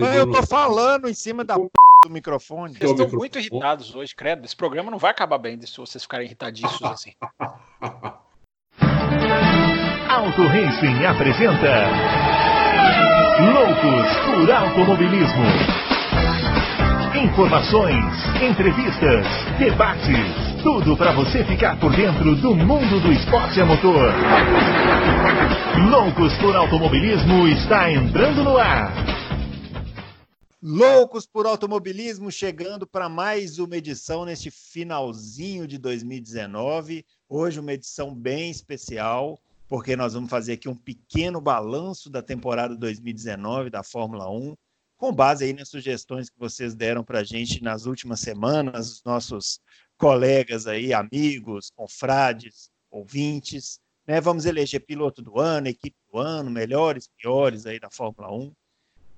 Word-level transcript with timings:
Mas 0.00 0.16
eu 0.16 0.30
tô 0.30 0.42
falando 0.46 1.08
em 1.08 1.14
cima 1.14 1.44
da 1.44 1.56
p... 1.56 1.68
do 2.04 2.10
microfone. 2.10 2.74
Vocês 2.74 2.90
estão 2.90 3.08
muito 3.18 3.38
irritados 3.38 3.94
hoje, 3.94 4.14
credo. 4.14 4.44
Esse 4.44 4.56
programa 4.56 4.90
não 4.90 4.98
vai 4.98 5.10
acabar 5.10 5.38
bem 5.38 5.60
se 5.60 5.76
vocês 5.76 6.02
ficarem 6.02 6.26
irritadíssimos 6.26 6.82
assim. 6.90 7.12
Auto 10.08 10.42
Racing 10.42 11.04
apresenta 11.06 11.86
Loucos 13.40 14.16
por 14.26 14.50
Automobilismo. 14.50 15.44
Informações, 17.14 18.04
entrevistas, 18.42 19.26
debates, 19.58 20.62
tudo 20.62 20.96
para 20.96 21.12
você 21.12 21.44
ficar 21.44 21.78
por 21.78 21.90
dentro 21.94 22.36
do 22.36 22.54
mundo 22.54 23.00
do 23.00 23.12
esporte 23.12 23.60
a 23.60 23.66
motor. 23.66 24.12
Loucos 25.90 26.36
por 26.38 26.54
Automobilismo 26.54 27.48
está 27.48 27.90
entrando 27.90 28.44
no 28.44 28.58
ar. 28.58 28.92
Loucos 30.62 31.24
por 31.24 31.46
Automobilismo 31.46 32.30
chegando 32.30 32.86
para 32.86 33.08
mais 33.08 33.58
uma 33.58 33.78
edição 33.78 34.26
neste 34.26 34.50
finalzinho 34.50 35.66
de 35.66 35.78
2019. 35.78 37.02
Hoje 37.26 37.58
uma 37.58 37.72
edição 37.72 38.14
bem 38.14 38.50
especial, 38.50 39.40
porque 39.66 39.96
nós 39.96 40.12
vamos 40.12 40.28
fazer 40.28 40.52
aqui 40.52 40.68
um 40.68 40.76
pequeno 40.76 41.40
balanço 41.40 42.10
da 42.10 42.20
temporada 42.20 42.76
2019 42.76 43.70
da 43.70 43.82
Fórmula 43.82 44.30
1, 44.30 44.54
com 44.98 45.10
base 45.14 45.46
aí 45.46 45.54
nas 45.54 45.70
sugestões 45.70 46.28
que 46.28 46.38
vocês 46.38 46.74
deram 46.74 47.02
para 47.02 47.20
a 47.20 47.24
gente 47.24 47.62
nas 47.62 47.86
últimas 47.86 48.20
semanas, 48.20 48.92
os 48.92 49.02
nossos 49.02 49.60
colegas 49.96 50.66
aí, 50.66 50.92
amigos, 50.92 51.70
confrades, 51.74 52.70
ouvintes. 52.90 53.80
Né? 54.06 54.20
Vamos 54.20 54.44
eleger 54.44 54.84
piloto 54.84 55.22
do 55.22 55.40
ano, 55.40 55.68
equipe 55.68 55.96
do 56.12 56.18
ano, 56.18 56.50
melhores, 56.50 57.08
piores 57.16 57.64
aí 57.64 57.80
da 57.80 57.88
Fórmula 57.90 58.30
1. 58.30 58.52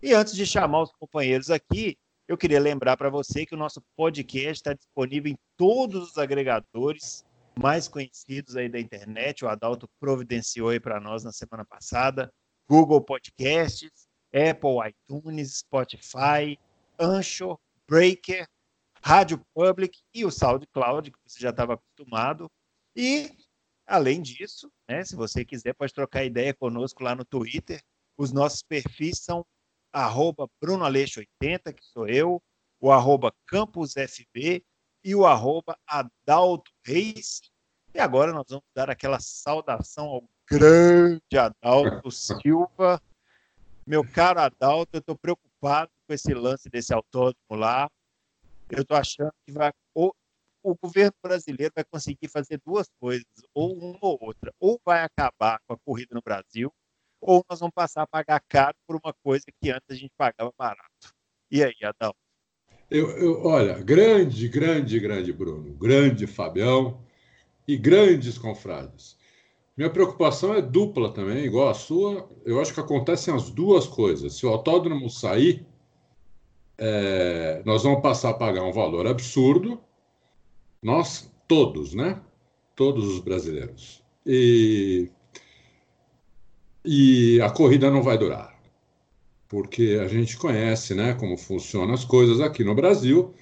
E 0.02 0.12
antes 0.12 0.34
de 0.34 0.44
chamar 0.44 0.82
os 0.82 0.92
companheiros 0.92 1.48
aqui, 1.48 1.96
eu 2.26 2.36
queria 2.36 2.58
lembrar 2.58 2.96
para 2.96 3.08
você 3.08 3.46
que 3.46 3.54
o 3.54 3.58
nosso 3.58 3.80
podcast 3.96 4.54
está 4.54 4.72
disponível 4.72 5.30
em 5.30 5.38
todos 5.56 6.10
os 6.10 6.18
agregadores 6.18 7.24
mais 7.56 7.86
conhecidos 7.86 8.56
aí 8.56 8.68
da 8.68 8.80
internet. 8.80 9.44
O 9.44 9.48
Adalto 9.48 9.88
providenciou 10.00 10.70
aí 10.70 10.80
para 10.80 10.98
nós 10.98 11.22
na 11.22 11.30
semana 11.30 11.64
passada. 11.64 12.32
Google 12.68 13.00
Podcasts, 13.00 14.08
Apple 14.34 14.90
iTunes, 14.90 15.58
Spotify, 15.58 16.58
Anchor, 16.98 17.56
Breaker, 17.88 18.48
Rádio 19.04 19.40
Public 19.54 20.00
e 20.12 20.24
o 20.24 20.32
SoundCloud, 20.32 21.12
que 21.12 21.18
você 21.24 21.38
já 21.38 21.50
estava 21.50 21.74
acostumado. 21.74 22.50
E, 22.96 23.30
além 23.86 24.20
disso, 24.20 24.68
né, 24.88 25.04
se 25.04 25.14
você 25.14 25.44
quiser, 25.44 25.74
pode 25.74 25.94
trocar 25.94 26.24
ideia 26.24 26.52
conosco 26.52 27.04
lá 27.04 27.14
no 27.14 27.24
Twitter. 27.24 27.80
Os 28.16 28.32
nossos 28.32 28.62
perfis 28.62 29.18
são 29.20 29.44
arroba 29.92 30.48
brunoaleixo80, 30.62 31.72
que 31.74 31.84
sou 31.84 32.08
eu, 32.08 32.42
o 32.80 32.90
arroba 32.90 33.32
campusfb 33.46 34.64
e 35.04 35.14
o 35.14 35.26
arroba 35.26 35.76
Adalto 35.86 36.70
Reis. 36.84 37.42
E 37.94 38.00
agora 38.00 38.32
nós 38.32 38.46
vamos 38.48 38.64
dar 38.74 38.88
aquela 38.88 39.20
saudação 39.20 40.06
ao 40.06 40.24
grande 40.48 41.36
Adalto 41.36 42.10
Silva. 42.10 43.00
Meu 43.86 44.08
caro 44.08 44.40
Adalto, 44.40 44.96
eu 44.96 45.00
estou 45.00 45.16
preocupado 45.16 45.90
com 46.06 46.14
esse 46.14 46.32
lance 46.32 46.70
desse 46.70 46.94
autódromo 46.94 47.36
lá. 47.50 47.90
Eu 48.70 48.82
estou 48.82 48.96
achando 48.96 49.32
que 49.44 49.52
vai, 49.52 49.72
ou, 49.92 50.14
o 50.62 50.74
governo 50.74 51.14
brasileiro 51.22 51.72
vai 51.74 51.84
conseguir 51.84 52.28
fazer 52.28 52.60
duas 52.64 52.88
coisas, 52.98 53.26
ou 53.52 53.76
uma 53.76 53.98
ou 54.00 54.18
outra. 54.20 54.54
Ou 54.58 54.80
vai 54.84 55.02
acabar 55.02 55.60
com 55.66 55.74
a 55.74 55.78
corrida 55.84 56.14
no 56.14 56.22
Brasil, 56.22 56.72
ou 57.22 57.44
nós 57.48 57.60
vamos 57.60 57.74
passar 57.74 58.02
a 58.02 58.06
pagar 58.06 58.42
caro 58.48 58.74
por 58.86 58.96
uma 58.96 59.14
coisa 59.22 59.44
que 59.60 59.70
antes 59.70 59.88
a 59.88 59.94
gente 59.94 60.12
pagava 60.18 60.52
barato. 60.58 61.14
E 61.50 61.62
aí, 61.62 61.76
Adão? 61.84 62.12
Eu, 62.90 63.10
eu, 63.16 63.44
olha, 63.46 63.78
grande, 63.78 64.48
grande, 64.48 64.98
grande 64.98 65.32
Bruno, 65.32 65.72
grande 65.74 66.26
Fabião 66.26 67.00
e 67.66 67.76
grandes 67.76 68.36
confrades. 68.36 69.16
Minha 69.76 69.88
preocupação 69.88 70.52
é 70.52 70.60
dupla 70.60 71.12
também, 71.12 71.44
igual 71.44 71.70
a 71.70 71.74
sua. 71.74 72.28
Eu 72.44 72.60
acho 72.60 72.74
que 72.74 72.80
acontecem 72.80 73.32
as 73.32 73.50
duas 73.50 73.86
coisas. 73.86 74.34
Se 74.34 74.44
o 74.44 74.50
autódromo 74.50 75.08
sair, 75.08 75.64
é, 76.76 77.62
nós 77.64 77.82
vamos 77.84 78.02
passar 78.02 78.30
a 78.30 78.34
pagar 78.34 78.64
um 78.64 78.72
valor 78.72 79.06
absurdo, 79.06 79.80
nós 80.82 81.32
todos, 81.48 81.94
né? 81.94 82.20
Todos 82.74 83.06
os 83.06 83.20
brasileiros. 83.20 84.02
E 84.26 85.10
e 86.84 87.40
a 87.40 87.50
corrida 87.50 87.90
não 87.90 88.02
vai 88.02 88.18
durar, 88.18 88.58
porque 89.48 89.98
a 90.02 90.08
gente 90.08 90.36
conhece 90.36 90.94
né, 90.94 91.14
como 91.14 91.36
funcionam 91.36 91.94
as 91.94 92.04
coisas 92.04 92.40
aqui 92.40 92.64
no 92.64 92.74
Brasil. 92.74 93.34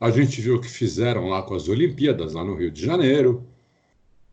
A 0.00 0.10
gente 0.10 0.40
viu 0.40 0.56
o 0.56 0.60
que 0.60 0.68
fizeram 0.68 1.28
lá 1.28 1.42
com 1.42 1.54
as 1.54 1.68
Olimpíadas, 1.68 2.34
lá 2.34 2.44
no 2.44 2.54
Rio 2.54 2.70
de 2.70 2.84
Janeiro. 2.84 3.46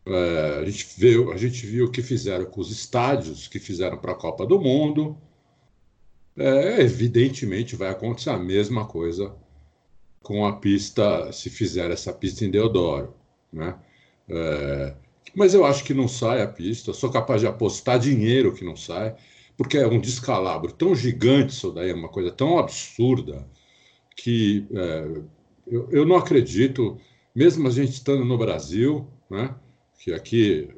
É, 0.04 0.58
a, 0.60 0.64
gente 0.64 0.86
viu, 0.98 1.32
a 1.32 1.36
gente 1.36 1.64
viu 1.64 1.86
o 1.86 1.90
que 1.90 2.02
fizeram 2.02 2.44
com 2.46 2.60
os 2.60 2.70
estádios 2.70 3.46
que 3.48 3.58
fizeram 3.58 3.96
para 3.98 4.12
a 4.12 4.16
Copa 4.16 4.44
do 4.46 4.60
Mundo. 4.60 5.16
É, 6.36 6.80
evidentemente 6.80 7.76
vai 7.76 7.90
acontecer 7.90 8.30
a 8.30 8.38
mesma 8.38 8.86
coisa 8.86 9.34
com 10.22 10.46
a 10.46 10.56
pista, 10.56 11.30
se 11.32 11.50
fizer 11.50 11.90
essa 11.90 12.12
pista 12.12 12.44
em 12.44 12.50
Deodoro. 12.50 13.14
Né? 13.52 13.76
É, 14.28 14.94
mas 15.34 15.54
eu 15.54 15.64
acho 15.64 15.84
que 15.84 15.94
não 15.94 16.08
sai 16.08 16.42
a 16.42 16.46
pista. 16.46 16.92
Sou 16.92 17.10
capaz 17.10 17.40
de 17.40 17.46
apostar 17.46 17.98
dinheiro 17.98 18.54
que 18.54 18.64
não 18.64 18.76
sai, 18.76 19.14
porque 19.56 19.78
é 19.78 19.86
um 19.86 20.00
descalabro 20.00 20.72
tão 20.72 20.94
gigante 20.94 21.52
isso 21.52 21.70
daí, 21.72 21.90
é 21.90 21.94
uma 21.94 22.08
coisa 22.08 22.30
tão 22.30 22.58
absurda 22.58 23.46
que 24.16 24.66
é, 24.74 25.22
eu, 25.66 25.88
eu 25.90 26.06
não 26.06 26.16
acredito, 26.16 26.98
mesmo 27.34 27.66
a 27.68 27.70
gente 27.70 27.92
estando 27.92 28.24
no 28.24 28.36
Brasil, 28.36 29.06
né, 29.30 29.54
que 29.98 30.12
aqui 30.12 30.68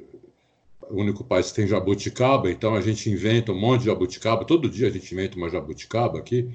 o 0.91 1.00
único 1.00 1.25
país 1.25 1.50
que 1.50 1.56
tem 1.56 1.66
jabuticaba, 1.66 2.50
então 2.50 2.75
a 2.75 2.81
gente 2.81 3.10
inventa 3.10 3.53
um 3.53 3.59
monte 3.59 3.81
de 3.81 3.87
jabuticaba, 3.87 4.44
todo 4.44 4.69
dia 4.69 4.88
a 4.88 4.91
gente 4.91 5.12
inventa 5.12 5.37
uma 5.37 5.49
jabuticaba 5.49 6.19
aqui, 6.19 6.49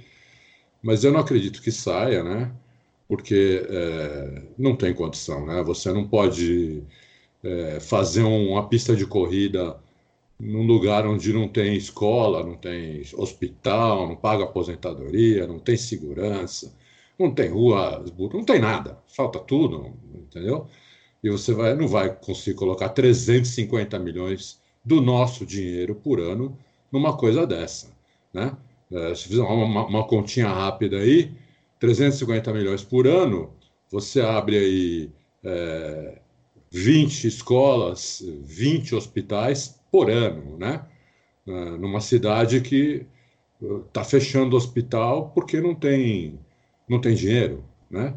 mas 0.82 1.04
eu 1.04 1.12
não 1.12 1.20
acredito 1.20 1.62
que 1.62 1.72
saia, 1.72 2.24
né? 2.24 2.52
Porque 3.08 3.66
é, 3.68 4.44
não 4.58 4.76
tem 4.76 4.94
condição, 4.94 5.46
né? 5.46 5.64
Você 5.64 5.92
não 5.92 6.08
pode 6.08 6.84
é, 7.44 7.80
fazer 7.80 8.24
uma 8.24 8.68
pista 8.68 8.96
de 8.96 9.06
corrida 9.06 9.78
num 10.40 10.66
lugar 10.66 11.06
onde 11.06 11.34
não 11.34 11.48
tem 11.48 11.76
escola, 11.76 12.44
não 12.44 12.56
tem 12.56 13.02
hospital, 13.16 14.08
não 14.08 14.16
paga 14.16 14.46
aposentadoria, 14.46 15.46
não 15.46 15.60
tem 15.60 15.76
segurança, 15.76 16.74
não 17.18 17.32
tem 17.34 17.50
rua, 17.50 18.04
não 18.34 18.44
tem 18.46 18.60
nada, 18.60 18.98
falta 19.08 19.40
tudo, 19.40 19.94
entendeu? 20.14 20.68
E 21.22 21.30
você 21.30 21.54
vai, 21.54 21.76
não 21.76 21.88
vai 21.88 22.16
conseguir 22.16 22.56
colocar 22.56 22.90
350 22.90 24.00
milhões 24.00 24.62
do 24.84 25.02
nosso 25.02 25.46
dinheiro 25.46 25.96
por 25.96 26.20
ano 26.22 26.58
numa 26.92 27.18
coisa 27.18 27.46
dessa, 27.46 27.92
né? 28.34 28.56
É, 28.92 29.14
se 29.14 29.28
fizer 29.28 29.42
uma, 29.44 29.86
uma 29.86 30.08
continha 30.08 30.48
rápida 30.48 30.98
aí, 30.98 31.32
350 31.80 32.52
milhões 32.54 32.84
por 32.84 33.06
ano, 33.06 33.54
você 33.92 34.22
abre 34.22 34.58
aí 34.58 35.12
é, 35.44 36.20
20 36.72 37.28
escolas, 37.28 38.24
20 38.44 38.96
hospitais 38.96 39.80
por 39.92 40.10
ano, 40.10 40.58
né? 40.58 40.86
Ah, 41.48 41.78
numa 41.78 42.00
cidade 42.02 42.62
que 42.62 43.06
está 43.88 44.02
ah, 44.02 44.06
fechando 44.06 44.56
hospital 44.56 45.32
porque 45.34 45.60
não 45.60 45.76
tem, 45.76 46.40
não 46.88 47.02
tem 47.02 47.16
dinheiro, 47.16 47.64
né? 47.90 48.14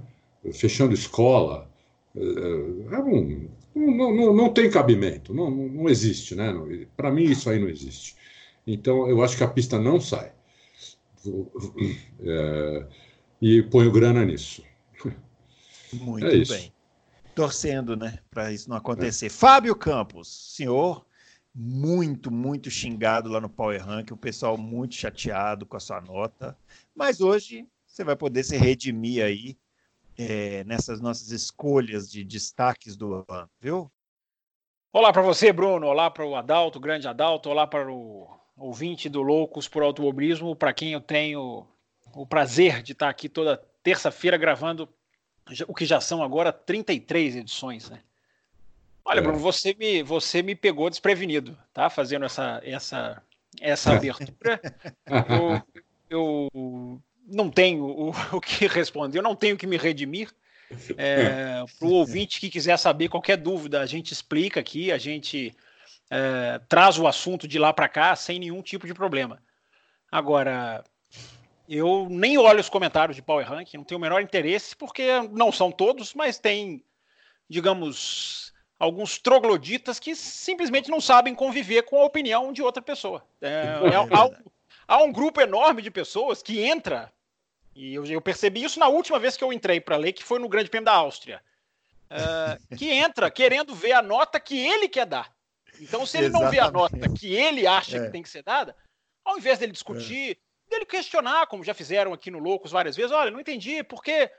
Fechando 0.53 0.95
escola. 0.95 1.71
Eh, 2.15 2.95
é 2.95 2.99
um, 2.99 3.49
não, 3.75 4.15
não, 4.15 4.35
não 4.35 4.53
tem 4.53 4.71
cabimento, 4.71 5.33
não, 5.35 5.51
não 5.51 5.89
existe, 5.89 6.35
né? 6.35 6.53
Para 6.97 7.11
mim, 7.11 7.25
isso 7.25 7.49
aí 7.49 7.59
não 7.59 7.69
existe. 7.69 8.17
Então, 8.67 9.09
eu 9.09 9.23
acho 9.23 9.37
que 9.37 9.45
a 9.45 9.49
pista 9.49 9.79
não 9.79 10.01
sai. 10.01 10.33
É, 12.25 12.87
e 13.41 13.63
ponho 13.63 13.91
grana 13.91 14.25
nisso. 14.25 14.63
Muito 15.93 16.27
é 16.27 16.45
bem 16.45 16.72
torcendo, 17.35 17.97
né, 17.97 18.19
para 18.31 18.53
isso 18.53 18.69
não 18.69 18.77
acontecer. 18.77 19.27
É. 19.27 19.31
Fábio 19.31 19.75
Campos, 19.75 20.55
senhor, 20.55 21.07
muito, 21.55 22.31
muito 22.31 22.71
xingado 22.71 23.31
lá 23.31 23.41
no 23.41 23.49
Power 23.49 23.85
Rank, 23.85 24.11
o 24.11 24.17
pessoal 24.17 24.57
muito 24.57 24.95
chateado 24.95 25.67
com 25.67 25.77
a 25.77 25.81
sua 25.81 26.01
nota, 26.01 26.57
mas 26.95 27.21
hoje 27.21 27.67
você 27.87 28.05
vai 28.05 28.17
poder 28.17 28.43
se 28.43 28.57
redimir 28.57 29.25
aí 29.25 29.57
é, 30.17 30.65
nessas 30.65 31.01
nossas 31.01 31.31
escolhas 31.31 32.11
de 32.11 32.25
destaques 32.25 32.97
do 32.97 33.25
ano, 33.29 33.51
viu? 33.61 33.91
Olá 34.93 35.11
para 35.13 35.23
você, 35.23 35.53
Bruno. 35.53 35.87
Olá 35.87 36.11
para 36.11 36.27
o 36.27 36.35
Adalto, 36.37 36.79
o 36.79 36.81
grande 36.81 37.09
Adalto. 37.09 37.49
Olá 37.49 37.67
para 37.67 37.91
o 37.91 38.29
ouvinte 38.57 39.09
do 39.09 39.23
Loucos 39.23 39.67
por 39.67 39.83
Automobilismo, 39.83 40.55
para 40.55 40.73
quem 40.73 40.93
eu 40.93 41.01
tenho 41.01 41.67
o 42.15 42.27
prazer 42.27 42.83
de 42.83 42.93
estar 42.93 43.09
aqui 43.09 43.29
toda 43.29 43.57
terça-feira 43.83 44.37
gravando 44.37 44.87
o 45.67 45.75
que 45.75 45.85
já 45.85 46.01
são 46.01 46.23
agora 46.23 46.53
33 46.53 47.37
edições, 47.37 47.91
né? 47.91 48.01
Olha, 49.05 49.19
é. 49.19 49.23
Bruno, 49.23 49.39
você 49.39 49.75
me, 49.75 50.03
você 50.03 50.43
me 50.43 50.55
pegou 50.55 50.89
desprevenido, 50.89 51.59
tá? 51.73 51.91
Fazendo 51.91 52.25
essa, 52.25 52.61
essa, 52.65 53.23
essa 53.61 53.93
abertura. 53.97 54.61
eu, 55.29 55.63
eu 56.09 57.03
não 57.27 57.51
tenho 57.51 57.85
o, 57.85 58.11
o 58.37 58.41
que 58.41 58.67
responder, 58.67 59.19
eu 59.19 59.23
não 59.23 59.35
tenho 59.35 59.57
que 59.57 59.67
me 59.67 59.77
redimir. 59.77 60.31
É, 60.97 61.63
Para 61.79 61.87
o 61.87 61.93
ouvinte 61.93 62.41
que 62.41 62.49
quiser 62.49 62.79
saber 62.79 63.09
qualquer 63.09 63.37
dúvida, 63.37 63.83
a 63.83 63.87
gente 63.87 64.13
explica 64.13 64.61
aqui, 64.61 64.91
a 64.91 64.97
gente 64.97 65.55
é, 66.11 66.59
traz 66.67 66.99
o 66.99 67.07
assunto 67.07 67.47
de 67.47 67.59
lá 67.59 67.75
para 67.75 67.89
cá 67.89 68.17
sem 68.17 68.39
nenhum 68.39 68.63
tipo 68.63 68.87
de 68.87 68.95
problema. 68.95 69.43
Agora, 70.11 70.83
eu 71.77 72.07
nem 72.11 72.37
olho 72.37 72.61
os 72.61 72.69
comentários 72.69 73.17
de 73.17 73.23
Power 73.23 73.49
Rank, 73.49 73.73
não 73.75 73.85
tenho 73.85 73.99
o 73.99 74.03
menor 74.03 74.21
interesse, 74.21 74.77
porque 74.77 75.23
não 75.31 75.51
são 75.51 75.73
todos, 75.73 76.13
mas 76.13 76.39
tem, 76.39 76.85
digamos, 77.49 78.53
alguns 78.79 79.19
trogloditas 79.19 79.99
que 79.99 80.15
simplesmente 80.15 80.91
não 80.91 81.01
sabem 81.01 81.35
conviver 81.35 81.83
com 81.85 82.01
a 82.01 82.05
opinião 82.05 82.53
de 82.53 82.63
outra 82.63 82.83
pessoa. 82.83 83.25
É, 83.41 83.79
é, 83.91 83.95
há, 83.95 84.25
um, 84.27 84.35
há, 84.87 85.03
um, 85.03 85.11
grupo 85.11 85.41
enorme 85.41 85.81
de 85.81 85.91
pessoas 85.91 86.43
que 86.43 86.61
entra, 86.61 87.11
e 87.75 87.95
eu, 87.95 88.05
eu 88.05 88.21
percebi 88.21 88.63
isso 88.63 88.79
na 88.79 88.89
última 88.89 89.19
vez 89.19 89.37
que 89.37 89.43
eu 89.43 89.53
entrei 89.53 89.81
para 89.81 89.97
ler, 89.97 90.13
que 90.13 90.25
foi 90.25 90.39
no 90.39 90.51
Grande 90.51 90.69
Prêmio 90.69 90.85
da 90.85 90.93
Áustria, 90.93 91.41
uh, 92.11 92.77
que 92.77 92.91
entra 92.91 93.31
querendo 93.31 93.75
ver 93.75 93.93
a 93.93 94.03
nota 94.03 94.39
que 94.39 94.59
ele 94.59 94.89
quer 94.89 95.07
dar. 95.07 95.33
Então, 95.81 96.05
se 96.05 96.19
ele 96.19 96.27
Exatamente. 96.27 96.45
não 96.45 96.51
vê 96.51 96.61
a 96.61 96.71
nota 96.71 97.09
que 97.19 97.35
ele 97.35 97.67
acha 97.67 97.97
é. 97.97 98.05
que 98.05 98.13
tem 98.13 98.23
que 98.23 98.29
ser 98.29 98.43
dada, 98.43 98.77
ao 99.25 99.39
invés 99.39 99.59
dele 99.59 99.73
discutir, 99.73 100.33
é. 100.33 100.52
Dele 100.73 100.87
questionar, 100.87 101.47
como 101.47 101.65
já 101.65 101.75
fizeram 101.75 102.13
aqui 102.13 102.31
no 102.31 102.39
Loucos 102.39 102.73
várias 102.73 102.97
vezes, 102.97 103.13
olha, 103.13 103.31
não 103.31 103.41
entendi, 103.41 103.85
porque 103.85 104.31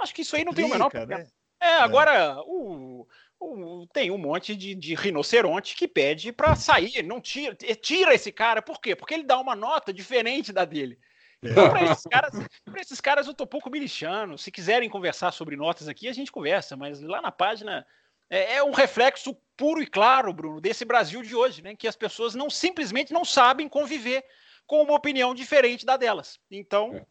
acho 0.00 0.14
que 0.14 0.22
isso 0.22 0.36
aí 0.36 0.44
não 0.44 0.54
tem 0.54 0.64
o 0.64 0.68
menor 0.68 0.90
problema. 0.90 1.22
Né? 1.22 1.28
É, 1.60 1.66
é, 1.66 1.74
agora, 1.80 2.40
o, 2.46 3.06
o, 3.38 3.86
tem 3.92 4.10
um 4.10 4.18
monte 4.18 4.56
de, 4.56 4.74
de 4.74 4.94
rinoceronte 4.94 5.76
que 5.76 5.86
pede 5.86 6.32
para 6.32 6.56
sair, 6.56 7.02
não 7.02 7.20
tira, 7.20 7.54
tira 7.54 8.14
esse 8.14 8.32
cara, 8.32 8.62
por 8.62 8.80
quê? 8.80 8.96
Porque 8.96 9.14
ele 9.14 9.24
dá 9.24 9.38
uma 9.38 9.54
nota 9.54 9.92
diferente 9.92 10.52
da 10.52 10.64
dele. 10.64 10.98
Então, 11.42 11.70
para 11.70 11.82
esses, 11.84 12.04
caras, 12.04 12.32
esses 12.76 13.00
caras, 13.00 13.26
eu 13.26 13.34
tô 13.34 13.46
pouco 13.46 13.68
me 13.68 13.80
lixando. 13.80 14.38
Se 14.38 14.50
quiserem 14.50 14.88
conversar 14.88 15.32
sobre 15.32 15.56
notas 15.56 15.88
aqui, 15.88 16.08
a 16.08 16.12
gente 16.12 16.30
conversa, 16.30 16.76
mas 16.76 17.00
lá 17.00 17.20
na 17.20 17.32
página 17.32 17.84
é, 18.30 18.54
é 18.54 18.64
um 18.64 18.70
reflexo 18.70 19.36
puro 19.56 19.82
e 19.82 19.86
claro, 19.86 20.32
Bruno, 20.32 20.60
desse 20.60 20.84
Brasil 20.84 21.20
de 21.22 21.34
hoje, 21.34 21.60
né? 21.60 21.74
Que 21.74 21.88
as 21.88 21.96
pessoas 21.96 22.34
não 22.34 22.48
simplesmente 22.48 23.12
não 23.12 23.24
sabem 23.24 23.68
conviver 23.68 24.24
com 24.66 24.82
uma 24.82 24.94
opinião 24.94 25.34
diferente 25.34 25.84
da 25.84 25.96
delas. 25.96 26.38
Então, 26.50 26.94
é. 26.94 27.04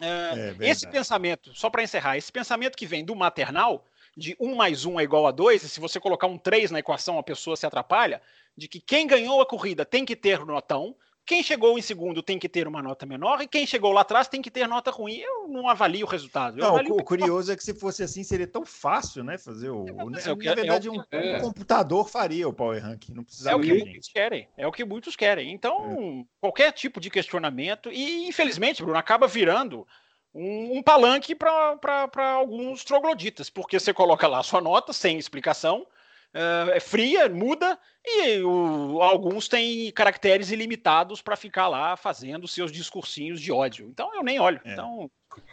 É, 0.00 0.56
esse 0.60 0.86
pensamento, 0.86 1.52
só 1.54 1.68
para 1.68 1.82
encerrar, 1.82 2.16
esse 2.16 2.30
pensamento 2.30 2.76
que 2.76 2.86
vem 2.86 3.04
do 3.04 3.16
maternal, 3.16 3.84
de 4.16 4.36
1 4.38 4.54
mais 4.54 4.84
1 4.84 5.00
é 5.00 5.02
igual 5.02 5.26
a 5.26 5.32
2, 5.32 5.62
e 5.62 5.68
se 5.68 5.80
você 5.80 5.98
colocar 5.98 6.26
um 6.26 6.38
3 6.38 6.70
na 6.70 6.78
equação, 6.78 7.18
a 7.18 7.22
pessoa 7.22 7.56
se 7.56 7.66
atrapalha, 7.66 8.22
de 8.56 8.68
que 8.68 8.80
quem 8.80 9.06
ganhou 9.06 9.40
a 9.40 9.46
corrida 9.46 9.84
tem 9.84 10.04
que 10.04 10.16
ter 10.16 10.44
notão, 10.44 10.96
quem 11.28 11.42
chegou 11.42 11.78
em 11.78 11.82
segundo 11.82 12.22
tem 12.22 12.38
que 12.38 12.48
ter 12.48 12.66
uma 12.66 12.82
nota 12.82 13.04
menor 13.04 13.42
e 13.42 13.46
quem 13.46 13.66
chegou 13.66 13.92
lá 13.92 14.00
atrás 14.00 14.28
tem 14.28 14.40
que 14.40 14.50
ter 14.50 14.66
nota 14.66 14.90
ruim. 14.90 15.18
Eu 15.18 15.46
não 15.46 15.68
avalio 15.68 16.06
o 16.06 16.08
resultado. 16.08 16.56
não, 16.56 16.74
o, 16.74 17.00
o 17.00 17.04
curioso 17.04 17.52
é 17.52 17.56
que 17.56 17.62
se 17.62 17.74
fosse 17.74 18.02
assim 18.02 18.24
seria 18.24 18.46
tão 18.46 18.64
fácil, 18.64 19.22
né? 19.22 19.36
Fazer 19.36 19.68
o. 19.68 19.86
É, 19.86 20.04
o 20.04 20.08
na 20.08 20.18
é 20.18 20.34
verdade, 20.34 20.88
é 20.88 20.90
um, 20.90 21.04
é. 21.10 21.36
um, 21.36 21.40
computador 21.42 22.08
faria 22.08 22.48
o 22.48 22.52
Power 22.52 22.82
Ranking. 22.82 23.12
Não 23.12 23.22
precisava. 23.22 23.56
É 23.56 23.58
o 23.58 23.60
que 23.60 23.68
muitos 23.68 23.92
gente. 23.92 24.12
querem. 24.12 24.48
É 24.56 24.66
o 24.66 24.72
que 24.72 24.84
muitos 24.86 25.16
querem. 25.16 25.52
Então, 25.52 26.22
é. 26.22 26.24
qualquer 26.40 26.72
tipo 26.72 26.98
de 26.98 27.10
questionamento 27.10 27.92
e 27.92 28.26
infelizmente, 28.26 28.82
Bruno, 28.82 28.98
acaba 28.98 29.26
virando 29.26 29.86
um, 30.32 30.78
um 30.78 30.82
palanque 30.82 31.34
para 31.34 32.32
alguns 32.32 32.84
trogloditas, 32.84 33.50
porque 33.50 33.78
você 33.78 33.92
coloca 33.92 34.26
lá 34.26 34.38
a 34.38 34.42
sua 34.42 34.62
nota 34.62 34.94
sem 34.94 35.18
explicação 35.18 35.86
uh, 36.34 36.70
é 36.70 36.80
fria, 36.80 37.28
muda, 37.28 37.78
e 38.04 38.40
o, 38.40 39.00
alguns 39.02 39.48
têm 39.48 39.90
caracteres 39.92 40.50
ilimitados 40.50 41.20
para 41.22 41.36
ficar 41.36 41.68
lá 41.68 41.96
fazendo 41.96 42.48
seus 42.48 42.72
discursinhos 42.72 43.40
de 43.40 43.52
ódio. 43.52 43.88
Então 43.88 44.14
eu 44.14 44.22
nem 44.22 44.40
olho. 44.40 44.60
É. 44.64 44.72
Então, 44.72 45.10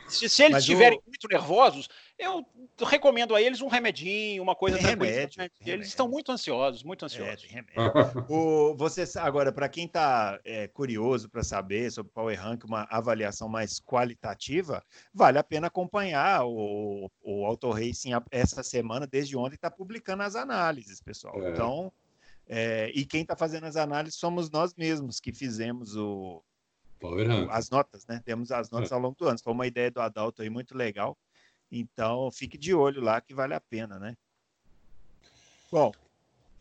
se, 0.07 0.29
se 0.29 0.43
eles 0.43 0.57
estiverem 0.59 0.99
o... 0.99 1.03
muito 1.05 1.27
nervosos, 1.27 1.87
eu 2.17 2.45
recomendo 2.85 3.35
a 3.35 3.41
eles 3.41 3.61
um 3.61 3.67
remedinho, 3.67 4.41
uma 4.41 4.55
coisa 4.55 4.77
tem 4.77 4.87
remédio, 4.87 5.41
Eles 5.41 5.55
remédio. 5.59 5.85
estão 5.85 6.07
muito 6.07 6.31
ansiosos, 6.31 6.83
muito 6.83 7.03
é, 7.03 7.07
ansiosos. 7.07 7.45
É, 7.53 7.63
o, 8.29 8.75
você, 8.75 9.03
agora, 9.19 9.51
para 9.51 9.67
quem 9.67 9.85
está 9.85 10.39
é, 10.45 10.67
curioso 10.67 11.29
para 11.29 11.43
saber 11.43 11.91
sobre 11.91 12.09
o 12.09 12.13
Power 12.13 12.39
Rank, 12.39 12.63
uma 12.63 12.87
avaliação 12.89 13.49
mais 13.49 13.79
qualitativa, 13.79 14.83
vale 15.13 15.37
a 15.37 15.43
pena 15.43 15.67
acompanhar 15.67 16.45
o, 16.45 17.11
o 17.21 17.45
Auto 17.45 17.69
Racing 17.71 18.11
essa 18.31 18.63
semana, 18.63 19.05
desde 19.05 19.35
ontem, 19.35 19.55
está 19.55 19.69
publicando 19.69 20.23
as 20.23 20.35
análises, 20.35 21.01
pessoal. 21.01 21.41
É. 21.43 21.51
Então, 21.51 21.91
é, 22.47 22.91
e 22.93 23.05
quem 23.05 23.23
está 23.23 23.35
fazendo 23.35 23.65
as 23.65 23.75
análises 23.75 24.19
somos 24.19 24.49
nós 24.49 24.73
mesmos 24.75 25.19
que 25.19 25.33
fizemos 25.33 25.95
o, 25.95 26.43
o 27.01 27.51
as 27.51 27.69
notas, 27.69 28.05
né? 28.07 28.21
Temos 28.25 28.51
as 28.51 28.69
notas 28.69 28.91
é. 28.91 28.95
ao 28.95 28.99
longo 28.99 29.15
do 29.15 29.27
ano. 29.27 29.39
Foi 29.41 29.53
uma 29.53 29.67
ideia 29.67 29.91
do 29.91 30.01
Adalto 30.01 30.41
aí 30.41 30.49
muito 30.49 30.75
legal. 30.75 31.17
Então, 31.71 32.31
fique 32.31 32.57
de 32.57 32.73
olho 32.73 33.01
lá 33.01 33.19
que 33.21 33.33
vale 33.33 33.53
a 33.53 33.61
pena, 33.61 33.99
né? 33.99 34.15
Bom, 35.71 35.91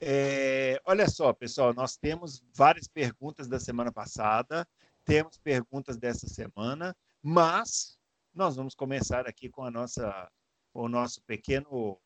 é, 0.01 0.81
olha 0.85 1.09
só, 1.09 1.33
pessoal, 1.33 1.73
nós 1.73 1.97
temos 1.97 2.43
várias 2.53 2.89
perguntas 2.89 3.47
da 3.47 3.61
semana 3.61 3.93
passada, 3.93 4.67
temos 5.05 5.39
perguntas 5.39 5.97
dessa 5.97 6.27
semana, 6.27 6.97
mas 7.23 7.99
nós 8.35 8.57
vamos 8.57 8.75
começar 8.75 9.27
aqui 9.29 9.49
com 9.49 9.63
a 9.63 9.71
nossa, 9.71 10.31
o 10.73 10.89
nosso 10.89 11.23
pequeno, 11.23 11.99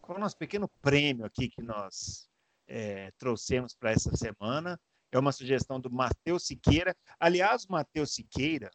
com 0.00 0.14
o 0.14 0.18
nosso 0.18 0.36
pequeno 0.36 0.68
prêmio 0.80 1.26
aqui 1.26 1.48
que 1.48 1.62
nós 1.62 2.28
é, 2.66 3.12
trouxemos 3.18 3.74
para 3.74 3.90
essa 3.90 4.16
semana. 4.16 4.80
É 5.12 5.18
uma 5.18 5.32
sugestão 5.32 5.80
do 5.80 5.90
Matheus 5.90 6.46
Siqueira. 6.46 6.94
Aliás, 7.18 7.64
o 7.64 7.72
Matheus 7.72 8.14
Siqueira, 8.14 8.70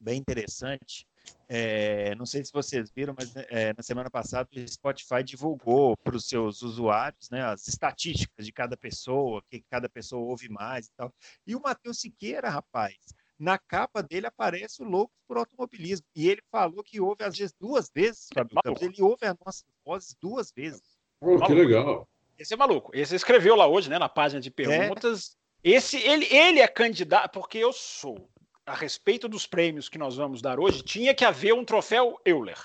bem 0.00 0.18
interessante, 0.18 1.06
é, 1.48 2.14
não 2.14 2.24
sei 2.24 2.44
se 2.44 2.52
vocês 2.52 2.90
viram, 2.90 3.14
mas 3.16 3.34
é, 3.34 3.74
na 3.76 3.82
semana 3.82 4.08
passada 4.08 4.48
o 4.54 4.68
Spotify 4.68 5.22
divulgou 5.24 5.96
para 5.96 6.16
os 6.16 6.28
seus 6.28 6.62
usuários 6.62 7.28
né, 7.28 7.42
as 7.42 7.66
estatísticas 7.66 8.46
de 8.46 8.52
cada 8.52 8.76
pessoa, 8.76 9.42
que 9.50 9.62
cada 9.68 9.88
pessoa 9.88 10.22
ouve 10.22 10.48
mais 10.48 10.86
e 10.86 10.92
tal. 10.96 11.12
E 11.46 11.56
o 11.56 11.60
Matheus 11.60 12.00
Siqueira, 12.00 12.48
rapaz, 12.48 12.96
na 13.36 13.58
capa 13.58 14.00
dele 14.00 14.26
aparece 14.26 14.80
o 14.82 14.84
louco 14.84 15.12
por 15.26 15.38
automobilismo. 15.38 16.06
E 16.14 16.28
ele 16.28 16.42
falou 16.52 16.84
que 16.84 17.00
ouve 17.00 17.24
às 17.24 17.36
vezes 17.36 17.54
duas 17.58 17.90
vezes, 17.92 18.28
Fábio 18.32 18.58
é 18.58 18.62
Campos. 18.62 18.82
Ele 18.82 19.02
ouve 19.02 19.26
as 19.26 19.36
nossas 19.44 19.64
vozes 19.84 20.16
duas 20.20 20.52
vezes. 20.52 21.00
Oh, 21.20 21.38
que 21.40 21.52
legal. 21.52 22.08
Esse 22.40 22.54
é 22.54 22.56
maluco. 22.56 22.90
Esse 22.94 23.14
escreveu 23.14 23.54
lá 23.54 23.66
hoje, 23.66 23.90
né, 23.90 23.98
na 23.98 24.08
página 24.08 24.40
de 24.40 24.48
é. 24.48 24.52
perguntas. 24.52 25.36
É. 25.62 25.70
Esse, 25.72 25.98
ele, 25.98 26.24
ele 26.34 26.60
é 26.60 26.66
candidato, 26.66 27.38
porque 27.38 27.58
eu 27.58 27.70
sou 27.70 28.30
a 28.64 28.74
respeito 28.74 29.28
dos 29.28 29.46
prêmios 29.46 29.90
que 29.90 29.98
nós 29.98 30.16
vamos 30.16 30.40
dar 30.40 30.58
hoje, 30.58 30.82
tinha 30.82 31.12
que 31.12 31.24
haver 31.24 31.52
um 31.52 31.64
troféu 31.64 32.18
Euler. 32.24 32.58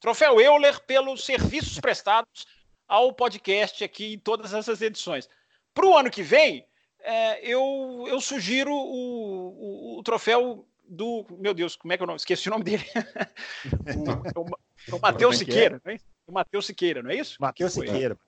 Troféu 0.00 0.38
Euler 0.38 0.78
pelos 0.84 1.24
serviços 1.24 1.80
prestados 1.80 2.46
ao 2.86 3.14
podcast 3.14 3.82
aqui 3.82 4.14
em 4.14 4.18
todas 4.18 4.52
essas 4.52 4.82
edições. 4.82 5.30
Para 5.72 5.86
o 5.86 5.96
ano 5.96 6.10
que 6.10 6.22
vem, 6.22 6.66
é, 7.00 7.40
eu, 7.48 8.04
eu 8.08 8.20
sugiro 8.20 8.70
o, 8.70 9.94
o, 9.94 9.98
o, 9.98 10.02
troféu 10.02 10.68
do. 10.86 11.24
Meu 11.38 11.54
Deus, 11.54 11.74
como 11.74 11.92
é 11.92 11.96
que 11.96 12.02
eu 12.02 12.06
não 12.06 12.16
esqueci 12.16 12.48
o 12.48 12.52
nome 12.52 12.64
dele? 12.64 12.84
o, 14.36 14.40
o, 14.40 14.96
o 14.96 15.00
Matheus 15.00 15.36
é 15.36 15.36
é? 15.36 15.38
Siqueira, 15.38 15.80
não 15.82 15.92
é? 15.92 15.96
O 16.26 16.32
Matheus 16.32 16.66
Siqueira, 16.66 17.02
não 17.02 17.10
é 17.10 17.16
isso? 17.16 17.36
Matheus 17.40 17.72
Siqueira. 17.72 18.18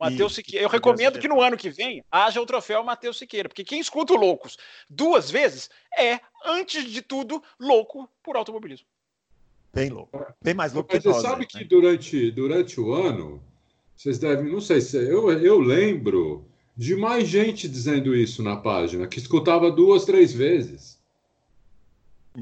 Matheus 0.00 0.34
Siqueira. 0.34 0.64
Eu 0.64 0.68
recomendo 0.70 1.18
que 1.18 1.28
no 1.28 1.42
ano 1.42 1.56
que 1.56 1.68
vem 1.68 2.02
haja 2.10 2.40
o 2.40 2.46
troféu 2.46 2.82
Matheus 2.82 3.18
Siqueira, 3.18 3.48
porque 3.48 3.64
quem 3.64 3.78
escuta 3.78 4.14
o 4.14 4.16
Loucos 4.16 4.56
duas 4.88 5.30
vezes 5.30 5.68
é, 5.96 6.20
antes 6.44 6.90
de 6.90 7.02
tudo, 7.02 7.42
louco 7.58 8.08
por 8.22 8.36
automobilismo. 8.36 8.86
Bem 9.72 9.90
louco. 9.90 10.26
Bem 10.42 10.54
mais 10.54 10.72
louco 10.72 10.88
Mas 10.92 11.02
que 11.02 11.08
você 11.08 11.20
sabe 11.20 11.42
né? 11.42 11.46
que 11.46 11.64
durante, 11.64 12.30
durante 12.30 12.80
o 12.80 12.92
ano, 12.92 13.42
vocês 13.94 14.18
devem, 14.18 14.50
não 14.50 14.60
sei 14.60 14.80
se 14.80 14.96
eu, 14.96 15.30
eu 15.30 15.60
lembro 15.60 16.44
de 16.76 16.96
mais 16.96 17.28
gente 17.28 17.68
dizendo 17.68 18.16
isso 18.16 18.42
na 18.42 18.56
página, 18.56 19.06
que 19.06 19.18
escutava 19.18 19.70
duas, 19.70 20.06
três 20.06 20.32
vezes. 20.32 20.98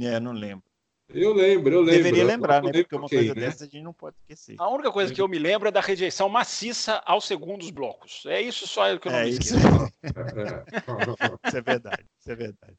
É, 0.01 0.21
não 0.21 0.33
lembro. 0.33 0.68
Eu 1.09 1.33
lembro, 1.33 1.73
eu 1.73 1.81
lembro. 1.81 2.03
Deveria 2.03 2.25
lembrar, 2.25 2.63
né? 2.63 2.71
Porque 2.71 2.95
uma 2.95 3.09
coisa 3.09 3.35
né? 3.35 3.41
dessa 3.41 3.65
a 3.65 3.67
gente 3.67 3.83
não 3.83 3.95
pode 3.95 4.17
esquecer. 4.19 4.57
A 4.59 4.69
única 4.69 4.93
coisa 4.93 5.13
que 5.13 5.21
eu 5.21 5.27
me 5.27 5.39
lembro 5.39 5.69
é 5.69 5.71
da 5.71 5.81
rejeição 5.81 6.29
maciça 6.29 7.03
aos 7.07 7.27
segundos 7.27 7.71
blocos. 7.71 8.27
É 8.27 8.43
isso 8.43 8.67
só 8.67 8.97
que 8.99 9.09
eu 9.09 9.13
não 9.13 9.19
é 9.19 9.25
me 9.25 9.31
esqueço. 9.31 9.57
isso 11.47 11.57
é 11.57 11.61
verdade, 11.63 12.05
isso 12.19 12.31
é 12.31 12.37
verdade. 12.37 12.77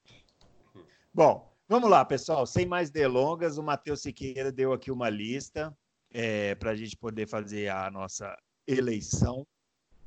Bom, 1.11 1.51
vamos 1.67 1.89
lá, 1.89 2.05
pessoal. 2.05 2.45
Sem 2.45 2.67
mais 2.67 2.91
delongas, 2.91 3.57
o 3.57 3.63
Matheus 3.63 4.01
Siqueira 4.01 4.51
deu 4.51 4.73
aqui 4.73 4.91
uma 4.91 5.09
lista 5.09 5.75
é, 6.11 6.53
para 6.53 6.71
a 6.71 6.75
gente 6.75 6.95
poder 6.95 7.27
fazer 7.27 7.69
a 7.69 7.89
nossa 7.89 8.37
eleição. 8.67 9.45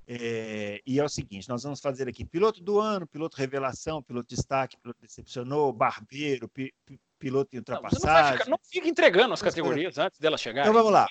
É, 0.06 0.80
e 0.84 0.98
é 0.98 1.04
o 1.04 1.08
seguinte: 1.08 1.48
nós 1.48 1.62
vamos 1.62 1.80
fazer 1.80 2.08
aqui 2.08 2.24
piloto 2.24 2.62
do 2.62 2.78
ano, 2.78 3.06
piloto 3.06 3.36
revelação, 3.36 4.02
piloto 4.02 4.34
destaque, 4.34 4.76
piloto 4.76 5.00
decepcionou, 5.00 5.72
barbeiro, 5.72 6.48
pi, 6.48 6.74
piloto 7.18 7.54
em 7.54 7.58
ultrapassagem. 7.58 8.46
Não, 8.46 8.52
não, 8.52 8.58
fica 8.62 8.88
entregando 8.88 9.32
as 9.32 9.42
categorias 9.42 9.98
antes 9.98 10.18
dela 10.18 10.36
chegar. 10.36 10.62
Então 10.62 10.74
vamos 10.74 10.92
lá. 10.92 11.06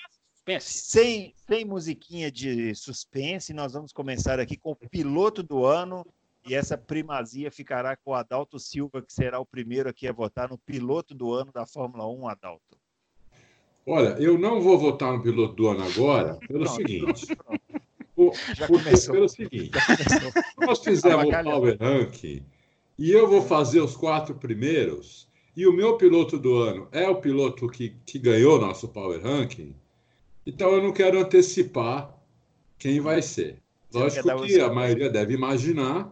Sem, 0.60 1.32
sem 1.36 1.64
musiquinha 1.64 2.30
de 2.30 2.74
suspense, 2.74 3.54
nós 3.54 3.72
vamos 3.72 3.92
começar 3.92 4.40
aqui 4.40 4.56
com 4.56 4.72
o 4.72 4.76
piloto 4.76 5.40
do 5.42 5.64
ano 5.64 6.04
e 6.44 6.54
essa 6.54 6.76
primazia 6.76 7.50
ficará 7.50 7.96
com 7.96 8.10
o 8.10 8.14
Adalto 8.14 8.58
Silva, 8.58 9.00
que 9.00 9.12
será 9.12 9.38
o 9.38 9.46
primeiro 9.46 9.88
aqui 9.88 10.08
a 10.08 10.12
votar 10.12 10.50
no 10.50 10.58
piloto 10.58 11.14
do 11.14 11.32
ano 11.32 11.52
da 11.52 11.64
Fórmula 11.64 12.08
1, 12.08 12.28
Adalto. 12.28 12.78
Olha, 13.86 14.10
eu 14.20 14.36
não 14.36 14.60
vou 14.60 14.78
votar 14.78 15.12
no 15.12 15.22
piloto 15.22 15.54
do 15.54 15.68
ano 15.68 15.84
agora 15.84 16.34
pelo 16.46 16.64
pronto, 16.64 16.76
seguinte. 16.76 17.36
Pronto. 17.36 17.81
Já 18.54 18.66
começou. 18.66 19.14
Pelo 19.14 19.28
seguinte, 19.28 19.70
nós 20.58 20.78
fizemos 20.80 21.24
o 21.24 21.42
Power 21.42 21.76
Ranking 21.80 22.44
e 22.98 23.10
eu 23.10 23.28
vou 23.28 23.42
fazer 23.42 23.80
os 23.80 23.96
quatro 23.96 24.34
primeiros 24.34 25.28
e 25.56 25.66
o 25.66 25.72
meu 25.72 25.96
piloto 25.96 26.38
do 26.38 26.56
ano 26.56 26.88
é 26.92 27.08
o 27.08 27.16
piloto 27.16 27.68
que, 27.68 27.96
que 28.06 28.18
ganhou 28.18 28.60
nosso 28.60 28.88
Power 28.88 29.20
Ranking, 29.22 29.74
então 30.46 30.72
eu 30.72 30.82
não 30.82 30.92
quero 30.92 31.18
antecipar 31.18 32.16
quem 32.78 33.00
vai 33.00 33.22
ser. 33.22 33.58
Lógico 33.92 34.44
que 34.44 34.60
a 34.60 34.72
maioria 34.72 35.10
deve 35.10 35.34
imaginar, 35.34 36.10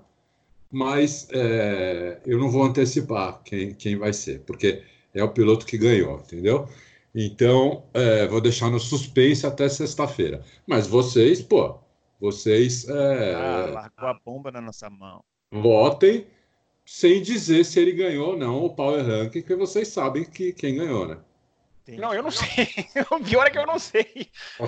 mas 0.71 1.27
é, 1.33 2.21
eu 2.27 2.39
não 2.39 2.51
vou 2.51 2.65
antecipar 2.65 3.43
quem, 3.43 3.75
quem 3.75 3.97
vai 3.97 4.13
ser, 4.13 4.41
porque 4.41 4.83
é 5.15 5.25
o 5.25 5.31
piloto 5.31 5.67
que 5.67 5.79
ganhou, 5.79 6.21
entendeu? 6.21 6.69
Então, 7.15 7.85
é, 7.93 8.27
vou 8.27 8.41
deixar 8.41 8.71
no 8.71 8.79
suspense 8.79 9.45
até 9.45 9.69
sexta-feira. 9.69 10.45
Mas 10.67 10.87
vocês, 10.87 11.43
pô, 11.43 11.79
vocês. 12.21 12.89
É, 12.89 13.35
ah, 13.35 13.71
largou 13.73 14.09
a 14.09 14.15
bomba 14.15 14.51
na 14.51 14.61
nossa 14.61 14.91
mão. 14.91 15.25
Votem 15.51 16.27
sem 16.85 17.23
dizer 17.23 17.65
se 17.65 17.81
ele 17.81 17.93
ganhou 17.93 18.31
ou 18.31 18.37
não 18.37 18.65
o 18.65 18.75
Power 18.75 19.05
Ranking, 19.05 19.43
que 19.43 19.55
vocês 19.55 19.89
sabem 19.89 20.25
que 20.25 20.53
quem 20.53 20.77
ganhou, 20.77 21.07
né? 21.07 21.19
Não, 21.99 22.15
eu 22.15 22.23
não 22.23 22.31
sei. 22.31 22.69
O 23.11 23.21
pior 23.21 23.47
é 23.47 23.51
que 23.51 23.59
eu 23.59 23.67
não 23.67 23.79
sei. 23.79 24.29
Eu, 24.59 24.67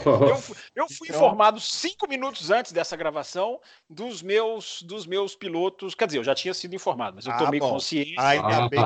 eu 0.75 0.89
fui 0.89 1.09
então... 1.09 1.17
informado 1.17 1.61
cinco 1.61 2.09
minutos 2.09 2.51
antes 2.51 2.73
dessa 2.73 2.97
gravação 2.97 3.61
dos 3.89 4.23
meus, 4.23 4.83
dos 4.83 5.07
meus 5.07 5.35
pilotos. 5.35 5.95
Quer 5.95 6.07
dizer, 6.07 6.19
eu 6.19 6.25
já 6.25 6.35
tinha 6.35 6.55
sido 6.55 6.75
informado, 6.75 7.17
mas 7.17 7.27
eu 7.27 7.33
ah, 7.33 7.37
tomei 7.37 7.61
bom. 7.61 7.71
consciência. 7.71 8.15
Ainda 8.19 8.65
ah, 8.65 8.69
bem 8.69 8.81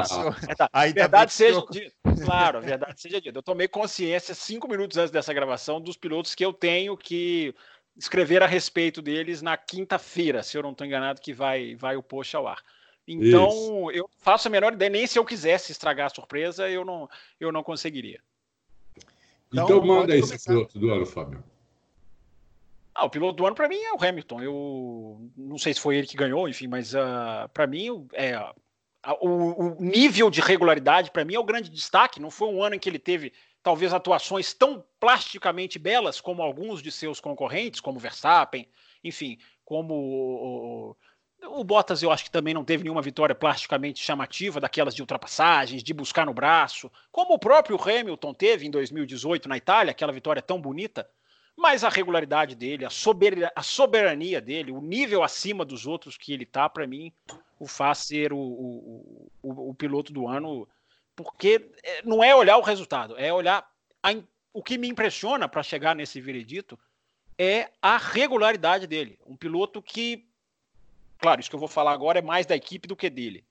tá. 0.57 0.71
Ainda 0.73 1.01
verdade 1.03 1.33
seja 1.33 1.65
dita. 1.71 1.93
Claro, 2.25 2.59
a 2.59 2.61
verdade 2.61 3.01
seja 3.01 3.21
dita. 3.21 3.39
Eu 3.39 3.43
tomei 3.43 3.69
consciência 3.69 4.35
cinco 4.35 4.69
minutos 4.69 4.97
antes 4.97 5.11
dessa 5.11 5.33
gravação 5.33 5.81
dos 5.81 5.97
pilotos 5.97 6.35
que 6.35 6.45
eu 6.45 6.53
tenho 6.53 6.97
que 6.97 7.55
escrever 7.97 8.43
a 8.43 8.47
respeito 8.47 9.01
deles 9.01 9.43
na 9.43 9.57
quinta-feira, 9.57 10.43
se 10.43 10.57
eu 10.57 10.63
não 10.63 10.73
estou 10.73 10.87
enganado, 10.87 11.21
que 11.21 11.33
vai, 11.33 11.75
vai 11.75 11.97
o 11.97 12.03
post 12.03 12.37
ao 12.37 12.47
ar. 12.47 12.63
Então, 13.09 13.49
Isso. 13.49 13.91
eu 13.93 14.11
faço 14.19 14.49
a 14.49 14.51
menor 14.51 14.73
ideia, 14.73 14.91
nem 14.91 15.07
se 15.07 15.19
eu 15.19 15.25
quisesse 15.25 15.71
estragar 15.73 16.07
a 16.07 16.15
surpresa, 16.15 16.69
eu 16.69 16.85
não, 16.85 17.09
eu 17.39 17.53
não 17.53 17.63
conseguiria. 17.63 18.21
Então, 19.53 19.65
então 19.65 19.85
manda 19.85 20.13
aí 20.13 20.19
esse 20.19 20.45
piloto 20.45 20.79
do 20.79 20.93
ano, 20.93 21.07
Fábio. 21.07 21.43
Ah, 22.93 23.05
o 23.05 23.11
piloto 23.11 23.37
do 23.37 23.47
ano 23.47 23.55
para 23.55 23.69
mim 23.69 23.79
é 23.79 23.93
o 23.93 24.03
Hamilton. 24.03 24.43
Eu 24.43 25.31
não 25.37 25.59
sei 25.59 25.75
se 25.75 25.81
foi 25.81 25.97
ele 25.97 26.07
que 26.07 26.17
ganhou, 26.17 26.49
enfim, 26.49 26.67
mas 26.67 26.95
uh, 26.95 26.99
ah, 26.99 27.51
para 27.53 27.67
mim 27.67 28.07
é 28.15 28.39
uh, 28.39 28.55
o, 29.21 29.67
o, 29.67 29.83
nível 29.83 30.31
de 30.31 30.41
regularidade 30.41 31.11
para 31.11 31.25
mim 31.25 31.35
é 31.35 31.39
o 31.39 31.45
grande 31.45 31.71
destaque. 31.71 32.21
Não 32.21 32.31
foi 32.31 32.49
um 32.49 32.63
ano 32.63 32.75
em 32.75 32.79
que 32.79 32.89
ele 32.89 32.99
teve 32.99 33.33
talvez 33.67 33.93
atuações 33.93 34.55
tão 34.55 34.85
plasticamente 35.01 35.77
belas 35.77 36.21
como 36.21 36.41
alguns 36.41 36.81
de 36.81 36.93
seus 36.93 37.19
concorrentes, 37.19 37.81
como 37.81 37.99
Verstappen, 37.99 38.69
enfim, 39.03 39.39
como 39.65 39.93
o, 39.93 40.97
o 41.49 41.65
Bottas 41.65 42.01
eu 42.01 42.13
acho 42.13 42.23
que 42.23 42.31
também 42.31 42.55
não 42.55 42.65
teve 42.65 42.85
nenhuma 42.85 43.03
vitória 43.03 43.35
plasticamente 43.35 43.99
chamativa, 43.99 44.61
daquelas 44.61 44.95
de 44.95 45.03
ultrapassagens, 45.03 45.83
de 45.83 45.93
buscar 45.93 46.25
no 46.25 46.33
braço, 46.33 46.89
como 47.11 47.35
o 47.35 47.41
próprio 47.41 47.77
Hamilton 47.77 48.33
teve 48.33 48.69
em 48.69 48.71
2018 48.71 49.49
na 49.49 49.57
Itália, 49.57 49.91
aquela 49.91 50.13
vitória 50.13 50.41
tão 50.41 50.61
bonita. 50.61 51.11
Mas 51.57 51.83
a 51.83 51.89
regularidade 51.89 52.55
dele, 52.55 52.85
a, 52.85 52.91
soberania, 52.91 53.51
a 53.57 53.65
soberania 53.65 54.41
dele, 54.41 54.71
o 54.71 54.81
nível 54.81 55.25
acima 55.25 55.65
dos 55.65 55.89
outros 55.89 56.17
que 56.17 56.33
ele 56.33 56.47
tá, 56.47 56.69
para 56.69 56.87
mim, 56.87 57.13
o 57.59 57.67
faz 57.67 57.99
ser 57.99 58.33
o, 58.33 58.39
o, 58.39 59.31
o, 59.43 59.71
o, 59.71 59.75
piloto 59.75 60.13
do 60.13 60.29
ano, 60.29 60.69
porque 61.17 61.69
é, 61.83 62.03
não 62.03 62.23
é 62.23 62.37
olhar 62.37 62.59
o 62.59 62.63
resultado, 62.63 63.19
é 63.19 63.33
olhar 63.33 63.69
a, 64.03 64.11
o 64.53 64.63
que 64.63 64.79
me 64.79 64.89
impressiona 64.89 65.49
para 65.49 65.63
chegar 65.63 65.97
nesse 65.97 66.21
veredito 66.21 66.79
é 67.39 67.71
a 67.83 67.97
regularidade 67.97 68.87
dele. 68.87 69.19
Um 69.27 69.37
piloto 69.37 69.83
que 69.83 70.27
Claro, 71.19 71.41
isso 71.41 71.49
que 71.51 71.57
eu 71.57 71.61
vou 71.61 71.69
falar 71.69 71.93
agora 71.93 72.19
é 72.19 72.23
mais 72.23 72.47
da 72.47 72.55
equipe 72.55 72.87
do 72.87 72.97
que 72.97 73.09
dele. 73.09 73.45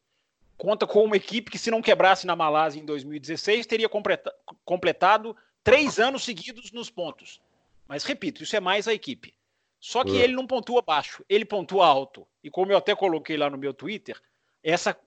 Conta 0.57 0.87
com 0.87 1.03
uma 1.03 1.17
equipe 1.17 1.51
que, 1.51 1.57
se 1.57 1.71
não 1.71 1.81
quebrasse 1.81 2.25
na 2.25 2.35
Malásia 2.35 2.79
em 2.79 2.85
2016, 2.85 3.65
teria 3.65 3.89
completado 4.63 5.35
três 5.63 5.99
anos 5.99 6.23
seguidos 6.23 6.71
nos 6.71 6.89
pontos. 6.89 7.41
Mas, 7.87 8.03
repito, 8.03 8.43
isso 8.43 8.55
é 8.55 8.59
mais 8.59 8.87
a 8.87 8.93
equipe. 8.93 9.33
Só 9.79 10.03
que 10.03 10.17
é. 10.17 10.23
ele 10.23 10.33
não 10.33 10.47
pontua 10.47 10.81
baixo, 10.81 11.25
ele 11.27 11.43
pontua 11.43 11.85
alto. 11.85 12.25
E 12.43 12.49
como 12.49 12.71
eu 12.71 12.77
até 12.77 12.95
coloquei 12.95 13.35
lá 13.35 13.49
no 13.49 13.57
meu 13.57 13.73
Twitter, 13.73 14.19
essa, 14.63 14.97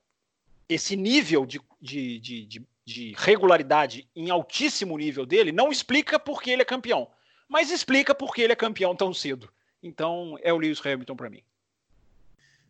esse 0.68 0.96
nível 0.96 1.46
de, 1.46 1.60
de, 1.80 2.18
de, 2.18 2.66
de, 2.84 3.14
regularidade 3.16 4.08
em 4.14 4.30
altíssimo 4.30 4.96
nível 4.98 5.24
dele 5.24 5.50
não 5.50 5.70
explica 5.70 6.18
por 6.18 6.42
que 6.42 6.50
ele 6.50 6.62
é 6.62 6.64
campeão, 6.64 7.10
mas 7.48 7.70
explica 7.70 8.14
por 8.14 8.34
que 8.34 8.42
ele 8.42 8.52
é 8.52 8.56
campeão 8.56 8.94
tão 8.94 9.14
cedo. 9.14 9.50
Então, 9.82 10.36
é 10.42 10.52
o 10.52 10.58
Lewis 10.58 10.84
Hamilton 10.84 11.16
para 11.16 11.30
mim. 11.30 11.42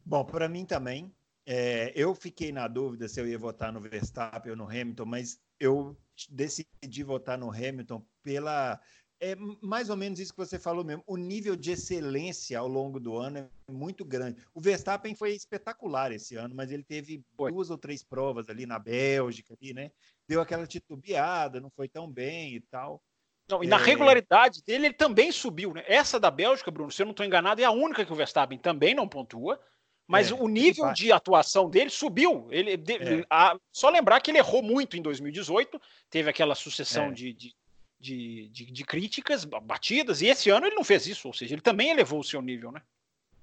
Bom, 0.04 0.24
para 0.24 0.48
mim 0.48 0.64
também. 0.64 1.12
É, 1.50 1.92
eu 1.94 2.14
fiquei 2.14 2.52
na 2.52 2.68
dúvida 2.68 3.08
se 3.08 3.18
eu 3.18 3.26
ia 3.26 3.38
votar 3.38 3.72
no 3.72 3.80
Verstappen 3.80 4.50
ou 4.50 4.56
no 4.56 4.64
Hamilton, 4.68 5.06
mas 5.06 5.40
eu 5.58 5.96
decidi 6.28 7.02
votar 7.02 7.38
no 7.38 7.50
Hamilton 7.50 8.04
pela. 8.22 8.78
É 9.20 9.34
mais 9.60 9.90
ou 9.90 9.96
menos 9.96 10.20
isso 10.20 10.32
que 10.32 10.38
você 10.38 10.58
falou 10.58 10.84
mesmo. 10.84 11.02
O 11.06 11.16
nível 11.16 11.56
de 11.56 11.72
excelência 11.72 12.58
ao 12.58 12.68
longo 12.68 13.00
do 13.00 13.16
ano 13.16 13.38
é 13.38 13.72
muito 13.72 14.04
grande. 14.04 14.40
O 14.54 14.60
Verstappen 14.60 15.14
foi 15.14 15.32
espetacular 15.32 16.12
esse 16.12 16.36
ano, 16.36 16.54
mas 16.54 16.70
ele 16.70 16.84
teve 16.84 17.24
duas 17.36 17.70
ou 17.70 17.76
três 17.76 18.04
provas 18.04 18.48
ali 18.48 18.64
na 18.64 18.78
Bélgica, 18.78 19.54
ali, 19.60 19.74
né? 19.74 19.90
Deu 20.28 20.40
aquela 20.40 20.66
titubeada, 20.66 21.60
não 21.60 21.70
foi 21.70 21.88
tão 21.88 22.08
bem 22.08 22.54
e 22.54 22.60
tal. 22.60 23.02
Não, 23.48 23.64
e 23.64 23.66
na 23.66 23.80
é. 23.80 23.82
regularidade 23.82 24.62
dele, 24.62 24.86
ele 24.86 24.94
também 24.94 25.32
subiu, 25.32 25.72
né? 25.72 25.82
Essa 25.86 26.20
da 26.20 26.30
Bélgica, 26.30 26.70
Bruno, 26.70 26.92
se 26.92 27.02
eu 27.02 27.06
não 27.06 27.12
estou 27.12 27.26
enganado, 27.26 27.60
é 27.60 27.64
a 27.64 27.70
única 27.70 28.04
que 28.04 28.12
o 28.12 28.16
Verstappen 28.16 28.58
também 28.58 28.94
não 28.94 29.08
pontua. 29.08 29.58
Mas 30.06 30.30
é, 30.30 30.34
o 30.34 30.48
nível 30.48 30.90
de 30.94 31.12
atuação 31.12 31.68
dele 31.68 31.90
subiu. 31.90 32.48
Ele, 32.50 32.78
de, 32.78 32.94
é. 32.94 33.26
a, 33.28 33.58
só 33.70 33.90
lembrar 33.90 34.20
que 34.22 34.30
ele 34.30 34.38
errou 34.38 34.62
muito 34.62 34.96
em 34.96 35.02
2018, 35.02 35.78
teve 36.08 36.30
aquela 36.30 36.54
sucessão 36.54 37.04
é. 37.04 37.10
de, 37.10 37.32
de, 37.34 37.54
de, 37.98 38.48
de, 38.48 38.66
de 38.66 38.84
críticas 38.84 39.44
batidas, 39.44 40.22
e 40.22 40.26
esse 40.26 40.50
ano 40.50 40.66
ele 40.66 40.76
não 40.76 40.84
fez 40.84 41.06
isso, 41.06 41.26
ou 41.28 41.34
seja, 41.34 41.54
ele 41.54 41.62
também 41.62 41.90
elevou 41.90 42.20
o 42.20 42.24
seu 42.24 42.40
nível, 42.40 42.70
né? 42.70 42.82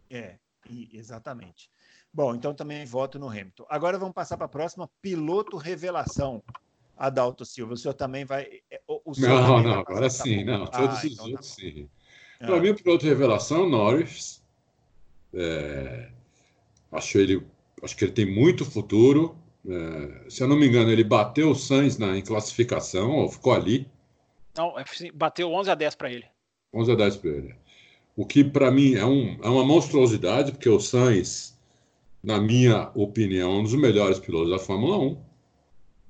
É, 0.09 0.35
exatamente. 0.93 1.69
Bom, 2.13 2.33
então 2.33 2.53
também 2.53 2.85
voto 2.85 3.19
no 3.19 3.27
Hamilton. 3.27 3.65
Agora 3.69 3.97
vamos 3.97 4.13
passar 4.13 4.38
para 4.38 4.45
a 4.45 4.50
próxima, 4.50 4.89
piloto 5.01 5.57
revelação. 5.57 6.41
Adalto 6.97 7.45
Silva, 7.45 7.74
o 7.74 7.77
senhor 7.77 7.93
também 7.93 8.24
vai. 8.24 8.62
É, 8.71 8.81
o 8.88 9.13
senhor 9.13 9.41
não, 9.41 9.62
não, 9.62 9.79
agora 9.79 10.09
sim, 10.09 10.45
não. 10.45 10.65
Todos 10.65 10.95
ah, 10.95 11.00
os 11.00 11.03
então 11.03 11.25
tá 11.25 11.31
outros 11.31 11.50
tá 11.50 11.55
sim. 11.62 11.89
Para 12.39 12.55
ah. 12.55 12.59
mim, 12.62 12.69
o 12.69 12.75
piloto 12.75 13.05
revelação, 13.05 13.67
Norris. 13.67 14.41
É, 15.33 16.09
Acho 16.95 17.17
ele, 17.17 17.45
acho 17.83 17.95
que 17.95 18.05
ele 18.05 18.12
tem 18.13 18.25
muito 18.25 18.63
futuro. 18.63 19.38
É, 19.67 20.29
se 20.29 20.41
eu 20.41 20.47
não 20.47 20.55
me 20.57 20.67
engano, 20.67 20.91
ele 20.91 21.03
bateu 21.03 21.51
o 21.51 21.55
Sainz 21.55 21.97
na, 21.97 22.17
em 22.17 22.21
classificação, 22.21 23.12
ou 23.12 23.29
ficou 23.29 23.53
ali. 23.53 23.88
Não, 24.57 24.77
é, 24.79 24.83
bateu 25.13 25.51
11 25.51 25.69
a 25.71 25.75
10 25.75 25.95
para 25.95 26.12
ele. 26.12 26.25
11 26.74 26.91
a 26.91 26.95
10 26.95 27.17
para 27.17 27.29
ele. 27.29 27.55
O 28.15 28.25
que 28.25 28.43
para 28.43 28.71
mim 28.71 28.95
é, 28.95 29.05
um, 29.05 29.38
é 29.43 29.50
uma 29.50 29.63
monstruosidade, 29.63 30.51
porque 30.51 30.69
o 30.69 30.79
Sainz, 30.79 31.57
na 32.24 32.39
minha 32.39 32.89
opinião, 32.95 33.51
é 33.51 33.59
um 33.59 33.63
dos 33.63 33.75
melhores 33.75 34.19
pilotos 34.19 34.50
da 34.50 34.59
Fórmula 34.59 34.97
1. 34.97 35.17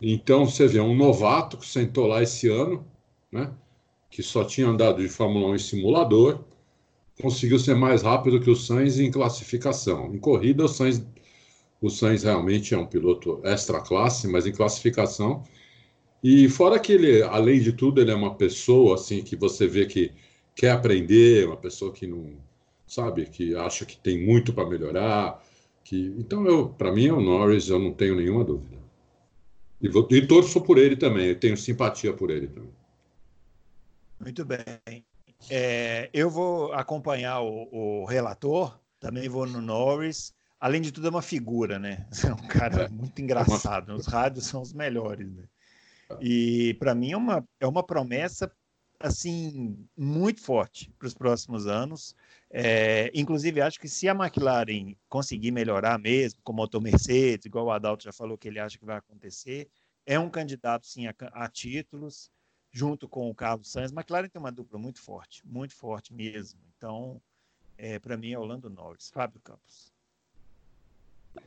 Então 0.01 0.45
você 0.45 0.67
vê 0.67 0.79
um 0.79 0.95
novato 0.95 1.57
que 1.57 1.65
sentou 1.65 2.05
lá 2.05 2.21
esse 2.21 2.47
ano, 2.47 2.85
né? 3.31 3.51
Que 4.09 4.21
só 4.21 4.43
tinha 4.43 4.67
andado 4.67 5.01
de 5.01 5.09
Fórmula 5.09 5.47
1 5.47 5.55
em 5.55 5.59
simulador 5.59 6.43
conseguiu 7.21 7.57
ser 7.59 7.75
mais 7.75 8.01
rápido 8.01 8.39
que 8.39 8.49
o 8.49 8.55
Sainz 8.55 8.99
em 8.99 9.11
classificação. 9.11 10.13
Em 10.13 10.19
corrida, 10.19 10.65
o 10.65 10.67
Sainz, 10.67 11.05
o 11.81 11.89
Sainz 11.89 12.23
realmente 12.23 12.73
é 12.73 12.77
um 12.77 12.85
piloto 12.85 13.39
extra 13.43 13.81
classe, 13.81 14.27
mas 14.27 14.45
em 14.45 14.51
classificação. 14.51 15.43
E 16.27 16.49
fora 16.49 16.79
que 16.79 16.91
ele, 16.91 17.21
além 17.21 17.59
de 17.59 17.71
tudo, 17.71 18.01
ele 18.01 18.09
é 18.09 18.15
uma 18.15 18.33
pessoa 18.33 18.95
assim 18.95 19.21
que 19.23 19.35
você 19.35 19.67
vê 19.67 19.85
que 19.85 20.11
quer 20.55 20.71
aprender, 20.71 21.45
uma 21.45 21.55
pessoa 21.55 21.93
que 21.93 22.07
não 22.07 22.33
sabe, 22.87 23.27
que 23.27 23.55
acha 23.55 23.85
que 23.85 23.95
tem 23.95 24.25
muito 24.25 24.51
para 24.51 24.67
melhorar. 24.67 25.39
Que, 25.83 26.15
então, 26.17 26.47
eu, 26.47 26.69
para 26.69 26.91
mim, 26.91 27.05
é 27.09 27.13
o 27.13 27.21
Norris, 27.21 27.69
eu 27.69 27.77
não 27.77 27.93
tenho 27.93 28.15
nenhuma 28.15 28.43
dúvida. 28.43 28.75
E, 29.79 29.87
vou, 29.87 30.07
e 30.09 30.25
torço 30.25 30.59
por 30.61 30.79
ele 30.79 30.95
também, 30.95 31.27
eu 31.27 31.39
tenho 31.39 31.55
simpatia 31.55 32.11
por 32.11 32.31
ele 32.31 32.47
também. 32.47 32.73
Muito 34.19 34.43
bem. 34.43 35.05
É, 35.47 36.09
eu 36.11 36.27
vou 36.27 36.73
acompanhar 36.73 37.41
o, 37.41 37.69
o, 37.71 38.05
relator, 38.05 38.79
também 38.99 39.29
vou 39.29 39.45
no 39.45 39.61
Norris. 39.61 40.33
Além 40.59 40.81
de 40.81 40.91
tudo, 40.91 41.05
é 41.05 41.11
uma 41.11 41.21
figura, 41.21 41.77
né? 41.77 42.07
É 42.27 42.33
um 42.33 42.47
cara 42.47 42.85
é. 42.85 42.89
muito 42.89 43.21
engraçado. 43.21 43.93
Os 43.93 44.07
rádios 44.07 44.47
são 44.47 44.63
os 44.63 44.73
melhores, 44.73 45.31
né? 45.31 45.43
E 46.19 46.73
para 46.75 46.93
mim 46.95 47.11
é 47.11 47.17
uma, 47.17 47.47
é 47.59 47.67
uma 47.67 47.83
promessa 47.83 48.51
assim 48.99 49.77
muito 49.97 50.41
forte 50.41 50.89
para 50.97 51.07
os 51.07 51.13
próximos 51.13 51.67
anos. 51.67 52.15
É, 52.49 53.11
inclusive, 53.13 53.61
acho 53.61 53.79
que 53.79 53.89
se 53.89 54.07
a 54.07 54.13
McLaren 54.13 54.95
conseguir 55.09 55.51
melhorar 55.51 55.99
mesmo, 55.99 56.39
com 56.43 56.53
o 56.53 56.55
motor 56.55 56.81
Mercedes, 56.81 57.45
igual 57.45 57.65
o 57.65 57.71
Adalto 57.71 58.03
já 58.03 58.13
falou 58.13 58.37
que 58.37 58.47
ele 58.47 58.59
acha 58.59 58.77
que 58.77 58.85
vai 58.85 58.97
acontecer, 58.97 59.67
é 60.05 60.19
um 60.19 60.29
candidato 60.29 60.85
sim 60.85 61.07
a, 61.07 61.13
a 61.33 61.49
títulos, 61.49 62.31
junto 62.71 63.07
com 63.07 63.29
o 63.29 63.35
Carlos 63.35 63.71
Sainz. 63.71 63.91
McLaren 63.91 64.29
tem 64.29 64.39
uma 64.39 64.51
dupla 64.51 64.79
muito 64.79 65.01
forte, 65.01 65.41
muito 65.45 65.75
forte 65.75 66.13
mesmo. 66.13 66.59
Então, 66.77 67.21
é, 67.77 67.99
para 67.99 68.15
mim 68.15 68.31
é 68.31 68.39
o 68.39 68.45
Lando 68.45 68.69
Norris. 68.69 69.09
Fábio 69.09 69.41
Campos. 69.41 69.93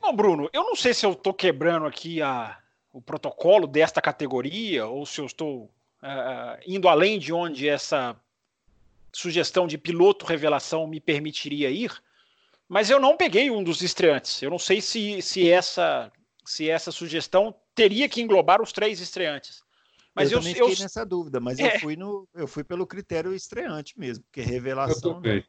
Bom, 0.01 0.15
Bruno, 0.15 0.51
eu 0.53 0.65
não 0.65 0.77
sei 0.77 0.93
se 0.93 1.07
eu 1.07 1.13
estou 1.13 1.33
quebrando 1.33 1.87
aqui 1.87 2.21
a, 2.21 2.59
o 2.99 3.03
protocolo 3.03 3.69
desta 3.69 4.03
categoria 4.03 4.87
ou 4.87 5.07
se 5.07 5.21
eu 5.21 5.27
estou 5.27 5.71
uh, 6.03 6.59
indo 6.67 6.89
além 6.89 7.17
de 7.17 7.33
onde 7.33 7.69
essa 7.69 8.17
sugestão 9.13 9.69
de 9.69 9.79
piloto 9.79 10.27
revelação 10.27 10.85
me 10.89 11.01
permitiria 11.01 11.71
ir, 11.71 11.93
mas 12.69 12.91
eu 12.91 12.99
não 12.99 13.17
peguei 13.17 13.51
um 13.51 13.63
dos 13.63 13.83
estreantes. 13.83 14.43
Eu 14.43 14.51
não 14.51 14.59
sei 14.59 14.81
se, 14.81 15.23
se, 15.23 15.49
essa, 15.49 16.11
se 16.45 16.69
essa 16.69 16.91
sugestão 16.91 17.55
teria 17.73 18.09
que 18.09 18.21
englobar 18.21 18.61
os 18.61 18.73
três 18.73 19.01
estreantes. 19.01 19.63
Mas 20.13 20.33
eu, 20.33 20.39
eu 20.39 20.43
também 20.43 20.59
eu, 20.59 20.69
fiquei 20.69 20.83
nessa 20.83 21.07
dúvida, 21.07 21.39
mas 21.39 21.61
é. 21.61 21.77
eu 21.77 21.81
fui 21.81 21.95
no 21.95 22.29
eu 22.35 22.49
fui 22.49 22.65
pelo 22.65 22.85
critério 22.85 23.33
estreante 23.33 23.97
mesmo, 23.97 24.25
porque 24.25 24.41
revelação. 24.41 25.21
Eu. 25.25 25.45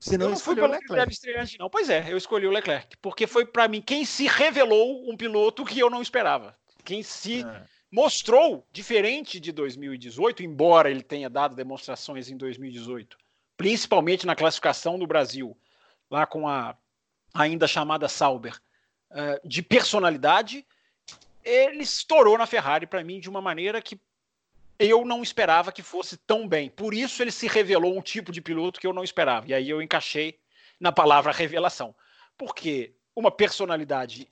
Se 0.00 0.16
não, 0.16 0.26
eu 0.26 0.30
não 0.30 0.38
fui 0.38 0.54
pelo 0.54 0.78
critério 0.78 1.12
estreante, 1.12 1.58
não. 1.58 1.68
Pois 1.68 1.90
é, 1.90 2.10
eu 2.10 2.16
escolhi 2.16 2.46
o 2.46 2.50
Leclerc, 2.50 2.96
porque 3.02 3.26
foi 3.26 3.44
para 3.44 3.68
mim 3.68 3.82
quem 3.82 4.06
se 4.06 4.26
revelou 4.26 5.10
um 5.10 5.16
piloto 5.16 5.64
que 5.64 5.78
eu 5.78 5.90
não 5.90 6.00
esperava. 6.00 6.56
Quem 6.86 7.02
se 7.02 7.42
é. 7.42 7.64
mostrou 7.90 8.64
diferente 8.72 9.40
de 9.40 9.50
2018, 9.50 10.42
embora 10.44 10.88
ele 10.88 11.02
tenha 11.02 11.28
dado 11.28 11.56
demonstrações 11.56 12.30
em 12.30 12.36
2018, 12.36 13.18
principalmente 13.56 14.24
na 14.24 14.36
classificação 14.36 14.96
do 14.98 15.06
Brasil, 15.06 15.56
lá 16.08 16.24
com 16.24 16.48
a 16.48 16.76
ainda 17.34 17.66
chamada 17.66 18.08
Sauber, 18.08 18.56
eh, 19.10 19.40
de 19.44 19.62
personalidade, 19.62 20.64
ele 21.44 21.82
estourou 21.82 22.38
na 22.38 22.46
Ferrari 22.46 22.86
para 22.86 23.04
mim 23.04 23.20
de 23.20 23.28
uma 23.28 23.40
maneira 23.40 23.82
que 23.82 24.00
eu 24.78 25.04
não 25.04 25.22
esperava 25.22 25.72
que 25.72 25.82
fosse 25.82 26.16
tão 26.16 26.46
bem. 26.46 26.70
Por 26.70 26.94
isso 26.94 27.22
ele 27.22 27.32
se 27.32 27.46
revelou 27.46 27.96
um 27.96 28.02
tipo 28.02 28.30
de 28.30 28.40
piloto 28.40 28.80
que 28.80 28.86
eu 28.86 28.92
não 28.92 29.04
esperava. 29.04 29.48
E 29.48 29.54
aí 29.54 29.68
eu 29.68 29.82
encaixei 29.82 30.38
na 30.78 30.92
palavra 30.92 31.32
revelação. 31.32 31.94
Porque 32.36 32.94
uma 33.14 33.30
personalidade 33.30 34.28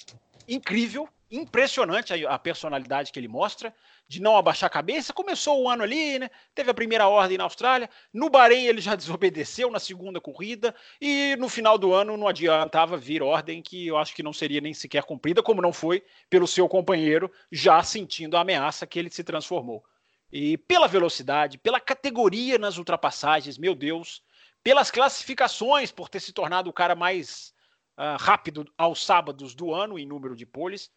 incrível, 0.47 1.09
impressionante 1.31 2.13
a, 2.27 2.39
personalidade 2.39 3.11
que 3.11 3.19
ele 3.19 3.29
mostra, 3.29 3.75
de 4.07 4.21
não 4.21 4.37
abaixar 4.37 4.67
a 4.67 4.71
cabeça. 4.71 5.13
Começou 5.13 5.63
o 5.63 5.69
ano 5.69 5.83
ali, 5.83 6.19
né? 6.19 6.31
Teve 6.55 6.71
a 6.71 6.75
primeira 6.75 7.09
ordem 7.09 7.39
na 7.39 7.45
Austrália. 7.45 7.89
No 8.13 8.29
Bahrein 8.29 8.67
ele 8.67 8.81
já 8.81 8.95
desobedeceu 8.97 9.71
na 9.71 9.81
segunda 9.81 10.21
corrida. 10.21 10.75
E 11.01 11.37
no 11.37 11.49
final 11.49 11.79
do 11.79 11.93
ano 11.93 12.17
não 12.17 12.29
adiantava 12.29 12.97
vir 12.97 13.23
ordem 13.23 13.63
que 13.63 13.87
eu 13.87 13.97
acho 13.97 14.15
que 14.15 14.23
não 14.23 14.33
seria 14.33 14.61
nem 14.61 14.75
sequer 14.75 15.05
cumprida, 15.05 15.43
como 15.43 15.63
não 15.63 15.73
foi 15.73 16.05
pelo 16.29 16.47
seu 16.47 16.69
companheiro, 16.69 17.31
já 17.51 17.83
sentindo 17.83 18.37
a 18.37 18.41
ameaça 18.41 18.87
que 18.87 18.99
ele 18.99 19.11
se 19.11 19.25
transformou. 19.25 19.85
E 20.33 20.59
pela 20.59 20.89
velocidade, 20.89 21.59
pela 21.59 21.81
categoria 21.81 22.59
nas 22.59 22.77
ultrapassagens, 22.77 23.57
meu 23.57 23.75
Deus, 23.75 24.23
pelas 24.63 24.91
classificações, 24.91 25.93
por 25.93 26.09
ter 26.09 26.21
se 26.21 26.33
tornado 26.33 26.69
o 26.69 26.73
cara 26.73 26.95
mais 26.95 27.55
uh, 27.99 28.17
rápido 28.19 28.65
aos 28.77 29.05
sábados 29.05 29.55
do 29.55 29.73
ano 29.73 29.99
em 29.99 30.07
número 30.07 30.35
de 30.35 30.47
poles, 30.47 30.91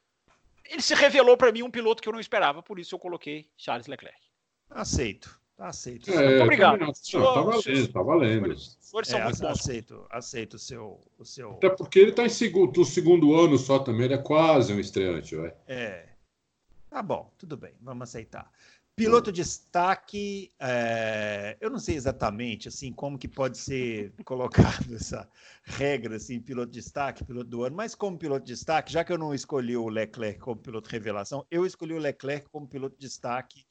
ele 0.69 0.81
se 0.81 0.95
revelou 0.95 1.37
para 1.37 1.51
mim 1.51 1.63
um 1.63 1.71
piloto 1.71 2.01
que 2.01 2.09
eu 2.09 2.13
não 2.13 2.19
esperava, 2.19 2.61
por 2.61 2.79
isso 2.79 2.95
eu 2.95 2.99
coloquei 2.99 3.49
Charles 3.57 3.87
Leclerc. 3.87 4.19
Aceito. 4.69 5.39
Aceito. 5.57 6.11
É, 6.11 6.29
Muito 6.29 6.43
obrigado. 6.43 6.79
Não, 6.79 6.93
tá 6.93 7.41
valendo, 7.41 7.87
tá 7.91 8.01
valendo. 8.03 8.51
É, 8.51 9.21
aceito, 9.47 10.05
aceito 10.11 10.53
o 10.53 10.59
seu, 10.59 11.01
o 11.17 11.25
seu. 11.25 11.51
Até 11.53 11.69
porque 11.69 11.97
ele 11.97 12.11
está 12.11 12.23
em 12.23 12.29
segundo, 12.29 12.85
segundo 12.85 13.35
ano 13.35 13.57
só 13.57 13.79
também, 13.79 14.05
ele 14.05 14.13
é 14.13 14.19
quase 14.19 14.71
um 14.71 14.79
estreante, 14.79 15.35
vai. 15.35 15.53
É. 15.67 16.09
Tá 16.89 17.01
bom, 17.01 17.33
tudo 17.37 17.57
bem, 17.57 17.73
vamos 17.81 18.07
aceitar. 18.07 18.51
Piloto 18.97 19.31
destaque, 19.31 20.51
é, 20.59 21.55
eu 21.61 21.69
não 21.69 21.77
sei 21.77 21.93
exatamente 21.93 22.67
assim 22.67 22.91
como 22.91 23.15
que 23.15 23.27
pode 23.27 23.59
ser 23.59 24.11
colocado 24.25 24.95
essa 24.95 25.29
regra 25.63 26.15
assim, 26.15 26.39
piloto 26.39 26.71
destaque, 26.71 27.23
piloto 27.23 27.47
do 27.47 27.63
ano, 27.63 27.75
mas 27.75 27.93
como 27.93 28.17
piloto 28.17 28.43
destaque, 28.43 28.91
já 28.91 29.03
que 29.03 29.13
eu 29.13 29.17
não 29.19 29.35
escolhi 29.35 29.77
o 29.77 29.87
Leclerc 29.87 30.39
como 30.39 30.59
piloto 30.59 30.89
revelação, 30.89 31.45
eu 31.51 31.63
escolhi 31.63 31.93
o 31.93 31.99
Leclerc 31.99 32.49
como 32.49 32.67
piloto 32.67 32.97
destaque 32.97 33.67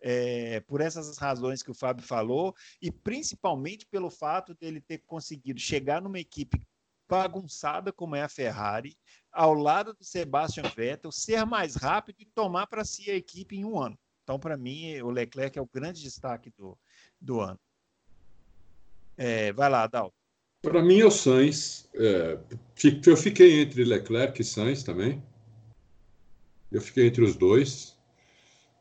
é, 0.00 0.60
por 0.60 0.80
essas 0.80 1.18
razões 1.18 1.62
que 1.62 1.70
o 1.70 1.74
Fábio 1.74 2.02
falou 2.02 2.54
e 2.80 2.90
principalmente 2.90 3.84
pelo 3.84 4.08
fato 4.08 4.54
dele 4.54 4.80
ter 4.80 5.02
conseguido 5.06 5.60
chegar 5.60 6.00
numa 6.00 6.18
equipe 6.18 6.58
bagunçada 7.06 7.92
como 7.92 8.16
é 8.16 8.22
a 8.22 8.30
Ferrari, 8.30 8.96
ao 9.30 9.52
lado 9.52 9.92
do 9.92 10.02
Sebastian 10.02 10.62
Vettel, 10.74 11.12
ser 11.12 11.44
mais 11.44 11.74
rápido 11.74 12.16
e 12.18 12.24
tomar 12.24 12.66
para 12.66 12.82
si 12.82 13.10
a 13.10 13.14
equipe 13.14 13.58
em 13.58 13.64
um 13.66 13.78
ano. 13.78 13.98
Então, 14.30 14.38
para 14.38 14.56
mim, 14.56 15.00
o 15.00 15.10
Leclerc 15.10 15.58
é 15.58 15.60
o 15.60 15.68
grande 15.74 16.00
destaque 16.00 16.52
do, 16.56 16.78
do 17.20 17.40
ano. 17.40 17.58
É, 19.16 19.52
vai 19.52 19.68
lá, 19.68 19.82
Adalto. 19.82 20.14
Para 20.62 20.80
mim, 20.84 21.00
é 21.00 21.04
o 21.04 21.10
Sainz. 21.10 21.90
É, 21.94 22.38
eu 23.08 23.16
fiquei 23.16 23.60
entre 23.60 23.82
Leclerc 23.82 24.40
e 24.40 24.44
Sainz 24.44 24.84
também. 24.84 25.20
Eu 26.70 26.80
fiquei 26.80 27.08
entre 27.08 27.24
os 27.24 27.34
dois. 27.34 27.98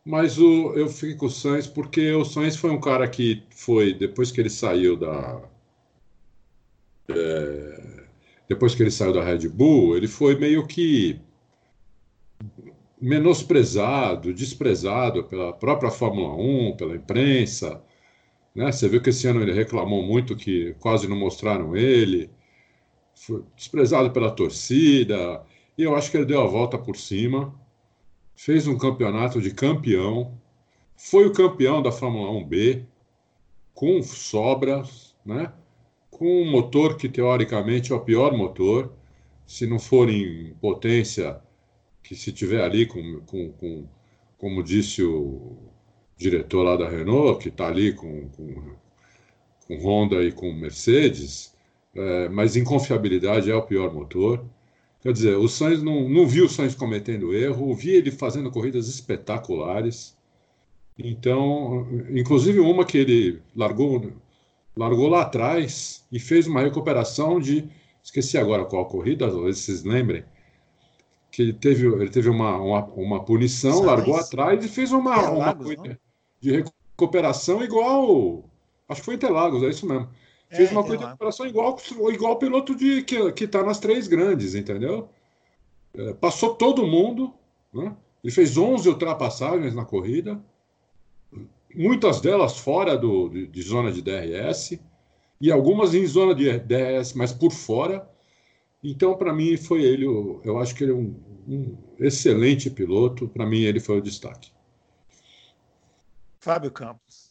Mas 0.06 0.38
o, 0.38 0.76
eu 0.76 0.88
fiquei 0.88 1.16
com 1.16 1.26
o 1.26 1.32
Sainz 1.32 1.66
porque 1.66 2.12
o 2.14 2.24
Sainz 2.24 2.56
foi 2.56 2.70
um 2.70 2.80
cara 2.80 3.10
que 3.10 3.44
foi, 3.50 3.96
depois 3.96 4.32
que 4.32 4.40
ele 4.40 4.52
saiu 4.52 4.96
da. 4.96 5.42
É, 7.08 8.04
depois 8.48 8.76
que 8.76 8.84
ele 8.84 8.92
saiu 8.92 9.14
da 9.14 9.24
Red 9.24 9.48
Bull, 9.48 9.98
ele 9.98 10.08
foi 10.08 10.38
meio 10.38 10.68
que 10.68 11.20
menosprezado, 13.02 14.34
desprezado 14.34 15.24
pela 15.24 15.54
própria 15.54 15.90
Fórmula 15.90 16.36
1, 16.36 16.76
pela 16.76 16.96
imprensa. 16.96 17.82
Né? 18.54 18.72
Você 18.72 18.90
viu 18.90 19.02
que 19.02 19.10
esse 19.10 19.28
ano 19.28 19.42
ele 19.42 19.54
reclamou 19.54 20.04
muito 20.04 20.36
que 20.36 20.76
quase 20.80 21.08
não 21.08 21.18
mostraram 21.18 21.76
ele, 21.76 22.30
foi 23.16 23.44
desprezado 23.56 24.12
pela 24.12 24.32
torcida, 24.32 25.44
e 25.78 25.84
eu 25.84 25.96
acho 25.96 26.12
que 26.12 26.18
ele 26.18 26.26
deu 26.26 26.42
a 26.42 26.48
volta 26.48 26.78
por 26.78 26.98
cima, 26.98 27.54
fez 28.36 28.68
um 28.68 28.78
campeonato 28.78 29.42
de 29.42 29.54
campeão, 29.54 30.38
foi 30.96 31.26
o 31.26 31.34
campeão 31.34 31.82
da 31.82 31.92
Fórmula 31.92 32.32
1B, 32.32 32.86
com 33.74 34.02
sobras, 34.04 35.16
né? 35.26 35.54
com 36.10 36.44
um 36.44 36.52
motor 36.52 36.98
que 36.98 37.08
teoricamente 37.08 37.94
é 37.94 37.96
o 37.96 38.02
pior 38.02 38.36
motor, 38.36 38.92
se 39.46 39.66
não 39.66 39.80
for 39.80 40.10
em 40.10 40.54
potência 40.62 41.42
que 42.04 42.16
se 42.16 42.32
tiver 42.32 42.62
ali 42.62 42.86
com, 42.86 43.22
com, 43.22 43.52
com 43.54 43.88
como 44.38 44.64
disse 44.64 45.04
o 45.04 45.58
diretor 46.18 46.64
lá 46.64 46.76
da 46.76 46.90
Renault, 46.90 47.42
que 47.42 47.50
está 47.50 47.68
ali 47.68 47.94
com, 47.94 48.30
com, 48.30 48.76
com, 49.68 49.76
Honda 49.78 50.24
e 50.24 50.32
com 50.32 50.52
Mercedes, 50.54 51.54
é, 51.96 52.30
mas 52.30 52.56
em 52.56 52.64
confiabilidade 52.64 53.52
é 53.52 53.56
o 53.56 53.62
pior 53.62 53.94
motor. 53.94 54.44
Quer 55.02 55.14
dizer, 55.14 55.36
o 55.38 55.48
Sainz 55.48 55.82
não, 55.82 56.10
não 56.10 56.28
viu 56.28 56.46
o 56.46 56.50
Sainz 56.50 56.76
cometendo 56.76 57.34
erro, 57.34 57.74
vi 57.74 57.92
ele 57.92 58.12
fazendo 58.12 58.52
corridas 58.52 58.88
espetaculares. 58.90 60.18
Então, 60.98 61.88
inclusive 62.10 62.60
uma 62.60 62.86
que 62.86 62.98
ele 62.98 63.42
largou, 63.56 64.12
largou 64.76 65.08
lá 65.08 65.22
atrás 65.22 66.06
e 66.12 66.20
fez 66.20 66.48
uma 66.48 66.62
recuperação 66.62 67.40
de, 67.40 67.70
esqueci 68.04 68.38
agora 68.38 68.66
qual 68.66 68.86
corrida, 68.86 69.30
talvez 69.30 69.60
vocês 69.60 69.84
lembrem, 69.84 70.24
que 71.32 71.42
ele 71.42 71.54
teve, 71.54 71.86
ele 71.88 72.10
teve 72.10 72.30
uma, 72.30 72.58
uma, 72.58 72.86
uma 72.86 73.24
punição, 73.24 73.84
largou 73.84 74.16
atrás 74.16 74.64
e 74.64 74.68
fez 74.68 74.92
uma, 74.92 75.30
uma 75.30 75.56
coisa 75.56 76.00
de 76.40 76.52
recuperação 76.52 77.64
igual. 77.64 78.44
Acho 78.88 79.02
que 79.02 79.06
foi 79.06 79.16
Interlagos, 79.16 79.64
é 79.64 79.70
isso 79.70 79.88
mesmo. 79.88 80.10
É, 80.50 80.56
fez 80.56 80.72
uma 80.72 80.84
coisa 80.84 80.98
de 80.98 81.06
recuperação 81.06 81.46
igual 81.46 81.78
igual 82.12 82.34
o 82.34 82.38
piloto 82.38 82.76
de, 82.76 83.04
que, 83.04 83.32
que 83.34 83.48
tá 83.48 83.64
nas 83.64 83.80
três 83.80 84.08
grandes, 84.08 84.56
entendeu? 84.56 85.10
É, 85.94 86.14
passou 86.14 86.56
todo 86.56 86.88
mundo, 86.88 87.34
né? 87.74 87.96
Ele 88.24 88.34
fez 88.34 88.58
11 88.58 88.90
ultrapassagens 88.90 89.74
na 89.74 89.86
corrida, 89.86 90.42
muitas 91.74 92.20
delas 92.20 92.58
fora 92.58 92.98
do, 92.98 93.30
de, 93.30 93.48
de 93.48 93.62
zona 93.62 93.92
de 93.92 94.02
DRS, 94.02 94.78
e 95.40 95.52
algumas 95.52 95.94
em 95.94 96.06
zona 96.06 96.36
de 96.36 96.60
DRS, 96.60 97.14
mas 97.14 97.32
por 97.32 97.52
fora. 97.52 98.08
Então, 98.84 99.18
para 99.18 99.34
mim, 99.34 99.58
foi 99.58 99.84
ele. 99.84 100.06
Eu 100.06 100.58
acho 100.60 100.74
que 100.74 100.84
ele 100.84 100.92
é 100.92 100.96
um, 100.96 101.16
um 101.48 101.78
excelente 102.00 102.70
piloto. 102.70 103.28
Para 103.28 103.46
mim, 103.46 103.62
ele 103.62 103.80
foi 103.80 103.98
o 103.98 104.02
destaque. 104.02 104.52
Fábio 106.40 106.72
Campos. 106.72 107.30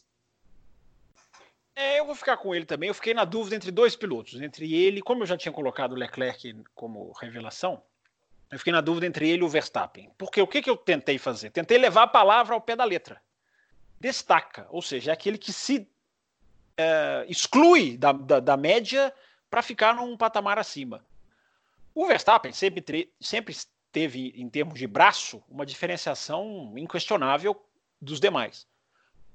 É, 1.75 1.99
eu 1.99 2.05
vou 2.05 2.13
ficar 2.13 2.37
com 2.37 2.53
ele 2.53 2.65
também. 2.65 2.89
Eu 2.89 2.93
fiquei 2.93 3.13
na 3.13 3.25
dúvida 3.25 3.55
entre 3.55 3.71
dois 3.71 3.95
pilotos. 3.95 4.39
Entre 4.41 4.73
ele, 4.73 5.01
como 5.01 5.23
eu 5.23 5.27
já 5.27 5.37
tinha 5.37 5.51
colocado 5.51 5.93
o 5.93 5.95
Leclerc 5.95 6.55
como 6.75 7.11
revelação, 7.13 7.81
eu 8.51 8.57
fiquei 8.57 8.73
na 8.73 8.81
dúvida 8.81 9.05
entre 9.05 9.29
ele 9.29 9.41
e 9.41 9.45
o 9.45 9.49
Verstappen. 9.49 10.11
Porque 10.17 10.41
o 10.41 10.47
que, 10.47 10.61
que 10.61 10.69
eu 10.69 10.77
tentei 10.77 11.17
fazer? 11.17 11.51
Tentei 11.51 11.77
levar 11.77 12.03
a 12.03 12.07
palavra 12.07 12.53
ao 12.53 12.61
pé 12.61 12.75
da 12.75 12.83
letra. 12.83 13.21
Destaca, 13.99 14.67
ou 14.69 14.81
seja, 14.81 15.11
é 15.11 15.13
aquele 15.13 15.37
que 15.37 15.51
se 15.51 15.87
é, 16.77 17.25
exclui 17.27 17.97
da, 17.97 18.11
da, 18.11 18.39
da 18.39 18.57
média 18.57 19.13
para 19.49 19.61
ficar 19.61 19.95
num 19.95 20.15
patamar 20.15 20.59
acima. 20.59 21.05
O 21.93 22.05
Verstappen 22.05 22.51
sempre, 22.51 23.11
sempre 23.19 23.55
teve, 23.91 24.33
em 24.35 24.49
termos 24.49 24.77
de 24.77 24.87
braço, 24.87 25.43
uma 25.49 25.65
diferenciação 25.65 26.73
inquestionável 26.77 27.59
dos 28.01 28.19
demais. 28.19 28.67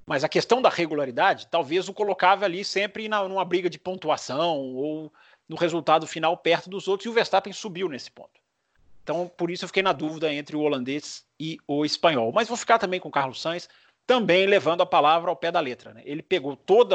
Mas 0.06 0.22
a 0.22 0.28
questão 0.28 0.60
da 0.60 0.68
regularidade 0.68 1.48
talvez 1.50 1.88
o 1.88 1.94
colocava 1.94 2.44
ali 2.44 2.64
sempre 2.64 3.08
na, 3.08 3.26
numa 3.26 3.44
briga 3.44 3.70
de 3.70 3.78
pontuação 3.78 4.74
ou 4.74 5.12
no 5.48 5.56
resultado 5.56 6.06
final 6.06 6.36
perto 6.36 6.70
dos 6.70 6.88
outros, 6.88 7.06
e 7.06 7.08
o 7.08 7.12
Verstappen 7.12 7.52
subiu 7.52 7.88
nesse 7.88 8.10
ponto. 8.10 8.40
Então, 9.02 9.30
por 9.36 9.50
isso 9.50 9.64
eu 9.64 9.68
fiquei 9.68 9.82
na 9.82 9.92
dúvida 9.92 10.32
entre 10.32 10.56
o 10.56 10.60
holandês 10.60 11.26
e 11.38 11.58
o 11.66 11.84
espanhol. 11.84 12.32
Mas 12.32 12.48
vou 12.48 12.56
ficar 12.56 12.78
também 12.78 12.98
com 12.98 13.08
o 13.08 13.12
Carlos 13.12 13.40
Sainz, 13.40 13.68
também 14.06 14.46
levando 14.46 14.82
a 14.82 14.86
palavra 14.86 15.30
ao 15.30 15.36
pé 15.36 15.52
da 15.52 15.60
letra. 15.60 15.92
Né? 15.92 16.02
Ele 16.06 16.22
pegou 16.22 16.56
todo 16.56 16.94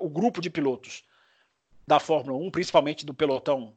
o 0.00 0.08
grupo 0.10 0.42
de 0.42 0.50
pilotos 0.50 1.04
da 1.86 1.98
Fórmula 1.98 2.38
1, 2.38 2.50
principalmente 2.50 3.06
do 3.06 3.14
pelotão, 3.14 3.74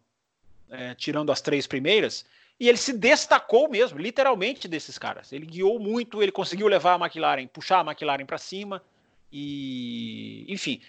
é, 0.72 0.96
tirando 0.96 1.32
as 1.32 1.42
três 1.42 1.68
primeiras, 1.68 2.26
e 2.60 2.70
ele 2.70 2.78
se 2.78 2.94
destacou 2.94 3.70
mesmo, 3.70 4.00
literalmente, 4.00 4.68
desses 4.68 4.98
caras. 4.98 5.32
Ele 5.34 5.46
guiou 5.46 5.80
muito, 5.80 6.22
ele 6.22 6.32
conseguiu 6.32 6.68
levar 6.68 6.94
a 6.94 7.06
McLaren, 7.06 7.48
puxar 7.48 7.80
a 7.80 7.92
McLaren 7.92 8.26
para 8.26 8.38
cima, 8.38 8.82
e, 9.32 10.46
enfim. 10.48 10.82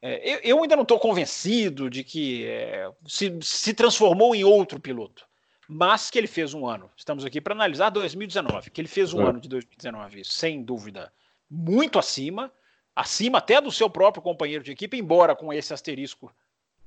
É, 0.00 0.34
eu, 0.34 0.38
eu, 0.42 0.62
ainda 0.62 0.76
não 0.76 0.84
estou 0.84 0.98
convencido 0.98 1.90
de 1.90 2.04
que 2.04 2.46
é, 2.46 2.88
se, 3.06 3.36
se 3.42 3.74
transformou 3.74 4.34
em 4.34 4.44
outro 4.44 4.78
piloto 4.78 5.28
mas 5.68 6.08
que 6.08 6.16
ele 6.16 6.26
fez 6.26 6.54
um 6.54 6.66
ano. 6.66 6.90
Estamos 6.96 7.26
aqui 7.26 7.42
para 7.42 7.52
analisar 7.52 7.90
2019, 7.90 8.70
que 8.70 8.80
ele 8.80 8.88
fez 8.88 9.12
um 9.12 9.20
é. 9.20 9.28
ano 9.28 9.38
de 9.38 9.48
2019, 9.50 10.24
sem 10.24 10.62
dúvida, 10.62 11.12
muito 11.50 11.98
acima, 11.98 12.50
acima 12.96 13.36
até 13.36 13.60
do 13.60 13.70
seu 13.70 13.90
próprio 13.90 14.22
companheiro 14.22 14.64
de 14.64 14.72
equipe, 14.72 14.96
embora 14.96 15.36
com 15.36 15.52
esse 15.52 15.74
asterisco 15.74 16.34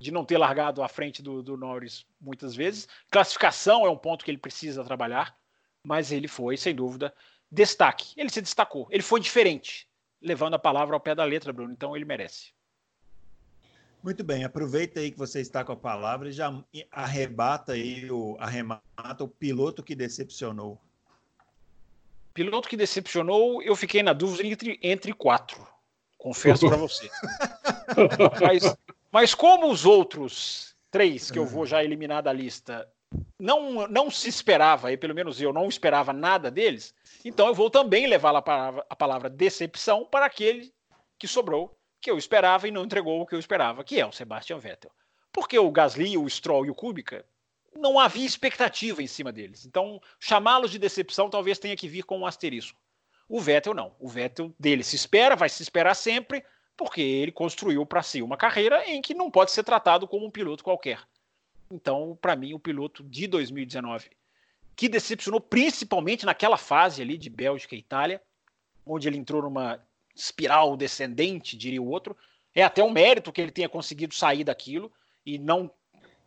de 0.02 0.12
não 0.12 0.26
ter 0.26 0.38
largado 0.38 0.82
à 0.82 0.88
frente 0.88 1.22
do, 1.22 1.44
do 1.44 1.56
Norris 1.56 2.06
muitas 2.20 2.56
vezes. 2.56 2.88
Classificação 3.12 3.86
é 3.86 3.90
um 3.90 3.98
ponto 3.98 4.26
que 4.26 4.32
ele 4.32 4.38
precisa 4.38 4.84
trabalhar, 4.84 5.38
mas 5.84 6.12
ele 6.12 6.28
foi, 6.28 6.58
sem 6.58 6.74
dúvida, 6.74 7.14
destaque. 7.52 8.14
Ele 8.18 8.30
se 8.30 8.42
destacou, 8.42 8.88
ele 8.90 9.04
foi 9.04 9.20
diferente, 9.20 9.88
levando 10.22 10.56
a 10.56 10.60
palavra 10.60 10.96
ao 10.96 11.00
pé 11.00 11.14
da 11.14 11.24
letra, 11.24 11.54
Bruno, 11.54 11.72
então 11.72 11.96
ele 11.96 12.06
merece. 12.06 12.52
Muito 14.04 14.24
bem, 14.24 14.44
aproveita 14.44 15.00
aí 15.00 15.12
que 15.12 15.18
você 15.18 15.40
está 15.40 15.64
com 15.64 15.74
a 15.74 15.78
palavra 15.78 16.30
e 16.30 16.32
já 16.32 16.52
arrebata 16.92 17.74
aí 17.74 18.10
o 18.10 18.36
arremata 18.40 19.24
o 19.24 19.28
piloto 19.28 19.84
que 19.84 19.94
decepcionou. 19.94 20.82
Piloto 22.34 22.68
que 22.68 22.76
decepcionou, 22.76 23.62
eu 23.62 23.76
fiquei 23.76 24.02
na 24.02 24.14
dúvida 24.14 24.48
entre, 24.48 24.80
entre 24.82 25.14
quatro. 25.14 25.68
Confesso 26.18 26.68
para 26.68 26.78
você. 26.78 27.10
mas, 28.42 28.76
mas 29.12 29.36
como 29.36 29.70
os 29.70 29.86
outros 29.86 30.76
três 30.90 31.30
que 31.30 31.40
eu 31.40 31.46
vou 31.46 31.66
já 31.66 31.84
eliminar 31.84 32.22
da 32.24 32.34
lista 32.34 32.88
não, 33.40 33.88
não 33.88 34.10
se 34.10 34.30
esperava, 34.30 34.92
e 34.92 34.98
pelo 34.98 35.16
menos 35.16 35.42
eu 35.42 35.52
não 35.52 35.68
esperava 35.68 36.14
nada 36.14 36.50
deles, 36.50 36.94
então 37.26 37.48
eu 37.48 37.54
vou 37.54 37.70
também 37.70 38.08
levar 38.08 38.36
a 38.36 38.42
palavra, 38.42 38.86
a 38.90 38.96
palavra 38.96 39.30
decepção 39.30 40.06
para 40.06 40.26
aquele 40.26 40.74
que 41.20 41.28
sobrou, 41.28 41.78
que 42.00 42.10
eu 42.10 42.18
esperava 42.18 42.68
e 42.68 42.72
não 42.72 42.84
entregou 42.84 43.22
o 43.22 43.26
que 43.26 43.36
eu 43.36 43.40
esperava, 43.40 43.84
que 43.84 44.00
é 44.00 44.06
o 44.06 44.12
Sebastian 44.12 44.58
Vettel. 44.58 44.92
Porque 45.32 45.58
o 45.58 45.72
Gasly, 45.72 46.18
o 46.18 46.30
Stroll 46.30 46.66
e 46.66 46.70
o 46.70 46.76
Kubica, 46.76 47.26
não 47.76 48.00
havia 48.00 48.26
expectativa 48.26 49.02
em 49.02 49.08
cima 49.08 49.32
deles. 49.32 49.66
Então, 49.66 50.02
chamá-los 50.20 50.72
de 50.72 50.80
decepção 50.80 51.30
talvez 51.30 51.60
tenha 51.60 51.76
que 51.76 51.88
vir 51.88 52.04
com 52.04 52.20
um 52.20 52.26
asterisco. 52.26 52.80
O 53.30 53.40
Vettel 53.40 53.74
não. 53.74 53.96
O 54.00 54.10
Vettel 54.10 54.54
dele 54.60 54.84
se 54.84 54.96
espera, 54.96 55.36
vai 55.36 55.48
se 55.48 55.64
esperar 55.64 55.96
sempre, 55.96 56.44
porque 56.82 57.02
ele 57.02 57.32
construiu 57.32 57.86
para 57.86 58.02
si 58.02 58.24
uma 58.24 58.36
carreira 58.36 58.84
em 58.90 59.04
que 59.04 59.14
não 59.14 59.30
pode 59.30 59.52
ser 59.52 59.64
tratado 59.64 60.08
como 60.08 60.26
um 60.26 60.32
piloto 60.32 60.64
qualquer. 60.64 61.00
Então, 61.70 62.18
para 62.20 62.36
mim, 62.36 62.56
o 62.56 62.60
piloto 62.60 63.04
de 63.04 63.28
2019, 63.28 64.10
que 64.76 64.90
decepcionou 64.90 65.40
principalmente 65.40 66.26
naquela 66.26 66.58
fase 66.58 67.00
ali 67.00 67.20
de 67.20 67.30
Bélgica 67.30 67.76
e 67.76 67.80
Itália, 67.80 68.20
onde 68.84 69.08
ele 69.08 69.20
entrou 69.20 69.44
numa 69.44 69.80
espiral 70.16 70.76
descendente, 70.76 71.56
diria 71.56 71.80
o 71.80 71.88
outro. 71.88 72.18
É 72.54 72.64
até 72.64 72.84
um 72.84 72.90
mérito 72.90 73.32
que 73.32 73.40
ele 73.40 73.52
tenha 73.52 73.70
conseguido 73.70 74.16
sair 74.16 74.44
daquilo 74.44 74.92
e 75.24 75.38
não 75.38 75.72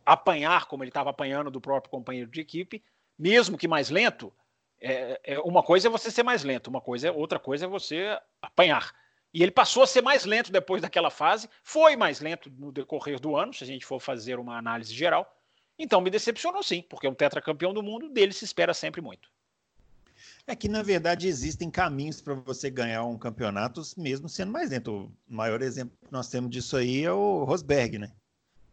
apanhar 0.05 0.67
como 0.67 0.83
ele 0.83 0.89
estava 0.89 1.09
apanhando 1.09 1.51
do 1.51 1.59
próprio 1.59 1.91
companheiro 1.91 2.31
de 2.31 2.39
equipe, 2.39 2.81
mesmo 3.19 3.57
que 3.57 3.67
mais 3.67 3.89
lento. 3.89 4.31
É, 4.79 5.19
é, 5.21 5.39
uma 5.39 5.61
coisa 5.61 5.89
é 5.89 5.91
você 5.91 6.09
ser 6.09 6.23
mais 6.23 6.45
lento, 6.45 6.67
uma 6.67 6.79
coisa 6.79 7.11
outra 7.11 7.39
coisa 7.39 7.65
é 7.65 7.67
você 7.67 8.17
apanhar. 8.41 8.95
E 9.35 9.43
ele 9.43 9.51
passou 9.51 9.83
a 9.83 9.87
ser 9.87 10.01
mais 10.01 10.23
lento 10.23 10.49
depois 10.49 10.81
daquela 10.81 11.09
fase, 11.09 11.49
foi 11.61 11.97
mais 11.97 12.21
lento 12.21 12.49
no 12.57 12.71
decorrer 12.71 13.19
do 13.19 13.35
ano, 13.35 13.53
se 13.53 13.65
a 13.65 13.67
gente 13.67 13.85
for 13.85 13.99
fazer 13.99 14.39
uma 14.39 14.57
análise 14.57 14.93
geral. 14.93 15.29
Então 15.77 15.99
me 15.99 16.09
decepcionou 16.09 16.63
sim, 16.63 16.81
porque 16.89 17.05
um 17.05 17.13
tetracampeão 17.13 17.73
do 17.73 17.83
mundo 17.83 18.07
dele 18.07 18.31
se 18.31 18.45
espera 18.45 18.73
sempre 18.73 19.01
muito. 19.01 19.29
É 20.47 20.55
que, 20.55 20.69
na 20.69 20.81
verdade, 20.81 21.27
existem 21.27 21.69
caminhos 21.69 22.21
para 22.21 22.33
você 22.33 22.69
ganhar 22.69 23.03
um 23.03 23.17
campeonato, 23.17 23.81
mesmo 23.97 24.29
sendo 24.29 24.53
mais 24.53 24.69
lento. 24.69 25.11
O 25.27 25.35
maior 25.35 25.61
exemplo 25.61 25.97
que 26.01 26.13
nós 26.13 26.29
temos 26.29 26.49
disso 26.49 26.77
aí 26.77 27.03
é 27.03 27.11
o 27.11 27.43
Rosberg, 27.43 27.99
né? 27.99 28.13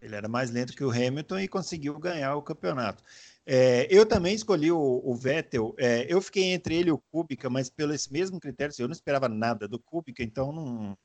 Ele 0.03 0.17
era 0.17 0.29
mais 0.29 0.51
lento 0.51 0.75
que 0.75 0.85
o 0.85 0.91
Hamilton 0.91 1.38
e 1.38 1.49
conseguiu 1.49 1.97
ganhar 1.99 2.35
o 2.35 2.43
campeonato. 2.43 3.03
É, 3.47 3.87
eu 3.91 4.05
também 4.05 4.35
escolhi 4.35 4.71
o, 4.73 5.01
o 5.05 5.15
Vettel. 5.15 5.75
É, 5.79 6.07
eu 6.12 6.21
fiquei 6.21 6.53
entre 6.53 6.77
ele 6.77 6.91
e 6.91 6.93
o 6.93 6.99
Kubica, 6.99 7.49
mas 7.49 7.71
pelo 7.71 7.95
esse 7.95 8.12
mesmo 8.12 8.41
critério, 8.41 8.75
eu 8.79 8.88
não 8.88 8.93
esperava 8.93 9.29
nada 9.29 9.69
do 9.69 9.79
Kubica, 9.79 10.23
então 10.23 10.53
não, 10.53 10.99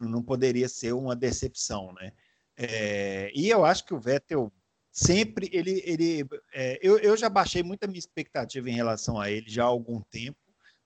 não 0.00 0.22
poderia 0.22 0.68
ser 0.68 0.92
uma 0.92 1.14
decepção, 1.14 1.92
né? 1.92 2.12
É, 2.56 3.30
e 3.34 3.48
eu 3.48 3.64
acho 3.64 3.84
que 3.84 3.94
o 3.94 4.00
Vettel 4.00 4.52
sempre 4.90 5.48
ele, 5.52 5.82
ele 5.84 6.26
é, 6.52 6.78
eu, 6.82 6.98
eu 6.98 7.16
já 7.16 7.28
baixei 7.28 7.62
muita 7.62 7.86
minha 7.86 7.98
expectativa 7.98 8.68
em 8.68 8.74
relação 8.74 9.20
a 9.20 9.30
ele 9.30 9.48
já 9.48 9.62
há 9.62 9.66
algum 9.66 10.00
tempo, 10.00 10.38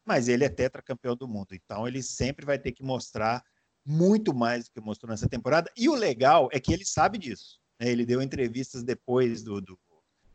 mas 0.04 0.28
ele 0.28 0.44
é 0.44 0.48
tetracampeão 0.48 1.16
do 1.16 1.28
mundo, 1.28 1.54
então 1.54 1.86
ele 1.88 2.02
sempre 2.02 2.44
vai 2.44 2.58
ter 2.58 2.72
que 2.72 2.82
mostrar 2.82 3.42
muito 3.84 4.34
mais 4.34 4.64
do 4.64 4.70
que 4.72 4.80
mostrou 4.80 5.10
nessa 5.10 5.28
temporada. 5.28 5.70
E 5.76 5.88
o 5.88 5.94
legal 5.94 6.48
é 6.52 6.60
que 6.60 6.72
ele 6.72 6.84
sabe 6.84 7.18
disso. 7.18 7.60
Né? 7.80 7.90
Ele 7.90 8.06
deu 8.06 8.22
entrevistas 8.22 8.82
depois 8.82 9.42
do, 9.42 9.60
do 9.60 9.78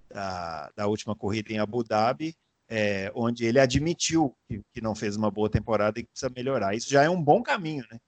da, 0.09 0.71
da, 0.75 0.87
última 0.87 1.15
corrida 1.15 1.51
em 1.51 1.59
Abu 1.59 1.83
Dhabi, 1.83 2.35
é, 2.69 3.11
onde 3.13 3.45
ele 3.45 3.59
admitiu 3.59 4.35
que, 4.47 4.61
que, 4.73 4.81
não 4.81 4.95
fez 4.95 5.15
uma 5.15 5.29
boa 5.29 5.49
temporada 5.49 5.99
e 5.99 6.03
que 6.03 6.09
precisa 6.09 6.31
melhorar. 6.35 6.75
Isso 6.75 6.89
já 6.89 7.03
é 7.03 7.09
um 7.09 7.21
bom 7.21 7.41
caminho 7.41 7.85
né, 7.91 7.99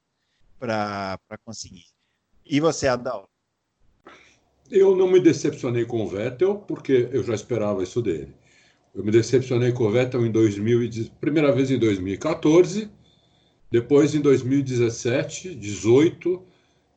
para 0.58 1.18
conseguir. 1.44 1.84
E 2.44 2.60
você, 2.60 2.88
Adalto? 2.88 3.28
Eu 4.70 4.96
não 4.96 5.10
me 5.10 5.20
decepcionei 5.20 5.84
com 5.84 6.04
o 6.04 6.08
Vettel, 6.08 6.58
porque 6.58 7.08
eu 7.12 7.22
já 7.22 7.34
esperava 7.34 7.82
isso 7.82 8.00
dele. 8.00 8.34
Eu 8.94 9.04
me 9.04 9.10
decepcionei 9.10 9.72
com 9.72 9.84
o 9.84 9.90
Vettel 9.90 10.24
em 10.24 10.30
2000, 10.30 11.10
primeira 11.20 11.52
vez 11.52 11.70
em 11.70 11.78
2014, 11.78 12.90
depois 13.70 14.14
em 14.14 14.20
2017, 14.20 15.54
18 15.54 16.42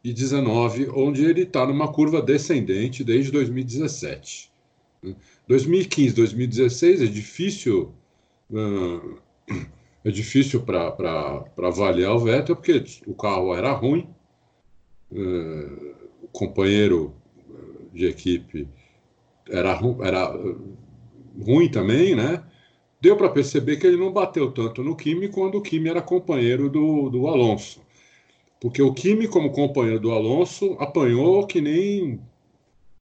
e 0.04 0.12
19, 0.12 0.90
onde 0.90 1.24
ele 1.24 1.44
está 1.44 1.66
numa 1.66 1.92
curva 1.92 2.22
descendente 2.22 3.04
desde 3.04 3.32
2017. 3.32 4.52
2015, 5.48 6.16
2016 6.16 7.02
é 7.02 7.06
difícil 7.06 7.94
é 10.04 10.12
difícil 10.12 10.62
para 10.62 11.46
avaliar 11.58 12.14
o 12.14 12.20
Vettel 12.20 12.56
porque 12.56 12.84
o 13.08 13.14
carro 13.14 13.54
era 13.54 13.72
ruim, 13.72 14.08
o 15.12 16.28
companheiro 16.32 17.14
de 17.94 18.06
equipe 18.06 18.68
era, 19.50 19.80
era 20.02 20.34
ruim 21.40 21.70
também, 21.70 22.16
né? 22.16 22.44
Deu 23.04 23.18
para 23.18 23.28
perceber 23.28 23.76
que 23.76 23.86
ele 23.86 23.98
não 23.98 24.14
bateu 24.14 24.50
tanto 24.50 24.82
no 24.82 24.96
Kimi 24.96 25.28
quando 25.28 25.58
o 25.58 25.62
Kimi 25.62 25.90
era 25.90 26.02
companheiro 26.02 26.70
do, 26.70 27.10
do 27.10 27.28
Alonso. 27.28 27.82
Porque 28.62 28.82
o 28.82 28.94
Kimi, 28.94 29.28
como 29.28 29.52
companheiro 29.52 30.00
do 30.00 30.14
Alonso, 30.14 30.78
apanhou 30.80 31.46
que 31.46 31.60
nem. 31.60 32.22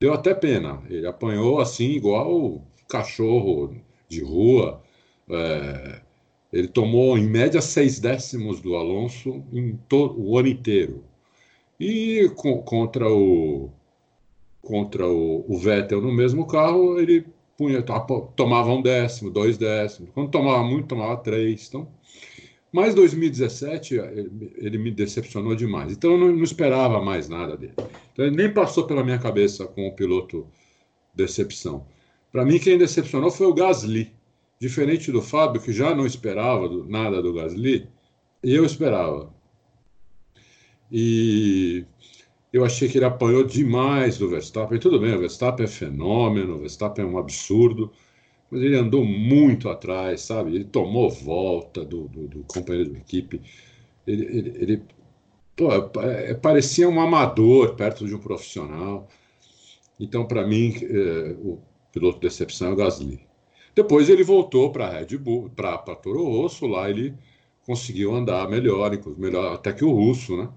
Deu 0.00 0.12
até 0.12 0.34
pena. 0.34 0.82
Ele 0.90 1.06
apanhou 1.06 1.60
assim, 1.60 1.92
igual 1.92 2.66
cachorro 2.88 3.76
de 4.08 4.20
rua. 4.24 4.82
É... 5.30 6.00
Ele 6.52 6.66
tomou, 6.66 7.16
em 7.16 7.28
média, 7.28 7.60
seis 7.60 8.00
décimos 8.00 8.60
do 8.60 8.74
Alonso 8.74 9.44
em 9.52 9.78
todo 9.88 10.20
o 10.20 10.36
ano 10.36 10.48
inteiro. 10.48 11.04
E 11.78 12.28
com, 12.34 12.60
contra 12.60 13.08
o, 13.08 13.70
contra 14.60 15.06
o, 15.06 15.44
o 15.48 15.56
Vettel 15.56 16.00
no 16.00 16.12
mesmo 16.12 16.44
carro, 16.44 16.98
ele 16.98 17.24
punha, 17.56 17.82
tomava 18.36 18.72
um 18.72 18.82
décimo, 18.82 19.30
dois 19.30 19.58
décimos. 19.58 20.10
Quando 20.14 20.30
tomava 20.30 20.62
muito, 20.62 20.88
tomava 20.88 21.16
três. 21.18 21.68
Então, 21.68 21.88
mas 22.72 22.94
2017 22.94 23.96
ele, 24.56 24.78
me 24.78 24.90
decepcionou 24.90 25.54
demais. 25.54 25.92
Então 25.92 26.12
eu 26.12 26.18
não, 26.18 26.32
não, 26.32 26.42
esperava 26.42 27.02
mais 27.02 27.28
nada 27.28 27.56
dele. 27.56 27.74
Então, 28.12 28.24
ele 28.24 28.36
nem 28.36 28.52
passou 28.52 28.86
pela 28.86 29.04
minha 29.04 29.18
cabeça 29.18 29.66
com 29.66 29.86
o 29.86 29.94
piloto 29.94 30.46
decepção. 31.14 31.86
Para 32.30 32.46
mim, 32.46 32.58
quem 32.58 32.78
decepcionou 32.78 33.30
foi 33.30 33.46
o 33.46 33.54
Gasly. 33.54 34.10
Diferente 34.58 35.12
do 35.12 35.20
Fábio, 35.20 35.60
que 35.60 35.72
já 35.72 35.94
não 35.94 36.06
esperava 36.06 36.68
nada 36.86 37.20
do 37.20 37.34
Gasly, 37.34 37.88
eu 38.42 38.64
esperava. 38.64 39.34
E 40.90 41.84
Eu 42.52 42.64
achei 42.64 42.88
que 42.88 42.98
ele 42.98 43.04
apanhou 43.04 43.44
demais 43.44 44.18
do 44.18 44.28
Verstappen. 44.28 44.78
Tudo 44.78 45.00
bem, 45.00 45.14
o 45.14 45.20
Verstappen 45.20 45.64
é 45.64 45.68
fenômeno, 45.68 46.56
o 46.56 46.58
Verstappen 46.58 47.04
é 47.04 47.08
um 47.08 47.16
absurdo, 47.16 47.90
mas 48.50 48.60
ele 48.60 48.76
andou 48.76 49.04
muito 49.04 49.70
atrás, 49.70 50.20
sabe? 50.20 50.54
Ele 50.54 50.64
tomou 50.64 51.10
volta 51.10 51.84
do, 51.84 52.08
do, 52.08 52.28
do 52.28 52.44
companheiro 52.44 52.90
de 52.90 52.98
equipe. 52.98 53.40
Ele, 54.06 54.24
ele, 54.26 54.52
ele 54.58 54.82
pô, 55.56 55.72
é, 56.02 56.34
parecia 56.34 56.88
um 56.88 57.00
amador 57.00 57.74
perto 57.74 58.06
de 58.06 58.14
um 58.14 58.18
profissional. 58.18 59.08
Então, 59.98 60.26
para 60.26 60.46
mim, 60.46 60.74
é, 60.82 61.36
o 61.38 61.58
piloto 61.90 62.20
de 62.20 62.28
decepção 62.28 62.68
é 62.68 62.72
o 62.72 62.76
Gasly. 62.76 63.20
Depois 63.74 64.10
ele 64.10 64.22
voltou 64.22 64.70
para 64.70 64.90
Red 64.90 65.16
Bull, 65.16 65.50
para 65.50 65.78
Toro 65.96 66.24
Rosso, 66.24 66.66
lá 66.66 66.90
ele 66.90 67.14
conseguiu 67.64 68.14
andar 68.14 68.48
melhor, 68.50 68.90
melhor 69.16 69.54
até 69.54 69.72
que 69.72 69.84
o 69.84 69.92
russo, 69.92 70.36
né? 70.36 70.48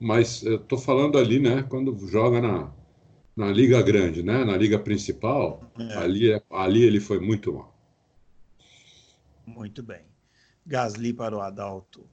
Mas 0.00 0.42
eu 0.42 0.56
estou 0.56 0.78
falando 0.78 1.18
ali, 1.18 1.38
né? 1.38 1.62
Quando 1.62 1.96
joga 2.08 2.40
na, 2.40 2.72
na 3.36 3.46
liga 3.50 3.80
grande, 3.82 4.22
né? 4.22 4.44
Na 4.44 4.56
liga 4.56 4.78
principal, 4.78 5.62
é. 5.78 5.96
ali, 5.96 6.42
ali 6.50 6.82
ele 6.82 7.00
foi 7.00 7.18
muito 7.18 7.52
mal. 7.52 7.74
Muito 9.46 9.82
bem. 9.82 10.02
Gasly 10.66 11.12
para 11.12 11.36
o 11.36 11.40
Adalto. 11.40 12.06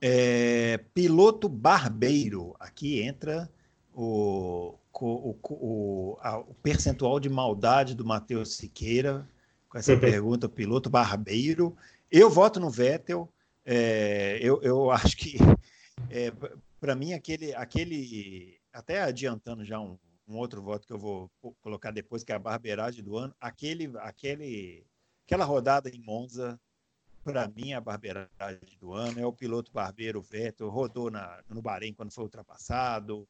É, 0.00 0.78
piloto 0.92 1.48
barbeiro. 1.48 2.56
Aqui 2.58 3.00
entra 3.00 3.48
o, 3.94 4.74
o, 4.92 5.36
o, 5.42 6.18
a, 6.20 6.38
o 6.38 6.54
percentual 6.62 7.20
de 7.20 7.28
maldade 7.28 7.94
do 7.94 8.04
Matheus 8.04 8.56
Siqueira 8.56 9.28
com 9.68 9.78
essa 9.78 9.96
pergunta, 9.96 10.48
piloto 10.48 10.90
barbeiro. 10.90 11.76
Eu 12.10 12.28
voto 12.28 12.58
no 12.58 12.68
Vettel. 12.70 13.28
É, 13.64 14.38
eu, 14.42 14.60
eu 14.62 14.90
acho 14.90 15.16
que, 15.16 15.38
é, 16.10 16.32
para 16.82 16.96
mim, 16.96 17.12
aquele, 17.12 17.54
aquele. 17.54 18.58
Até 18.72 19.02
adiantando 19.02 19.64
já 19.64 19.78
um, 19.78 19.96
um, 20.26 20.36
outro 20.36 20.60
voto 20.60 20.84
que 20.84 20.92
eu 20.92 20.98
vou 20.98 21.30
colocar 21.60 21.92
depois, 21.92 22.24
que 22.24 22.32
é 22.32 22.34
a 22.34 22.40
barbeiragem 22.40 23.04
do 23.04 23.16
ano, 23.16 23.32
aquele, 23.40 23.88
aquele, 23.98 24.84
aquela 25.24 25.44
rodada 25.44 25.88
em 25.88 26.00
Monza 26.00 26.60
para 27.22 27.46
mim, 27.46 27.72
a 27.72 27.80
barbeiragem 27.80 28.76
do 28.80 28.92
ano 28.92 29.20
é 29.20 29.24
o 29.24 29.32
piloto 29.32 29.70
barbeiro 29.70 30.20
Vettel, 30.20 30.68
rodou 30.68 31.08
na, 31.08 31.40
no 31.48 31.62
Bahrein 31.62 31.94
quando 31.94 32.10
foi 32.10 32.24
ultrapassado. 32.24 33.28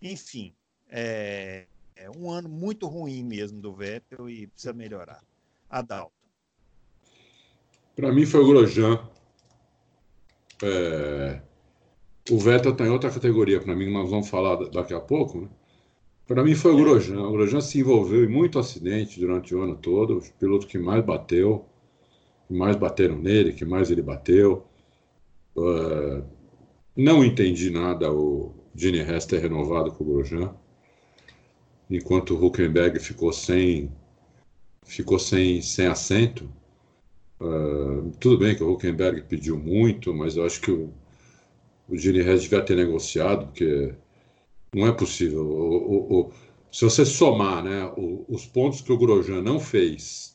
Enfim, 0.00 0.54
é, 0.88 1.66
é, 1.96 2.10
um 2.10 2.30
ano 2.30 2.48
muito 2.48 2.86
ruim 2.86 3.22
mesmo 3.22 3.60
do 3.60 3.74
Vettel 3.74 4.30
e 4.30 4.46
precisa 4.46 4.72
melhorar. 4.72 5.22
Adalto. 5.68 6.14
Para 7.94 8.10
mim 8.10 8.24
foi 8.24 8.40
o 8.40 8.46
Grosjean. 8.46 9.06
É, 10.62 11.42
o 12.30 12.38
Vettel 12.38 12.72
está 12.72 12.86
em 12.86 12.90
outra 12.90 13.10
categoria, 13.10 13.60
para 13.60 13.74
mim, 13.76 13.92
nós 13.92 14.10
vamos 14.10 14.28
falar 14.28 14.56
daqui 14.70 14.94
a 14.94 15.00
pouco. 15.00 15.42
Né? 15.42 15.48
Para 16.26 16.42
mim 16.42 16.54
foi 16.54 16.72
o 16.72 16.76
Grosjean. 16.76 17.26
O 17.26 17.32
Grosjean 17.32 17.60
se 17.60 17.80
envolveu 17.80 18.24
em 18.24 18.28
muito 18.28 18.58
acidente 18.58 19.20
durante 19.20 19.54
o 19.54 19.62
ano 19.62 19.76
todo, 19.76 20.18
o 20.18 20.22
piloto 20.38 20.66
que 20.66 20.78
mais 20.78 21.04
bateu 21.04 21.66
que 22.46 22.54
mais 22.54 22.76
bateram 22.76 23.18
nele, 23.18 23.52
que 23.52 23.64
mais 23.64 23.90
ele 23.90 24.02
bateu. 24.02 24.64
Uh, 25.56 26.24
não 26.96 27.24
entendi 27.24 27.70
nada 27.70 28.12
o 28.12 28.54
Gene 28.74 28.98
Hess 28.98 29.26
ter 29.26 29.40
renovado 29.40 29.92
com 29.92 30.04
o 30.04 30.06
Grosjean, 30.06 30.54
enquanto 31.90 32.34
o 32.34 32.44
Huckenberg 32.44 32.98
ficou 32.98 33.32
sem 33.32 33.90
ficou 34.84 35.18
sem, 35.18 35.62
sem 35.62 35.86
assento. 35.86 36.48
Uh, 37.40 38.10
tudo 38.20 38.38
bem 38.38 38.54
que 38.54 38.62
o 38.62 38.72
Huckenberg 38.72 39.22
pediu 39.22 39.58
muito, 39.58 40.12
mas 40.14 40.36
eu 40.36 40.44
acho 40.44 40.60
que 40.60 40.70
o, 40.70 40.92
o 41.88 41.96
Gene 41.96 42.20
Hess 42.20 42.42
devia 42.42 42.62
ter 42.62 42.76
negociado, 42.76 43.46
porque 43.46 43.94
não 44.74 44.86
é 44.86 44.92
possível. 44.92 45.46
O, 45.46 45.76
o, 45.76 46.20
o, 46.20 46.32
se 46.70 46.84
você 46.84 47.04
somar 47.04 47.62
né, 47.62 47.92
os 48.28 48.46
pontos 48.46 48.80
que 48.80 48.92
o 48.92 48.98
Grosjean 48.98 49.42
não 49.42 49.60
fez 49.60 50.34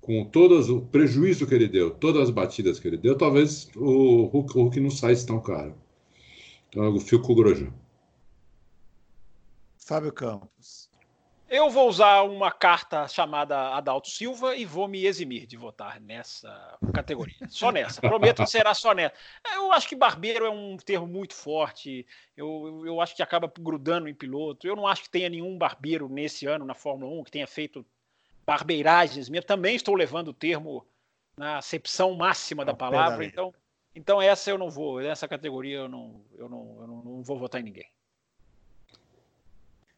com 0.00 0.24
todas 0.24 0.68
o 0.68 0.80
prejuízo 0.80 1.46
que 1.46 1.54
ele 1.54 1.68
deu, 1.68 1.90
todas 1.90 2.22
as 2.22 2.30
batidas 2.30 2.78
que 2.78 2.86
ele 2.86 2.96
deu, 2.96 3.16
talvez 3.16 3.68
o 3.76 4.24
Hulk, 4.26 4.56
o 4.56 4.62
Hulk 4.62 4.80
não 4.80 4.90
saísse 4.90 5.26
tão 5.26 5.40
caro. 5.40 5.74
Então 6.68 6.84
eu 6.84 7.00
fico 7.00 7.24
com 7.24 7.32
o 7.32 7.36
Grosjean. 7.36 7.72
Fábio 9.78 10.12
Campos. 10.12 10.85
Eu 11.48 11.70
vou 11.70 11.88
usar 11.88 12.22
uma 12.22 12.50
carta 12.50 13.06
chamada 13.06 13.74
Adalto 13.74 14.08
Silva 14.08 14.56
e 14.56 14.64
vou 14.64 14.88
me 14.88 15.06
eximir 15.06 15.46
de 15.46 15.56
votar 15.56 16.00
nessa 16.00 16.76
categoria. 16.92 17.36
Só 17.48 17.70
nessa. 17.70 18.00
Prometo 18.00 18.42
que 18.42 18.50
será 18.50 18.74
só 18.74 18.92
nessa. 18.92 19.14
Eu 19.54 19.72
acho 19.72 19.88
que 19.88 19.94
barbeiro 19.94 20.44
é 20.44 20.50
um 20.50 20.76
termo 20.76 21.06
muito 21.06 21.34
forte. 21.34 22.04
Eu, 22.36 22.82
eu 22.84 23.00
acho 23.00 23.14
que 23.14 23.22
acaba 23.22 23.52
grudando 23.58 24.08
em 24.08 24.14
piloto. 24.14 24.66
Eu 24.66 24.74
não 24.74 24.88
acho 24.88 25.02
que 25.02 25.10
tenha 25.10 25.28
nenhum 25.28 25.56
barbeiro 25.56 26.08
nesse 26.08 26.46
ano 26.46 26.64
na 26.64 26.74
Fórmula 26.74 27.20
1 27.20 27.24
que 27.24 27.30
tenha 27.30 27.46
feito 27.46 27.86
barbeiragens 28.46 29.28
mesmo, 29.28 29.46
também 29.46 29.74
estou 29.74 29.94
levando 29.94 30.28
o 30.28 30.34
termo 30.34 30.86
na 31.36 31.58
acepção 31.58 32.14
máxima 32.14 32.64
da 32.64 32.72
palavra, 32.72 33.24
então, 33.24 33.52
então 33.94 34.22
essa 34.22 34.48
eu 34.48 34.56
não 34.56 34.70
vou, 34.70 35.00
nessa 35.00 35.26
categoria 35.26 35.78
eu 35.78 35.88
não, 35.88 36.24
eu 36.38 36.48
não, 36.48 36.76
eu 36.80 36.86
não, 36.86 37.02
não 37.02 37.22
vou 37.22 37.36
votar 37.36 37.60
em 37.60 37.64
ninguém. 37.64 37.90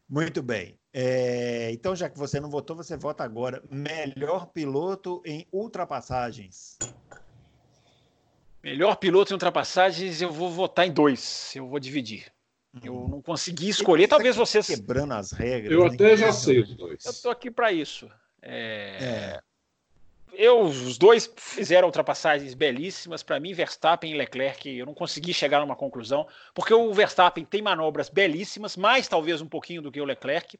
Muito 0.09 0.41
bem. 0.41 0.79
É, 0.91 1.69
então, 1.71 1.95
já 1.95 2.09
que 2.09 2.17
você 2.17 2.39
não 2.39 2.49
votou, 2.49 2.75
você 2.75 2.97
vota 2.97 3.23
agora. 3.23 3.63
Melhor 3.69 4.47
piloto 4.47 5.21
em 5.23 5.47
ultrapassagens. 5.53 6.77
Melhor 8.63 8.95
piloto 8.95 9.31
em 9.31 9.35
ultrapassagens, 9.35 10.21
eu 10.21 10.31
vou 10.31 10.49
votar 10.49 10.87
em 10.87 10.91
dois. 10.91 11.55
Eu 11.55 11.67
vou 11.67 11.79
dividir. 11.79 12.25
Eu 12.83 12.93
uhum. 12.93 13.07
não 13.07 13.21
consegui 13.21 13.69
escolher, 13.69 14.07
talvez 14.07 14.35
vocês. 14.35 14.67
Quebrando 14.67 15.13
as 15.13 15.31
regras. 15.31 15.71
Eu 15.71 15.85
até 15.85 16.17
já 16.17 16.31
sei 16.31 16.59
os 16.59 16.75
dois. 16.75 17.05
Eu 17.05 17.11
estou 17.11 17.31
aqui 17.31 17.49
para 17.51 17.71
isso. 17.71 18.09
É... 18.41 18.97
é. 19.01 19.39
Eu, 20.41 20.61
os 20.61 20.97
dois 20.97 21.29
fizeram 21.35 21.89
ultrapassagens 21.89 22.53
belíssimas. 22.53 23.21
Para 23.21 23.41
mim, 23.41 23.53
Verstappen 23.53 24.13
e 24.13 24.15
Leclerc, 24.17 24.69
eu 24.69 24.85
não 24.85 24.93
consegui 24.93 25.33
chegar 25.33 25.59
numa 25.59 25.75
conclusão, 25.75 26.25
porque 26.53 26.73
o 26.73 26.93
Verstappen 26.93 27.43
tem 27.43 27.61
manobras 27.61 28.07
belíssimas, 28.07 28.77
mais 28.77 29.05
talvez 29.05 29.41
um 29.41 29.49
pouquinho 29.49 29.81
do 29.81 29.91
que 29.91 29.99
o 29.99 30.05
Leclerc. 30.05 30.57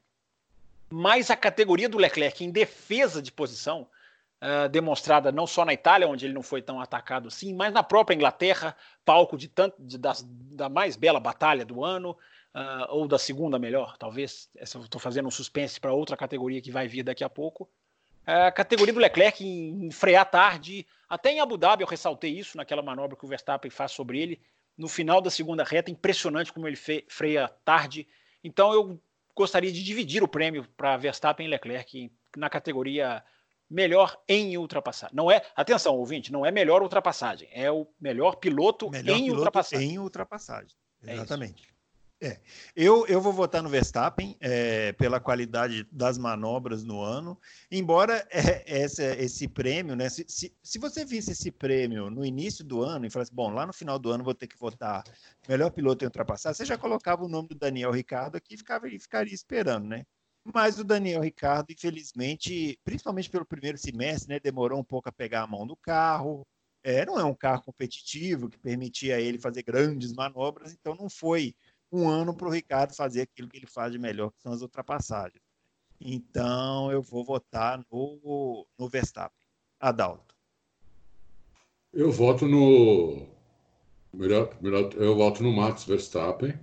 Mas 0.90 1.30
a 1.30 1.36
categoria 1.36 1.88
do 1.88 1.96
Leclerc 1.96 2.44
em 2.44 2.50
defesa 2.50 3.22
de 3.22 3.32
posição, 3.32 3.88
uh, 4.42 4.68
demonstrada 4.68 5.32
não 5.32 5.46
só 5.46 5.64
na 5.64 5.72
Itália, 5.72 6.06
onde 6.06 6.26
ele 6.26 6.34
não 6.34 6.42
foi 6.42 6.60
tão 6.60 6.78
atacado 6.78 7.28
assim, 7.28 7.54
mas 7.54 7.72
na 7.72 7.82
própria 7.82 8.14
Inglaterra, 8.14 8.76
palco 9.02 9.38
de, 9.38 9.48
tanto, 9.48 9.82
de 9.82 9.96
das, 9.96 10.22
da 10.28 10.68
mais 10.68 10.94
bela 10.94 11.18
batalha 11.18 11.64
do 11.64 11.82
ano, 11.82 12.10
uh, 12.54 12.84
ou 12.90 13.08
da 13.08 13.18
segunda 13.18 13.58
melhor, 13.58 13.96
talvez. 13.96 14.50
Estou 14.56 15.00
fazendo 15.00 15.26
um 15.26 15.30
suspense 15.30 15.80
para 15.80 15.94
outra 15.94 16.18
categoria 16.18 16.60
que 16.60 16.70
vai 16.70 16.86
vir 16.86 17.02
daqui 17.02 17.24
a 17.24 17.30
pouco. 17.30 17.66
A 18.30 18.52
categoria 18.52 18.94
do 18.94 19.00
Leclerc 19.00 19.44
em, 19.44 19.86
em, 19.86 19.90
frear 19.90 20.24
tarde, 20.24 20.86
até 21.08 21.32
em 21.32 21.40
Abu 21.40 21.56
Dhabi 21.56 21.82
eu 21.82 21.88
ressaltei 21.88 22.30
isso 22.30 22.56
naquela 22.56 22.80
manobra 22.80 23.16
que 23.16 23.24
o 23.24 23.28
Verstappen 23.28 23.70
faz 23.70 23.90
sobre 23.90 24.20
ele. 24.20 24.40
No 24.78 24.86
final 24.86 25.20
da 25.20 25.30
segunda 25.30 25.64
reta, 25.64 25.90
impressionante 25.90 26.52
como 26.52 26.68
ele 26.68 26.76
freia 27.08 27.48
tarde. 27.64 28.06
Então 28.44 28.72
eu 28.72 29.02
gostaria 29.34 29.72
de 29.72 29.82
dividir 29.82 30.22
o 30.22 30.28
prêmio 30.28 30.64
para 30.76 30.96
Verstappen 30.96 31.44
e 31.44 31.50
Leclerc 31.50 32.12
na 32.36 32.48
categoria 32.48 33.20
melhor 33.68 34.16
em 34.28 34.56
ultrapassagem. 34.56 35.14
Não 35.14 35.28
é, 35.28 35.42
atenção, 35.56 35.96
ouvinte, 35.96 36.30
não 36.30 36.46
é 36.46 36.52
melhor 36.52 36.82
ultrapassagem, 36.82 37.48
é 37.52 37.70
o 37.70 37.84
melhor 38.00 38.36
piloto 38.36 38.90
melhor 38.90 39.16
em 39.16 39.22
piloto 39.24 39.38
ultrapassagem. 39.38 39.90
Em 39.90 39.98
ultrapassagem. 39.98 40.76
É 41.04 41.14
Exatamente. 41.14 41.66
É 41.66 41.79
é, 42.22 42.38
eu, 42.76 43.06
eu 43.06 43.20
vou 43.20 43.32
votar 43.32 43.62
no 43.62 43.68
Verstappen 43.70 44.36
é, 44.40 44.92
pela 44.92 45.18
qualidade 45.18 45.86
das 45.90 46.18
manobras 46.18 46.84
no 46.84 47.00
ano, 47.00 47.40
embora 47.70 48.26
é, 48.30 48.82
esse, 48.82 49.02
esse 49.16 49.48
prêmio, 49.48 49.96
né? 49.96 50.08
Se, 50.10 50.26
se, 50.28 50.54
se, 50.62 50.78
você 50.78 51.02
visse 51.02 51.32
esse 51.32 51.50
prêmio 51.50 52.10
no 52.10 52.22
início 52.24 52.62
do 52.62 52.82
ano 52.82 53.06
e 53.06 53.10
falasse, 53.10 53.32
bom, 53.32 53.50
lá 53.50 53.66
no 53.66 53.72
final 53.72 53.98
do 53.98 54.10
ano 54.10 54.22
vou 54.22 54.34
ter 54.34 54.46
que 54.46 54.58
votar 54.58 55.02
melhor 55.48 55.70
piloto 55.70 56.04
em 56.04 56.08
ultrapassar, 56.08 56.52
você 56.52 56.64
já 56.64 56.76
colocava 56.76 57.24
o 57.24 57.28
nome 57.28 57.48
do 57.48 57.54
Daniel 57.54 57.90
Ricardo 57.90 58.36
aqui 58.36 58.54
e 58.54 58.58
ficava, 58.58 58.86
ficaria 58.86 59.34
esperando, 59.34 59.88
né? 59.88 60.04
Mas 60.44 60.78
o 60.78 60.84
Daniel 60.84 61.22
Ricardo, 61.22 61.70
infelizmente, 61.70 62.78
principalmente 62.84 63.30
pelo 63.30 63.46
primeiro 63.46 63.78
semestre, 63.78 64.28
né, 64.28 64.40
demorou 64.40 64.78
um 64.78 64.84
pouco 64.84 65.08
a 65.08 65.12
pegar 65.12 65.42
a 65.42 65.46
mão 65.46 65.66
do 65.66 65.76
carro. 65.76 66.46
É, 66.82 67.04
não 67.04 67.18
é 67.20 67.24
um 67.24 67.34
carro 67.34 67.62
competitivo 67.62 68.48
que 68.48 68.58
permitia 68.58 69.20
ele 69.20 69.38
fazer 69.38 69.62
grandes 69.62 70.12
manobras, 70.12 70.72
então 70.72 70.94
não 70.94 71.10
foi 71.10 71.54
um 71.92 72.08
ano 72.08 72.34
para 72.34 72.48
o 72.48 72.52
Ricardo 72.52 72.94
fazer 72.94 73.22
aquilo 73.22 73.48
que 73.48 73.56
ele 73.56 73.66
faz 73.66 73.92
de 73.92 73.98
melhor, 73.98 74.30
que 74.30 74.42
são 74.42 74.52
as 74.52 74.62
ultrapassagens. 74.62 75.42
Então, 76.00 76.90
eu 76.90 77.02
vou 77.02 77.24
votar 77.24 77.84
no, 77.90 78.66
no 78.78 78.88
Verstappen. 78.88 79.46
Adalto. 79.78 80.34
Eu 81.92 82.10
voto 82.10 82.46
no. 82.46 83.26
Melhor, 84.12 84.56
melhor, 84.60 84.92
eu 84.94 85.16
voto 85.16 85.42
no 85.42 85.52
Max 85.52 85.84
Verstappen. 85.84 86.58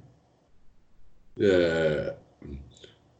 É, 1.39 2.17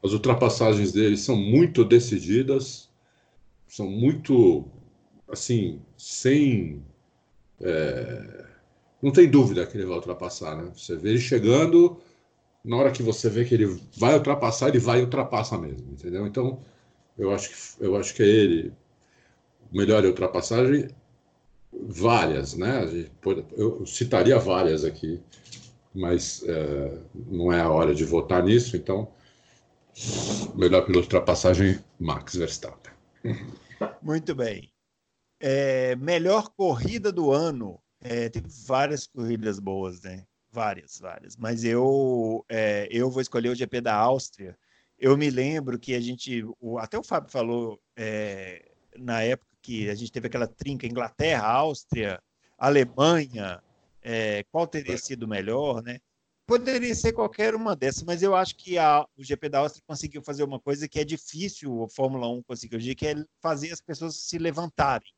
as 0.04 0.12
ultrapassagens 0.12 0.94
dele 0.94 1.18
são 1.18 1.36
muito 1.36 1.84
decididas, 1.86 2.90
são 3.68 3.90
muito, 3.90 4.66
assim, 5.28 5.82
sem. 5.98 6.84
É, 7.60 8.47
não 9.02 9.12
tem 9.12 9.30
dúvida 9.30 9.66
que 9.66 9.78
ele 9.78 9.86
vai 9.86 9.96
ultrapassar, 9.96 10.56
né? 10.56 10.72
Você 10.76 10.96
vê 10.96 11.10
ele 11.10 11.20
chegando, 11.20 12.00
na 12.64 12.78
hora 12.78 12.92
que 12.92 13.04
você 13.04 13.30
vê 13.30 13.46
que 13.46 13.54
ele 13.54 13.80
vai 13.98 14.16
ultrapassar, 14.16 14.70
ele 14.70 14.80
vai 14.80 15.00
e 15.00 15.04
ultrapassa 15.04 15.58
mesmo, 15.58 15.92
entendeu? 15.92 16.26
Então, 16.26 16.60
eu 17.18 17.32
acho 17.34 17.50
que, 17.50 17.84
eu 17.84 17.96
acho 17.96 18.14
que 18.14 18.24
é 18.24 18.28
ele. 18.28 18.74
Melhor 19.72 20.04
é 20.04 20.08
ultrapassagem, 20.08 20.90
várias, 21.72 22.54
né? 22.56 22.86
Eu 23.56 23.86
citaria 23.86 24.40
várias 24.40 24.84
aqui, 24.84 25.22
mas 25.94 26.44
é, 26.48 26.98
não 27.14 27.52
é 27.52 27.62
a 27.62 27.70
hora 27.70 27.94
de 27.94 28.06
votar 28.06 28.44
nisso, 28.44 28.78
então, 28.78 29.12
melhor 30.56 30.86
pela 30.86 31.00
ultrapassagem, 31.00 31.80
Max 32.00 32.36
Verstappen. 32.36 32.94
Muito 34.02 34.34
bem. 34.34 34.72
É, 35.40 35.96
melhor 35.96 36.50
corrida 36.56 37.12
do 37.12 37.32
ano. 37.32 37.80
É, 38.10 38.30
teve 38.30 38.48
várias 38.66 39.06
corridas 39.06 39.60
boas, 39.60 40.02
né? 40.02 40.26
Várias, 40.50 40.98
várias. 40.98 41.36
Mas 41.36 41.66
eu, 41.66 42.46
é, 42.48 42.88
eu 42.90 43.10
vou 43.10 43.22
escolher 43.22 43.50
o 43.50 43.56
GP 43.56 43.82
da 43.82 43.96
Áustria. 43.96 44.58
Eu 44.98 45.18
me 45.18 45.30
lembro 45.30 45.78
que 45.78 45.94
a 45.94 46.00
gente, 46.00 46.44
o, 46.60 46.78
até 46.78 46.98
o 46.98 47.04
Fábio 47.04 47.30
falou 47.30 47.80
é, 47.98 48.72
na 48.98 49.22
época 49.22 49.52
que 49.62 49.90
a 49.90 49.96
gente 49.96 50.12
teve 50.12 50.28
aquela 50.28 50.48
trinca 50.48 50.88
Inglaterra, 50.88 51.46
Áustria, 51.46 52.24
Alemanha, 52.58 53.62
é, 54.02 54.44
qual 54.52 54.66
teria 54.66 54.98
sido 54.98 55.28
melhor, 55.28 55.84
né? 55.84 56.00
Poderia 56.48 56.96
ser 56.96 57.12
qualquer 57.12 57.54
uma 57.54 57.76
dessas, 57.76 58.04
mas 58.04 58.24
eu 58.24 58.34
acho 58.34 58.56
que 58.56 58.78
a, 58.78 59.06
o 59.18 59.24
GP 59.24 59.50
da 59.50 59.60
Áustria 59.60 59.84
conseguiu 59.86 60.22
fazer 60.22 60.44
uma 60.44 60.62
coisa 60.62 60.88
que 60.88 60.98
é 60.98 61.04
difícil 61.04 61.74
o 61.74 61.90
Fórmula 61.90 62.30
1 62.30 62.44
conseguir, 62.44 62.96
que 62.96 63.08
é 63.08 63.16
fazer 63.42 63.74
as 63.74 63.82
pessoas 63.82 64.16
se 64.16 64.38
levantarem 64.38 65.12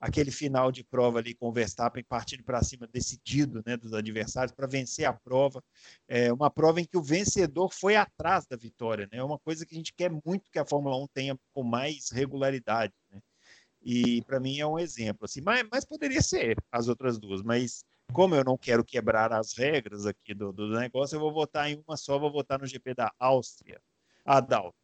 aquele 0.00 0.30
final 0.30 0.72
de 0.72 0.82
prova 0.82 1.18
ali 1.18 1.34
com 1.34 1.48
o 1.48 1.52
Verstappen 1.52 2.02
partindo 2.02 2.42
para 2.42 2.62
cima 2.62 2.88
decidido 2.90 3.62
né, 3.66 3.76
dos 3.76 3.92
adversários 3.92 4.52
para 4.52 4.66
vencer 4.66 5.04
a 5.04 5.12
prova. 5.12 5.62
É 6.08 6.32
uma 6.32 6.50
prova 6.50 6.80
em 6.80 6.84
que 6.84 6.96
o 6.96 7.02
vencedor 7.02 7.70
foi 7.72 7.96
atrás 7.96 8.46
da 8.46 8.56
vitória. 8.56 9.06
Né? 9.12 9.18
É 9.18 9.22
uma 9.22 9.38
coisa 9.38 9.66
que 9.66 9.74
a 9.74 9.76
gente 9.78 9.92
quer 9.92 10.10
muito 10.24 10.50
que 10.50 10.58
a 10.58 10.64
Fórmula 10.64 10.96
1 10.96 11.06
tenha 11.08 11.38
com 11.52 11.62
mais 11.62 12.10
regularidade. 12.10 12.94
Né? 13.12 13.20
E 13.82 14.22
para 14.22 14.40
mim 14.40 14.58
é 14.58 14.66
um 14.66 14.78
exemplo. 14.78 15.26
Assim, 15.26 15.42
mas, 15.42 15.66
mas, 15.70 15.84
poderia 15.84 16.22
ser 16.22 16.56
as 16.72 16.88
outras 16.88 17.18
duas. 17.18 17.42
Mas 17.42 17.84
como 18.10 18.34
eu 18.34 18.42
não 18.42 18.56
quero 18.56 18.84
quebrar 18.84 19.32
as 19.32 19.52
regras 19.52 20.06
aqui 20.06 20.32
do, 20.32 20.50
do 20.50 20.68
negócio, 20.70 21.16
eu 21.16 21.20
vou 21.20 21.32
votar 21.32 21.70
em 21.70 21.82
uma 21.86 21.96
só, 21.96 22.18
vou 22.18 22.32
votar 22.32 22.58
no 22.58 22.66
GP 22.66 22.94
da 22.94 23.12
Áustria. 23.18 23.80
Adalto. 24.24 24.74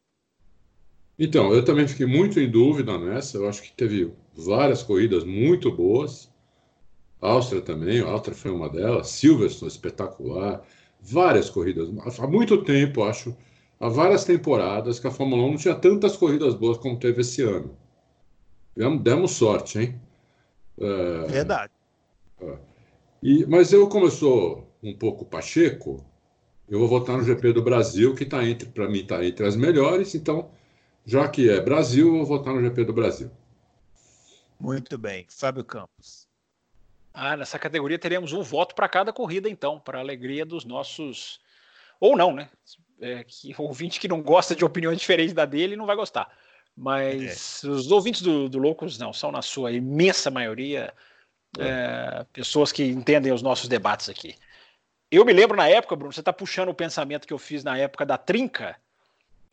Então, 1.19 1.51
eu 1.51 1.65
também 1.65 1.87
fiquei 1.87 2.05
muito 2.05 2.39
em 2.39 2.49
dúvida 2.49 2.95
nessa. 2.99 3.37
Eu 3.37 3.49
acho 3.49 3.63
que 3.63 3.71
teve 3.71 4.13
várias 4.37 4.83
corridas 4.83 5.23
muito 5.23 5.71
boas. 5.71 6.31
Áustria 7.19 7.61
também, 7.61 8.01
a 8.01 8.07
Áustria 8.07 8.35
foi 8.35 8.51
uma 8.51 8.69
delas. 8.69 9.09
Silverstone, 9.09 9.71
espetacular. 9.71 10.63
Várias 11.01 11.49
corridas. 11.49 11.89
Há 12.19 12.27
muito 12.27 12.63
tempo, 12.63 13.03
acho, 13.03 13.35
há 13.79 13.89
várias 13.89 14.23
temporadas 14.23 14.99
que 14.99 15.07
a 15.07 15.11
Fórmula 15.11 15.43
1 15.43 15.49
não 15.49 15.57
tinha 15.57 15.75
tantas 15.75 16.15
corridas 16.15 16.53
boas 16.53 16.77
como 16.77 16.99
teve 16.99 17.21
esse 17.21 17.41
ano. 17.41 17.75
Demos 19.01 19.31
sorte, 19.31 19.79
hein? 19.79 20.01
É... 20.79 21.27
Verdade. 21.27 21.71
É. 22.39 22.57
E, 23.23 23.45
mas 23.47 23.73
eu, 23.73 23.87
como 23.89 24.05
eu 24.05 24.11
sou 24.11 24.71
um 24.83 24.93
pouco 24.93 25.25
pacheco, 25.25 26.05
eu 26.69 26.77
vou 26.77 26.87
votar 26.87 27.17
no 27.17 27.23
GP 27.23 27.53
do 27.53 27.63
Brasil, 27.63 28.13
que 28.13 28.23
está 28.23 28.47
entre, 28.47 28.69
para 28.69 28.87
mim, 28.87 28.99
está 28.99 29.25
entre 29.25 29.47
as 29.47 29.55
melhores. 29.55 30.13
Então, 30.13 30.49
já 31.03 31.27
que 31.27 31.49
é 31.49 31.59
Brasil, 31.59 32.07
eu 32.07 32.17
vou 32.17 32.25
votar 32.25 32.53
no 32.53 32.61
GP 32.61 32.85
do 32.85 32.93
Brasil. 32.93 33.31
Muito 34.59 34.97
bem. 34.97 35.25
Fábio 35.29 35.63
Campos. 35.63 36.27
Ah, 37.13 37.35
nessa 37.35 37.57
categoria 37.57 37.97
teremos 37.97 38.33
um 38.33 38.41
voto 38.41 38.75
para 38.75 38.87
cada 38.87 39.11
corrida, 39.11 39.49
então, 39.49 39.79
para 39.79 39.97
a 39.97 40.01
alegria 40.01 40.45
dos 40.45 40.65
nossos. 40.65 41.39
Ou 41.99 42.15
não, 42.15 42.33
né? 42.33 42.49
É, 42.99 43.23
que 43.23 43.53
ouvinte 43.57 43.99
que 43.99 44.07
não 44.07 44.21
gosta 44.21 44.55
de 44.55 44.63
opiniões 44.63 44.99
diferentes 44.99 45.33
da 45.33 45.45
dele 45.45 45.75
não 45.75 45.85
vai 45.85 45.95
gostar. 45.95 46.31
Mas 46.75 47.63
é. 47.63 47.67
os 47.67 47.91
ouvintes 47.91 48.21
do, 48.21 48.47
do 48.47 48.59
Loucos 48.59 48.99
não, 48.99 49.11
são 49.11 49.31
na 49.31 49.41
sua 49.41 49.71
imensa 49.71 50.29
maioria 50.29 50.93
é. 51.57 51.63
É, 51.63 52.25
pessoas 52.31 52.71
que 52.71 52.83
entendem 52.83 53.31
os 53.31 53.41
nossos 53.41 53.67
debates 53.67 54.09
aqui. 54.09 54.35
Eu 55.09 55.25
me 55.25 55.33
lembro 55.33 55.57
na 55.57 55.67
época, 55.67 55.95
Bruno, 55.95 56.13
você 56.13 56.19
está 56.19 56.33
puxando 56.33 56.69
o 56.69 56.73
pensamento 56.73 57.25
que 57.25 57.33
eu 57.33 57.37
fiz 57.39 57.63
na 57.63 57.77
época 57.77 58.05
da 58.05 58.17
trinca, 58.17 58.75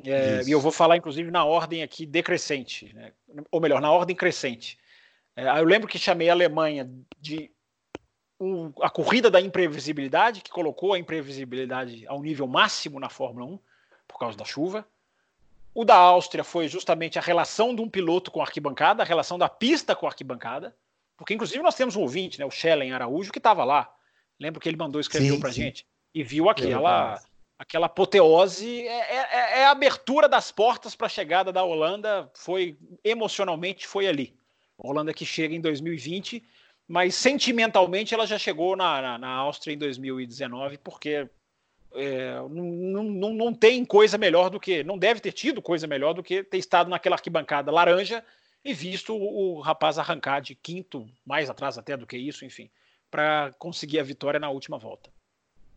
é, 0.02 0.42
e 0.44 0.50
eu 0.50 0.60
vou 0.60 0.72
falar, 0.72 0.96
inclusive, 0.96 1.30
na 1.30 1.44
ordem 1.44 1.82
aqui 1.82 2.04
decrescente, 2.04 2.92
né? 2.94 3.12
ou 3.50 3.60
melhor, 3.60 3.80
na 3.80 3.90
ordem 3.90 4.16
crescente. 4.16 4.78
É, 5.36 5.48
eu 5.58 5.64
lembro 5.64 5.88
que 5.88 5.98
chamei 5.98 6.28
a 6.28 6.32
Alemanha 6.32 6.88
de 7.18 7.50
um, 8.40 8.72
a 8.80 8.90
corrida 8.90 9.30
da 9.30 9.40
imprevisibilidade, 9.40 10.40
que 10.40 10.50
colocou 10.50 10.92
a 10.92 10.98
imprevisibilidade 10.98 12.06
ao 12.06 12.22
nível 12.22 12.46
máximo 12.46 13.00
na 13.00 13.08
Fórmula 13.08 13.46
1, 13.46 13.58
por 14.06 14.18
causa 14.18 14.36
da 14.36 14.44
chuva. 14.44 14.86
O 15.74 15.84
da 15.84 15.96
Áustria 15.96 16.44
foi 16.44 16.68
justamente 16.68 17.18
a 17.18 17.22
relação 17.22 17.74
de 17.74 17.82
um 17.82 17.88
piloto 17.88 18.30
com 18.30 18.40
a 18.40 18.44
arquibancada, 18.44 19.02
a 19.02 19.06
relação 19.06 19.36
da 19.36 19.48
pista 19.48 19.94
com 19.96 20.06
a 20.06 20.08
arquibancada, 20.08 20.74
porque 21.16 21.34
inclusive 21.34 21.62
nós 21.62 21.74
temos 21.74 21.96
um 21.96 22.02
ouvinte, 22.02 22.38
né, 22.38 22.46
o 22.46 22.50
Schellen 22.50 22.92
Araújo, 22.92 23.32
que 23.32 23.38
estava 23.38 23.64
lá. 23.64 23.92
Lembro 24.38 24.60
que 24.60 24.68
ele 24.68 24.76
mandou 24.76 25.00
escrever 25.00 25.38
para 25.40 25.50
gente 25.50 25.86
e 26.12 26.22
viu 26.22 26.48
aquela. 26.48 27.20
Aquela 27.56 27.86
apoteose, 27.86 28.80
é, 28.82 28.88
é, 28.88 29.16
é, 29.16 29.58
é, 29.60 29.64
a 29.64 29.70
abertura 29.70 30.28
das 30.28 30.50
portas 30.50 30.96
para 30.96 31.06
a 31.06 31.08
chegada 31.08 31.52
da 31.52 31.62
Holanda, 31.62 32.28
foi 32.34 32.76
emocionalmente 33.04 33.86
foi 33.86 34.08
ali. 34.08 34.36
Holanda 34.78 35.14
que 35.14 35.24
chega 35.24 35.54
em 35.54 35.60
2020, 35.60 36.42
mas 36.86 37.14
sentimentalmente 37.14 38.14
ela 38.14 38.26
já 38.26 38.38
chegou 38.38 38.76
na, 38.76 39.00
na, 39.00 39.18
na 39.18 39.28
Áustria 39.28 39.74
em 39.74 39.78
2019, 39.78 40.78
porque 40.78 41.28
é, 41.94 42.34
não, 42.50 43.04
não, 43.04 43.34
não 43.34 43.54
tem 43.54 43.84
coisa 43.84 44.18
melhor 44.18 44.50
do 44.50 44.60
que, 44.60 44.82
não 44.82 44.98
deve 44.98 45.20
ter 45.20 45.32
tido 45.32 45.62
coisa 45.62 45.86
melhor 45.86 46.12
do 46.12 46.22
que 46.22 46.42
ter 46.42 46.58
estado 46.58 46.90
naquela 46.90 47.16
arquibancada 47.16 47.70
laranja 47.70 48.24
e 48.64 48.74
visto 48.74 49.14
o, 49.14 49.56
o 49.56 49.60
rapaz 49.60 49.98
arrancar 49.98 50.40
de 50.40 50.54
quinto, 50.54 51.08
mais 51.24 51.48
atrás 51.48 51.78
até 51.78 51.96
do 51.96 52.06
que 52.06 52.16
isso, 52.16 52.44
enfim, 52.44 52.70
para 53.10 53.52
conseguir 53.58 54.00
a 54.00 54.04
vitória 54.04 54.40
na 54.40 54.50
última 54.50 54.78
volta 54.78 55.10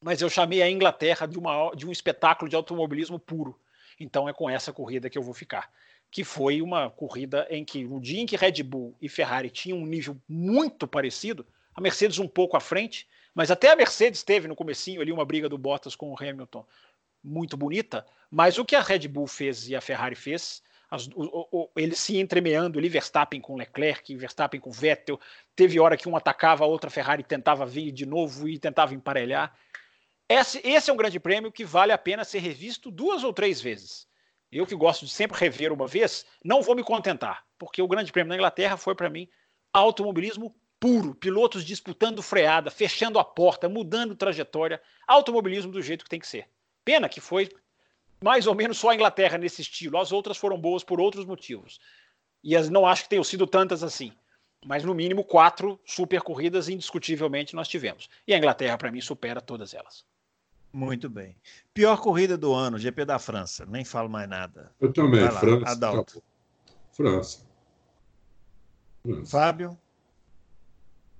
mas 0.02 0.22
eu 0.22 0.30
chamei 0.30 0.62
a 0.62 0.70
Inglaterra 0.70 1.26
de, 1.26 1.38
uma, 1.38 1.72
de 1.72 1.88
um 1.88 1.92
espetáculo 1.92 2.50
de 2.50 2.56
automobilismo 2.56 3.20
puro. 3.20 3.60
Então 4.00 4.30
é 4.30 4.34
com 4.34 4.50
essa 4.50 4.72
corrida 4.72 5.10
que 5.10 5.18
eu 5.18 5.24
vou 5.24 5.34
ficar. 5.34 5.72
Que 6.10 6.24
foi 6.24 6.62
uma 6.62 6.90
corrida 6.90 7.48
em 7.50 7.64
que, 7.66 7.84
no 7.84 8.00
dia 8.00 8.22
em 8.22 8.26
que 8.26 8.36
Red 8.36 8.64
Bull 8.64 8.96
e 9.02 9.10
Ferrari 9.10 9.50
tinham 9.50 9.78
um 9.78 9.86
nível 9.86 10.18
muito 10.28 10.88
parecido, 10.88 11.46
a 11.76 11.82
Mercedes 11.82 12.18
um 12.18 12.28
pouco 12.28 12.58
à 12.58 12.60
frente, 12.60 13.08
mas 13.36 13.52
até 13.52 13.72
a 13.72 13.76
Mercedes 13.76 14.24
teve 14.24 14.48
no 14.48 14.56
comecinho 14.56 15.02
ali 15.02 15.12
uma 15.12 15.26
briga 15.26 15.48
do 15.48 15.58
Bottas 15.58 15.96
com 15.96 16.12
o 16.12 16.16
Hamilton 16.18 16.66
muito 17.24 17.58
bonita, 17.58 18.06
mas 18.32 18.58
o 18.58 18.66
que 18.66 18.76
a 18.76 18.82
Red 18.82 19.08
Bull 19.08 19.28
fez 19.28 19.68
e 19.70 19.76
a 19.76 19.82
Ferrari 19.82 20.16
fez, 20.16 20.64
as, 20.90 21.08
o, 21.08 21.48
o, 21.52 21.70
eles 21.76 22.00
se 22.00 22.18
entremeando 22.18 22.80
ali, 22.80 22.88
Verstappen 22.88 23.42
com 23.42 23.56
Leclerc, 23.56 24.16
Verstappen 24.16 24.60
com 24.60 24.72
Vettel, 24.72 25.20
teve 25.56 25.80
hora 25.80 25.98
que 25.98 26.08
um 26.08 26.16
atacava 26.16 26.64
a 26.64 26.68
outra 26.68 26.90
Ferrari 26.90 27.24
tentava 27.24 27.66
vir 27.66 27.92
de 27.92 28.06
novo 28.06 28.48
e 28.48 28.58
tentava 28.58 28.94
emparelhar. 28.94 29.54
Esse, 30.30 30.62
esse 30.64 30.90
é 30.90 30.94
um 30.94 30.98
grande 30.98 31.20
prêmio 31.20 31.52
que 31.52 31.66
vale 31.66 31.92
a 31.92 31.98
pena 31.98 32.24
ser 32.24 32.40
revisto 32.40 32.90
duas 32.90 33.24
ou 33.24 33.34
três 33.34 33.62
vezes. 33.62 34.07
Eu 34.52 34.66
que 34.66 34.76
gosto 34.76 35.06
de 35.06 35.12
sempre 35.12 35.38
rever 35.38 35.74
uma 35.74 35.88
vez, 35.88 36.26
não 36.44 36.62
vou 36.62 36.76
me 36.76 36.84
contentar, 36.84 37.44
porque 37.58 37.82
o 37.82 37.88
Grande 37.88 38.12
Prêmio 38.12 38.30
da 38.30 38.36
Inglaterra 38.36 38.78
foi 38.78 38.96
para 38.96 39.10
mim 39.10 39.28
automobilismo 39.74 40.56
puro, 40.80 41.16
pilotos 41.16 41.66
disputando 41.66 42.22
freada, 42.22 42.72
fechando 42.72 43.20
a 43.20 43.24
porta, 43.24 43.68
mudando 43.68 44.16
trajetória, 44.16 44.82
automobilismo 45.08 45.72
do 45.72 45.82
jeito 45.82 46.04
que 46.04 46.10
tem 46.10 46.20
que 46.20 46.28
ser. 46.28 46.48
Pena 46.86 47.10
que 47.10 47.20
foi 47.20 47.50
mais 48.22 48.48
ou 48.48 48.56
menos 48.56 48.78
só 48.78 48.90
a 48.90 48.96
Inglaterra 48.96 49.38
nesse 49.38 49.62
estilo, 49.62 49.98
as 49.98 50.12
outras 50.12 50.38
foram 50.38 50.60
boas 50.60 50.84
por 50.84 51.00
outros 51.00 51.26
motivos. 51.26 51.80
E 52.44 52.56
as, 52.56 52.70
não 52.70 52.86
acho 52.86 53.04
que 53.04 53.10
tenham 53.10 53.24
sido 53.24 53.46
tantas 53.46 53.84
assim. 53.84 54.12
Mas 54.66 54.84
no 54.84 54.94
mínimo 54.94 55.24
quatro 55.24 55.80
super 55.86 56.22
corridas 56.22 56.68
indiscutivelmente 56.70 57.56
nós 57.56 57.68
tivemos. 57.68 58.10
E 58.26 58.34
a 58.34 58.38
Inglaterra, 58.38 58.78
para 58.78 58.92
mim, 58.92 59.02
supera 59.02 59.40
todas 59.40 59.74
elas. 59.74 60.04
Muito 60.78 61.10
bem. 61.10 61.36
Pior 61.74 62.00
corrida 62.00 62.38
do 62.38 62.54
ano, 62.54 62.78
GP 62.78 63.04
da 63.04 63.18
França. 63.18 63.66
Nem 63.66 63.84
falo 63.84 64.08
mais 64.08 64.30
nada. 64.30 64.72
Eu 64.80 64.94
também, 64.94 65.24
lá, 65.24 65.32
França. 65.32 65.72
Adalto. 65.72 66.24
França. 66.92 67.48
França. 69.02 69.26
Fábio? 69.26 69.76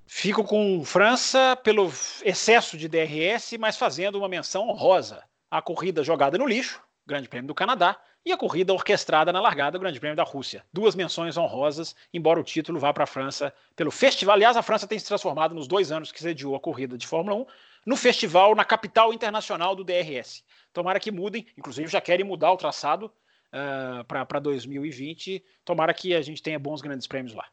Fico 0.06 0.44
com 0.44 0.86
França 0.86 1.56
pelo 1.64 1.92
excesso 2.24 2.78
de 2.78 2.88
DRS, 2.88 3.58
mas 3.60 3.76
fazendo 3.76 4.20
uma 4.20 4.30
menção 4.30 4.70
honrosa. 4.70 5.24
A 5.50 5.60
corrida 5.60 6.04
jogada 6.04 6.38
no 6.38 6.46
lixo, 6.46 6.80
Grande 7.08 7.28
Prêmio 7.28 7.48
do 7.48 7.56
Canadá, 7.56 8.00
e 8.24 8.32
a 8.32 8.38
corrida 8.38 8.74
orquestrada 8.74 9.34
na 9.34 9.42
largada, 9.42 9.78
o 9.78 9.82
Grande 9.82 10.00
Prêmio 10.00 10.16
da 10.16 10.24
Rússia. 10.24 10.64
Duas 10.72 10.94
menções 10.94 11.36
honrosas, 11.36 11.96
embora 12.14 12.40
o 12.40 12.44
título 12.44 12.80
vá 12.80 12.94
para 12.94 13.06
a 13.06 13.08
França 13.08 13.52
pelo 13.76 13.90
festival. 13.90 14.36
Aliás, 14.36 14.56
a 14.56 14.62
França 14.62 14.86
tem 14.86 15.00
se 15.00 15.08
transformado 15.08 15.56
nos 15.56 15.68
dois 15.68 15.92
anos 15.92 16.12
que 16.12 16.22
sediou 16.22 16.56
a 16.56 16.60
corrida 16.60 16.96
de 16.96 17.08
Fórmula 17.08 17.36
1 17.38 17.46
no 17.88 17.96
festival, 17.96 18.54
na 18.54 18.66
capital 18.66 19.14
internacional 19.14 19.74
do 19.74 19.82
DRS. 19.82 20.44
Tomara 20.74 21.00
que 21.00 21.10
mudem, 21.10 21.48
inclusive 21.58 21.88
já 21.88 22.02
querem 22.02 22.26
mudar 22.26 22.52
o 22.52 22.58
traçado 22.58 23.06
uh, 23.06 24.04
para 24.04 24.40
2020. 24.42 25.42
Tomara 25.64 25.94
que 25.94 26.14
a 26.14 26.22
gente 26.22 26.44
tenha 26.44 26.60
bons 26.60 26.82
grandes 26.82 27.08
prêmios 27.08 27.34
lá. 27.34 27.46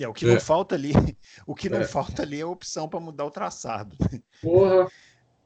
É, 0.00 0.08
o 0.08 0.14
que 0.14 0.24
é. 0.24 0.32
não 0.32 0.40
falta 0.40 0.74
ali, 0.74 0.92
o 1.46 1.54
que 1.54 1.68
não 1.68 1.80
é. 1.80 1.84
falta 1.84 2.22
ali 2.22 2.40
é 2.40 2.44
a 2.44 2.48
opção 2.48 2.88
para 2.88 2.98
mudar 2.98 3.26
o 3.26 3.30
traçado. 3.30 3.94
Porra. 4.40 4.90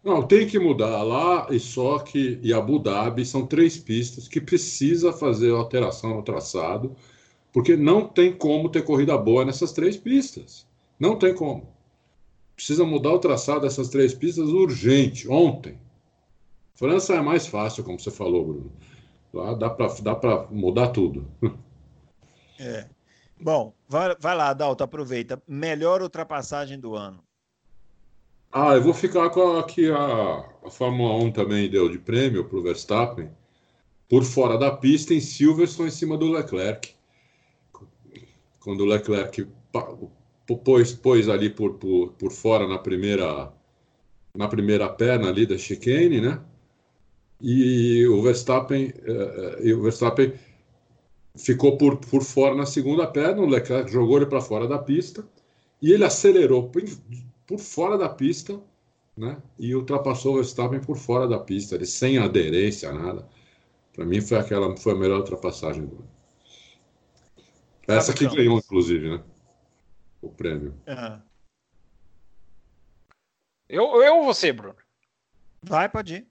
Não, 0.04 0.22
tem 0.22 0.46
que 0.46 0.58
mudar 0.58 1.02
lá 1.02 1.48
e 1.50 1.58
só 1.58 1.98
que 1.98 2.38
e 2.42 2.54
Abu 2.54 2.78
Dhabi 2.78 3.26
são 3.26 3.44
três 3.44 3.76
pistas 3.76 4.28
que 4.28 4.40
precisa 4.40 5.12
fazer 5.12 5.50
alteração 5.50 6.14
no 6.14 6.22
traçado, 6.22 6.96
porque 7.52 7.76
não 7.76 8.06
tem 8.06 8.32
como 8.32 8.70
ter 8.70 8.82
corrida 8.82 9.18
boa 9.18 9.44
nessas 9.44 9.72
três 9.72 9.96
pistas. 9.96 10.64
Não 10.98 11.16
tem 11.16 11.34
como. 11.34 11.68
Precisa 12.60 12.84
mudar 12.84 13.14
o 13.14 13.18
traçado 13.18 13.62
dessas 13.62 13.88
três 13.88 14.12
pistas 14.12 14.50
urgente, 14.50 15.26
ontem. 15.26 15.78
França 16.74 17.14
é 17.14 17.20
mais 17.22 17.46
fácil, 17.46 17.82
como 17.82 17.98
você 17.98 18.10
falou, 18.10 18.44
Bruno. 18.44 18.72
Lá 19.32 19.54
dá 19.54 19.70
para 19.70 19.86
dá 20.02 20.46
mudar 20.50 20.88
tudo. 20.88 21.26
É. 22.62 22.86
Bom, 23.40 23.72
vai, 23.88 24.14
vai 24.20 24.36
lá, 24.36 24.52
Dalton, 24.52 24.84
aproveita. 24.84 25.42
Melhor 25.48 26.02
ultrapassagem 26.02 26.78
do 26.78 26.94
ano. 26.94 27.24
Ah, 28.52 28.74
eu 28.74 28.82
vou 28.82 28.92
ficar 28.92 29.30
com 29.30 29.56
a, 29.56 29.64
que 29.64 29.90
a, 29.90 30.44
a 30.62 30.70
Fórmula 30.70 31.14
1 31.24 31.32
também 31.32 31.70
deu 31.70 31.88
de 31.88 31.98
prêmio 31.98 32.44
para 32.44 32.58
o 32.58 32.62
Verstappen, 32.62 33.30
por 34.10 34.24
fora 34.24 34.58
da 34.58 34.70
pista, 34.70 35.14
em 35.14 35.20
Silverstone, 35.20 35.88
em 35.88 35.92
cima 35.92 36.18
do 36.18 36.30
Leclerc. 36.30 36.94
Quando 38.58 38.82
o 38.82 38.86
Leclerc 38.86 39.48
pôs, 40.58 40.92
pôs 40.92 41.28
ali 41.28 41.50
por, 41.50 41.74
por, 41.74 42.12
por 42.12 42.32
fora 42.32 42.66
na 42.66 42.78
primeira, 42.78 43.52
na 44.36 44.48
primeira 44.48 44.88
perna 44.88 45.28
ali 45.28 45.46
da 45.46 45.58
chicane, 45.58 46.20
né? 46.20 46.40
E 47.40 48.06
o 48.06 48.20
Verstappen, 48.22 48.88
uh, 48.88 49.66
e 49.66 49.72
o 49.72 49.82
Verstappen 49.82 50.32
ficou 51.36 51.76
por, 51.78 51.96
por 51.96 52.22
fora 52.22 52.54
na 52.54 52.66
segunda 52.66 53.06
perna, 53.06 53.40
o 53.40 53.46
Leclerc 53.46 53.90
jogou 53.90 54.18
ele 54.18 54.26
para 54.26 54.40
fora 54.40 54.68
da 54.68 54.78
pista 54.78 55.26
e 55.80 55.92
ele 55.92 56.04
acelerou 56.04 56.68
por, 56.68 56.82
por 57.46 57.58
fora 57.58 57.96
da 57.96 58.08
pista, 58.08 58.60
né? 59.16 59.38
E 59.58 59.74
ultrapassou 59.74 60.32
o 60.32 60.36
Verstappen 60.36 60.80
por 60.80 60.96
fora 60.96 61.26
da 61.26 61.38
pista, 61.38 61.74
ele 61.74 61.86
sem 61.86 62.18
aderência, 62.18 62.92
nada. 62.92 63.26
Para 63.92 64.04
mim 64.04 64.20
foi 64.20 64.38
aquela 64.38 64.76
foi 64.76 64.92
a 64.92 64.96
melhor 64.96 65.18
ultrapassagem 65.18 65.84
do 65.84 66.04
Essa 67.88 68.12
que 68.12 68.28
ganhou, 68.28 68.58
inclusive, 68.58 69.10
né? 69.10 69.22
O 70.20 70.28
prêmio. 70.28 70.74
Uhum. 70.86 71.22
Eu, 73.68 74.02
eu 74.02 74.16
ou 74.16 74.24
você, 74.24 74.52
Bruno? 74.52 74.76
Vai, 75.62 75.88
pode 75.88 76.16
ir. 76.16 76.30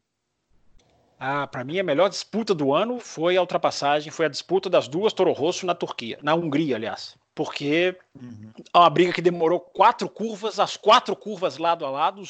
Ah, 1.18 1.46
para 1.46 1.66
mim 1.66 1.80
a 1.80 1.84
melhor 1.84 2.10
disputa 2.10 2.54
do 2.54 2.74
ano 2.74 3.00
foi 3.00 3.36
a 3.36 3.42
ultrapassagem, 3.42 4.12
foi 4.12 4.26
a 4.26 4.30
disputa 4.30 4.70
das 4.70 4.88
duas 4.88 5.12
Toro 5.12 5.34
Rosso 5.34 5.66
na 5.66 5.76
Turquia, 5.76 6.18
na 6.22 6.34
Hungria, 6.34 6.78
aliás. 6.78 7.18
Porque 7.36 7.98
uhum. 8.16 8.54
é 8.74 8.78
uma 8.78 8.90
briga 8.90 9.12
que 9.12 9.22
demorou 9.22 9.60
quatro 9.60 10.10
curvas, 10.10 10.60
as 10.60 10.78
quatro 10.78 11.16
curvas 11.16 11.58
lado 11.58 11.86
a 11.86 11.90
lado, 11.90 12.22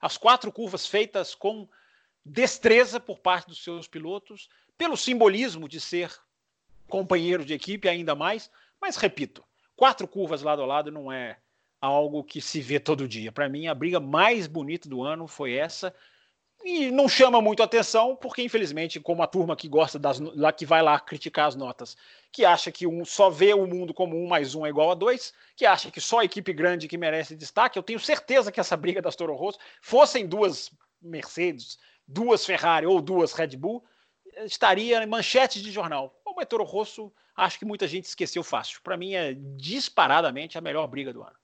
as 0.00 0.16
quatro 0.16 0.52
curvas 0.52 0.86
feitas 0.86 1.34
com 1.34 1.68
destreza 2.24 3.00
por 3.00 3.18
parte 3.18 3.48
dos 3.48 3.62
seus 3.62 3.88
pilotos, 3.88 4.48
pelo 4.78 4.96
simbolismo 4.96 5.68
de 5.68 5.80
ser 5.80 6.12
companheiro 6.88 7.44
de 7.44 7.54
equipe 7.54 7.88
ainda 7.88 8.14
mais. 8.14 8.50
Mas 8.80 8.96
repito, 8.96 9.44
quatro 9.76 10.08
curvas 10.08 10.42
lado 10.42 10.62
a 10.62 10.66
lado 10.66 10.90
não 10.90 11.12
é 11.12 11.36
algo 11.80 12.24
que 12.24 12.40
se 12.40 12.60
vê 12.60 12.80
todo 12.80 13.06
dia. 13.06 13.30
Para 13.30 13.48
mim, 13.48 13.66
a 13.66 13.74
briga 13.74 14.00
mais 14.00 14.46
bonita 14.46 14.88
do 14.88 15.02
ano 15.02 15.28
foi 15.28 15.52
essa 15.52 15.94
e 16.64 16.90
não 16.90 17.08
chama 17.08 17.40
muito 17.40 17.62
atenção, 17.62 18.16
porque 18.16 18.42
infelizmente, 18.42 18.98
como 18.98 19.22
a 19.22 19.26
turma 19.26 19.54
que 19.54 19.68
gosta 19.68 19.98
das 19.98 20.18
lá 20.18 20.52
que 20.52 20.66
vai 20.66 20.82
lá 20.82 20.98
criticar 20.98 21.46
as 21.46 21.54
notas, 21.54 21.96
que 22.32 22.44
acha 22.44 22.72
que 22.72 22.86
um 22.86 23.04
só 23.04 23.30
vê 23.30 23.54
o 23.54 23.66
mundo 23.66 23.94
como 23.94 24.16
um 24.16 24.26
mais 24.26 24.54
um 24.54 24.66
é 24.66 24.68
igual 24.68 24.90
a 24.90 24.94
dois, 24.94 25.32
que 25.54 25.66
acha 25.66 25.90
que 25.90 26.00
só 26.00 26.22
equipe 26.22 26.52
grande 26.52 26.88
que 26.88 26.98
merece 26.98 27.36
destaque, 27.36 27.78
eu 27.78 27.82
tenho 27.82 28.00
certeza 28.00 28.50
que 28.50 28.58
essa 28.58 28.76
briga 28.76 29.02
das 29.02 29.14
Toro 29.14 29.34
Rosso 29.34 29.58
fossem 29.80 30.26
duas 30.26 30.72
Mercedes, 31.00 31.78
duas 32.08 32.44
Ferrari 32.44 32.86
ou 32.86 33.00
duas 33.00 33.32
Red 33.32 33.56
Bull, 33.56 33.84
estaria 34.44 35.02
em 35.02 35.06
manchetes 35.06 35.62
de 35.62 35.70
jornal. 35.70 36.20
O 36.24 36.44
Toro 36.44 36.64
Rosso, 36.64 37.12
acho 37.34 37.58
que 37.58 37.64
muita 37.64 37.88
gente 37.88 38.04
esqueceu 38.04 38.42
fácil. 38.44 38.80
Para 38.82 38.96
mim 38.96 39.14
é 39.14 39.34
disparadamente 39.56 40.58
a 40.58 40.60
melhor 40.60 40.86
briga 40.86 41.12
do 41.12 41.22
ano. 41.22 41.36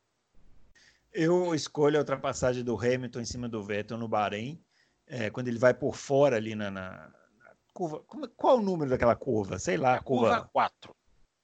Eu 1.13 1.55
escolho 1.55 1.97
a 1.97 2.01
ultrapassagem 2.01 2.63
do 2.63 2.77
Hamilton 2.77 3.21
em 3.21 3.25
cima 3.25 3.49
do 3.49 3.63
Vettel 3.63 3.99
no 3.99 4.09
Bahrein 4.09 4.63
é, 5.07 5.31
quando 5.31 5.49
ele 5.49 5.59
vai 5.59 5.75
por 5.75 5.95
fora 5.95 6.37
ali 6.37 6.55
na, 6.55 6.71
na, 6.71 6.91
na 7.39 7.55
curva. 7.75 8.01
Como, 8.07 8.29
qual 8.29 8.59
o 8.59 8.63
número 8.63 8.91
daquela 8.91 9.15
curva? 9.15 9.59
Sei 9.59 9.77
lá, 9.77 9.99
curva 10.01 10.49
4. 10.53 10.95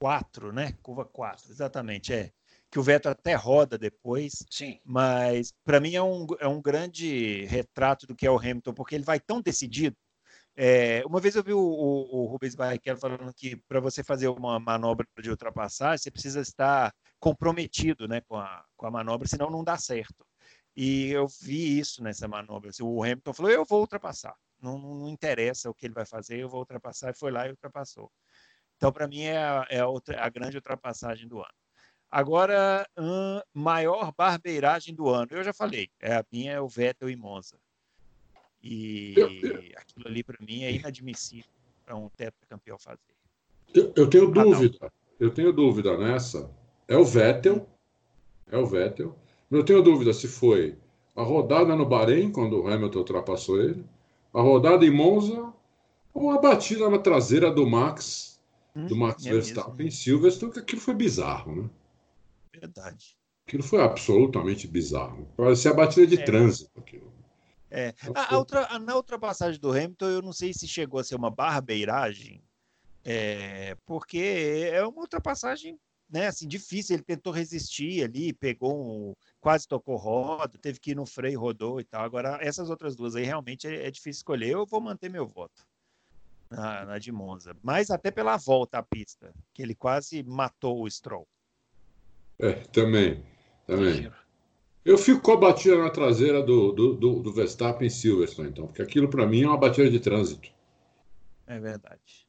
4, 0.01 0.53
né? 0.53 0.75
Curva 0.83 1.05
4, 1.05 1.51
exatamente, 1.51 2.13
é. 2.13 2.31
Que 2.71 2.79
o 2.79 2.83
Vettel 2.83 3.13
até 3.13 3.35
roda 3.35 3.79
depois. 3.79 4.45
Sim. 4.51 4.79
Mas 4.85 5.53
para 5.65 5.81
mim 5.81 5.95
é 5.95 6.03
um, 6.03 6.27
é 6.39 6.47
um 6.47 6.61
grande 6.61 7.45
retrato 7.47 8.07
do 8.07 8.15
que 8.15 8.27
é 8.27 8.31
o 8.31 8.39
Hamilton, 8.39 8.75
porque 8.75 8.95
ele 8.95 9.05
vai 9.05 9.19
tão 9.19 9.41
decidido. 9.41 9.97
É, 10.61 11.07
uma 11.07 11.21
vez 11.21 11.37
eu 11.37 11.45
vi 11.45 11.53
o, 11.53 11.61
o, 11.61 12.23
o 12.25 12.27
Rubens 12.27 12.57
Barrichello 12.57 12.99
falando 12.99 13.33
que 13.33 13.55
para 13.69 13.79
você 13.79 14.03
fazer 14.03 14.27
uma 14.27 14.59
manobra 14.59 15.07
de 15.23 15.31
ultrapassagem, 15.31 15.99
você 15.99 16.11
precisa 16.11 16.41
estar 16.41 16.93
comprometido 17.21 18.09
né, 18.09 18.21
com, 18.23 18.37
a, 18.37 18.65
com 18.77 18.85
a 18.85 18.91
manobra, 18.91 19.29
senão 19.29 19.51
não 19.51 19.63
dá 19.63 19.79
certo. 19.79 20.27
E 20.75 21.11
eu 21.11 21.29
vi 21.29 21.79
isso 21.79 22.03
nessa 22.03 22.27
manobra. 22.27 22.71
Assim, 22.71 22.83
o 22.83 23.05
Hamilton 23.05 23.33
falou: 23.33 23.53
eu 23.53 23.65
vou 23.65 23.81
ultrapassar. 23.83 24.35
Não, 24.61 24.77
não, 24.79 25.09
interessa 25.09 25.71
o 25.71 25.75
que 25.75 25.87
ele 25.87 25.95
vai 25.95 26.05
fazer, 26.05 26.41
eu 26.41 26.49
vou 26.49 26.61
ultrapassar. 26.61 27.11
E 27.11 27.19
foi 27.19 27.31
lá 27.31 27.47
e 27.47 27.51
ultrapassou. 27.51 28.11
Então, 28.77 28.93
para 28.93 29.07
mim, 29.07 29.23
é, 29.23 29.39
a, 29.39 29.67
é 29.71 29.79
a, 29.81 29.87
outra, 29.89 30.21
a, 30.25 30.29
grande 30.29 30.57
ultrapassagem 30.57 31.29
do 31.29 31.39
ano. 31.39 31.55
Agora, 32.11 32.85
hum, 32.99 33.41
maior 33.55 34.13
barbeiragem 34.17 34.95
do 34.95 35.09
ano. 35.09 35.29
Eu 35.33 35.45
já 35.45 35.53
falei, 35.53 35.89
é, 36.01 36.17
a 36.17 36.25
minha 36.33 36.53
é 36.53 36.61
o 36.61 36.69
Vettel 36.69 37.11
e 37.11 37.17
Monza. 37.17 37.59
E 38.63 39.15
aquilo 39.77 40.09
ali, 40.09 40.23
para 40.23 40.37
mim, 40.41 40.65
é 40.65 40.73
inadmissível 40.73 41.51
para 41.85 41.97
um 41.97 42.09
tetracampeão 42.09 42.79
fazer. 42.79 42.99
Eu, 43.75 43.93
eu 43.97 44.11
tenho 44.11 44.31
dúvida. 44.31 44.93
Eu 45.19 45.31
tenho 45.31 45.53
dúvida 45.53 45.97
nessa. 45.97 46.51
É 46.87 46.97
o 46.97 47.05
Vettel. 47.05 47.69
É 48.51 48.59
o 48.59 48.67
Vettel. 48.67 49.17
Eu 49.51 49.65
tenho 49.65 49.83
dúvida 49.83 50.13
se 50.13 50.29
foi 50.29 50.77
a 51.17 51.23
rodada 51.23 51.75
no 51.75 51.85
Bahrein, 51.85 52.31
quando 52.31 52.63
o 52.63 52.69
Hamilton 52.69 52.99
ultrapassou 53.01 53.61
ele, 53.61 53.85
a 54.33 54.41
rodada 54.41 54.85
em 54.85 54.91
Monza 54.91 55.53
ou 56.15 56.31
a 56.31 56.41
batida 56.41 56.89
na 56.89 56.99
traseira 56.99 57.51
do 57.51 57.67
Max, 57.67 58.41
hum, 58.77 58.87
do 58.87 58.97
Max 58.97 59.27
é 59.27 59.33
Verstappen 59.33 59.89
em 59.89 59.91
Silverstone, 59.91 60.53
que 60.53 60.61
aquilo 60.61 60.81
foi 60.81 60.95
bizarro, 60.95 61.63
né? 61.63 61.71
Verdade. 62.53 63.17
Aquilo 63.47 63.63
foi 63.63 63.81
absolutamente 63.81 64.69
bizarro. 64.69 65.27
Parecia 65.37 65.71
a 65.71 65.75
batida 65.75 66.07
de 66.07 66.21
é. 66.21 66.25
trânsito. 66.25 66.71
Aquilo. 66.77 67.13
É. 67.71 67.95
A, 68.15 68.35
a 68.35 68.39
outra, 68.39 68.79
na 68.79 68.97
ultrapassagem 68.97 69.61
do 69.61 69.71
Hamilton, 69.71 70.07
eu 70.07 70.23
não 70.23 70.33
sei 70.33 70.53
se 70.53 70.67
chegou 70.67 71.01
a 71.01 71.05
ser 71.05 71.17
uma 71.17 71.31
barbeiragem, 71.31 72.43
é, 73.05 73.77
porque 73.87 74.71
é 74.73 74.85
uma 74.87 75.01
ultrapassagem 75.01 75.79
né, 76.11 76.27
assim, 76.27 76.49
difícil. 76.49 76.97
Ele 76.97 77.03
tentou 77.03 77.33
resistir 77.33 78.03
ali, 78.03 78.33
pegou 78.33 79.11
um, 79.11 79.15
quase 79.41 79.69
tocou 79.69 79.97
roda, 79.97 80.59
teve 80.59 80.81
que 80.81 80.93
ir 80.93 80.95
no 80.95 81.07
freio, 81.07 81.41
rodou 81.41 81.81
e 81.81 81.85
tal. 81.85 82.03
Agora, 82.03 82.39
essas 82.41 82.71
outras 82.71 82.97
duas 82.97 83.15
aí 83.15 83.25
realmente 83.25 83.67
é, 83.67 83.87
é 83.87 83.91
difícil 83.91 84.21
escolher. 84.21 84.51
Eu 84.51 84.67
vou 84.67 84.81
manter 84.81 85.11
meu 85.11 85.27
voto 85.27 85.67
na, 86.51 86.85
na, 86.87 86.99
de 86.99 87.13
Monza, 87.13 87.55
mas 87.63 87.91
até 87.91 88.11
pela 88.11 88.37
volta 88.37 88.79
à 88.79 88.83
pista, 88.83 89.33
que 89.53 89.63
ele 89.63 89.75
quase 89.75 90.23
matou 90.23 90.83
o 90.83 90.91
Stroll. 90.91 91.29
É, 92.39 92.53
também, 92.53 93.25
também. 93.67 94.11
Eu 94.85 94.97
fico 94.97 95.21
com 95.21 95.33
a 95.33 95.37
batida 95.37 95.77
na 95.77 95.91
traseira 95.91 96.43
do, 96.43 96.73
do, 96.73 96.95
do, 96.95 97.21
do 97.21 97.33
Verstappen 97.33 97.87
em 97.87 97.91
Silverstone, 97.91 98.49
então, 98.49 98.67
porque 98.67 98.83
aquilo 98.83 99.09
para 99.09 99.27
mim 99.27 99.43
é 99.43 99.47
uma 99.47 99.57
batida 99.57 99.91
de 99.91 100.01
trânsito. 100.01 100.49
É 101.47 101.59
verdade. 101.59 102.29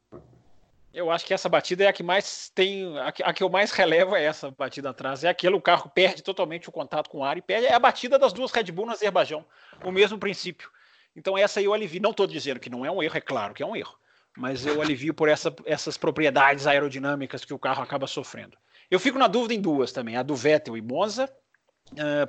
Eu 0.94 1.12
acho 1.12 1.26
que 1.26 1.34
essa 1.34 1.48
batida 1.48 1.84
é 1.84 1.88
a 1.88 1.94
que 1.94 2.02
mais 2.02 2.50
tem. 2.50 2.98
A 3.00 3.12
que, 3.12 3.24
a 3.24 3.32
que 3.32 3.44
eu 3.44 3.50
mais 3.50 3.72
relevo 3.72 4.16
é 4.16 4.24
essa 4.24 4.50
batida 4.50 4.90
atrás. 4.90 5.24
É 5.24 5.30
aquele 5.30 5.56
o 5.56 5.62
carro 5.62 5.90
perde 5.90 6.24
totalmente 6.24 6.68
o 6.68 6.72
contato 6.72 7.10
com 7.10 7.20
o 7.20 7.24
ar 7.24 7.38
e 7.38 7.42
perde. 7.42 7.68
É 7.68 7.74
a 7.74 7.80
batida 7.80 8.18
das 8.18 8.34
duas 8.34 8.52
Red 8.52 8.72
Bull 8.72 8.88
no 8.88 8.94
Azerbaijão. 8.94 9.46
O 9.84 9.92
mesmo 9.92 10.18
princípio. 10.18 10.70
Então, 11.16 11.38
essa 11.38 11.60
aí 11.60 11.66
eu 11.66 11.74
alivio. 11.74 12.02
Não 12.02 12.12
estou 12.12 12.26
dizendo 12.26 12.60
que 12.60 12.70
não 12.70 12.84
é 12.86 12.92
um 12.92 13.04
erro, 13.04 13.18
é 13.18 13.22
claro 13.22 13.54
que 13.54 13.62
é 13.62 13.66
um 13.66 13.76
erro. 13.76 13.96
Mas 14.36 14.66
eu 14.66 14.82
alivio 14.82 15.14
por 15.14 15.30
essa, 15.30 15.54
essas 15.66 15.96
propriedades 15.96 16.66
aerodinâmicas 16.66 17.46
que 17.46 17.54
o 17.54 17.60
carro 17.60 17.84
acaba 17.84 18.08
sofrendo. 18.08 18.58
Eu 18.90 19.00
fico 19.00 19.20
na 19.20 19.28
dúvida 19.28 19.54
em 19.54 19.62
duas 19.62 19.92
também: 19.92 20.18
a 20.18 20.24
do 20.24 20.36
Vettel 20.36 20.76
e 20.76 20.82
Monza 20.82 21.32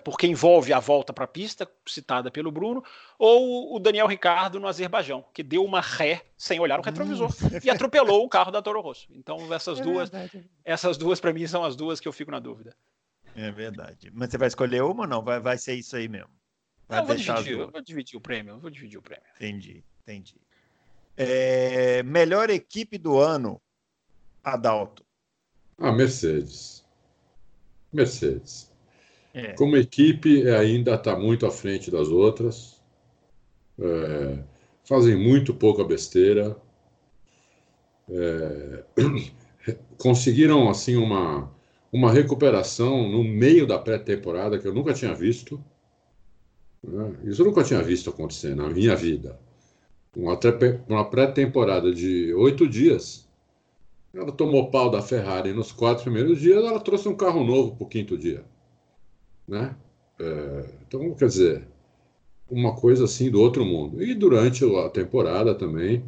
porque 0.04 0.26
envolve 0.26 0.72
a 0.72 0.80
volta 0.80 1.12
para 1.12 1.24
a 1.24 1.28
pista, 1.28 1.68
citada 1.86 2.30
pelo 2.30 2.50
Bruno, 2.50 2.82
ou 3.18 3.74
o 3.74 3.78
Daniel 3.78 4.06
Ricardo 4.06 4.58
no 4.58 4.66
Azerbaijão, 4.66 5.24
que 5.32 5.42
deu 5.42 5.64
uma 5.64 5.80
ré 5.80 6.24
sem 6.36 6.58
olhar 6.58 6.78
o 6.80 6.82
retrovisor 6.82 7.30
hum. 7.30 7.58
e 7.62 7.70
atropelou 7.70 8.24
o 8.24 8.28
carro 8.28 8.50
da 8.50 8.62
Toro 8.62 8.80
Rosso. 8.80 9.08
Então 9.10 9.52
essas 9.52 9.80
é 9.80 9.82
duas, 9.82 10.10
verdade. 10.10 10.50
essas 10.64 10.96
duas 10.96 11.20
para 11.20 11.32
mim 11.32 11.46
são 11.46 11.64
as 11.64 11.76
duas 11.76 12.00
que 12.00 12.08
eu 12.08 12.12
fico 12.12 12.30
na 12.30 12.38
dúvida. 12.38 12.74
É 13.36 13.50
verdade. 13.50 14.10
Mas 14.12 14.30
você 14.30 14.38
vai 14.38 14.48
escolher 14.48 14.82
uma 14.82 15.02
ou 15.02 15.08
não? 15.08 15.22
Vai, 15.22 15.38
vai 15.38 15.58
ser 15.58 15.74
isso 15.74 15.94
aí 15.94 16.08
mesmo? 16.08 16.30
Vai 16.88 17.00
não, 17.00 17.06
vou 17.06 17.16
dividir, 17.16 17.58
eu 17.58 17.70
vou 17.70 17.80
dividir 17.80 18.16
o 18.16 18.20
prêmio. 18.20 18.58
Vou 18.58 18.70
dividir 18.70 18.98
o 18.98 19.02
prêmio. 19.02 19.24
Entendi, 19.36 19.84
entendi. 20.02 20.36
É, 21.16 22.02
melhor 22.02 22.50
equipe 22.50 22.98
do 22.98 23.18
ano, 23.18 23.60
Adalto. 24.42 25.04
Ah, 25.78 25.92
Mercedes. 25.92 26.84
Mercedes. 27.92 28.69
É. 29.32 29.52
Como 29.52 29.76
equipe, 29.76 30.46
é, 30.46 30.56
ainda 30.56 30.94
está 30.94 31.16
muito 31.16 31.46
à 31.46 31.50
frente 31.50 31.90
das 31.90 32.08
outras. 32.08 32.80
é, 33.78 34.38
fazem 34.84 35.16
muito 35.16 35.54
pouca 35.54 35.84
besteira, 35.84 36.56
é, 38.08 38.84
conseguiram 39.96 40.68
assim 40.68 40.96
uma, 40.96 41.50
uma 41.92 42.10
recuperação 42.12 43.08
no 43.08 43.22
meio 43.22 43.66
da 43.66 43.78
pré-temporada 43.78 44.58
que 44.58 44.66
eu 44.66 44.74
nunca 44.74 44.92
tinha 44.92 45.14
visto. 45.14 45.62
Né? 46.82 47.14
Isso 47.24 47.42
eu 47.42 47.46
nunca 47.46 47.62
tinha 47.62 47.82
visto 47.82 48.10
acontecer 48.10 48.54
na 48.56 48.68
minha 48.68 48.96
vida. 48.96 49.38
Uma 50.88 51.04
pré-temporada 51.08 51.94
de 51.94 52.34
oito 52.34 52.68
dias. 52.68 53.28
Ela 54.12 54.32
tomou 54.32 54.70
pau 54.72 54.90
da 54.90 55.00
Ferrari 55.00 55.52
nos 55.52 55.70
quatro 55.70 56.02
primeiros 56.02 56.40
dias, 56.40 56.64
ela 56.64 56.80
trouxe 56.80 57.08
um 57.08 57.14
carro 57.16 57.44
novo 57.44 57.76
para 57.76 57.84
o 57.84 57.88
quinto 57.88 58.18
dia. 58.18 58.44
Né? 59.50 59.74
É, 60.20 60.64
então, 60.86 61.12
quer 61.14 61.26
dizer, 61.26 61.68
uma 62.48 62.76
coisa 62.76 63.04
assim 63.04 63.28
do 63.28 63.40
outro 63.40 63.64
mundo. 63.64 64.00
E 64.00 64.14
durante 64.14 64.64
a 64.64 64.88
temporada 64.88 65.54
também, 65.54 66.04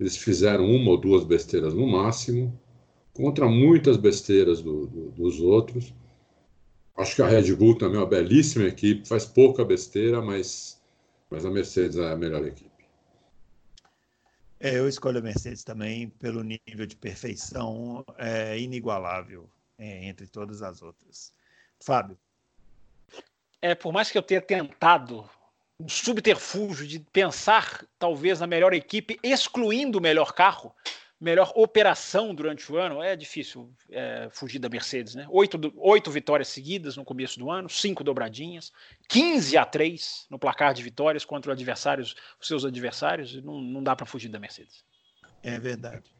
eles 0.00 0.16
fizeram 0.16 0.64
uma 0.64 0.92
ou 0.92 0.96
duas 0.96 1.22
besteiras 1.22 1.74
no 1.74 1.86
máximo, 1.86 2.58
contra 3.12 3.46
muitas 3.46 3.98
besteiras 3.98 4.62
do, 4.62 4.86
do, 4.86 5.10
dos 5.10 5.38
outros. 5.38 5.94
Acho 6.96 7.16
que 7.16 7.22
a 7.22 7.28
Red 7.28 7.54
Bull 7.54 7.76
também 7.76 7.96
é 7.96 8.00
uma 8.00 8.08
belíssima 8.08 8.64
equipe, 8.64 9.06
faz 9.06 9.26
pouca 9.26 9.62
besteira, 9.62 10.22
mas, 10.22 10.82
mas 11.30 11.44
a 11.44 11.50
Mercedes 11.50 11.98
é 11.98 12.10
a 12.10 12.16
melhor 12.16 12.42
equipe. 12.46 12.70
É, 14.58 14.78
eu 14.78 14.88
escolho 14.88 15.18
a 15.18 15.22
Mercedes 15.22 15.62
também 15.62 16.08
pelo 16.08 16.42
nível 16.42 16.86
de 16.86 16.96
perfeição 16.96 18.02
é, 18.16 18.58
inigualável 18.58 19.46
é, 19.76 20.06
entre 20.06 20.26
todas 20.26 20.62
as 20.62 20.80
outras. 20.80 21.34
Fábio. 21.78 22.16
É, 23.60 23.74
por 23.74 23.92
mais 23.92 24.10
que 24.10 24.18
eu 24.18 24.22
tenha 24.22 24.40
tentado 24.40 25.28
um 25.78 25.88
subterfúgio 25.88 26.86
de 26.86 27.00
pensar 27.00 27.84
talvez 27.98 28.40
na 28.40 28.46
melhor 28.46 28.72
equipe, 28.72 29.18
excluindo 29.22 29.98
o 29.98 30.02
melhor 30.02 30.32
carro, 30.32 30.74
melhor 31.20 31.52
operação 31.54 32.34
durante 32.34 32.70
o 32.70 32.76
ano, 32.76 33.02
é 33.02 33.16
difícil 33.16 33.72
é, 33.90 34.28
fugir 34.30 34.58
da 34.58 34.68
Mercedes, 34.68 35.14
né? 35.14 35.26
Oito, 35.30 35.58
oito 35.76 36.10
vitórias 36.10 36.48
seguidas 36.48 36.96
no 36.96 37.04
começo 37.04 37.38
do 37.38 37.50
ano, 37.50 37.68
cinco 37.68 38.04
dobradinhas, 38.04 38.72
15 39.08 39.56
a 39.56 39.64
3 39.64 40.26
no 40.30 40.38
placar 40.38 40.74
de 40.74 40.82
vitórias 40.82 41.24
contra 41.24 41.52
adversários, 41.52 42.14
os 42.40 42.46
seus 42.46 42.64
adversários, 42.64 43.42
não, 43.42 43.60
não 43.60 43.82
dá 43.82 43.96
para 43.96 44.06
fugir 44.06 44.28
da 44.28 44.38
Mercedes. 44.38 44.84
É 45.42 45.58
verdade. 45.58 46.15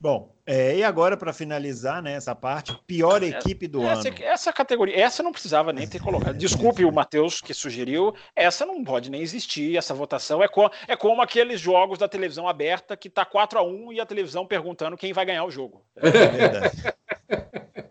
Bom, 0.00 0.34
é, 0.46 0.76
e 0.76 0.84
agora 0.84 1.16
para 1.16 1.32
finalizar 1.32 2.02
né, 2.02 2.12
essa 2.12 2.34
parte, 2.34 2.78
pior 2.86 3.22
é, 3.22 3.28
equipe 3.28 3.66
do 3.66 3.82
essa, 3.82 4.08
ano. 4.08 4.18
Essa 4.20 4.52
categoria, 4.52 4.94
essa 4.94 5.22
não 5.22 5.32
precisava 5.32 5.72
nem 5.72 5.88
ter 5.88 6.02
colocado. 6.02 6.36
Desculpe 6.36 6.84
o 6.84 6.92
Matheus 6.92 7.40
que 7.40 7.54
sugeriu, 7.54 8.14
essa 8.36 8.66
não 8.66 8.84
pode 8.84 9.10
nem 9.10 9.22
existir, 9.22 9.76
essa 9.76 9.94
votação 9.94 10.42
é, 10.42 10.48
co 10.48 10.70
é 10.86 10.94
como 10.94 11.22
aqueles 11.22 11.60
jogos 11.60 11.98
da 11.98 12.06
televisão 12.06 12.46
aberta 12.46 12.96
que 12.96 13.08
tá 13.08 13.24
4 13.24 13.58
a 13.58 13.62
1 13.62 13.94
e 13.94 14.00
a 14.00 14.06
televisão 14.06 14.46
perguntando 14.46 14.96
quem 14.96 15.12
vai 15.12 15.24
ganhar 15.24 15.44
o 15.44 15.50
jogo. 15.50 15.82
É 15.96 16.10
verdade. 16.10 16.94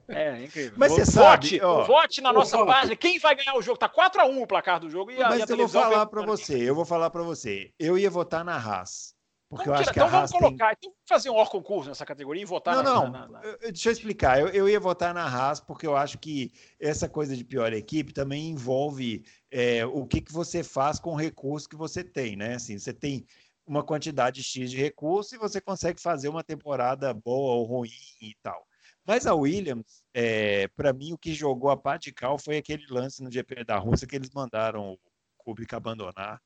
É, 0.07 0.43
incrível. 0.43 0.73
Mas 0.77 0.91
você 0.91 1.19
vote, 1.19 1.57
sabe, 1.57 1.61
ó, 1.63 1.83
vote 1.85 2.21
na 2.21 2.31
nossa 2.31 2.57
ó, 2.57 2.65
página. 2.65 2.95
Quem 2.95 3.17
vai 3.17 3.35
ganhar 3.35 3.55
o 3.55 3.61
jogo? 3.61 3.79
Tá 3.79 3.89
4 3.89 4.21
a 4.21 4.25
1 4.25 4.41
o 4.41 4.47
placar 4.47 4.79
do 4.79 4.89
jogo 4.89 5.11
e 5.11 5.21
a, 5.21 5.29
Mas 5.29 5.39
e 5.39 5.43
a 5.43 5.45
eu 5.49 5.57
vou 5.57 5.67
falar 5.67 6.05
para 6.05 6.21
você, 6.21 6.69
eu 6.69 6.75
vou 6.75 6.85
falar 6.85 7.09
para 7.09 7.23
você. 7.23 7.71
Eu 7.79 7.97
ia 7.97 8.09
votar 8.09 8.45
na 8.45 8.55
Haas. 8.55 9.12
Porque 9.55 9.69
eu 9.69 9.73
acho 9.73 9.91
que 9.93 9.99
então 9.99 10.07
a 10.07 10.11
vamos 10.11 10.31
colocar, 10.31 10.75
tem... 10.75 10.89
então 10.89 10.93
fazer 11.05 11.29
um 11.29 11.35
órgão 11.35 11.61
concurso 11.61 11.89
nessa 11.89 12.05
categoria 12.05 12.41
e 12.41 12.45
votar 12.45 12.75
não, 12.75 12.83
na, 12.83 12.93
não, 12.93 13.09
na, 13.09 13.27
na... 13.27 13.39
Deixa 13.57 13.89
eu 13.89 13.93
explicar. 13.93 14.39
Eu, 14.39 14.47
eu, 14.49 14.67
ia 14.67 14.79
votar 14.79 15.13
na 15.13 15.23
Haas 15.23 15.59
porque 15.59 15.85
eu 15.85 15.95
acho 15.95 16.17
que 16.17 16.51
essa 16.79 17.07
coisa 17.07 17.35
de 17.35 17.43
pior 17.43 17.71
equipe 17.73 18.13
também 18.13 18.49
envolve 18.49 19.23
é, 19.51 19.85
o 19.85 20.05
que, 20.05 20.21
que 20.21 20.33
você 20.33 20.63
faz 20.63 20.99
com 20.99 21.11
o 21.11 21.15
recurso 21.15 21.69
que 21.69 21.75
você 21.75 22.03
tem, 22.03 22.35
né? 22.35 22.55
Assim, 22.55 22.77
você 22.77 22.93
tem 22.93 23.25
uma 23.65 23.83
quantidade 23.83 24.41
X 24.41 24.71
de 24.71 24.77
recursos 24.77 25.33
e 25.33 25.37
você 25.37 25.61
consegue 25.61 26.01
fazer 26.01 26.29
uma 26.29 26.43
temporada 26.43 27.13
boa 27.13 27.53
ou 27.53 27.63
ruim 27.63 27.89
e 28.21 28.35
tal. 28.41 28.67
Mas 29.05 29.27
a 29.27 29.33
Williams, 29.33 30.03
é, 30.13 30.67
para 30.69 30.93
mim, 30.93 31.13
o 31.13 31.17
que 31.17 31.33
jogou 31.33 31.69
a 31.69 31.77
pá 31.77 31.97
de 31.97 32.11
cal 32.11 32.37
foi 32.37 32.57
aquele 32.57 32.85
lance 32.89 33.21
no 33.21 33.31
GP 33.31 33.65
da 33.65 33.77
Rússia 33.77 34.07
que 34.07 34.15
eles 34.15 34.29
mandaram 34.29 34.93
o 34.93 34.99
Kubica 35.37 35.77
abandonar 35.77 36.41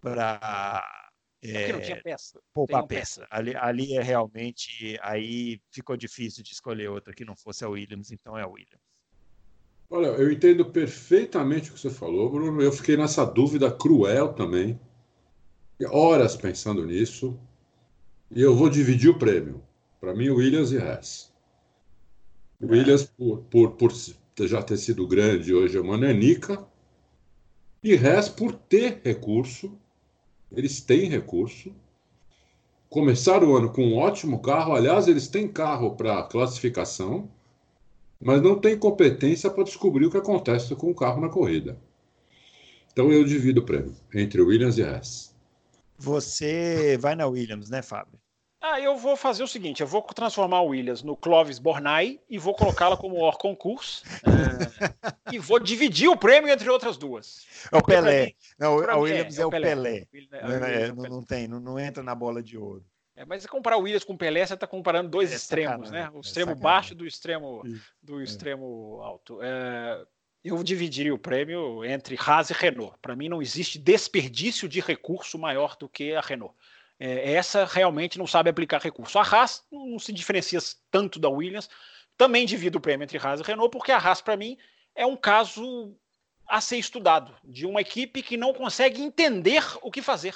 para 0.00 1.07
é, 1.42 1.52
porque 1.52 1.72
não 1.72 1.80
tinha 1.80 2.02
peça. 2.02 2.40
Poupar 2.52 2.86
peça. 2.86 3.20
peça. 3.20 3.28
Ali, 3.30 3.54
ali 3.56 3.96
é 3.96 4.02
realmente. 4.02 4.98
Aí 5.02 5.60
ficou 5.70 5.96
difícil 5.96 6.42
de 6.42 6.52
escolher 6.52 6.88
outra 6.88 7.14
que 7.14 7.24
não 7.24 7.36
fosse 7.36 7.64
a 7.64 7.68
Williams, 7.68 8.10
então 8.10 8.36
é 8.36 8.42
a 8.42 8.48
Williams. 8.48 8.82
Olha, 9.90 10.08
eu 10.08 10.30
entendo 10.30 10.66
perfeitamente 10.66 11.70
o 11.70 11.74
que 11.74 11.80
você 11.80 11.90
falou, 11.90 12.28
Bruno. 12.28 12.60
Eu 12.60 12.72
fiquei 12.72 12.96
nessa 12.96 13.24
dúvida 13.24 13.70
cruel 13.70 14.32
também. 14.34 14.78
Horas 15.90 16.36
pensando 16.36 16.84
nisso. 16.84 17.38
E 18.30 18.42
eu 18.42 18.54
vou 18.54 18.68
dividir 18.68 19.08
o 19.08 19.18
prêmio. 19.18 19.62
Para 20.00 20.14
mim, 20.14 20.28
Williams 20.28 20.72
e 20.72 20.76
Hess. 20.76 21.32
É. 22.60 22.66
Williams, 22.66 23.04
por, 23.04 23.38
por, 23.44 23.72
por 23.76 23.92
já 24.40 24.62
ter 24.62 24.76
sido 24.76 25.06
grande, 25.06 25.54
hoje 25.54 25.78
é 25.78 25.80
uma 25.80 25.96
nanica. 25.96 26.66
E 27.82 27.94
Hess 27.94 28.28
por 28.28 28.52
ter 28.52 29.00
recurso 29.04 29.78
eles 30.52 30.80
têm 30.80 31.08
recurso. 31.08 31.74
Começaram 32.88 33.50
o 33.50 33.56
ano 33.56 33.70
com 33.70 33.82
um 33.82 33.96
ótimo 33.98 34.40
carro. 34.40 34.74
Aliás, 34.74 35.08
eles 35.08 35.28
têm 35.28 35.46
carro 35.46 35.94
para 35.94 36.22
classificação, 36.22 37.30
mas 38.20 38.40
não 38.40 38.58
têm 38.58 38.78
competência 38.78 39.50
para 39.50 39.64
descobrir 39.64 40.06
o 40.06 40.10
que 40.10 40.16
acontece 40.16 40.74
com 40.74 40.90
o 40.90 40.94
carro 40.94 41.20
na 41.20 41.28
corrida. 41.28 41.78
Então 42.92 43.12
eu 43.12 43.24
divido 43.24 43.60
o 43.60 43.64
prêmio 43.64 43.94
entre 44.14 44.40
Williams 44.40 44.78
e 44.78 44.82
Haas. 44.82 45.34
Você 45.98 46.96
vai 46.98 47.14
na 47.14 47.26
Williams, 47.26 47.68
né, 47.68 47.82
Fábio? 47.82 48.18
Ah, 48.60 48.80
eu 48.80 48.96
vou 48.96 49.16
fazer 49.16 49.42
o 49.42 49.48
seguinte: 49.48 49.80
eu 49.80 49.86
vou 49.86 50.02
transformar 50.02 50.62
o 50.62 50.68
Williams 50.68 51.02
no 51.02 51.16
Clovis 51.16 51.58
Bornai 51.58 52.20
e 52.28 52.38
vou 52.38 52.54
colocá-la 52.54 52.96
como 52.96 53.16
or 53.16 53.38
concurso 53.38 54.02
é, 54.24 55.32
e 55.32 55.38
vou 55.38 55.60
dividir 55.60 56.08
o 56.08 56.16
prêmio 56.16 56.50
entre 56.50 56.68
outras 56.68 56.96
duas. 56.96 57.46
É 57.70 57.76
o 57.76 57.82
Pelé. 57.82 58.26
Mim, 58.26 58.34
não, 58.58 58.76
o 58.76 59.00
Williams 59.00 59.38
é, 59.38 59.42
é, 59.42 59.46
o 59.46 59.50
Pelé. 59.50 59.74
Pelé. 59.74 60.06
É, 60.32 60.82
é, 60.82 60.92
não, 60.92 61.04
não, 61.04 61.22
tem, 61.22 61.46
não, 61.46 61.60
não, 61.60 61.78
entra 61.78 62.02
na 62.02 62.14
bola 62.14 62.42
de 62.42 62.58
ouro. 62.58 62.84
É, 63.14 63.24
mas 63.24 63.46
comparar 63.46 63.76
o 63.76 63.82
Williams 63.82 64.04
com 64.04 64.14
o 64.14 64.18
Pelé, 64.18 64.44
você 64.44 64.54
está 64.54 64.66
comparando 64.66 65.08
dois 65.08 65.32
extremos, 65.32 65.90
né? 65.90 66.10
O 66.12 66.20
extremo 66.20 66.54
baixo 66.56 66.94
do 66.94 67.06
extremo 67.06 67.62
do 68.02 68.20
extremo 68.20 69.00
alto. 69.02 69.38
eu 70.42 70.62
dividiria 70.64 71.14
o 71.14 71.18
prêmio 71.18 71.84
entre 71.84 72.16
Haas 72.18 72.50
e 72.50 72.52
Renault. 72.54 72.96
Para 73.00 73.14
mim, 73.14 73.28
não 73.28 73.40
existe 73.40 73.78
desperdício 73.78 74.68
de 74.68 74.80
recurso 74.80 75.38
maior 75.38 75.76
do 75.76 75.88
que 75.88 76.12
a 76.12 76.20
Renault. 76.20 76.54
É, 76.98 77.32
essa 77.32 77.64
realmente 77.64 78.18
não 78.18 78.26
sabe 78.26 78.50
aplicar 78.50 78.80
recurso. 78.80 79.18
A 79.18 79.22
Haas 79.22 79.64
não 79.70 79.98
se 79.98 80.12
diferencia 80.12 80.58
tanto 80.90 81.18
da 81.18 81.28
Williams. 81.28 81.68
Também 82.16 82.44
divido 82.44 82.78
o 82.78 82.80
prêmio 82.80 83.04
entre 83.04 83.18
Haas 83.18 83.40
e 83.40 83.42
Renault, 83.44 83.70
porque 83.70 83.92
a 83.92 83.98
Haas, 83.98 84.20
para 84.20 84.36
mim, 84.36 84.58
é 84.94 85.06
um 85.06 85.16
caso 85.16 85.96
a 86.48 86.60
ser 86.60 86.78
estudado 86.78 87.36
de 87.44 87.66
uma 87.66 87.80
equipe 87.80 88.22
que 88.22 88.36
não 88.36 88.52
consegue 88.52 89.02
entender 89.02 89.62
o 89.82 89.90
que 89.90 90.02
fazer. 90.02 90.34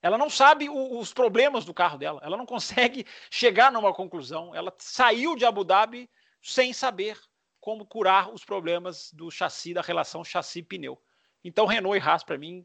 Ela 0.00 0.16
não 0.16 0.30
sabe 0.30 0.68
o, 0.68 0.98
os 0.98 1.12
problemas 1.12 1.64
do 1.64 1.74
carro 1.74 1.98
dela, 1.98 2.20
ela 2.22 2.36
não 2.36 2.46
consegue 2.46 3.04
chegar 3.30 3.70
numa 3.70 3.92
conclusão. 3.92 4.54
Ela 4.54 4.72
saiu 4.78 5.36
de 5.36 5.44
Abu 5.44 5.64
Dhabi 5.64 6.08
sem 6.40 6.72
saber 6.72 7.18
como 7.60 7.84
curar 7.84 8.32
os 8.32 8.44
problemas 8.44 9.12
do 9.12 9.30
chassi, 9.30 9.74
da 9.74 9.82
relação 9.82 10.24
chassi-pneu. 10.24 10.98
Então, 11.44 11.66
Renault 11.66 11.98
e 11.98 12.00
Haas, 12.00 12.24
para 12.24 12.38
mim, 12.38 12.64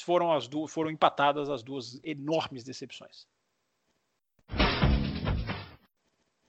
foram 0.00 0.32
as 0.32 0.48
duas, 0.48 0.72
foram 0.72 0.90
empatadas 0.90 1.50
as 1.50 1.62
duas 1.62 2.00
enormes 2.02 2.64
decepções. 2.64 3.26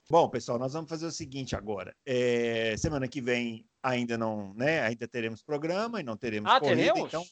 Bom, 0.08 0.28
pessoal, 0.28 0.58
nós 0.58 0.74
vamos 0.74 0.88
fazer 0.88 1.06
o 1.06 1.10
seguinte 1.10 1.56
agora. 1.56 1.94
É, 2.04 2.76
semana 2.76 3.08
que 3.08 3.20
vem 3.20 3.66
ainda 3.82 4.18
não, 4.18 4.52
né? 4.54 4.82
Ainda 4.82 5.08
teremos 5.08 5.42
programa 5.42 6.00
e 6.00 6.04
não 6.04 6.16
teremos 6.16 6.50
ah, 6.50 6.60
corrida, 6.60 6.92
teremos? 6.92 7.08
então. 7.08 7.24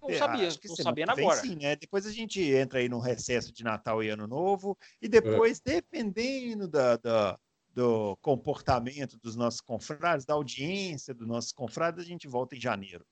Não 0.00 0.10
é, 0.10 0.18
sabia, 0.18 0.48
não 0.66 0.76
sabia 0.76 1.04
agora. 1.08 1.40
Sim, 1.40 1.56
né? 1.56 1.76
Depois 1.76 2.06
a 2.06 2.12
gente 2.12 2.42
entra 2.42 2.78
aí 2.78 2.88
no 2.88 2.98
recesso 2.98 3.52
de 3.52 3.64
Natal 3.64 4.02
e 4.02 4.10
Ano 4.10 4.26
Novo 4.26 4.76
e 5.00 5.08
depois, 5.08 5.62
é. 5.64 5.74
dependendo 5.74 6.68
da, 6.68 6.96
da, 6.98 7.38
do 7.74 8.16
comportamento 8.20 9.18
dos 9.18 9.34
nossos 9.34 9.60
confrades, 9.60 10.26
da 10.26 10.34
audiência 10.34 11.14
dos 11.14 11.26
nossos 11.26 11.52
confrades, 11.52 12.04
a 12.04 12.06
gente 12.06 12.28
volta 12.28 12.54
em 12.54 12.60
janeiro. 12.60 13.06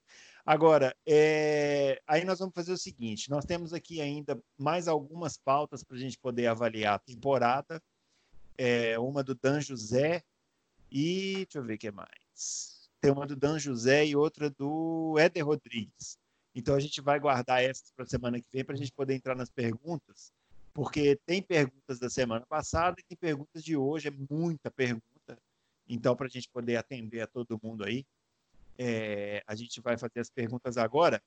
Agora, 0.45 0.97
é... 1.07 2.03
aí 2.07 2.25
nós 2.25 2.41
vamos 2.41 2.55
fazer 2.55 2.73
o 2.73 2.79
seguinte: 2.79 3.31
nós 3.31 3.45
temos 3.45 3.73
aqui 3.73 4.01
ainda 4.01 4.41
mais 4.59 4.89
algumas 4.89 5.37
pautas 5.37 5.85
para 5.85 5.97
a 5.97 6.01
gente 6.01 6.19
poder 6.19 6.47
avaliar 6.47 6.95
a 6.95 6.99
temporada. 6.99 7.83
É, 8.59 8.99
uma 8.99 9.25
do 9.25 9.35
Dan 9.35 9.61
José 9.61 10.23
e 10.91 11.47
deixa 11.47 11.59
eu 11.59 11.65
ver 11.65 11.75
o 11.75 11.79
que 11.79 11.91
mais. 11.91 12.91
Tem 13.01 13.11
uma 13.11 13.27
do 13.27 13.35
Dan 13.35 13.59
José 13.59 14.07
e 14.07 14.15
outra 14.15 14.51
do 14.51 15.17
Éder 15.19 15.47
Rodrigues. 15.47 16.19
Então 16.55 16.75
a 16.75 16.81
gente 16.81 17.01
vai 17.01 17.19
guardar 17.19 17.63
essas 17.63 17.91
para 17.93 18.05
a 18.05 18.09
semana 18.09 18.39
que 18.41 18.47
vem 18.53 18.65
para 18.65 18.75
a 18.75 18.79
gente 18.79 18.93
poder 18.93 19.15
entrar 19.15 19.35
nas 19.35 19.51
perguntas, 19.51 20.33
porque 20.75 21.19
tem 21.25 21.41
perguntas 21.41 21.99
da 21.99 22.11
semana 22.11 22.45
passada 22.47 22.97
e 23.01 23.05
tem 23.05 23.17
perguntas 23.17 23.65
de 23.65 23.77
hoje, 23.77 24.09
é 24.09 24.13
muita 24.31 24.71
pergunta. 24.71 25.39
Então, 25.89 26.15
para 26.15 26.27
a 26.27 26.31
gente 26.31 26.49
poder 26.51 26.77
atender 26.77 27.23
a 27.23 27.27
todo 27.27 27.59
mundo 27.63 27.85
aí, 27.85 28.05
é, 28.79 29.43
a 29.47 29.55
gente 29.55 29.81
vai 29.81 29.97
fazer 29.97 30.21
as 30.21 30.31
perguntas 30.31 30.77
agora. 30.77 31.23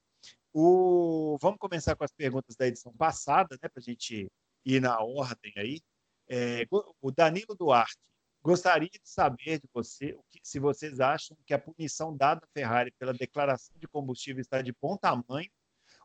O... 0.54 1.38
Vamos 1.42 1.60
começar 1.60 1.96
com 1.96 2.04
as 2.04 2.12
perguntas 2.12 2.56
da 2.56 2.68
edição 2.68 2.94
passada, 2.94 3.58
né, 3.62 3.70
para 3.70 3.80
a 3.80 3.84
gente 3.84 4.32
ir 4.66 4.82
na 4.82 5.00
ordem 5.02 5.54
aí. 5.58 5.82
É, 6.28 6.66
o 7.02 7.12
Danilo 7.12 7.56
Duarte 7.56 8.00
gostaria 8.46 8.90
de 8.90 9.10
saber 9.10 9.60
de 9.60 9.68
você 9.74 10.18
que, 10.30 10.40
se 10.44 10.60
vocês 10.60 11.00
acham 11.00 11.36
que 11.48 11.54
a 11.54 11.60
punição 11.60 12.16
dada 12.16 12.42
à 12.46 12.48
Ferrari 12.54 12.92
pela 12.92 13.12
declaração 13.12 13.76
de 13.78 13.88
combustível 13.88 14.40
está 14.40 14.62
de 14.62 14.72
bom 14.80 14.96
tamanho 14.96 15.50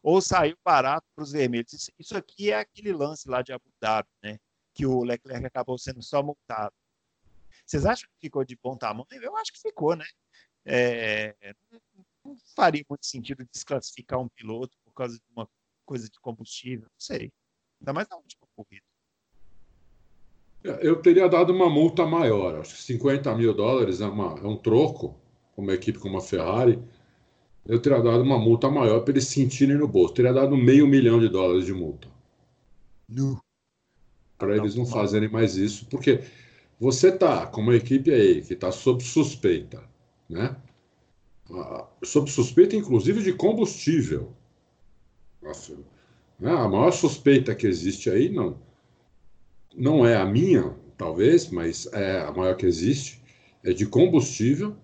ou 0.03 0.23
saiu 0.23 0.57
barato 0.65 1.07
para 1.15 1.23
os 1.23 1.33
vermelhos. 1.33 1.73
Isso, 1.75 1.93
isso, 1.99 2.17
aqui 2.17 2.51
é 2.51 2.59
aquele 2.59 2.93
lance 2.95 3.29
lá 3.29 3.43
de 3.43 3.53
Abu 3.53 3.71
Dhabi, 3.79 4.09
né? 4.23 4.39
Que 4.73 4.87
o 4.87 5.03
Leclerc 5.03 5.45
acabou 5.45 5.77
sendo 5.77 6.03
só 6.03 6.23
multado. 6.23 6.75
Vocês 7.67 7.85
acham 7.85 8.09
que 8.09 8.27
ficou 8.27 8.43
de 8.43 8.59
bom 8.63 8.77
tamanho? 8.77 9.07
Eu 9.11 9.37
acho 9.37 9.53
que 9.53 9.61
ficou, 9.61 9.95
né? 9.95 10.07
É, 10.65 11.35
não 12.25 12.37
faria 12.55 12.85
muito 12.89 13.07
sentido 13.07 13.47
desclassificar 13.53 14.21
um 14.21 14.29
piloto 14.29 14.77
por 14.85 14.93
causa 14.93 15.17
de 15.17 15.25
uma 15.35 15.49
coisa 15.85 16.09
de 16.09 16.21
combustível, 16.21 16.85
não 16.85 17.01
sei. 17.01 17.33
Ainda 17.81 17.93
mais 17.93 18.09
na 18.09 18.17
última 18.17 18.47
corrida. 18.55 18.85
Eu 20.63 21.01
teria 21.01 21.27
dado 21.27 21.53
uma 21.53 21.71
multa 21.71 22.05
maior. 22.05 22.61
Acho 22.61 22.77
que 22.77 22.83
50 22.83 23.35
mil 23.35 23.55
dólares 23.55 24.01
é, 24.01 24.07
uma, 24.07 24.39
é 24.39 24.47
um 24.47 24.57
troco, 24.57 25.19
uma 25.57 25.73
equipe 25.73 25.99
como 25.99 26.19
a 26.19 26.21
Ferrari. 26.21 26.79
Eu 27.65 27.81
teria 27.81 28.03
dado 28.03 28.23
uma 28.23 28.39
multa 28.39 28.71
maior 28.71 29.01
para 29.01 29.13
eles 29.13 29.27
sentirem 29.27 29.77
no 29.77 29.89
bolso. 29.89 30.15
Teria 30.15 30.33
dado 30.33 30.57
meio 30.57 30.87
milhão 30.87 31.19
de 31.19 31.29
dólares 31.29 31.65
de 31.65 31.73
multa. 31.73 32.09
Para 34.37 34.57
eles 34.57 34.75
não 34.75 34.85
fazerem 34.85 35.31
mais 35.31 35.57
isso. 35.57 35.87
Porque 35.87 36.23
você 36.79 37.11
tá 37.11 37.47
com 37.47 37.63
uma 37.63 37.75
equipe 37.75 38.13
aí 38.13 38.43
que 38.43 38.53
está 38.53 38.71
sob 38.71 39.03
suspeita, 39.03 39.83
né? 40.31 40.57
sob 42.05 42.31
suspeita, 42.31 42.77
inclusive, 42.77 43.23
de 43.23 43.33
combustível. 43.33 44.33
Né? 46.39 46.51
A 46.51 46.69
maior 46.69 46.93
suspeita 46.93 47.55
que 47.55 47.67
existe 47.67 48.09
aí 48.09 48.29
não, 48.29 48.57
não 49.77 50.07
é 50.07 50.17
a 50.17 50.25
minha, 50.25 50.75
talvez, 50.97 51.51
mas 51.51 51.87
é 51.93 52.21
a 52.21 52.33
maior 52.33 52.57
que 52.57 52.67
existe, 52.67 53.21
é 53.65 53.73
de 53.73 53.85
combustível. 53.87 54.77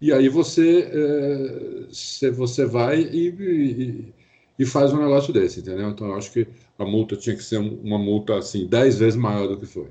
E 0.00 0.12
aí 0.12 0.28
você, 0.28 0.90
é, 0.92 2.30
você 2.30 2.66
vai 2.66 3.00
e, 3.00 3.28
e, 3.28 4.14
e, 4.58 4.66
faz 4.66 4.92
um 4.92 4.98
negócio 4.98 5.32
desse, 5.32 5.60
entendeu? 5.60 5.90
Então 5.90 6.08
eu 6.08 6.14
acho 6.16 6.32
que 6.32 6.46
a 6.78 6.84
multa 6.84 7.16
tinha 7.16 7.36
que 7.36 7.42
ser 7.42 7.58
uma 7.58 7.98
multa 7.98 8.36
assim, 8.36 8.66
dez 8.66 8.98
vezes 8.98 9.16
maior 9.16 9.46
do 9.46 9.56
que 9.56 9.66
foi. 9.66 9.88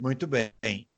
Muito 0.00 0.26
bem. 0.28 0.52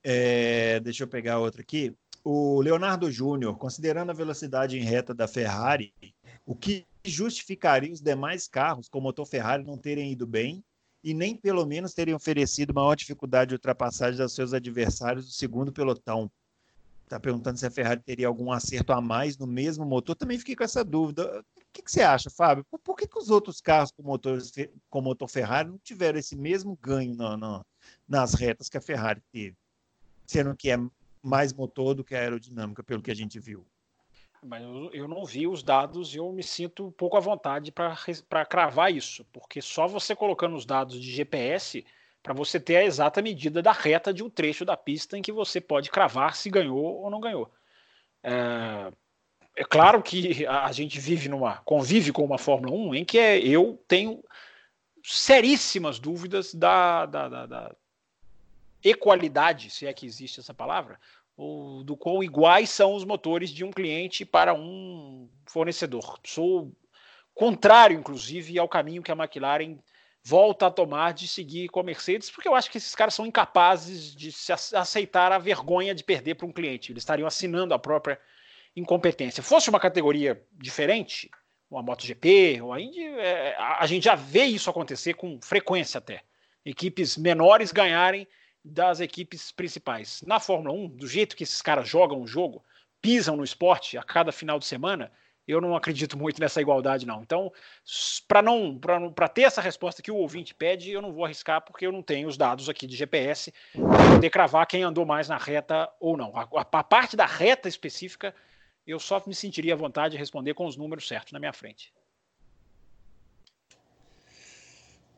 É, 0.05 0.79
deixa 0.81 1.05
eu 1.05 1.09
pegar 1.09 1.39
outra 1.39 1.63
aqui. 1.63 1.95
O 2.23 2.61
Leonardo 2.61 3.11
Júnior, 3.11 3.57
considerando 3.57 4.11
a 4.11 4.15
velocidade 4.15 4.79
em 4.79 4.83
reta 4.83 5.15
da 5.15 5.27
Ferrari, 5.27 5.95
o 6.45 6.55
que 6.55 6.87
justificaria 7.03 7.93
os 7.93 8.03
demais 8.03 8.47
carros 8.47 8.89
com 8.89 9.01
motor 9.01 9.25
Ferrari 9.25 9.65
não 9.65 9.79
terem 9.79 10.13
ido 10.13 10.27
bem 10.27 10.63
e 11.03 11.15
nem 11.15 11.35
pelo 11.35 11.65
menos 11.65 11.95
terem 11.95 12.13
oferecido 12.13 12.75
maior 12.75 12.95
dificuldade 12.95 13.49
de 13.49 13.55
ultrapassagem 13.55 14.21
aos 14.21 14.35
seus 14.35 14.53
adversários 14.53 15.25
do 15.25 15.33
segundo 15.33 15.73
pelotão? 15.73 16.31
Está 17.05 17.19
perguntando 17.19 17.59
se 17.59 17.67
a 17.67 17.71
Ferrari 17.71 18.03
teria 18.03 18.29
algum 18.29 18.53
acerto 18.53 18.93
a 18.93 19.01
mais 19.01 19.39
no 19.39 19.47
mesmo 19.47 19.85
motor. 19.87 20.15
Também 20.15 20.39
fiquei 20.39 20.55
com 20.55 20.63
essa 20.63 20.85
dúvida. 20.85 21.41
O 21.41 21.73
que, 21.73 21.83
que 21.83 21.91
você 21.91 22.03
acha, 22.03 22.29
Fábio? 22.29 22.65
Por, 22.85 22.95
que, 22.95 23.09
que, 23.09 23.19
os 23.19 23.31
outros 23.31 23.63
carros 23.63 23.91
com, 23.91 24.03
motores, 24.03 24.53
com 24.91 25.01
motor 25.01 25.27
Ferrari 25.27 25.71
não 25.71 25.79
tiveram 25.79 26.19
esse 26.19 26.37
mesmo 26.37 26.79
ganho 26.81 27.17
nas 28.09 28.35
retas 28.35 28.69
que 28.69 28.77
a 28.77 28.81
Ferrari 28.81 29.23
teve? 29.33 29.57
Sendo 30.27 30.55
que 30.57 30.71
é 30.71 30.79
mais 31.23 31.53
motor 31.53 31.95
do 31.95 32.05
que 32.05 32.15
a 32.15 32.21
aerodinâmica, 32.21 32.83
pelo 32.83 33.03
que 33.03 33.11
a 33.11 33.17
gente 33.17 33.39
viu. 33.39 33.67
Mas 34.43 34.63
eu, 34.63 34.91
eu 34.93 35.09
não 35.09 35.25
vi 35.25 35.47
os 35.47 35.63
dados 35.63 36.15
e 36.15 36.19
eu 36.19 36.33
me 36.33 36.43
sinto 36.43 36.87
um 36.87 36.91
pouco 36.91 37.17
à 37.17 37.21
vontade 37.21 37.71
para 37.71 38.47
cravar 38.47 38.93
isso, 38.93 39.25
porque 39.33 39.61
só 39.61 39.87
você 39.87 40.17
colocando 40.17 40.57
os 40.57 40.65
dados 40.65 40.99
de 40.99 41.11
GPS 41.11 41.85
para 42.23 42.33
você 42.33 42.59
ter 42.59 42.77
a 42.77 42.85
exata 42.85 43.21
medida 43.21 43.63
da 43.63 43.73
reta 43.73 44.13
de 44.13 44.23
um 44.23 44.31
trecho 44.31 44.65
da 44.65 44.77
pista 44.77 45.17
em 45.17 45.23
que 45.23 45.33
você 45.33 45.61
pode 45.61 45.91
cravar 45.91 46.37
se 46.37 46.49
ganhou 46.49 47.03
ou 47.03 47.11
não 47.11 47.21
ganhou. 47.21 47.51
É, 48.23 48.93
é 49.57 49.65
claro 49.65 50.03
que 50.03 50.47
a 50.47 50.73
gente 50.73 50.99
vive 50.99 51.29
numa 51.29 51.59
convive 51.59 52.13
com 52.13 52.25
uma 52.25 52.39
Fórmula 52.39 52.75
1 52.75 52.95
em 52.95 53.05
que 53.05 53.19
é, 53.19 53.39
eu 53.39 53.83
tenho 53.87 54.23
seríssimas 55.03 55.99
dúvidas 55.99 56.55
da, 56.55 57.07
da, 57.07 57.29
da, 57.29 57.47
da 57.47 57.77
equalidade, 58.83 59.71
se 59.71 59.87
é 59.87 59.93
que 59.93 60.07
existe 60.07 60.41
essa 60.41 60.55
palavra, 60.55 60.99
ou 61.37 61.83
do 61.83 61.97
quão 61.97 62.23
iguais 62.23 62.71
são 62.71 62.95
os 62.95 63.05
motores 63.05 63.51
de 63.51 63.65
um 63.65 63.71
cliente 63.71 64.25
para 64.25 64.53
um 64.53 65.29
fornecedor. 65.47 66.19
Sou 66.25 66.73
contrário, 67.35 67.99
inclusive, 67.99 68.59
ao 68.59 68.69
caminho 68.69 69.03
que 69.03 69.11
a 69.11 69.17
McLaren 69.17 69.79
volta 70.23 70.67
a 70.67 70.71
tomar 70.71 71.15
de 71.15 71.27
seguir 71.27 71.69
com 71.69 71.81
a 71.81 71.83
Mercedes, 71.83 72.31
porque 72.31 72.47
eu 72.47 72.55
acho 72.55 72.71
que 72.71 72.77
esses 72.77 72.95
caras 72.95 73.15
são 73.15 73.25
incapazes 73.25 74.15
de 74.15 74.31
aceitar 74.75 75.33
a 75.33 75.39
vergonha 75.39 75.95
de 75.95 76.05
perder 76.05 76.35
para 76.35 76.47
um 76.47 76.53
cliente. 76.53 76.93
Eles 76.93 77.03
estariam 77.03 77.27
assinando 77.27 77.73
a 77.73 77.79
própria 77.79 78.21
incompetência. 78.77 79.43
Fosse 79.43 79.71
uma 79.71 79.81
categoria 79.81 80.45
diferente, 80.53 81.31
uma 81.71 81.83
MotoGP, 81.83 82.61
ou 82.61 82.73
a 82.73 82.81
Indy, 82.81 83.03
é, 83.03 83.57
a 83.59 83.87
gente 83.87 84.05
já 84.05 84.15
vê 84.15 84.45
isso 84.45 84.69
acontecer 84.69 85.15
com 85.15 85.41
frequência 85.41 85.99
até. 85.99 86.23
Equipes 86.65 87.17
menores 87.17 87.73
ganharem 87.73 88.29
das 88.65 89.01
equipes 89.01 89.51
principais. 89.53 90.23
Na 90.27 90.39
Fórmula 90.39 90.75
1, 90.75 90.89
do 90.89 91.07
jeito 91.07 91.37
que 91.37 91.45
esses 91.45 91.63
caras 91.63 91.89
jogam 91.89 92.21
o 92.21 92.27
jogo, 92.27 92.63
pisam 93.01 93.37
no 93.37 93.45
esporte 93.45 93.97
a 93.97 94.03
cada 94.03 94.31
final 94.31 94.59
de 94.59 94.67
semana, 94.67 95.11
eu 95.47 95.61
não 95.61 95.75
acredito 95.75 96.17
muito 96.17 96.41
nessa 96.41 96.61
igualdade, 96.61 97.07
não. 97.07 97.23
Então, 97.23 97.53
para 98.29 98.43
não 98.43 98.79
para 98.79 99.29
ter 99.29 99.43
essa 99.43 99.61
resposta 99.61 100.03
que 100.03 100.11
o 100.11 100.17
ouvinte 100.17 100.55
pede, 100.55 100.91
eu 100.91 101.03
não 101.03 101.13
vou 101.13 101.25
arriscar, 101.25 101.63
porque 101.63 101.87
eu 101.87 101.93
não 101.93 102.03
tenho 102.03 102.29
os 102.29 102.37
dados 102.37 102.69
aqui 102.69 102.87
de 102.87 102.97
GPS 102.97 103.53
para 103.73 104.15
poder 104.15 104.31
cravar 104.31 104.67
quem 104.67 104.83
andou 104.83 105.05
mais 105.05 105.29
na 105.29 105.39
reta 105.39 105.91
ou 105.99 106.17
não. 106.17 106.37
A, 106.37 106.43
a, 106.43 106.61
a, 106.61 106.85
parte 106.85 107.17
da 107.17 107.27
reta 107.27 107.69
específica, 107.69 108.35
eu 108.87 109.01
só 109.01 109.23
me 109.27 109.35
sentiria 109.35 109.75
à 109.75 109.77
vontade 109.77 110.13
de 110.13 110.19
responder 110.19 110.55
com 110.55 110.67
os 110.67 110.77
números 110.77 111.09
certos 111.09 111.33
na 111.33 111.41
minha 111.41 111.53
frente. 111.53 111.93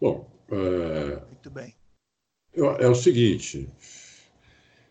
Bom, 0.01 0.28
é... 0.51 1.20
muito 1.26 1.51
bem. 1.51 1.74
É 2.55 2.86
o 2.86 2.94
seguinte, 2.94 3.68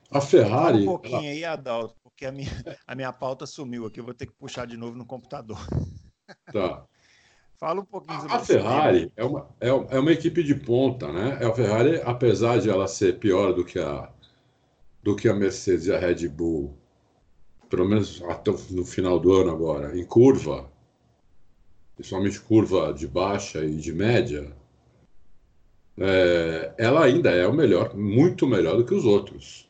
a 0.10 0.20
Ferrari. 0.20 0.82
um 0.82 0.86
pouquinho 0.86 1.18
ela... 1.18 1.30
aí, 1.30 1.46
Adalto, 1.46 1.96
porque 2.04 2.26
a 2.26 2.32
minha, 2.32 2.50
a 2.88 2.96
minha 2.96 3.14
pauta 3.14 3.46
sumiu 3.46 3.86
aqui, 3.86 4.00
eu 4.00 4.04
vou 4.04 4.14
ter 4.14 4.26
que 4.26 4.34
puxar 4.34 4.66
de 4.66 4.76
novo 4.76 4.98
no 4.98 5.06
computador. 5.06 5.60
Tá. 6.52 6.86
Fala 7.56 7.80
um 7.80 7.86
pouquinho 7.86 8.20
sobre 8.20 8.34
A, 8.34 8.38
a 8.38 8.40
Ferrari 8.40 9.14
é 9.16 9.24
uma, 9.24 9.48
é, 9.60 9.68
é 9.70 10.00
uma 10.00 10.12
equipe 10.12 10.42
de 10.42 10.56
ponta, 10.56 11.12
né? 11.12 11.38
É 11.40 11.46
a 11.46 11.54
Ferrari, 11.54 12.02
apesar 12.04 12.60
de 12.60 12.72
ela 12.72 12.88
ser 12.88 13.20
pior 13.20 13.54
do 13.54 13.64
que 13.64 13.78
a, 13.78 14.12
do 15.04 15.16
que 15.16 15.30
a 15.30 15.34
Mercedes 15.36 15.86
e 15.86 15.94
a 15.94 16.00
Red 16.00 16.28
Bull, 16.28 16.76
pelo 17.70 17.88
menos 17.88 18.24
até 18.24 18.52
no 18.72 18.84
final 18.84 19.20
do 19.20 19.32
ano 19.32 19.52
agora, 19.52 19.96
em 19.96 20.04
curva, 20.04 20.72
principalmente 21.96 22.42
curva 22.42 22.92
de 22.92 23.08
baixa 23.08 23.64
e 23.64 23.76
de 23.76 23.94
média, 23.94 24.52
é, 25.98 26.74
ela 26.78 27.04
ainda 27.04 27.32
é 27.32 27.48
o 27.48 27.54
melhor, 27.54 27.96
muito 27.96 28.48
melhor 28.48 28.78
do 28.78 28.86
que 28.86 28.94
os 28.94 29.06
outros. 29.06 29.70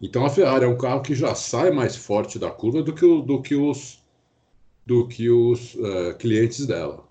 Então 0.00 0.26
a 0.26 0.30
Ferrari 0.30 0.64
é 0.64 0.68
um 0.68 0.76
carro 0.76 1.02
que 1.02 1.14
já 1.14 1.34
sai 1.34 1.70
mais 1.70 1.96
forte 1.96 2.38
da 2.38 2.50
curva 2.50 2.82
do 2.82 2.92
que, 2.92 3.04
o, 3.04 3.22
do 3.22 3.40
que 3.40 3.54
os, 3.54 4.02
do 4.84 5.06
que 5.08 5.30
os 5.30 5.74
uh, 5.74 6.14
clientes 6.18 6.66
dela. 6.66 7.04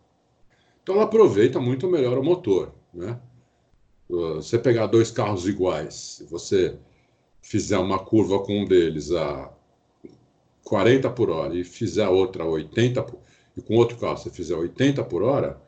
Então 0.84 0.96
ela 0.96 1.06
aproveita 1.06 1.60
muito 1.60 1.88
melhor 1.90 2.18
o 2.18 2.24
motor. 2.24 2.72
Né? 2.94 3.20
Você 4.08 4.60
pegar 4.60 4.86
dois 4.86 5.10
carros 5.10 5.48
iguais, 5.48 6.24
você 6.30 6.78
fizer 7.42 7.78
uma 7.80 7.98
curva 7.98 8.40
com 8.40 8.62
um 8.62 8.66
deles 8.66 9.12
a 9.12 9.52
40 10.64 11.10
por 11.10 11.30
hora 11.30 11.56
e 11.56 11.64
fizer 11.64 12.08
outra 12.08 12.44
a 12.44 12.48
80 12.48 13.02
por, 13.02 13.20
e 13.58 13.62
com 13.62 13.76
outro 13.76 13.98
carro 13.98 14.18
você 14.18 14.30
fizer 14.30 14.56
80 14.56 15.04
por 15.06 15.24
hora, 15.24 15.60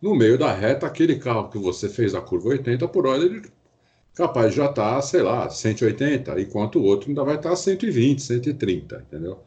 no 0.00 0.14
meio 0.14 0.38
da 0.38 0.52
reta, 0.52 0.86
aquele 0.86 1.16
carro 1.16 1.48
que 1.48 1.58
você 1.58 1.88
fez 1.88 2.14
a 2.14 2.20
curva 2.20 2.50
80 2.50 2.86
por 2.88 3.06
hora, 3.06 3.22
ele 3.22 3.42
capaz 4.14 4.54
já 4.54 4.66
está, 4.66 5.00
sei 5.02 5.22
lá, 5.22 5.48
180, 5.48 6.40
enquanto 6.40 6.78
o 6.78 6.82
outro 6.82 7.08
ainda 7.08 7.22
vai 7.22 7.36
estar 7.36 7.50
tá 7.50 7.56
120, 7.56 8.22
130, 8.22 9.04
entendeu? 9.06 9.38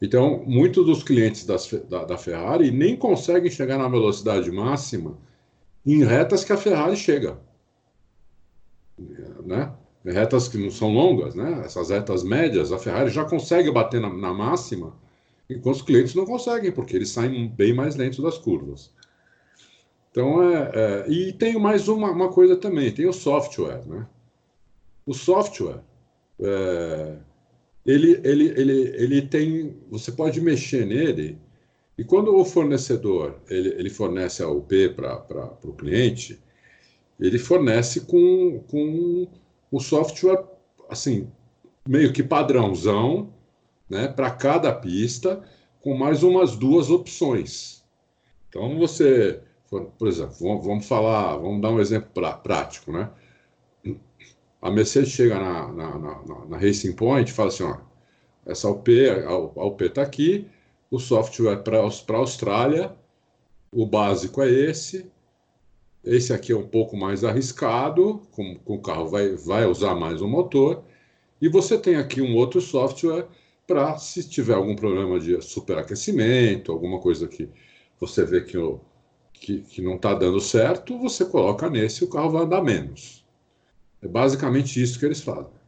Então, 0.00 0.42
muitos 0.46 0.86
dos 0.86 1.02
clientes 1.02 1.44
das, 1.44 1.70
da, 1.88 2.04
da, 2.04 2.16
Ferrari 2.16 2.70
nem 2.70 2.96
conseguem 2.96 3.50
chegar 3.50 3.76
na 3.76 3.88
velocidade 3.88 4.50
máxima 4.50 5.18
em 5.84 6.04
retas 6.04 6.42
que 6.42 6.52
a 6.52 6.56
Ferrari 6.56 6.96
chega. 6.96 7.38
Né? 9.44 9.72
Retas 10.04 10.48
que 10.48 10.56
não 10.56 10.70
são 10.70 10.90
longas, 10.92 11.34
né? 11.34 11.62
essas 11.64 11.90
retas 11.90 12.24
médias, 12.24 12.72
a 12.72 12.78
Ferrari 12.78 13.10
já 13.10 13.24
consegue 13.24 13.70
bater 13.70 14.00
na, 14.00 14.08
na 14.08 14.32
máxima, 14.32 14.96
enquanto 15.50 15.76
os 15.76 15.82
clientes 15.82 16.14
não 16.14 16.24
conseguem, 16.24 16.72
porque 16.72 16.96
eles 16.96 17.10
saem 17.10 17.48
bem 17.48 17.74
mais 17.74 17.96
lentos 17.96 18.20
das 18.20 18.38
curvas. 18.38 18.90
Então, 20.10 20.42
é, 20.42 20.70
é, 20.74 21.10
e 21.10 21.32
tem 21.32 21.58
mais 21.58 21.88
uma, 21.88 22.10
uma, 22.10 22.28
coisa 22.28 22.56
também, 22.56 22.92
tem 22.92 23.06
o 23.06 23.12
software, 23.12 23.86
né? 23.86 24.06
O 25.06 25.14
software, 25.14 25.80
é, 26.40 27.16
ele, 27.86 28.20
ele, 28.24 28.48
ele, 28.48 28.72
ele 28.96 29.22
tem. 29.22 29.76
Você 29.90 30.12
pode 30.12 30.40
mexer 30.40 30.84
nele, 30.84 31.38
e 31.96 32.04
quando 32.04 32.34
o 32.34 32.44
fornecedor 32.44 33.40
ele, 33.48 33.68
ele 33.70 33.90
fornece 33.90 34.42
a 34.42 34.48
UP 34.48 34.88
para 34.90 35.52
o 35.62 35.72
cliente, 35.72 36.40
ele 37.18 37.38
fornece 37.38 38.00
com, 38.00 38.64
com 38.68 39.28
o 39.70 39.80
software 39.80 40.44
assim, 40.90 41.28
meio 41.86 42.12
que 42.12 42.22
padrãozão, 42.22 43.32
né, 43.88 44.08
para 44.08 44.30
cada 44.30 44.72
pista, 44.72 45.42
com 45.80 45.96
mais 45.96 46.22
umas 46.22 46.56
duas 46.56 46.90
opções. 46.90 47.84
Então 48.48 48.76
você, 48.78 49.40
por 49.70 50.08
exemplo, 50.08 50.34
vamos 50.60 50.86
falar, 50.86 51.36
vamos 51.36 51.62
dar 51.62 51.70
um 51.70 51.80
exemplo 51.80 52.10
prático, 52.42 52.90
né? 52.92 53.08
A 54.60 54.70
Mercedes 54.70 55.10
chega 55.10 55.38
na, 55.38 55.72
na, 55.72 55.98
na, 55.98 56.46
na 56.46 56.58
Racing 56.58 56.92
Point 56.92 57.30
e 57.30 57.34
fala 57.34 57.48
assim, 57.48 57.62
ó, 57.62 57.78
essa 58.44 58.68
UP, 58.68 58.90
a, 59.26 59.36
UP 59.36 59.84
está 59.84 60.02
aqui, 60.02 60.46
o 60.90 60.98
software 60.98 61.62
para 61.62 61.78
a 61.78 62.16
Austrália, 62.16 62.94
o 63.72 63.86
básico 63.86 64.42
é 64.42 64.50
esse, 64.50 65.10
esse 66.04 66.32
aqui 66.32 66.52
é 66.52 66.56
um 66.56 66.66
pouco 66.66 66.96
mais 66.96 67.24
arriscado, 67.24 68.22
com, 68.32 68.56
com 68.56 68.74
o 68.74 68.82
carro 68.82 69.08
vai, 69.08 69.36
vai 69.36 69.66
usar 69.66 69.94
mais 69.94 70.20
o 70.20 70.28
motor, 70.28 70.82
e 71.40 71.48
você 71.48 71.78
tem 71.78 71.96
aqui 71.96 72.20
um 72.20 72.34
outro 72.34 72.60
software 72.60 73.26
para 73.66 73.96
se 73.98 74.28
tiver 74.28 74.54
algum 74.54 74.74
problema 74.74 75.20
de 75.20 75.40
superaquecimento, 75.40 76.72
alguma 76.72 76.98
coisa 76.98 77.28
que 77.28 77.48
você 78.00 78.24
vê 78.24 78.40
que, 78.40 78.58
que, 79.40 79.62
que 79.62 79.80
não 79.80 79.96
está 79.96 80.14
dando 80.14 80.38
certo, 80.38 80.98
você 80.98 81.24
coloca 81.24 81.68
nesse 81.70 82.04
e 82.04 82.06
o 82.06 82.10
carro 82.10 82.30
vai 82.30 82.44
andar 82.44 82.62
menos. 82.62 83.24
É 84.02 84.06
basicamente 84.06 84.80
isso 84.80 84.98
que 84.98 85.06
eles 85.06 85.22
fazem. 85.22 85.58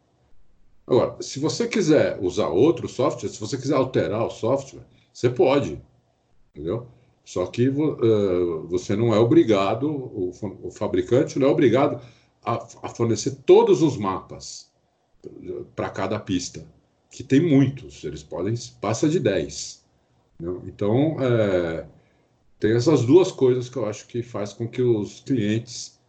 Agora, 0.86 1.16
se 1.22 1.40
você 1.40 1.66
quiser 1.66 2.18
usar 2.20 2.48
outro 2.48 2.88
software, 2.88 3.30
se 3.30 3.40
você 3.40 3.56
quiser 3.56 3.74
alterar 3.74 4.26
o 4.26 4.30
software, 4.30 4.82
você 5.12 5.30
pode, 5.30 5.80
entendeu? 6.54 6.86
Só 7.24 7.46
que 7.46 7.68
uh, 7.68 8.66
você 8.66 8.94
não 8.94 9.14
é 9.14 9.18
obrigado, 9.18 9.88
o, 9.88 10.32
o, 10.62 10.70
fabricante 10.70 11.38
não 11.38 11.46
é 11.46 11.50
obrigado 11.50 12.00
a, 12.44 12.54
a 12.82 12.88
fornecer 12.88 13.36
todos 13.46 13.80
os 13.80 13.96
mapas 13.96 14.70
para 15.76 15.88
cada 15.88 16.18
pista, 16.18 16.66
que 17.10 17.22
tem 17.22 17.40
muitos, 17.40 18.02
eles 18.04 18.24
podem, 18.24 18.54
passa 18.80 19.08
de 19.08 19.20
10. 19.20 19.84
Né? 20.40 20.60
Então, 20.66 21.16
é, 21.20 21.86
tem 22.62 22.76
essas 22.76 23.04
duas 23.04 23.32
coisas 23.32 23.68
que 23.68 23.76
eu 23.76 23.86
acho 23.86 24.06
que 24.06 24.22
faz 24.22 24.52
com 24.52 24.68
que 24.68 24.80
os 24.80 25.18
clientes 25.18 26.00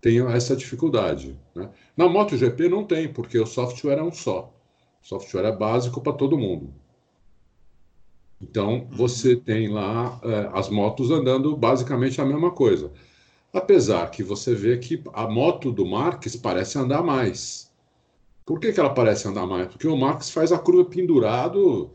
tenham 0.00 0.30
essa 0.30 0.54
dificuldade. 0.54 1.36
Né? 1.52 1.68
Na 1.96 2.08
MotoGP 2.08 2.68
não 2.68 2.84
tem, 2.84 3.12
porque 3.12 3.36
o 3.36 3.44
software 3.44 3.98
é 3.98 4.02
um 4.02 4.12
só. 4.12 4.54
O 5.02 5.08
software 5.08 5.46
é 5.46 5.52
básico 5.52 6.00
para 6.00 6.12
todo 6.12 6.38
mundo. 6.38 6.72
Então, 8.40 8.86
você 8.88 9.34
uhum. 9.34 9.40
tem 9.40 9.66
lá 9.68 10.20
é, 10.22 10.48
as 10.52 10.68
motos 10.68 11.10
andando 11.10 11.56
basicamente 11.56 12.20
a 12.20 12.24
mesma 12.24 12.52
coisa. 12.52 12.92
Apesar 13.52 14.12
que 14.12 14.22
você 14.22 14.54
vê 14.54 14.78
que 14.78 15.02
a 15.12 15.26
moto 15.26 15.72
do 15.72 15.84
Marques 15.84 16.36
parece 16.36 16.78
andar 16.78 17.02
mais. 17.02 17.68
Por 18.46 18.60
que, 18.60 18.72
que 18.72 18.78
ela 18.78 18.94
parece 18.94 19.26
andar 19.26 19.44
mais? 19.44 19.66
Porque 19.66 19.88
o 19.88 19.96
Marques 19.96 20.30
faz 20.30 20.52
a 20.52 20.58
curva 20.58 20.84
pendurado 20.84 21.90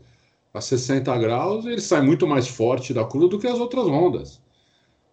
a 0.56 0.60
60 0.60 1.16
graus 1.18 1.66
ele 1.66 1.80
sai 1.80 2.00
muito 2.00 2.26
mais 2.26 2.48
forte 2.48 2.94
da 2.94 3.04
curva 3.04 3.28
do 3.28 3.38
que 3.38 3.46
as 3.46 3.58
outras 3.58 3.86
ondas. 3.86 4.40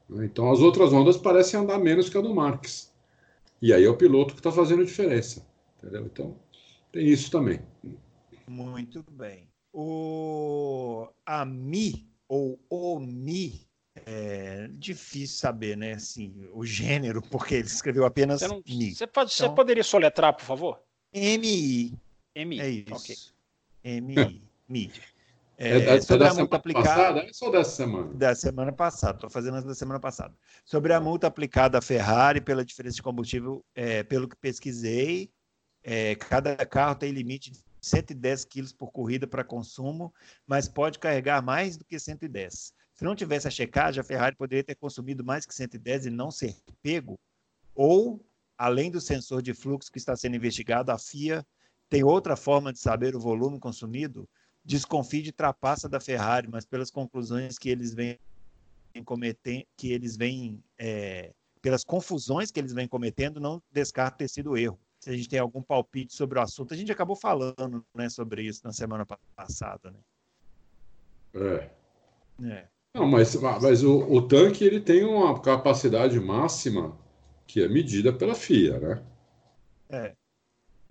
Então 0.09 0.51
as 0.51 0.59
outras 0.59 0.93
ondas 0.93 1.17
parecem 1.17 1.59
andar 1.59 1.79
menos 1.79 2.09
que 2.09 2.17
a 2.17 2.21
do 2.21 2.33
Marques. 2.33 2.93
E 3.61 3.73
aí 3.73 3.83
é 3.83 3.89
o 3.89 3.97
piloto 3.97 4.33
que 4.33 4.39
está 4.39 4.51
fazendo 4.51 4.85
diferença. 4.85 5.45
Entendeu? 5.77 6.05
Então 6.05 6.35
tem 6.91 7.07
isso 7.07 7.29
também. 7.29 7.59
Muito 8.47 9.03
bem. 9.11 9.49
O 9.73 11.07
AMI 11.25 12.07
ou 12.27 12.59
OMI 12.69 13.67
é 14.05 14.67
difícil 14.73 15.37
saber, 15.37 15.75
né? 15.75 15.93
Assim, 15.93 16.47
o 16.53 16.65
gênero, 16.65 17.21
porque 17.21 17.55
ele 17.55 17.67
escreveu 17.67 18.05
apenas 18.05 18.39
você, 18.39 18.47
não, 18.47 18.63
Mi. 18.67 18.93
Você, 18.93 19.07
pode, 19.07 19.33
então, 19.33 19.49
você 19.49 19.55
poderia 19.55 19.83
soletrar, 19.83 20.33
por 20.35 20.43
favor? 20.43 20.79
MI. 21.13 21.93
MI. 22.35 22.59
É 22.59 22.69
isso. 22.69 22.95
Okay. 22.95 24.01
MI. 24.01 24.41
Mi. 24.67 24.91
É, 25.57 25.69
é, 25.69 25.95
é 25.95 26.01
sobre 26.01 26.27
a 26.27 26.33
multa 26.33 26.55
aplicada. 26.55 26.87
Passada, 26.87 27.19
é 27.19 27.33
só 27.33 27.51
dessa 27.51 27.71
semana? 27.71 28.13
Da 28.13 28.35
semana 28.35 28.71
passada, 28.71 29.15
estou 29.15 29.29
fazendo 29.29 29.61
da 29.61 29.75
semana 29.75 29.99
passada. 29.99 30.33
Sobre 30.65 30.93
a 30.93 30.99
multa 30.99 31.27
aplicada 31.27 31.77
à 31.77 31.81
Ferrari 31.81 32.41
pela 32.41 32.65
diferença 32.65 32.95
de 32.95 33.03
combustível, 33.03 33.63
é, 33.75 34.03
pelo 34.03 34.27
que 34.27 34.35
pesquisei, 34.35 35.31
é, 35.83 36.15
cada 36.15 36.55
carro 36.65 36.95
tem 36.95 37.11
limite 37.11 37.51
de 37.51 37.59
110 37.81 38.45
quilos 38.45 38.73
por 38.73 38.91
corrida 38.91 39.27
para 39.27 39.43
consumo, 39.43 40.13
mas 40.47 40.67
pode 40.67 40.97
carregar 40.97 41.43
mais 41.43 41.77
do 41.77 41.85
que 41.85 41.99
110. 41.99 42.73
Se 42.93 43.03
não 43.03 43.15
tivesse 43.15 43.47
a 43.47 43.51
checagem, 43.51 43.99
a 43.99 44.03
Ferrari 44.03 44.35
poderia 44.35 44.63
ter 44.63 44.75
consumido 44.75 45.23
mais 45.23 45.45
que 45.45 45.53
110 45.53 46.05
e 46.05 46.09
não 46.09 46.31
ser 46.31 46.55
pego, 46.81 47.19
ou, 47.75 48.25
além 48.57 48.89
do 48.89 49.01
sensor 49.01 49.41
de 49.41 49.53
fluxo 49.53 49.91
que 49.91 49.97
está 49.97 50.15
sendo 50.15 50.35
investigado, 50.35 50.91
a 50.91 50.97
FIA 50.97 51.45
tem 51.89 52.03
outra 52.03 52.35
forma 52.35 52.71
de 52.71 52.79
saber 52.79 53.15
o 53.15 53.19
volume 53.19 53.59
consumido 53.59 54.27
desconfie 54.63 55.21
de 55.21 55.31
trapaça 55.31 55.89
da 55.89 55.99
Ferrari, 55.99 56.47
mas 56.49 56.65
pelas 56.65 56.89
conclusões 56.89 57.57
que 57.57 57.69
eles 57.69 57.93
vêm 57.93 58.17
cometendo, 59.03 59.65
que 59.75 59.91
eles 59.91 60.15
vêm, 60.15 60.63
é, 60.77 61.33
pelas 61.61 61.83
confusões 61.83 62.51
que 62.51 62.59
eles 62.59 62.73
vêm 62.73 62.87
cometendo, 62.87 63.39
não 63.39 63.61
descarta 63.71 64.19
ter 64.19 64.29
sido 64.29 64.55
erro. 64.55 64.79
Se 64.99 65.09
a 65.09 65.13
gente 65.13 65.27
tem 65.27 65.39
algum 65.39 65.61
palpite 65.61 66.13
sobre 66.13 66.39
o 66.39 66.41
assunto, 66.41 66.73
a 66.73 66.77
gente 66.77 66.91
acabou 66.91 67.15
falando 67.15 67.85
né, 67.93 68.09
sobre 68.09 68.43
isso 68.43 68.61
na 68.63 68.71
semana 68.71 69.05
passada. 69.35 69.91
Né? 69.91 69.99
É. 71.35 72.47
é. 72.47 72.67
Não, 72.93 73.07
mas, 73.07 73.35
mas 73.35 73.83
o, 73.83 73.97
o 73.99 74.21
tanque 74.21 74.63
ele 74.63 74.79
tem 74.79 75.03
uma 75.03 75.39
capacidade 75.41 76.19
máxima 76.19 76.97
que 77.47 77.61
é 77.61 77.67
medida 77.67 78.13
pela 78.13 78.35
FIA, 78.35 78.79
né? 78.79 79.03
É. 79.89 80.15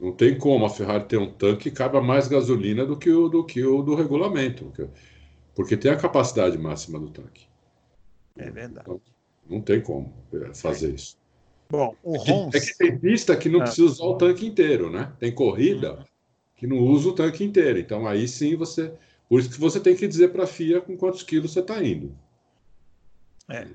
Não 0.02 0.10
tem 0.10 0.36
como 0.36 0.66
a 0.66 0.68
Ferrari 0.68 1.04
ter 1.04 1.16
um 1.16 1.30
tanque 1.30 1.70
que 1.70 1.76
caiba 1.76 2.02
mais 2.02 2.26
gasolina 2.26 2.84
do 2.84 2.98
que 2.98 3.08
o 3.08 3.28
do, 3.28 3.44
que 3.44 3.64
o 3.64 3.82
do 3.82 3.94
regulamento, 3.94 4.72
porque 5.54 5.76
tem 5.76 5.92
a 5.92 5.96
capacidade 5.96 6.58
máxima 6.58 6.98
do 6.98 7.08
tanque. 7.08 7.46
É 8.36 8.50
verdade. 8.50 8.84
Então, 8.84 9.00
não 9.48 9.60
tem 9.60 9.80
como 9.80 10.12
é, 10.34 10.52
fazer 10.54 10.90
é. 10.90 10.94
isso. 10.94 11.16
Bom, 11.70 11.94
o 12.02 12.16
Rons... 12.16 12.52
É 12.52 12.58
que 12.58 12.76
tem 12.76 12.98
pista 12.98 13.36
que 13.36 13.48
não 13.48 13.60
ah. 13.60 13.62
precisa 13.62 13.86
usar 13.86 14.04
o 14.04 14.16
tanque 14.16 14.44
inteiro, 14.44 14.90
né? 14.90 15.12
Tem 15.20 15.32
corrida 15.32 16.04
que 16.56 16.66
não 16.66 16.78
usa 16.78 17.10
o 17.10 17.14
tanque 17.14 17.44
inteiro. 17.44 17.78
Então 17.78 18.04
aí 18.04 18.26
sim 18.26 18.56
você. 18.56 18.92
Por 19.28 19.38
isso 19.38 19.50
que 19.50 19.60
você 19.60 19.78
tem 19.78 19.94
que 19.94 20.08
dizer 20.08 20.32
para 20.32 20.42
a 20.42 20.48
FIA 20.48 20.80
com 20.80 20.96
quantos 20.96 21.22
quilos 21.22 21.52
você 21.52 21.60
está 21.60 21.80
indo. 21.80 22.12
É. 23.48 23.68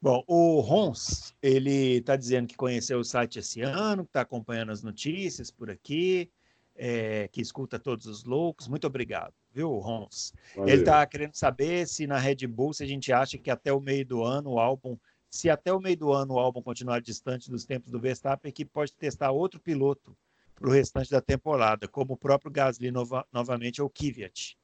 Bom, 0.00 0.22
o 0.28 0.60
Rons, 0.60 1.34
ele 1.42 1.96
está 1.96 2.14
dizendo 2.14 2.46
que 2.46 2.56
conheceu 2.56 3.00
o 3.00 3.04
site 3.04 3.40
esse 3.40 3.60
ano, 3.62 4.04
que 4.04 4.10
está 4.10 4.20
acompanhando 4.20 4.70
as 4.70 4.82
notícias 4.82 5.50
por 5.50 5.68
aqui, 5.68 6.30
é, 6.76 7.26
que 7.28 7.40
escuta 7.40 7.80
todos 7.80 8.06
os 8.06 8.22
loucos. 8.22 8.68
Muito 8.68 8.86
obrigado, 8.86 9.34
viu, 9.52 9.76
Rons? 9.78 10.32
Valeu. 10.54 10.72
Ele 10.72 10.82
está 10.82 11.04
querendo 11.04 11.34
saber 11.34 11.88
se 11.88 12.06
na 12.06 12.16
Red 12.16 12.46
Bull, 12.46 12.72
se 12.72 12.84
a 12.84 12.86
gente 12.86 13.12
acha 13.12 13.36
que 13.36 13.50
até 13.50 13.72
o 13.72 13.80
meio 13.80 14.06
do 14.06 14.22
ano 14.22 14.52
o 14.52 14.60
álbum, 14.60 14.96
se 15.28 15.50
até 15.50 15.72
o 15.72 15.80
meio 15.80 15.96
do 15.96 16.12
ano 16.12 16.34
o 16.34 16.38
álbum 16.38 16.62
continuar 16.62 17.00
distante 17.00 17.50
dos 17.50 17.64
tempos 17.64 17.90
do 17.90 17.98
Verstappen, 17.98 18.48
equipe 18.48 18.70
pode 18.72 18.92
testar 18.94 19.32
outro 19.32 19.58
piloto 19.58 20.16
para 20.54 20.68
o 20.68 20.72
restante 20.72 21.10
da 21.10 21.20
temporada, 21.20 21.88
como 21.88 22.14
o 22.14 22.16
próprio 22.16 22.52
Gasly 22.52 22.92
nova, 22.92 23.26
novamente 23.32 23.82
ou 23.82 23.90
Kvyat. 23.90 24.56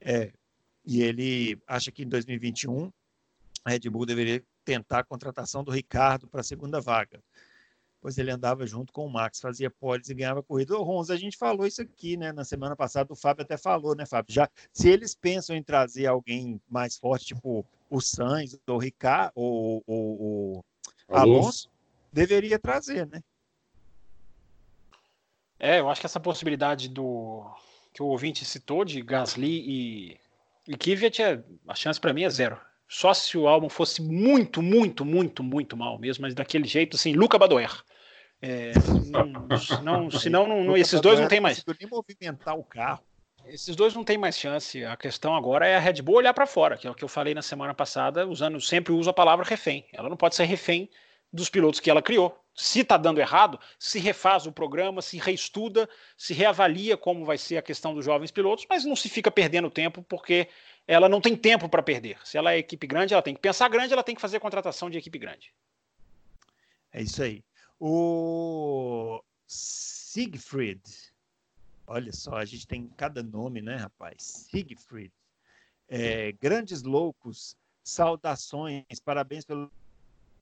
É, 0.00 0.32
e 0.84 1.02
ele 1.02 1.58
acha 1.66 1.90
que 1.90 2.04
em 2.04 2.08
2021 2.08 2.92
a 3.64 3.70
Red 3.70 3.90
Bull 3.90 4.06
deveria 4.06 4.42
tentar 4.68 4.98
a 4.98 5.04
contratação 5.04 5.64
do 5.64 5.70
Ricardo 5.70 6.28
para 6.28 6.42
a 6.42 6.44
segunda 6.44 6.78
vaga. 6.78 7.22
Pois 8.02 8.18
ele 8.18 8.30
andava 8.30 8.66
junto 8.66 8.92
com 8.92 9.06
o 9.06 9.10
Max, 9.10 9.40
fazia 9.40 9.70
poles 9.70 10.10
e 10.10 10.14
ganhava 10.14 10.42
corrida. 10.42 10.76
Ô, 10.76 10.82
Ronza, 10.82 11.14
a 11.14 11.16
gente 11.16 11.38
falou 11.38 11.66
isso 11.66 11.80
aqui, 11.80 12.18
né? 12.18 12.32
Na 12.32 12.44
semana 12.44 12.76
passada, 12.76 13.10
o 13.10 13.16
Fábio 13.16 13.44
até 13.44 13.56
falou, 13.56 13.96
né, 13.96 14.04
Fábio? 14.04 14.34
Já, 14.34 14.46
se 14.70 14.90
eles 14.90 15.14
pensam 15.14 15.56
em 15.56 15.62
trazer 15.62 16.06
alguém 16.06 16.60
mais 16.68 16.98
forte, 16.98 17.28
tipo 17.28 17.64
o 17.88 18.00
Sainz, 18.00 18.58
ou 18.66 18.76
o 18.76 18.78
Ricardo, 18.78 19.32
ou 19.34 19.82
o 19.86 20.64
Alonso, 21.08 21.70
deveria 22.12 22.58
trazer, 22.58 23.06
né? 23.06 23.22
É, 25.58 25.80
eu 25.80 25.88
acho 25.88 26.02
que 26.02 26.06
essa 26.06 26.20
possibilidade 26.20 26.90
do 26.90 27.50
que 27.94 28.02
o 28.02 28.06
ouvinte 28.06 28.44
citou 28.44 28.84
de 28.84 29.00
Gasly 29.00 29.64
e, 29.66 30.20
e 30.68 30.76
Kvyat, 30.76 31.22
é, 31.22 31.42
a 31.66 31.74
chance 31.74 31.98
para 31.98 32.12
mim 32.12 32.24
é 32.24 32.30
zero. 32.30 32.60
Só 32.88 33.12
se 33.12 33.36
o 33.36 33.46
álbum 33.46 33.68
fosse 33.68 34.00
muito, 34.02 34.62
muito, 34.62 35.04
muito, 35.04 35.42
muito 35.42 35.76
mal 35.76 35.98
mesmo, 35.98 36.22
mas 36.22 36.34
daquele 36.34 36.66
jeito, 36.66 36.96
assim, 36.96 37.12
Luca 37.12 37.38
Badoer. 37.38 37.70
É, 38.40 38.72
não, 39.10 39.26
não, 39.26 40.10
senão 40.10 40.46
não, 40.46 40.64
não, 40.64 40.76
esses 40.76 41.00
dois 41.00 41.20
não 41.20 41.28
tem 41.28 41.40
mais. 41.40 41.62
nem 41.78 41.90
movimentar 41.90 42.56
o 42.56 42.64
carro. 42.64 43.02
Esses 43.46 43.74
dois 43.74 43.94
não 43.94 44.04
tem 44.04 44.16
mais 44.16 44.38
chance. 44.38 44.84
A 44.84 44.96
questão 44.96 45.34
agora 45.34 45.66
é 45.66 45.76
a 45.76 45.80
Red 45.80 46.02
Bull 46.02 46.16
olhar 46.16 46.34
para 46.34 46.46
fora, 46.46 46.76
que 46.76 46.86
é 46.86 46.90
o 46.90 46.94
que 46.94 47.04
eu 47.04 47.08
falei 47.08 47.34
na 47.34 47.42
semana 47.42 47.74
passada, 47.74 48.26
usando 48.26 48.60
sempre 48.60 48.92
uso 48.92 49.10
a 49.10 49.14
palavra 49.14 49.44
refém. 49.44 49.86
Ela 49.92 50.08
não 50.08 50.16
pode 50.16 50.34
ser 50.34 50.44
refém 50.44 50.88
dos 51.32 51.48
pilotos 51.48 51.80
que 51.80 51.90
ela 51.90 52.02
criou. 52.02 52.38
se 52.54 52.80
está 52.80 52.96
dando 52.96 53.20
errado, 53.20 53.58
se 53.78 53.98
refaz 53.98 54.46
o 54.46 54.52
programa, 54.52 55.00
se 55.00 55.16
reestuda, 55.18 55.88
se 56.16 56.34
reavalia 56.34 56.96
como 56.96 57.24
vai 57.24 57.38
ser 57.38 57.56
a 57.56 57.62
questão 57.62 57.94
dos 57.94 58.04
jovens 58.04 58.32
pilotos, 58.32 58.66
mas 58.68 58.84
não 58.84 58.96
se 58.96 59.08
fica 59.08 59.30
perdendo 59.30 59.70
tempo, 59.70 60.02
porque 60.02 60.48
ela 60.88 61.06
não 61.06 61.20
tem 61.20 61.36
tempo 61.36 61.68
para 61.68 61.82
perder. 61.82 62.18
Se 62.26 62.38
ela 62.38 62.54
é 62.54 62.58
equipe 62.58 62.86
grande, 62.86 63.12
ela 63.12 63.22
tem 63.22 63.34
que 63.34 63.40
pensar 63.40 63.68
grande, 63.68 63.92
ela 63.92 64.02
tem 64.02 64.14
que 64.14 64.20
fazer 64.20 64.40
contratação 64.40 64.88
de 64.88 64.96
equipe 64.96 65.18
grande. 65.18 65.54
É 66.90 67.02
isso 67.02 67.22
aí. 67.22 67.44
O 67.78 69.22
Siegfried, 69.46 70.82
olha 71.86 72.10
só, 72.10 72.36
a 72.36 72.44
gente 72.46 72.66
tem 72.66 72.88
cada 72.96 73.22
nome, 73.22 73.60
né, 73.60 73.76
rapaz? 73.76 74.46
Siegfried. 74.50 75.12
É, 75.86 76.32
grandes 76.32 76.82
loucos, 76.82 77.54
saudações, 77.84 78.84
parabéns 79.04 79.44
pelo 79.44 79.70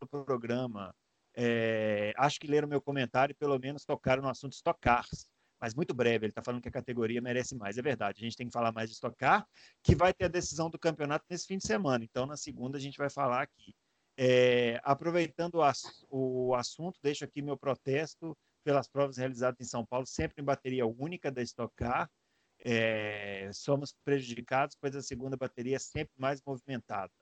programa. 0.08 0.94
É, 1.34 2.14
acho 2.16 2.38
que 2.38 2.46
leram 2.46 2.68
meu 2.68 2.80
comentário 2.80 3.32
e 3.32 3.34
pelo 3.34 3.58
menos 3.58 3.84
tocaram 3.84 4.22
no 4.22 4.28
assunto 4.28 4.52
Stock 4.52 4.80
Cars, 4.80 5.28
mas 5.60 5.74
muito 5.74 5.94
breve. 5.94 6.26
Ele 6.26 6.30
está 6.30 6.42
falando 6.42 6.62
que 6.62 6.68
a 6.68 6.72
categoria 6.72 7.20
merece 7.20 7.54
mais. 7.54 7.78
É 7.78 7.82
verdade, 7.82 8.20
a 8.20 8.24
gente 8.24 8.36
tem 8.36 8.46
que 8.46 8.52
falar 8.52 8.72
mais 8.72 8.88
de 8.88 8.94
Stock 8.94 9.16
Car, 9.16 9.46
que 9.82 9.94
vai 9.94 10.12
ter 10.12 10.26
a 10.26 10.28
decisão 10.28 10.70
do 10.70 10.78
campeonato 10.78 11.24
nesse 11.28 11.46
fim 11.46 11.58
de 11.58 11.66
semana. 11.66 12.04
Então, 12.04 12.26
na 12.26 12.36
segunda, 12.36 12.78
a 12.78 12.80
gente 12.80 12.98
vai 12.98 13.10
falar 13.10 13.42
aqui. 13.42 13.74
É, 14.18 14.80
aproveitando 14.82 15.58
o, 16.08 16.54
assunto, 16.54 16.98
deixo 17.02 17.24
aqui 17.24 17.42
meu 17.42 17.56
protesto 17.56 18.36
pelas 18.64 18.88
provas 18.88 19.18
realizadas 19.18 19.60
em 19.60 19.68
São 19.68 19.84
Paulo, 19.84 20.06
sempre 20.06 20.42
em 20.42 20.44
bateria 20.44 20.86
única 20.86 21.30
da 21.30 21.42
Stock 21.42 21.72
Car. 21.76 22.10
É, 22.64 23.50
somos 23.52 23.94
prejudicados, 24.04 24.76
pois 24.80 24.96
a 24.96 25.02
segunda 25.02 25.36
bateria 25.36 25.76
é 25.76 25.78
sempre 25.78 26.14
mais 26.18 26.40
movimentada. 26.44 27.12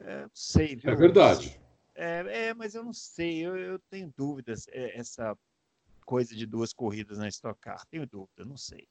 É, 0.00 0.26
sei, 0.32 0.74
viu? 0.74 0.90
É 0.90 0.96
verdade. 0.96 1.60
É, 1.94 2.48
é, 2.48 2.54
mas 2.54 2.74
eu 2.74 2.82
não 2.82 2.92
sei, 2.92 3.46
eu, 3.46 3.56
eu 3.56 3.78
tenho 3.90 4.12
dúvidas. 4.16 4.66
É, 4.68 4.98
essa 4.98 5.36
coisa 6.04 6.34
de 6.34 6.46
duas 6.46 6.72
corridas 6.72 7.18
na 7.18 7.28
Stock 7.28 7.58
Car, 7.60 7.84
tenho 7.86 8.06
dúvida, 8.06 8.44
não 8.44 8.56
sei. 8.56 8.88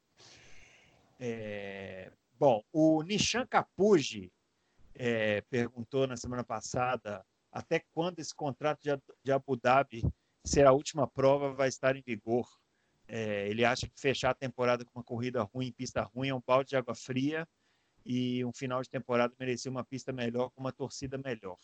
É, 1.20 2.12
bom, 2.38 2.64
o 2.72 3.02
Nishan 3.04 3.46
Capuji 3.46 4.32
é, 4.96 5.42
perguntou 5.42 6.08
na 6.08 6.18
semana 6.18 6.44
passada 6.44 7.26
até 7.52 7.80
quando 7.94 8.20
esse 8.20 8.34
contrato 8.34 8.82
de, 8.82 8.92
de 9.24 9.32
Abu 9.32 9.56
Dhabi 9.56 10.04
ser 10.44 10.66
a 10.66 10.74
última 10.74 11.08
prova 11.08 11.54
vai 11.54 11.70
estar 11.70 11.96
em 11.96 12.02
vigor. 12.02 12.50
É, 13.08 13.48
ele 13.48 13.64
acha 13.64 13.88
que 13.88 14.00
fechar 14.00 14.32
a 14.32 14.36
temporada 14.36 14.84
com 14.84 15.00
uma 15.00 15.04
corrida 15.04 15.44
ruim, 15.44 15.72
pista 15.72 16.02
ruim, 16.02 16.30
é 16.30 16.36
um 16.36 16.42
balde 16.46 16.70
de 16.70 16.76
água 16.76 16.96
fria 16.96 17.48
e 18.06 18.44
um 18.44 18.52
final 18.52 18.82
de 18.82 18.90
temporada 18.90 19.34
merecia 19.40 19.72
uma 19.72 19.84
pista 19.84 20.12
melhor 20.12 20.50
com 20.50 20.62
uma 20.62 20.72
torcida 20.72 21.18
melhor. 21.18 21.58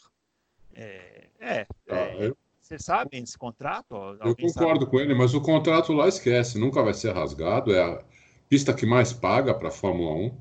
É, 0.74 1.30
é, 1.40 1.68
ah, 1.90 1.96
é 1.96 2.34
eu, 2.62 2.78
você 2.78 2.80
sabe 2.80 3.18
esse 3.18 3.38
contrato? 3.38 3.96
Eu 4.24 4.36
concordo 4.36 4.82
sabe? 4.82 4.86
com 4.86 5.00
ele, 5.00 5.14
mas 5.14 5.34
o 5.34 5.42
contrato 5.42 5.94
lá 5.94 6.08
esquece, 6.08 6.60
nunca 6.60 6.84
vai 6.84 6.94
ser 6.94 7.14
rasgado. 7.14 7.74
É 7.74 7.82
a 7.82 8.04
pista 8.48 8.74
que 8.74 8.86
mais 8.86 9.14
paga 9.14 9.54
para 9.54 9.70
a 9.70 9.72
Fórmula 9.72 10.14
1. 10.14 10.38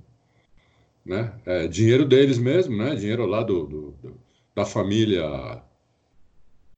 Né? 1.06 1.32
É 1.46 1.68
dinheiro 1.68 2.04
deles 2.04 2.38
mesmo, 2.38 2.76
né? 2.76 2.94
Dinheiro 2.94 3.24
lá 3.24 3.42
do, 3.42 3.66
do, 3.66 3.90
do 3.92 4.28
da 4.54 4.64
família 4.64 5.62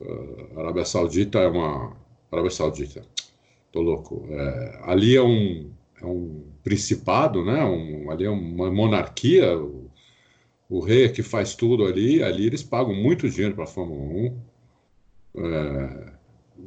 uh, 0.00 0.60
Arábia 0.60 0.84
Saudita 0.84 1.38
é 1.38 1.48
uma 1.48 1.96
Arábia 2.30 2.50
Saudita. 2.50 3.02
Tô 3.72 3.80
louco. 3.80 4.26
É, 4.30 4.80
ali 4.82 5.16
é 5.16 5.22
um, 5.22 5.70
é 6.00 6.04
um 6.04 6.44
principado, 6.62 7.44
né? 7.44 7.64
Um, 7.64 8.10
ali 8.10 8.24
é 8.24 8.30
uma 8.30 8.70
monarquia. 8.70 9.58
O, 9.58 9.90
o 10.68 10.80
rei 10.80 11.06
é 11.06 11.08
que 11.08 11.22
faz 11.22 11.54
tudo 11.54 11.86
ali, 11.86 12.22
ali 12.22 12.46
eles 12.46 12.62
pagam 12.62 12.94
muito 12.94 13.28
dinheiro 13.28 13.54
para 13.54 13.64
a 13.64 13.66
Fórmula 13.66 14.00
1. 14.00 14.49
É, 15.36 16.12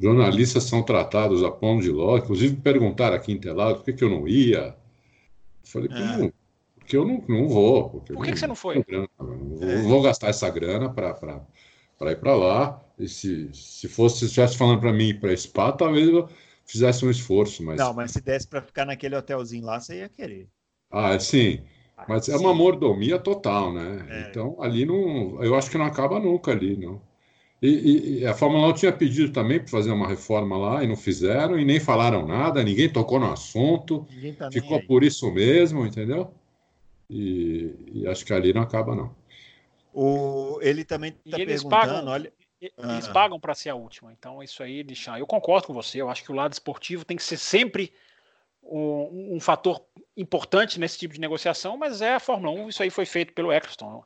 jornalistas 0.02 0.64
são 0.64 0.84
tratados 0.84 1.44
a 1.44 1.52
pão 1.52 1.80
de 1.80 1.90
ló, 1.90 2.18
inclusive 2.18 2.56
perguntaram 2.58 3.16
aqui 3.16 3.32
em 3.32 3.36
Interlagos 3.36 3.78
por 3.78 3.86
que, 3.86 3.94
que 3.94 4.04
eu 4.04 4.10
não 4.10 4.28
ia. 4.28 4.76
Eu 5.64 5.70
falei, 5.70 5.90
é. 5.92 6.32
porque 6.76 6.98
eu 6.98 7.06
não, 7.06 7.24
não 7.28 7.48
vou. 7.48 8.02
Por 8.02 8.26
que, 8.26 8.32
que 8.32 8.40
você 8.40 8.48
não 8.48 8.56
foi? 8.56 8.84
Grana, 8.84 9.08
não 9.20 9.56
vou, 9.56 9.70
é. 9.70 9.82
vou, 9.82 10.02
gastar 10.02 10.30
essa 10.30 10.50
grana 10.50 10.90
para 10.90 12.12
ir 12.12 12.20
para 12.20 12.36
lá. 12.36 12.82
E 12.98 13.08
se, 13.08 13.50
se 13.54 13.88
fosse, 13.88 14.20
se 14.20 14.26
estivesse 14.26 14.58
falando 14.58 14.80
para 14.80 14.94
mim 14.94 15.10
ir 15.10 15.20
para 15.20 15.36
Spa, 15.36 15.72
talvez 15.72 16.08
eu 16.08 16.30
fizesse 16.66 17.06
um 17.06 17.10
esforço. 17.10 17.64
Mas... 17.64 17.78
Não, 17.78 17.94
mas 17.94 18.12
se 18.12 18.22
desse 18.22 18.48
para 18.48 18.62
ficar 18.62 18.86
naquele 18.86 19.16
hotelzinho 19.16 19.66
lá, 19.66 19.80
você 19.80 20.00
ia 20.00 20.10
querer. 20.10 20.48
Ah, 20.92 21.20
sim. 21.20 21.62
Mas 22.08 22.28
é 22.28 22.36
uma 22.36 22.54
mordomia 22.54 23.18
total, 23.18 23.74
né? 23.74 24.06
É. 24.10 24.30
Então, 24.30 24.58
ali 24.60 24.86
não. 24.86 25.42
Eu 25.44 25.56
acho 25.56 25.70
que 25.70 25.78
não 25.78 25.86
acaba 25.86 26.20
nunca 26.20 26.52
ali, 26.52 26.76
não. 26.76 27.02
E, 27.66 28.20
e 28.20 28.28
a 28.28 28.34
Fórmula 28.34 28.68
1 28.68 28.74
tinha 28.74 28.92
pedido 28.92 29.32
também 29.32 29.58
para 29.58 29.70
fazer 29.70 29.90
uma 29.90 30.06
reforma 30.06 30.58
lá 30.58 30.84
e 30.84 30.88
não 30.88 30.98
fizeram, 30.98 31.58
e 31.58 31.64
nem 31.64 31.80
falaram 31.80 32.28
nada, 32.28 32.62
ninguém 32.62 32.92
tocou 32.92 33.18
no 33.18 33.32
assunto, 33.32 34.06
tá 34.38 34.52
ficou 34.52 34.84
por 34.86 35.02
isso 35.02 35.32
mesmo, 35.32 35.86
entendeu? 35.86 36.34
E, 37.10 37.74
e, 37.94 38.08
acho 38.08 38.26
que 38.26 38.34
ali 38.34 38.52
não 38.52 38.62
acaba, 38.62 38.94
não. 38.94 39.16
O, 39.94 40.60
ele 40.62 40.84
também 40.84 41.16
está 41.26 41.38
perguntando, 41.38 41.70
pagam, 41.70 42.08
olha. 42.08 42.34
Eles 42.60 43.08
ah. 43.08 43.14
pagam 43.14 43.40
para 43.40 43.54
ser 43.54 43.70
a 43.70 43.76
última, 43.76 44.12
então 44.12 44.44
isso 44.44 44.62
aí 44.62 44.84
deixa. 44.84 45.18
Eu 45.18 45.28
concordo 45.28 45.68
com 45.68 45.74
você, 45.74 46.02
eu 46.02 46.10
acho 46.10 46.24
que 46.24 46.32
o 46.32 46.36
lado 46.36 46.52
esportivo 46.52 47.06
tem 47.06 47.16
que 47.16 47.24
ser 47.24 47.38
sempre 47.38 47.94
um, 48.62 49.36
um, 49.36 49.40
fator 49.40 49.82
importante 50.18 50.80
nesse 50.80 50.98
tipo 50.98 51.14
de 51.14 51.20
negociação, 51.22 51.78
mas 51.78 52.02
é 52.02 52.16
a 52.16 52.20
Fórmula 52.20 52.52
1, 52.66 52.70
isso 52.70 52.84
aí 52.84 52.90
foi 52.90 53.06
feito 53.06 53.34
pelo 53.34 53.54
Eccleston. 53.54 54.04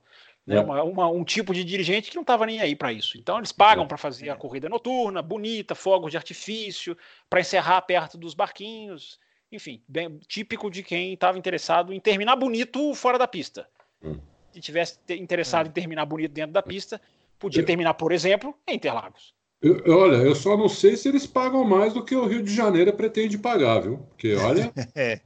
Né? 0.47 0.55
É. 0.55 0.61
Uma, 0.61 0.81
uma, 0.83 1.09
um 1.09 1.25
tipo 1.25 1.53
de 1.53 1.63
dirigente 1.63 2.09
que 2.09 2.15
não 2.15 2.21
estava 2.21 2.45
nem 2.45 2.61
aí 2.61 2.73
para 2.73 2.93
isso. 2.93 3.17
Então 3.17 3.37
eles 3.37 3.51
pagam 3.51 3.83
é. 3.83 3.87
para 3.87 3.97
fazer 3.97 4.29
a 4.29 4.35
corrida 4.35 4.69
noturna, 4.69 5.21
bonita, 5.21 5.75
fogos 5.75 6.11
de 6.11 6.17
artifício, 6.17 6.97
para 7.29 7.41
encerrar 7.41 7.81
perto 7.81 8.17
dos 8.17 8.33
barquinhos. 8.33 9.19
Enfim, 9.51 9.81
bem, 9.87 10.17
típico 10.27 10.71
de 10.71 10.81
quem 10.81 11.13
estava 11.13 11.37
interessado 11.37 11.91
em 11.91 11.99
terminar 11.99 12.37
bonito 12.37 12.95
fora 12.95 13.19
da 13.19 13.27
pista. 13.27 13.67
Hum. 14.01 14.17
Se 14.53 14.61
tivesse 14.61 14.97
interessado 15.09 15.67
hum. 15.67 15.69
em 15.69 15.73
terminar 15.73 16.05
bonito 16.05 16.31
dentro 16.31 16.53
da 16.53 16.63
pista, 16.63 17.01
podia 17.37 17.63
terminar, 17.63 17.93
por 17.95 18.13
exemplo, 18.13 18.57
em 18.65 18.75
Interlagos. 18.75 19.35
Eu, 19.61 19.81
olha, 19.87 20.17
eu 20.17 20.35
só 20.35 20.55
não 20.55 20.69
sei 20.69 20.95
se 20.95 21.09
eles 21.09 21.25
pagam 21.25 21.63
mais 21.63 21.93
do 21.93 22.05
que 22.05 22.15
o 22.15 22.25
Rio 22.25 22.43
de 22.43 22.53
Janeiro 22.53 22.93
pretende 22.93 23.37
pagar, 23.37 23.79
viu? 23.79 23.97
Porque, 24.09 24.35
olha. 24.35 24.71
é, 24.95 25.19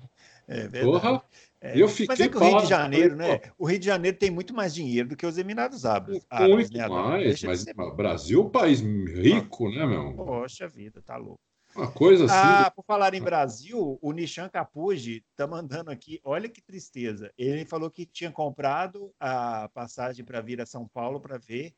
é 0.48 0.68
verdade. 0.68 0.86
Porra, 0.86 1.10
é, 1.10 1.22
eu 1.62 1.88
fiquei 1.88 2.08
mas 2.08 2.20
é 2.20 2.30
que 2.30 2.38
o 2.38 2.40
Rio 2.40 2.62
de 2.62 2.68
Janeiro, 2.68 3.16
né? 3.16 3.42
O 3.58 3.66
Rio 3.66 3.80
de 3.80 3.86
Janeiro 3.86 4.18
tem 4.18 4.32
muito 4.32 4.54
mais 4.54 4.74
dinheiro 4.74 5.10
do 5.10 5.16
que 5.16 5.26
os 5.26 5.38
Emirados 5.38 5.86
Árabes. 5.86 6.26
Muito 6.32 6.74
né? 6.74 6.88
mais, 6.88 7.44
mas 7.44 7.66
o 7.68 7.92
Brasil 7.92 8.42
é 8.42 8.44
um 8.44 8.50
país 8.50 8.82
rico, 8.82 9.70
né, 9.70 9.86
meu? 9.86 10.14
Poxa 10.14 10.68
vida, 10.68 11.02
tá 11.02 11.18
louco. 11.18 11.40
Uma 11.76 11.90
coisa 11.92 12.26
assim. 12.26 12.34
Ah, 12.36 12.72
por 12.72 12.84
falar 12.84 13.14
em 13.14 13.22
Brasil, 13.22 13.98
o 14.02 14.12
Nishan 14.12 14.50
Capuji 14.50 15.24
tá 15.36 15.48
mandando 15.48 15.90
aqui, 15.90 16.20
olha 16.24 16.50
que 16.50 16.62
tristeza. 16.62 17.32
Ele 17.38 17.64
falou 17.64 17.90
que 17.90 18.06
tinha 18.06 18.32
comprado 18.32 19.14
a 19.20 19.70
passagem 19.70 20.26
para 20.26 20.42
vir 20.42 20.60
a 20.60 20.66
São 20.66 20.88
Paulo 20.88 21.20
para 21.20 21.38
ver 21.38 21.74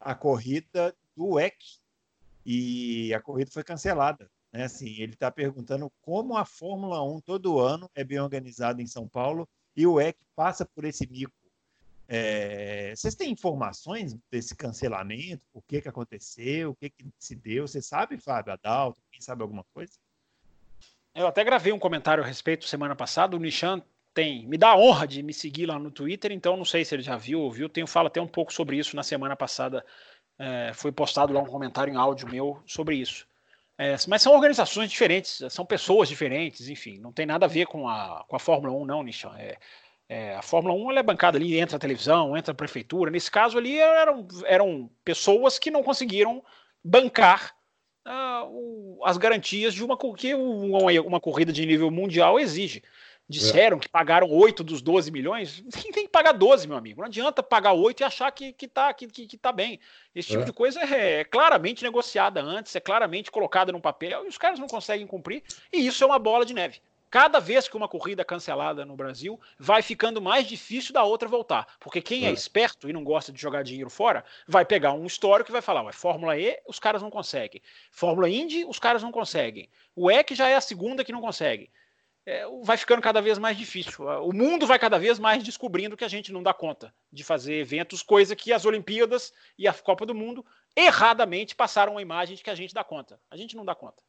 a 0.00 0.14
corrida 0.14 0.94
do 1.16 1.34
WEC 1.34 1.56
e 2.44 3.12
a 3.14 3.20
corrida 3.20 3.50
foi 3.50 3.64
cancelada. 3.64 4.30
Né? 4.52 4.64
Assim, 4.64 5.00
ele 5.00 5.12
está 5.12 5.30
perguntando 5.30 5.90
como 6.00 6.36
a 6.36 6.44
Fórmula 6.44 7.02
1 7.02 7.20
todo 7.20 7.58
ano 7.58 7.90
é 7.94 8.02
bem 8.02 8.20
organizada 8.20 8.82
em 8.82 8.86
São 8.86 9.08
Paulo 9.08 9.48
e 9.76 9.86
o 9.86 10.00
EC 10.00 10.16
passa 10.34 10.64
por 10.64 10.84
esse 10.84 11.06
mico. 11.08 11.32
É, 12.10 12.94
vocês 12.96 13.14
têm 13.14 13.30
informações 13.30 14.16
desse 14.30 14.56
cancelamento? 14.56 15.46
O 15.52 15.60
que, 15.60 15.82
que 15.82 15.88
aconteceu? 15.88 16.70
O 16.70 16.74
que, 16.74 16.88
que 16.88 17.04
se 17.18 17.36
deu? 17.36 17.68
Você 17.68 17.82
sabe, 17.82 18.16
Fábio 18.16 18.54
Adalto? 18.54 18.98
Quem 19.12 19.20
sabe 19.20 19.42
alguma 19.42 19.64
coisa? 19.74 19.92
Eu 21.14 21.26
até 21.26 21.44
gravei 21.44 21.72
um 21.72 21.78
comentário 21.78 22.24
a 22.24 22.26
respeito 22.26 22.66
semana 22.66 22.96
passada. 22.96 23.36
O 23.36 23.38
Nishan 23.38 23.82
tem, 24.14 24.46
me 24.46 24.56
dá 24.56 24.70
a 24.70 24.78
honra 24.78 25.06
de 25.06 25.22
me 25.22 25.34
seguir 25.34 25.66
lá 25.66 25.78
no 25.78 25.90
Twitter, 25.90 26.32
então 26.32 26.56
não 26.56 26.64
sei 26.64 26.84
se 26.84 26.94
ele 26.94 27.02
já 27.02 27.16
viu 27.16 27.40
ou 27.40 27.52
viu. 27.52 27.68
Tenho 27.68 27.86
falo 27.86 28.06
até 28.06 28.20
um 28.20 28.26
pouco 28.26 28.52
sobre 28.52 28.78
isso 28.78 28.96
na 28.96 29.02
semana 29.02 29.36
passada 29.36 29.84
é, 30.38 30.72
foi 30.72 30.92
postado 30.92 31.32
lá 31.32 31.40
um 31.40 31.46
comentário 31.46 31.92
em 31.92 31.96
áudio 31.96 32.28
meu 32.28 32.62
sobre 32.66 32.96
isso. 32.96 33.26
É, 33.80 33.94
mas 34.08 34.22
são 34.22 34.34
organizações 34.34 34.90
diferentes, 34.90 35.40
são 35.50 35.64
pessoas 35.64 36.08
diferentes, 36.08 36.68
enfim, 36.68 36.98
não 36.98 37.12
tem 37.12 37.24
nada 37.24 37.46
a 37.46 37.48
ver 37.48 37.66
com 37.66 37.88
a, 37.88 38.24
com 38.26 38.34
a 38.34 38.38
Fórmula 38.40 38.74
1, 38.76 38.84
não, 38.84 39.04
Nishan. 39.04 39.32
É, 39.38 39.56
é, 40.08 40.34
a 40.34 40.42
Fórmula 40.42 40.74
1 40.74 40.90
ela 40.90 41.00
é 41.00 41.02
bancada 41.02 41.38
ali, 41.38 41.60
entra 41.60 41.76
a 41.76 41.80
televisão, 41.80 42.36
entra 42.36 42.50
a 42.50 42.56
prefeitura. 42.56 43.10
Nesse 43.10 43.30
caso 43.30 43.56
ali 43.56 43.78
eram, 43.78 44.26
eram 44.46 44.90
pessoas 45.04 45.60
que 45.60 45.70
não 45.70 45.84
conseguiram 45.84 46.42
bancar 46.82 47.54
uh, 48.06 48.46
o, 48.48 49.00
as 49.04 49.16
garantias 49.16 49.74
de 49.74 49.84
uma, 49.84 49.96
que 50.16 50.34
uma, 50.34 50.90
uma 51.02 51.20
corrida 51.20 51.52
de 51.52 51.64
nível 51.64 51.90
mundial 51.90 52.40
exige 52.40 52.82
disseram 53.28 53.76
é. 53.76 53.80
que 53.80 53.88
pagaram 53.88 54.30
8 54.30 54.64
dos 54.64 54.80
12 54.80 55.10
milhões, 55.10 55.62
tem 55.70 55.92
que 55.92 56.08
pagar 56.08 56.32
12, 56.32 56.66
meu 56.66 56.76
amigo. 56.76 57.00
Não 57.00 57.08
adianta 57.08 57.42
pagar 57.42 57.72
8 57.72 58.00
e 58.00 58.04
achar 58.04 58.30
que, 58.32 58.52
que, 58.52 58.66
tá, 58.66 58.92
que, 58.94 59.06
que, 59.06 59.26
que 59.26 59.36
tá 59.36 59.52
bem. 59.52 59.78
Esse 60.14 60.28
tipo 60.28 60.42
é. 60.42 60.46
de 60.46 60.52
coisa 60.52 60.80
é, 60.80 61.20
é, 61.20 61.24
claramente 61.24 61.82
negociada 61.82 62.40
antes, 62.40 62.74
é 62.74 62.80
claramente 62.80 63.30
colocada 63.30 63.70
no 63.70 63.80
papel 63.80 64.24
e 64.24 64.28
os 64.28 64.38
caras 64.38 64.58
não 64.58 64.66
conseguem 64.66 65.06
cumprir, 65.06 65.42
e 65.72 65.86
isso 65.86 66.02
é 66.02 66.06
uma 66.06 66.18
bola 66.18 66.44
de 66.44 66.54
neve. 66.54 66.80
Cada 67.10 67.40
vez 67.40 67.66
que 67.66 67.76
uma 67.76 67.88
corrida 67.88 68.20
é 68.20 68.24
cancelada 68.24 68.84
no 68.84 68.94
Brasil, 68.94 69.40
vai 69.58 69.80
ficando 69.80 70.20
mais 70.20 70.46
difícil 70.46 70.92
da 70.92 71.02
outra 71.02 71.26
voltar. 71.26 71.66
Porque 71.80 72.02
quem 72.02 72.26
é, 72.26 72.28
é 72.28 72.32
esperto 72.32 72.88
e 72.88 72.92
não 72.92 73.02
gosta 73.02 73.32
de 73.32 73.40
jogar 73.40 73.62
dinheiro 73.62 73.88
fora, 73.88 74.22
vai 74.46 74.62
pegar 74.62 74.92
um 74.92 75.06
histórico 75.06 75.50
e 75.50 75.52
vai 75.52 75.62
falar: 75.62 75.90
Fórmula 75.94 76.38
E, 76.38 76.58
os 76.66 76.78
caras 76.78 77.00
não 77.00 77.08
conseguem. 77.08 77.62
Fórmula 77.90 78.28
Indy, 78.28 78.66
os 78.66 78.78
caras 78.78 79.02
não 79.02 79.10
conseguem. 79.10 79.70
O 79.96 80.10
E, 80.10 80.22
que 80.22 80.34
já 80.34 80.48
é 80.48 80.54
a 80.54 80.60
segunda 80.60 81.02
que 81.02 81.12
não 81.12 81.22
consegue. 81.22 81.70
É, 82.30 82.44
vai 82.62 82.76
ficando 82.76 83.00
cada 83.00 83.22
vez 83.22 83.38
mais 83.38 83.56
difícil. 83.56 84.04
O 84.04 84.34
mundo 84.34 84.66
vai 84.66 84.78
cada 84.78 84.98
vez 84.98 85.18
mais 85.18 85.42
descobrindo 85.42 85.96
que 85.96 86.04
a 86.04 86.08
gente 86.08 86.30
não 86.30 86.42
dá 86.42 86.52
conta 86.52 86.92
de 87.10 87.24
fazer 87.24 87.54
eventos, 87.54 88.02
coisa 88.02 88.36
que 88.36 88.52
as 88.52 88.66
Olimpíadas 88.66 89.32
e 89.56 89.66
a 89.66 89.72
Copa 89.72 90.04
do 90.04 90.14
Mundo 90.14 90.44
erradamente 90.76 91.56
passaram 91.56 91.96
a 91.96 92.02
imagem 92.02 92.36
de 92.36 92.42
que 92.42 92.50
a 92.50 92.54
gente 92.54 92.74
dá 92.74 92.84
conta. 92.84 93.18
A 93.30 93.36
gente 93.38 93.56
não 93.56 93.64
dá 93.64 93.74
conta. 93.74 94.02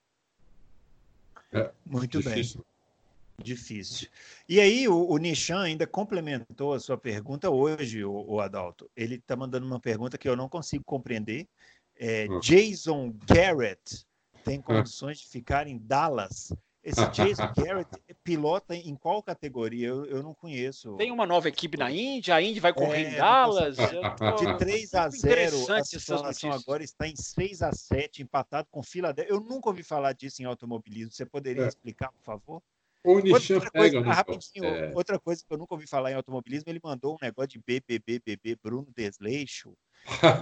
É, 1.54 1.72
Muito 1.86 2.22
difícil. 2.22 2.58
bem. 2.58 3.46
Difícil. 3.46 4.10
E 4.50 4.60
aí, 4.60 4.86
o, 4.86 5.10
o 5.10 5.18
Nishan 5.18 5.62
ainda 5.62 5.88
complementou 5.88 6.74
a 6.74 6.80
sua 6.82 6.98
pergunta 6.98 7.50
hoje, 7.50 8.04
o, 8.04 8.26
o 8.28 8.42
Adalto. 8.42 8.92
Ele 8.98 9.16
está 9.16 9.38
mandando 9.38 9.66
uma 9.66 9.80
pergunta 9.80 10.18
que 10.18 10.28
eu 10.28 10.36
não 10.36 10.50
consigo 10.50 10.84
compreender. 10.84 11.48
É, 11.96 12.28
hum. 12.30 12.42
Jason 12.42 13.16
Garrett 13.26 14.06
tem 14.44 14.60
hum. 14.60 14.62
condições 14.62 15.20
de 15.20 15.28
ficar 15.30 15.68
em 15.68 15.78
Dallas? 15.78 16.52
Esse 16.84 17.06
Jason 17.10 17.52
Garrett 17.56 17.90
pilota 18.24 18.76
em 18.76 18.96
qual 18.96 19.22
categoria? 19.22 19.88
Eu, 19.88 20.06
eu 20.06 20.24
não 20.24 20.34
conheço. 20.34 20.96
Tem 20.96 21.12
uma 21.12 21.26
nova 21.26 21.50
equipe 21.50 21.78
na 21.78 21.92
Índia, 21.92 22.36
a 22.36 22.42
Índia 22.42 22.62
vai 22.62 22.74
correr 22.74 23.04
é, 23.04 23.10
em 23.12 23.16
Dallas. 23.16 23.78
Tô... 24.18 24.36
De 24.36 24.58
3 24.58 24.94
a 24.94 25.10
0, 25.10 25.74
a 25.74 25.84
situação 25.84 26.52
agora 26.52 26.84
está 26.84 27.08
em 27.08 27.16
6 27.16 27.62
a 27.62 27.72
7, 27.72 28.24
empatado 28.24 28.68
com 28.72 28.82
Filadélfia. 28.82 29.34
Eu 29.34 29.40
nunca 29.40 29.70
ouvi 29.70 29.84
falar 29.84 30.14
disso 30.14 30.42
em 30.42 30.46
automobilismo. 30.46 31.12
Você 31.12 31.26
poderia 31.26 31.64
é. 31.64 31.68
explicar, 31.68 32.12
por 32.12 32.24
favor? 32.24 32.64
outra, 33.04 33.72
coisa, 33.72 34.02
rapidinho, 34.02 34.66
é. 34.66 34.92
outra 34.94 35.20
coisa 35.20 35.44
que 35.46 35.54
eu 35.54 35.58
nunca 35.58 35.74
ouvi 35.74 35.88
falar 35.88 36.12
em 36.12 36.16
automobilismo, 36.16 36.70
ele 36.70 36.82
mandou 36.84 37.16
um 37.16 37.18
negócio 37.22 37.50
de 37.50 37.60
BBBBB, 37.60 38.58
Bruno 38.62 38.88
Desleixo. 38.96 39.74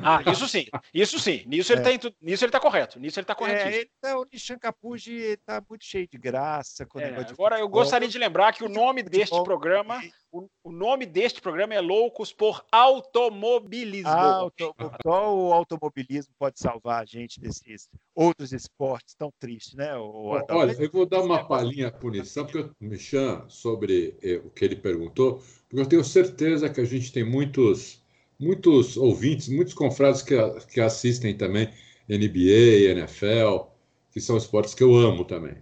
Ah, 0.04 0.24
isso 0.32 0.48
sim, 0.48 0.66
isso 0.94 1.20
sim. 1.20 1.44
Nisso, 1.46 1.74
é. 1.74 1.76
ele, 1.76 2.00
tá, 2.00 2.12
nisso 2.22 2.46
ele 2.46 2.52
tá 2.52 2.60
correto. 2.60 3.00
Nisso 3.00 3.20
ele 3.20 3.26
tá 3.26 3.36
correto. 3.36 3.68
É, 3.68 3.76
ele 3.76 3.90
tá, 4.02 4.18
o 4.18 4.26
Nishan 4.32 4.58
Capuji 4.58 5.38
tá 5.46 5.62
muito 5.70 5.84
cheio 5.84 6.08
de 6.08 6.18
graça. 6.18 6.86
Com 6.86 7.00
é, 7.00 7.06
agora, 7.06 7.26
futebol. 7.26 7.58
eu 7.58 7.68
gostaria 7.68 8.08
de 8.08 8.18
lembrar 8.18 8.54
que 8.54 8.64
o 8.64 8.70
nome 8.70 9.04
deste 9.04 9.42
programa, 9.44 10.02
o, 10.32 10.48
o, 10.64 10.72
nome 10.72 11.06
deste 11.06 11.42
programa 11.42 11.74
é 11.74 11.82
Loucos 11.82 12.32
por 12.32 12.66
Automobilismo. 12.72 14.10
Auto, 14.10 14.76
só 15.04 15.36
o 15.36 15.54
automobilismo 15.54 16.34
pode 16.40 16.60
salvar 16.60 17.02
a 17.02 17.06
gente 17.06 17.40
desses 17.40 17.90
outros 18.16 18.54
esportes 18.54 19.16
tão 19.16 19.32
tristes, 19.40 19.76
né? 19.76 19.96
O, 19.98 20.42
Olha, 20.50 20.72
eu 20.72 20.92
vou 20.92 21.06
dar 21.06 21.22
uma 21.22 21.46
palhinha 21.46 21.92
punição, 21.92 22.46
porque 22.46 22.60
eu 22.60 22.72
me 22.80 22.98
chamo 22.98 23.50
sobre 23.50 24.18
eh, 24.22 24.42
o 24.44 24.50
que 24.50 24.66
ele 24.66 24.76
perguntou, 24.76 25.42
porque 25.68 25.82
eu 25.82 25.86
tenho 25.86 26.04
certeza 26.04 26.70
que 26.70 26.82
a 26.82 26.86
gente 26.86 27.12
tem 27.12 27.24
muitos 27.24 28.02
muitos 28.40 28.98
ouvintes, 28.98 29.48
muitos 29.50 29.74
confrades 29.74 30.22
que, 30.22 30.36
que 30.72 30.80
assistem 30.80 31.36
também 31.36 31.70
NBA, 32.10 32.92
NFL, 32.92 33.68
que 34.12 34.22
são 34.22 34.38
esportes 34.38 34.74
que 34.74 34.84
eu 34.84 34.96
amo 34.96 35.26
também. 35.26 35.56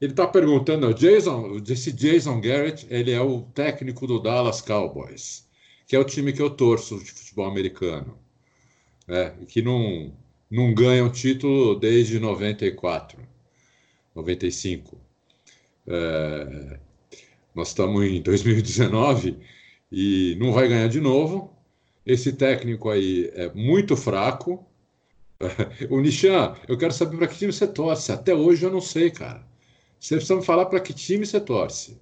Ele 0.00 0.12
está 0.12 0.26
perguntando, 0.26 0.92
Jason, 0.92 1.62
esse 1.68 1.90
Jason 1.90 2.40
Garrett, 2.40 2.86
ele 2.90 3.10
é 3.12 3.20
o 3.20 3.42
técnico 3.42 4.06
do 4.06 4.20
Dallas 4.20 4.60
Cowboys, 4.60 5.48
que 5.86 5.96
é 5.96 5.98
o 5.98 6.04
time 6.04 6.32
que 6.32 6.42
eu 6.42 6.50
torço 6.50 6.98
de 7.02 7.10
futebol 7.10 7.46
americano, 7.46 8.18
né, 9.08 9.34
que 9.48 9.62
não, 9.62 10.12
não 10.50 10.74
ganha 10.74 11.04
um 11.04 11.10
título 11.10 11.76
desde 11.76 12.20
94, 12.20 13.18
95. 14.14 15.00
É, 15.86 16.78
nós 17.54 17.68
estamos 17.68 18.04
em 18.04 18.20
2019 18.20 19.38
e 19.90 20.36
não 20.38 20.52
vai 20.52 20.68
ganhar 20.68 20.88
de 20.88 21.00
novo. 21.00 21.54
Esse 22.04 22.32
técnico 22.32 22.88
aí 22.88 23.30
é 23.34 23.52
muito 23.52 23.96
fraco. 23.96 24.64
O 25.90 26.00
Nishan, 26.00 26.56
eu 26.66 26.78
quero 26.78 26.94
saber 26.94 27.18
para 27.18 27.28
que 27.28 27.36
time 27.36 27.52
você 27.52 27.66
torce. 27.66 28.10
Até 28.10 28.34
hoje 28.34 28.64
eu 28.64 28.70
não 28.70 28.80
sei, 28.80 29.10
cara. 29.10 29.46
Você 30.00 30.16
precisa 30.16 30.36
me 30.36 30.44
falar 30.44 30.66
para 30.66 30.80
que 30.80 30.94
time 30.94 31.26
você 31.26 31.38
torce. 31.38 32.00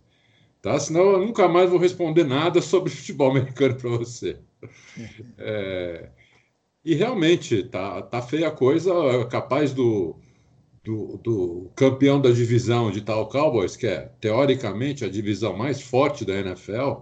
Tá? 0.63 0.79
Senão 0.79 1.13
eu 1.13 1.19
nunca 1.19 1.49
mais 1.49 1.69
vou 1.69 1.79
responder 1.79 2.25
nada 2.25 2.63
sobre 2.63 2.91
futebol 2.95 3.31
americano 3.31 3.75
para 3.77 3.91
você. 3.91 4.39
É... 5.37 6.09
E 6.85 6.95
realmente, 6.95 7.65
tá, 7.65 8.03
tá 8.03 8.23
feia 8.23 8.49
a 8.49 8.51
coisa. 8.51 8.93
Capaz 9.31 9.73
do, 9.73 10.17
do, 10.85 11.19
do, 11.19 11.71
campeão 11.75 12.21
da 12.21 12.31
divisão 12.31 12.91
de 12.91 13.01
tal 13.01 13.29
Cowboys, 13.29 13.75
que 13.77 13.87
é 13.87 14.11
teoricamente 14.21 15.05
a 15.05 15.09
divisão 15.09 15.57
mais 15.57 15.81
forte 15.81 16.25
da 16.25 16.35
NFL, 16.35 17.01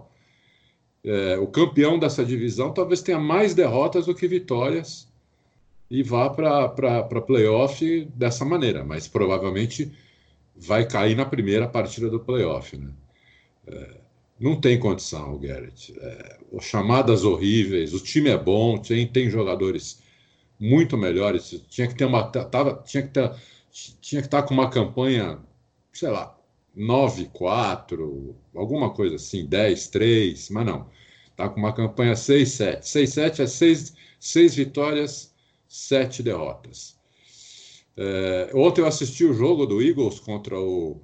é, 1.05 1.37
o 1.37 1.47
campeão 1.47 1.99
dessa 1.99 2.23
divisão 2.23 2.71
talvez 2.73 3.01
tenha 3.01 3.19
mais 3.19 3.53
derrotas 3.53 4.05
do 4.05 4.15
que 4.15 4.27
vitórias 4.27 5.07
e 5.89 6.01
vá 6.01 6.29
para 6.29 7.21
playoff 7.21 8.05
dessa 8.15 8.45
maneira, 8.45 8.83
mas 8.83 9.07
provavelmente 9.07 9.91
vai 10.55 10.87
cair 10.87 11.15
na 11.15 11.25
primeira 11.25 11.67
partida 11.67 12.09
do 12.09 12.19
playoff. 12.19 12.77
Né? 12.77 12.89
É, 13.67 13.89
não 14.39 14.59
tem 14.59 14.79
condição 14.79 15.33
o 15.33 15.39
Garrett. 15.39 15.93
É, 15.99 16.39
chamadas 16.61 17.23
horríveis, 17.23 17.93
o 17.93 17.99
time 17.99 18.29
é 18.29 18.37
bom, 18.37 18.77
tem, 18.77 19.05
tem 19.07 19.29
jogadores 19.29 20.01
muito 20.59 20.97
melhores. 20.97 21.61
Tinha 21.69 21.87
que 21.87 21.95
ter 21.95 22.05
uma. 22.05 22.23
Tava, 22.23 22.81
tinha 22.85 23.03
que 23.03 23.09
ter, 23.09 23.31
tinha 24.01 24.21
que 24.21 24.27
estar 24.27 24.43
com 24.43 24.53
uma 24.53 24.69
campanha, 24.69 25.39
sei 25.91 26.09
lá, 26.09 26.35
9-4, 26.77 28.33
alguma 28.55 28.89
coisa 28.91 29.15
assim, 29.15 29.47
10-3, 29.47 30.47
mas 30.51 30.65
não. 30.65 30.87
Está 31.31 31.49
com 31.49 31.59
uma 31.59 31.73
campanha 31.73 32.13
6-7. 32.13 32.81
6-7 32.81 33.39
é 33.39 33.47
6, 33.47 33.93
6 34.19 34.55
vitórias, 34.55 35.33
7 35.67 36.23
derrotas. 36.23 36.95
É, 37.95 38.51
ontem 38.53 38.81
eu 38.81 38.87
assisti 38.87 39.23
o 39.23 39.33
jogo 39.33 39.65
do 39.65 39.81
Eagles 39.81 40.19
contra 40.19 40.59
o, 40.59 40.99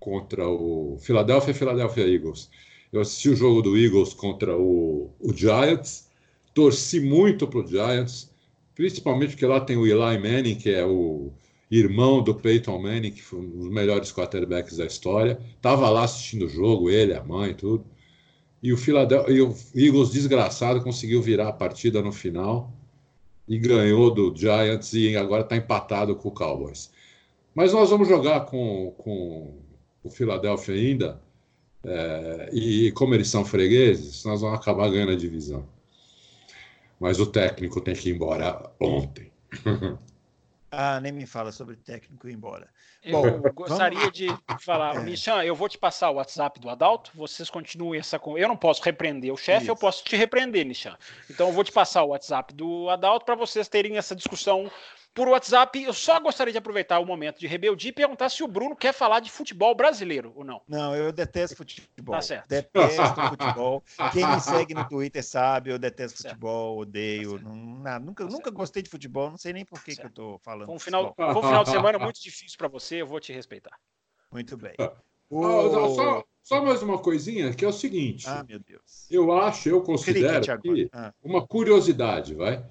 contra 0.00 0.48
o 0.48 0.98
Philadelphia 1.00 1.54
Philadelphia 1.54 2.06
Eagles. 2.06 2.50
Eu 2.92 3.00
assisti 3.00 3.28
o 3.28 3.36
jogo 3.36 3.62
do 3.62 3.76
Eagles 3.76 4.14
contra 4.14 4.56
o, 4.56 5.10
o 5.20 5.32
Giants, 5.32 6.08
torci 6.52 7.00
muito 7.00 7.46
para 7.46 7.60
o 7.60 7.66
Giants, 7.66 8.30
principalmente 8.74 9.30
porque 9.30 9.46
lá 9.46 9.60
tem 9.60 9.76
o 9.76 9.86
Eli 9.86 10.18
Manning, 10.18 10.56
que 10.56 10.70
é 10.70 10.84
o, 10.84 11.32
irmão 11.70 12.22
do 12.22 12.34
Peyton 12.34 12.78
Manning, 12.78 13.10
que 13.10 13.22
foi 13.22 13.40
um 13.40 13.48
dos 13.48 13.68
melhores 13.68 14.12
quarterbacks 14.12 14.76
da 14.76 14.86
história. 14.86 15.38
Estava 15.56 15.88
lá 15.90 16.04
assistindo 16.04 16.46
o 16.46 16.48
jogo, 16.48 16.90
ele, 16.90 17.14
a 17.14 17.22
mãe, 17.22 17.54
tudo. 17.54 17.84
E 18.62 18.72
o, 18.72 18.76
e 19.28 19.42
o 19.42 19.54
Eagles, 19.74 20.10
desgraçado, 20.10 20.82
conseguiu 20.82 21.20
virar 21.20 21.48
a 21.48 21.52
partida 21.52 22.00
no 22.00 22.12
final 22.12 22.72
e 23.46 23.58
ganhou 23.58 24.10
do 24.10 24.34
Giants 24.34 24.94
e 24.94 25.16
agora 25.16 25.42
está 25.42 25.56
empatado 25.56 26.16
com 26.16 26.28
o 26.28 26.32
Cowboys. 26.32 26.90
Mas 27.54 27.72
nós 27.72 27.90
vamos 27.90 28.08
jogar 28.08 28.46
com, 28.46 28.94
com 28.98 29.58
o 30.02 30.10
Philadelphia 30.10 30.74
ainda. 30.74 31.22
É, 31.84 32.48
e 32.52 32.92
como 32.92 33.14
eles 33.14 33.28
são 33.28 33.44
fregueses, 33.44 34.24
nós 34.24 34.40
vamos 34.40 34.58
acabar 34.58 34.90
ganhando 34.90 35.12
a 35.12 35.16
divisão. 35.16 35.66
Mas 36.98 37.20
o 37.20 37.26
técnico 37.26 37.80
tem 37.80 37.94
que 37.94 38.08
ir 38.08 38.14
embora 38.14 38.70
ontem. 38.80 39.30
Ah, 40.76 41.00
nem 41.00 41.12
me 41.12 41.26
fala 41.26 41.52
sobre 41.52 41.76
técnico 41.76 42.28
ir 42.28 42.32
embora. 42.32 42.68
Eu 43.02 43.20
Bom, 43.20 43.50
gostaria 43.52 43.98
vamos... 43.98 44.12
de 44.12 44.28
falar, 44.60 44.96
é. 44.96 45.00
Michan, 45.00 45.44
eu 45.44 45.54
vou 45.54 45.68
te 45.68 45.76
passar 45.76 46.10
o 46.10 46.14
WhatsApp 46.14 46.58
do 46.58 46.70
Adalto, 46.70 47.10
vocês 47.14 47.50
continuem 47.50 48.00
essa. 48.00 48.20
Eu 48.36 48.48
não 48.48 48.56
posso 48.56 48.82
repreender 48.82 49.32
o 49.32 49.36
chefe, 49.36 49.68
eu 49.68 49.76
posso 49.76 50.02
te 50.02 50.16
repreender, 50.16 50.64
Nishan. 50.64 50.96
Então 51.28 51.48
eu 51.48 51.52
vou 51.52 51.62
te 51.62 51.70
passar 51.70 52.02
o 52.02 52.08
WhatsApp 52.08 52.54
do 52.54 52.88
Adalto 52.88 53.26
para 53.26 53.34
vocês 53.34 53.68
terem 53.68 53.96
essa 53.96 54.16
discussão 54.16 54.70
por 55.14 55.28
WhatsApp. 55.28 55.82
Eu 55.82 55.94
só 55.94 56.18
gostaria 56.18 56.52
de 56.52 56.58
aproveitar 56.58 56.98
o 56.98 57.06
momento 57.06 57.38
de 57.38 57.46
rebeldia 57.46 57.88
e 57.88 57.92
perguntar 57.92 58.28
se 58.28 58.42
o 58.42 58.48
Bruno 58.48 58.74
quer 58.74 58.92
falar 58.92 59.20
de 59.20 59.30
futebol 59.30 59.74
brasileiro 59.74 60.32
ou 60.34 60.44
não. 60.44 60.60
Não, 60.66 60.94
eu 60.94 61.12
detesto 61.12 61.56
futebol. 61.56 62.16
Tá 62.16 62.20
certo. 62.20 62.48
Detesto 62.48 63.02
futebol. 63.30 63.82
Quem 64.12 64.26
me 64.26 64.40
segue 64.40 64.74
no 64.74 64.86
Twitter 64.88 65.24
sabe, 65.24 65.70
eu 65.70 65.78
detesto 65.78 66.18
certo. 66.18 66.34
futebol, 66.34 66.78
odeio. 66.78 67.38
Tá 67.38 67.44
não, 67.48 68.00
nunca, 68.00 68.24
tá 68.24 68.30
nunca 68.30 68.50
gostei 68.50 68.82
de 68.82 68.90
futebol, 68.90 69.30
não 69.30 69.38
sei 69.38 69.52
nem 69.52 69.64
por 69.64 69.82
que, 69.82 69.94
que 69.94 70.04
eu 70.04 70.10
tô 70.10 70.38
falando. 70.42 70.66
Foi 70.66 70.74
um, 70.74 70.80
final, 70.80 71.14
foi 71.14 71.26
um 71.26 71.42
final 71.42 71.64
de 71.64 71.70
semana 71.70 71.98
muito 72.00 72.20
difícil 72.20 72.58
para 72.58 72.68
você, 72.68 72.96
eu 72.96 73.06
vou 73.06 73.20
te 73.20 73.32
respeitar. 73.32 73.78
Muito 74.32 74.56
bem. 74.56 74.74
O... 75.30 75.44
Ah, 75.44 75.94
só, 75.94 76.24
só, 76.42 76.64
mais 76.64 76.82
uma 76.82 76.98
coisinha, 76.98 77.54
que 77.54 77.64
é 77.64 77.68
o 77.68 77.72
seguinte. 77.72 78.26
Ah, 78.28 78.44
meu 78.46 78.58
Deus. 78.58 79.06
Eu 79.10 79.32
acho, 79.32 79.68
eu 79.68 79.80
considero 79.82 80.44
ah. 80.92 81.12
uma 81.22 81.46
curiosidade, 81.46 82.34
vai. 82.34 82.64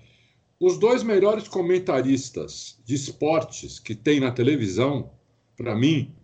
Os 0.66 0.78
dois 0.78 1.04
melhores 1.04 1.46
comentaristas 1.50 2.80
de 2.86 2.96
esportes 2.96 3.80
que 3.80 3.94
tem 3.94 4.22
na 4.22 4.32
televisão, 4.32 5.12
para 5.58 5.76
mim, 5.76 6.16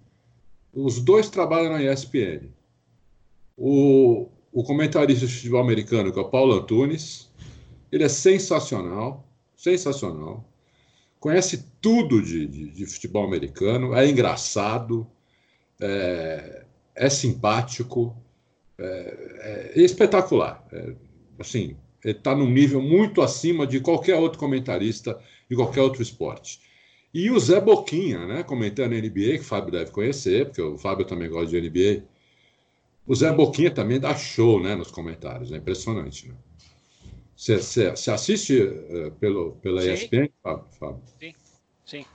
os 0.74 1.02
dois 1.02 1.30
trabalham 1.30 1.74
na 1.74 1.84
ESPN. 1.84 2.48
O, 3.58 4.30
o 4.54 4.64
comentarista 4.64 5.28
de 5.28 5.34
futebol 5.36 5.60
americano, 5.60 6.14
que 6.14 6.18
é 6.18 6.22
o 6.22 6.30
Paulo 6.30 6.54
Antunes, 6.54 7.30
ele 7.92 8.06
é 8.06 8.08
sensacional, 8.08 9.28
sensacional. 9.58 10.50
Conhece 11.20 11.66
tudo 11.82 12.22
de, 12.22 12.48
de, 12.48 12.70
de 12.70 12.86
futebol 12.86 13.26
americano, 13.26 13.94
é 13.94 14.08
engraçado, 14.08 15.06
é, 15.82 16.64
é 16.96 17.10
simpático, 17.10 18.16
é, 18.78 19.74
é 19.76 19.82
espetacular. 19.82 20.66
É, 20.72 20.96
assim, 21.38 21.76
está 22.04 22.36
num 22.36 22.50
nível 22.50 22.82
muito 22.82 23.22
acima 23.22 23.68
de 23.68 23.80
qualquer 23.80 24.16
outro 24.16 24.40
comentarista 24.40 25.20
de 25.50 25.56
qualquer 25.56 25.82
outro 25.82 26.02
esporte. 26.02 26.60
E 27.14 27.32
o 27.32 27.40
Zé 27.40 27.60
Boquinha, 27.60 28.26
né, 28.28 28.44
comentando 28.44 28.92
NBA, 28.92 29.38
que 29.38 29.40
o 29.40 29.44
Fábio 29.44 29.72
deve 29.72 29.92
conhecer, 29.92 30.46
porque 30.46 30.62
o 30.62 30.78
Fábio 30.78 31.06
também 31.06 31.30
gosta 31.30 31.48
de 31.50 31.70
NBA. 31.70 32.04
O 33.08 33.16
Zé 33.16 33.32
Boquinha 33.32 33.72
também 33.72 34.00
dá 34.00 34.16
show 34.16 34.62
né, 34.62 34.76
nos 34.76 34.92
comentários, 34.92 35.52
é 35.52 35.58
impressionante. 35.58 36.28
Né? 36.28 36.36
Você, 37.36 38.12
assiste 38.12 38.62
uh, 38.62 39.12
pelo, 39.20 39.54
pela 39.54 39.82
sim. 39.82 39.94
ESPN, 39.94 40.30
Fábio? 40.44 41.02
Sim, 41.20 41.34
sim. 41.86 42.06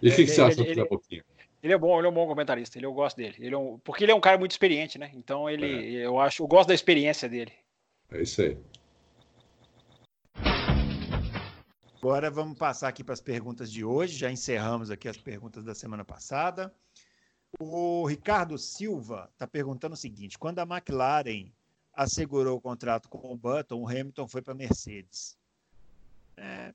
E 0.00 0.08
o 0.08 0.14
que, 0.14 0.24
que, 0.24 0.30
você 0.30 0.40
acha 0.40 0.64
do 0.64 0.74
Zé 0.74 0.84
Boquinha? 0.86 1.24
Ele 1.62 1.72
é 1.72 1.78
bom, 1.78 1.98
ele 1.98 2.06
é 2.06 2.10
um 2.10 2.14
bom 2.14 2.26
comentarista, 2.26 2.78
ele, 2.78 2.86
eu 2.86 2.92
gosto 2.92 3.16
dele. 3.16 3.34
Ele 3.38 3.54
é 3.54 3.58
um, 3.58 3.78
porque 3.80 4.04
ele 4.04 4.12
é 4.12 4.14
um 4.14 4.20
cara 4.20 4.38
muito 4.38 4.52
experiente, 4.52 4.96
né? 4.96 5.10
Então 5.12 5.50
ele, 5.50 5.96
é. 5.96 6.06
eu 6.06 6.18
acho, 6.20 6.42
eu 6.42 6.46
gosto 6.46 6.68
da 6.68 6.74
experiência 6.74 7.28
dele. 7.28 7.52
É 8.12 8.22
isso 8.22 8.40
aí. 8.40 8.56
Agora 12.00 12.30
vamos 12.30 12.56
passar 12.56 12.86
aqui 12.86 13.02
para 13.02 13.14
as 13.14 13.20
perguntas 13.20 13.72
de 13.72 13.84
hoje. 13.84 14.16
Já 14.16 14.30
encerramos 14.30 14.88
aqui 14.88 15.08
as 15.08 15.16
perguntas 15.16 15.64
da 15.64 15.74
semana 15.74 16.04
passada. 16.04 16.72
O 17.58 18.06
Ricardo 18.06 18.56
Silva 18.56 19.28
está 19.32 19.48
perguntando 19.48 19.94
o 19.94 19.96
seguinte: 19.96 20.38
quando 20.38 20.60
a 20.60 20.62
McLaren 20.62 21.50
assegurou 21.92 22.56
o 22.56 22.60
contrato 22.60 23.08
com 23.08 23.32
o 23.32 23.36
Button, 23.36 23.80
o 23.80 23.88
Hamilton 23.88 24.28
foi 24.28 24.40
para 24.40 24.52
a 24.52 24.56
Mercedes. 24.56 25.36
É, 26.36 26.72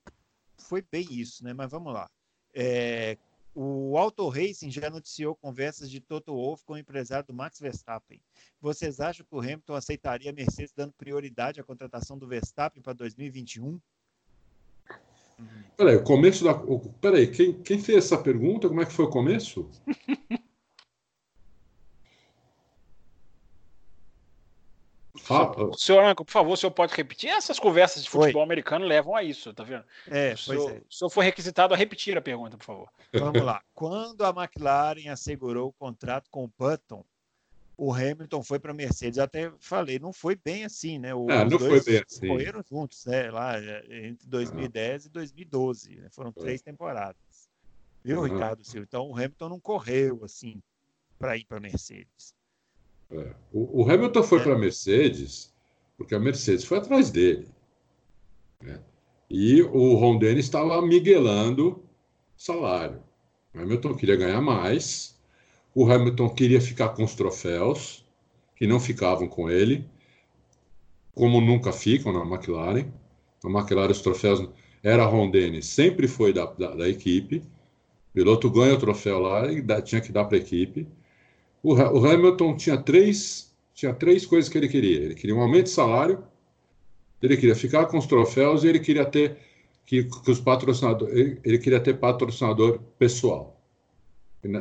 foi 0.58 0.82
bem 0.82 1.08
isso, 1.10 1.42
né? 1.42 1.54
Mas 1.54 1.72
vamos 1.72 1.94
lá. 1.94 2.12
É, 2.54 3.18
o 3.56 3.98
Auto 3.98 4.28
Racing 4.28 4.72
já 4.72 4.90
noticiou 4.90 5.38
conversas 5.38 5.90
de 5.90 6.02
Toto 6.02 6.34
Wolff 6.34 6.66
com 6.66 6.74
o 6.74 6.78
empresário 6.78 7.26
do 7.26 7.34
Max 7.34 7.62
Verstappen. 7.62 8.20
Vocês 8.60 9.00
acham 9.00 9.26
que 9.26 9.34
o 9.34 9.40
Hamilton 9.40 9.76
aceitaria 9.76 10.32
a 10.32 10.34
Mercedes 10.34 10.74
dando 10.74 10.92
prioridade 10.92 11.62
à 11.62 11.64
contratação 11.64 12.18
do 12.18 12.28
Verstappen 12.28 12.84
para 12.84 12.92
2021? 12.92 13.80
Peraí, 15.76 15.96
o 15.96 16.04
começo 16.04 16.44
da. 16.44 16.54
Peraí, 17.02 17.28
quem, 17.28 17.54
quem 17.62 17.80
fez 17.80 18.06
essa 18.06 18.18
pergunta? 18.18 18.68
Como 18.68 18.82
é 18.82 18.86
que 18.86 18.94
foi 18.94 19.06
o 19.06 19.10
começo? 19.10 19.70
Fala. 25.24 25.72
Senhor 25.78 26.04
Anco, 26.04 26.26
por 26.26 26.32
favor, 26.32 26.52
o 26.52 26.58
senhor 26.58 26.72
pode 26.72 26.94
repetir? 26.94 27.30
Essas 27.30 27.58
conversas 27.58 28.04
de 28.04 28.10
futebol 28.10 28.42
Oi. 28.42 28.46
americano 28.46 28.86
levam 28.86 29.16
a 29.16 29.24
isso, 29.24 29.54
tá 29.54 29.64
vendo? 29.64 29.86
É, 30.12 30.34
o, 30.34 30.38
senhor, 30.38 30.72
é. 30.72 30.82
o 30.90 30.94
senhor 30.94 31.10
foi 31.10 31.24
requisitado 31.24 31.74
a 31.74 31.78
repetir 31.78 32.18
a 32.18 32.22
pergunta, 32.22 32.58
por 32.58 32.66
favor. 32.66 32.90
Vamos 33.14 33.42
lá. 33.42 33.62
Quando 33.74 34.22
a 34.26 34.30
McLaren 34.30 35.08
assegurou 35.10 35.70
o 35.70 35.74
contrato 35.74 36.30
com 36.30 36.44
o 36.44 36.52
Button, 36.58 37.06
o 37.78 37.92
Hamilton 37.94 38.44
foi 38.44 38.60
para 38.60 38.72
a 38.72 38.76
Mercedes. 38.76 39.20
Até 39.20 39.52
falei, 39.60 40.00
não 40.00 40.14
foi 40.14 40.36
bem 40.36 40.64
assim, 40.64 41.00
né? 41.00 41.14
O, 41.14 41.28
ah, 41.30 41.46
não 41.46 41.60
foi 41.60 41.84
bem 41.84 42.04
assim. 42.08 42.28
Correram 42.28 42.64
juntos, 42.68 43.06
né? 43.06 43.32
Lá 43.32 43.56
entre 43.90 44.28
2010 44.28 45.06
ah. 45.06 45.08
e 45.08 45.12
2012. 45.12 45.96
Né? 45.96 46.10
Foram 46.10 46.32
três 46.32 46.62
temporadas. 46.62 47.18
Viu, 48.04 48.20
uhum. 48.20 48.24
Ricardo 48.24 48.64
Silva? 48.64 48.86
Então 48.88 49.10
o 49.10 49.16
Hamilton 49.16 49.50
não 49.50 49.60
correu 49.60 50.24
assim 50.24 50.62
para 51.18 51.38
ir 51.38 51.46
para 51.46 51.58
a 51.58 51.62
Mercedes. 51.62 52.36
É. 53.12 53.34
O, 53.52 53.82
o, 53.82 53.90
Hamilton 53.90 54.24
foi 54.24 54.40
é. 54.40 54.44
para 54.44 54.54
a 54.54 54.58
Mercedes 54.58 55.54
porque 55.98 56.16
a 56.16 56.20
Mercedes 56.20 56.66
foi 56.66 56.80
atrás 56.80 57.10
dele. 57.10 57.48
Né? 58.62 58.80
E 59.30 59.62
o 59.62 59.96
Ron 59.96 60.18
Dennis 60.20 60.46
estava 60.46 60.82
miguelando 60.82 61.84
salário. 62.36 63.02
O 63.54 63.60
Hamilton 63.60 63.96
queria 63.96 64.16
ganhar 64.16 64.42
mais 64.42 65.18
o 65.76 65.92
Hamilton 65.92 66.30
queria 66.30 66.62
ficar 66.62 66.90
com 66.90 67.04
os 67.04 67.16
troféus, 67.16 68.06
que 68.56 68.68
não 68.68 68.80
ficavam 68.80 69.28
com 69.28 69.50
ele, 69.50 69.86
como 71.14 71.42
nunca 71.42 71.72
ficam 71.72 72.14
na 72.14 72.22
McLaren. 72.22 72.86
Na 73.44 73.60
McLaren, 73.60 73.92
os 73.92 74.02
troféus 74.02 74.48
era 74.84 75.06
Ron 75.06 75.32
Dennis, 75.32 75.66
sempre 75.66 76.08
foi 76.08 76.34
da, 76.34 76.46
da, 76.46 76.76
da, 76.76 76.90
equipe. 76.90 77.38
O 77.38 78.14
piloto 78.14 78.50
ganha 78.50 78.76
o 78.76 78.80
troféu 78.80 79.20
lá 79.20 79.52
e 79.52 79.62
dá, 79.62 79.82
tinha 79.82 80.02
que 80.02 80.12
dar 80.12 80.26
para 80.26 80.38
a 80.38 80.42
equipe. 80.42 80.88
O, 81.64 81.74
o, 81.74 82.06
Hamilton 82.06 82.56
tinha 82.56 82.78
três, 82.78 83.54
tinha 83.74 83.94
três 83.94 84.26
coisas 84.26 84.50
que 84.50 84.58
ele 84.58 84.68
queria. 84.68 85.00
Ele 85.02 85.16
queria 85.16 85.36
um 85.36 85.42
aumento 85.42 85.66
de 85.66 85.72
salário, 85.72 86.24
ele 87.22 87.38
queria 87.38 87.56
ficar 87.56 87.86
com 87.86 87.98
os 87.98 88.06
troféus 88.06 88.64
e 88.64 88.68
ele 88.68 88.80
queria 88.80 89.06
ter 89.06 89.38
que, 89.86 90.04
que 90.04 90.32
os 90.32 90.40
patrocinadores, 90.40 91.16
ele, 91.16 91.40
ele 91.44 91.58
queria 91.58 91.80
ter 91.80 91.98
patrocinador 91.98 92.80
pessoal. 93.00 93.53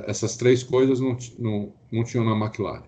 Essas 0.06 0.36
três 0.36 0.62
coisas 0.62 1.00
não, 1.00 1.16
não, 1.38 1.72
não 1.90 2.04
tinham 2.04 2.24
na 2.24 2.36
McLaren. 2.36 2.84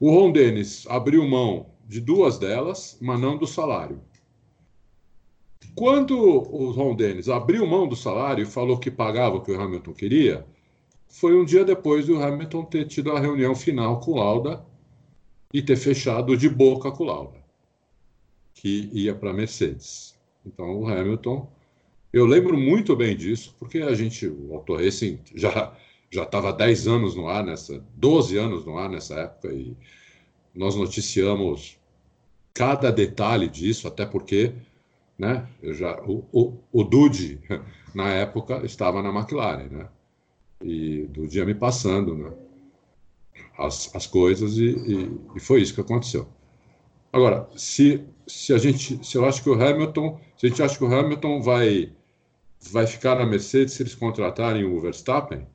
O 0.00 0.10
Ron 0.10 0.32
Dennis 0.32 0.86
abriu 0.88 1.26
mão 1.26 1.70
de 1.86 2.00
duas 2.00 2.38
delas, 2.38 2.98
mas 3.00 3.20
não 3.20 3.38
do 3.38 3.46
salário. 3.46 4.00
Quando 5.74 6.18
o 6.18 6.70
Ron 6.70 6.96
Dennis 6.96 7.28
abriu 7.28 7.66
mão 7.66 7.86
do 7.86 7.94
salário 7.94 8.42
e 8.42 8.46
falou 8.46 8.78
que 8.78 8.90
pagava 8.90 9.36
o 9.36 9.42
que 9.42 9.52
o 9.52 9.60
Hamilton 9.60 9.92
queria, 9.92 10.46
foi 11.06 11.38
um 11.38 11.44
dia 11.44 11.64
depois 11.64 12.06
do 12.06 12.22
Hamilton 12.22 12.64
ter 12.64 12.86
tido 12.86 13.12
a 13.12 13.20
reunião 13.20 13.54
final 13.54 14.00
com 14.00 14.12
o 14.12 14.16
Lauda 14.16 14.64
e 15.52 15.62
ter 15.62 15.76
fechado 15.76 16.36
de 16.36 16.48
boca 16.48 16.90
com 16.90 17.04
o 17.04 17.06
Lauda, 17.06 17.38
que 18.54 18.90
ia 18.92 19.14
para 19.14 19.30
a 19.30 19.34
Mercedes. 19.34 20.18
Então 20.44 20.80
o 20.80 20.88
Hamilton 20.88 21.48
eu 22.16 22.26
lembro 22.26 22.56
muito 22.56 22.96
bem 22.96 23.16
disso, 23.16 23.54
porque 23.58 23.78
a 23.78 23.94
gente, 23.94 24.26
o 24.26 24.54
Auto 24.54 24.76
Racing 24.76 25.20
já 25.34 25.76
já 26.10 26.22
estava 26.22 26.52
10 26.52 26.86
anos 26.86 27.14
no 27.14 27.28
ar 27.28 27.44
nessa, 27.44 27.84
12 27.94 28.38
anos 28.38 28.64
no 28.64 28.78
ar 28.78 28.88
nessa 28.88 29.14
época 29.16 29.52
e 29.52 29.76
nós 30.54 30.74
noticiamos 30.74 31.78
cada 32.54 32.90
detalhe 32.90 33.48
disso, 33.48 33.86
até 33.86 34.06
porque, 34.06 34.54
né, 35.18 35.46
eu 35.62 35.74
já 35.74 36.00
o, 36.02 36.24
o, 36.32 36.58
o 36.72 36.84
Dude 36.84 37.40
na 37.94 38.08
época 38.08 38.64
estava 38.64 39.02
na 39.02 39.10
McLaren, 39.10 39.68
né? 39.68 39.88
E 40.62 41.06
do 41.08 41.26
dia 41.26 41.44
me 41.44 41.54
passando, 41.54 42.16
né? 42.16 42.32
As, 43.58 43.94
as 43.94 44.06
coisas 44.06 44.56
e, 44.56 44.70
e, 44.70 45.20
e 45.36 45.40
foi 45.40 45.60
isso 45.60 45.74
que 45.74 45.80
aconteceu. 45.80 46.26
Agora, 47.12 47.48
se, 47.56 48.02
se 48.26 48.54
a 48.54 48.58
gente, 48.58 49.04
se 49.04 49.16
eu 49.16 49.24
acho 49.26 49.42
que 49.42 49.50
o 49.50 49.54
Hamilton, 49.54 50.18
se 50.36 50.46
a 50.46 50.48
gente 50.48 50.62
acha 50.62 50.78
que 50.78 50.84
o 50.84 50.94
Hamilton 50.94 51.42
vai 51.42 51.92
vai 52.60 52.86
ficar 52.86 53.16
na 53.16 53.26
Mercedes 53.26 53.74
se 53.74 53.82
eles 53.82 53.94
contratarem 53.94 54.64
o 54.64 54.80
Verstappen? 54.80 55.46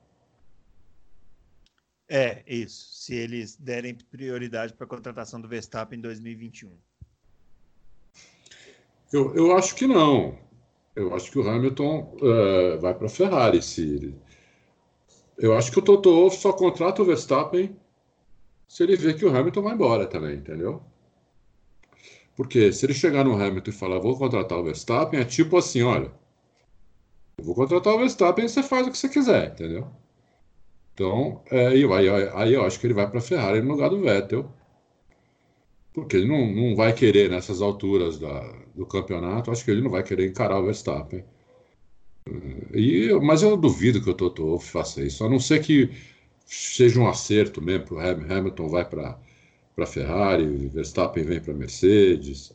É, 2.10 2.43
isso. 2.45 2.93
Se 2.93 3.16
eles 3.16 3.56
derem 3.56 3.95
prioridade 3.95 4.74
para 4.74 4.86
a 4.86 4.89
contratação 4.89 5.39
do 5.39 5.47
Verstappen 5.47 5.97
em 5.97 6.02
2021. 6.02 6.72
Eu, 9.14 9.36
eu 9.36 9.56
acho 9.56 9.76
que 9.76 9.88
não. 9.88 10.38
Eu 10.95 11.16
acho 11.16 11.32
que 11.32 11.39
o 11.39 11.49
Hamilton 11.49 12.18
uh, 12.22 12.80
vai 12.80 12.93
para 12.93 13.08
a 13.08 13.10
Ferrari. 13.10 13.62
Se 13.62 14.14
Eu 15.38 15.56
acho 15.56 15.72
que 15.72 15.80
o 15.80 15.82
Toto 15.82 16.12
Wolff 16.12 16.38
só 16.38 16.52
contrata 16.52 17.02
o 17.02 17.06
Verstappen 17.06 17.76
se 18.68 18.84
ele 18.84 18.95
vê 18.95 19.14
que 19.14 19.26
o 19.26 19.36
Hamilton 19.36 19.62
vai 19.64 19.74
embora 19.74 20.08
também, 20.08 20.38
entendeu? 20.38 20.82
Porque 22.38 22.72
se 22.72 22.86
ele 22.86 22.94
chegar 22.94 23.26
no 23.26 23.34
Hamilton 23.34 23.69
e 23.69 23.73
falar, 23.73 23.99
vou 23.99 24.18
contratar 24.18 24.57
o 24.57 24.64
Verstappen, 24.64 25.19
é 25.19 25.26
tipo 25.26 25.57
assim, 25.57 25.82
olha, 25.82 26.10
eu 27.41 27.45
vou 27.45 27.55
contratar 27.55 27.95
o 27.95 27.97
Verstappen 27.97 28.45
e 28.45 28.49
você 28.49 28.61
faz 28.61 28.88
o 28.88 28.91
que 28.91 28.97
você 28.97 29.09
quiser, 29.09 29.51
entendeu? 29.51 29.88
Então, 30.93 31.41
é, 31.49 31.68
aí, 31.68 31.84
aí, 32.35 32.53
eu 32.53 32.63
acho 32.63 32.80
que 32.80 32.85
ele 32.85 32.93
vai 32.93 33.09
para 33.09 33.18
a 33.18 33.22
Ferrari 33.22 33.61
no 33.61 33.72
lugar 33.72 33.89
do 33.89 34.01
Vettel. 34.01 34.51
Porque 35.91 36.18
ele 36.18 36.27
não, 36.27 36.53
não 36.53 36.76
vai 36.76 36.93
querer, 36.93 37.30
nessas 37.30 37.61
alturas 37.61 38.19
da, 38.19 38.41
do 38.76 38.85
campeonato, 38.85 39.51
acho 39.51 39.65
que 39.65 39.72
ele 39.72 39.81
não 39.81 39.89
vai 39.89 40.03
querer 40.03 40.27
encarar 40.30 40.59
o 40.59 40.65
Verstappen. 40.65 41.26
E, 42.73 43.11
mas 43.22 43.41
eu 43.41 43.57
duvido 43.57 44.01
que 44.01 44.09
o 44.09 44.13
Toto 44.13 44.59
faça 44.59 45.01
isso, 45.03 45.26
a 45.26 45.30
não 45.30 45.39
ser 45.39 45.61
que 45.63 45.89
seja 46.45 46.99
um 46.99 47.07
acerto 47.07 47.61
mesmo 47.61 47.95
o 47.95 47.99
Hamilton 47.99 48.68
vai 48.69 48.85
para 48.85 49.18
a 49.77 49.85
Ferrari, 49.85 50.68
Verstappen 50.68 51.23
vem 51.23 51.41
para 51.41 51.53
a 51.53 51.57
Mercedes, 51.57 52.53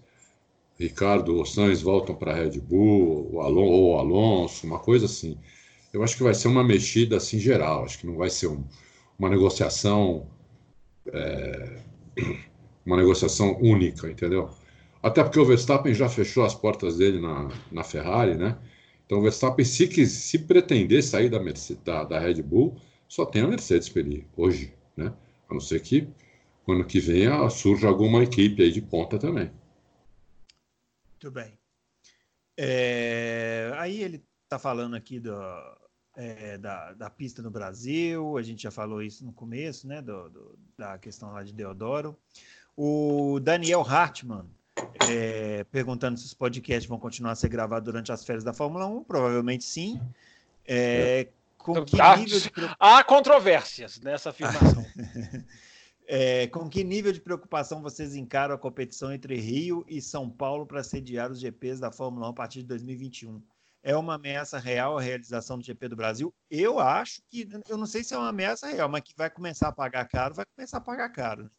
Ricardo 0.78 1.36
ou 1.36 1.46
Sainz 1.46 1.80
voltam 1.82 2.14
para 2.14 2.32
a 2.32 2.34
Red 2.34 2.60
Bull, 2.60 3.30
o 3.32 3.38
ou 3.38 3.98
Alonso, 3.98 4.66
uma 4.66 4.78
coisa 4.78 5.06
assim. 5.06 5.38
Eu 5.92 6.02
acho 6.02 6.16
que 6.16 6.22
vai 6.22 6.34
ser 6.34 6.48
uma 6.48 6.62
mexida 6.62 7.16
assim 7.16 7.38
geral, 7.38 7.84
acho 7.84 7.98
que 7.98 8.06
não 8.06 8.16
vai 8.16 8.28
ser 8.30 8.48
um, 8.48 8.64
uma 9.18 9.30
negociação 9.30 10.28
é, 11.12 11.78
uma 12.84 12.96
negociação 12.96 13.58
única, 13.60 14.08
entendeu? 14.08 14.50
Até 15.02 15.22
porque 15.22 15.38
o 15.38 15.44
Verstappen 15.44 15.94
já 15.94 16.08
fechou 16.08 16.44
as 16.44 16.54
portas 16.54 16.98
dele 16.98 17.20
na, 17.20 17.50
na 17.70 17.84
Ferrari, 17.84 18.36
né? 18.36 18.56
Então 19.04 19.18
o 19.18 19.22
Verstappen, 19.22 19.64
se, 19.64 20.06
se 20.06 20.38
pretender 20.40 21.02
sair 21.02 21.28
da, 21.28 21.40
Mercedes, 21.40 21.82
da, 21.84 22.04
da 22.04 22.18
Red 22.18 22.42
Bull, 22.42 22.76
só 23.08 23.24
tem 23.24 23.42
a 23.42 23.48
Mercedes 23.48 23.88
para 23.88 24.02
ele 24.02 24.26
hoje, 24.36 24.72
né? 24.96 25.12
A 25.48 25.54
não 25.54 25.60
ser 25.60 25.80
que 25.80 26.08
ano 26.68 26.84
que 26.84 26.98
vem 26.98 27.28
surja 27.50 27.86
alguma 27.86 28.22
equipe 28.22 28.62
aí 28.62 28.72
de 28.72 28.80
ponta 28.80 29.18
também. 29.18 29.50
Muito 31.16 31.30
bem. 31.30 31.58
É, 32.58 33.72
aí 33.76 34.02
ele 34.02 34.22
está 34.44 34.58
falando 34.58 34.94
aqui 34.94 35.18
do. 35.18 35.32
é, 36.14 36.58
da, 36.58 36.92
da 36.92 37.10
pista 37.10 37.42
no 37.42 37.50
Brasil, 37.50 38.36
a 38.36 38.42
gente 38.42 38.62
já 38.62 38.70
falou 38.70 39.02
isso 39.02 39.24
no 39.24 39.32
começo, 39.32 39.86
né, 39.86 40.02
do, 40.02 40.28
do 40.28 40.58
da 40.76 40.98
questão 40.98 41.32
lá 41.32 41.42
de 41.42 41.54
Deodoro. 41.54 42.18
O 42.76 43.40
Daniel 43.40 43.80
Hartmann, 43.80 44.46
é, 45.08 45.64
perguntando 45.64 46.18
se 46.18 46.26
os 46.26 46.34
podcasts 46.34 46.86
vão 46.86 46.98
continuar 46.98 47.32
a 47.32 47.34
ser 47.34 47.48
gravados 47.48 47.86
durante 47.86 48.12
as 48.12 48.24
férias 48.24 48.44
da 48.44 48.52
Fórmula 48.52 48.86
1, 48.86 49.04
provavelmente 49.04 49.64
sim. 49.64 49.98
É, 50.66 51.28
com 51.56 51.82
que 51.82 51.98
há, 51.98 52.14
nível 52.16 52.40
de... 52.40 52.50
há 52.78 53.02
controvérsias 53.02 53.98
nessa 54.00 54.30
afirmação. 54.30 54.84
é, 56.06 56.46
com 56.48 56.68
que 56.68 56.84
nível 56.84 57.12
de 57.12 57.20
preocupação 57.20 57.82
vocês 57.82 58.14
encaram 58.14 58.54
a 58.54 58.58
competição 58.58 59.12
entre 59.12 59.36
Rio 59.36 59.84
e 59.88 60.00
São 60.00 60.30
Paulo 60.30 60.66
para 60.66 60.82
sediar 60.82 61.30
os 61.30 61.40
GPs 61.40 61.80
da 61.80 61.90
Fórmula 61.90 62.28
1 62.28 62.30
a 62.30 62.34
partir 62.34 62.60
de 62.60 62.66
2021? 62.66 63.42
É 63.82 63.96
uma 63.96 64.14
ameaça 64.14 64.58
real 64.58 64.98
a 64.98 65.00
realização 65.00 65.58
do 65.58 65.64
GP 65.64 65.88
do 65.88 65.96
Brasil? 65.96 66.34
Eu 66.50 66.78
acho 66.78 67.22
que, 67.28 67.48
eu 67.68 67.76
não 67.76 67.86
sei 67.86 68.02
se 68.02 68.14
é 68.14 68.18
uma 68.18 68.28
ameaça 68.28 68.66
real, 68.66 68.88
mas 68.88 69.02
que 69.02 69.14
vai 69.16 69.30
começar 69.30 69.68
a 69.68 69.72
pagar 69.72 70.08
caro, 70.08 70.34
vai 70.34 70.44
começar 70.56 70.78
a 70.78 70.80
pagar 70.80 71.08
caro. 71.10 71.50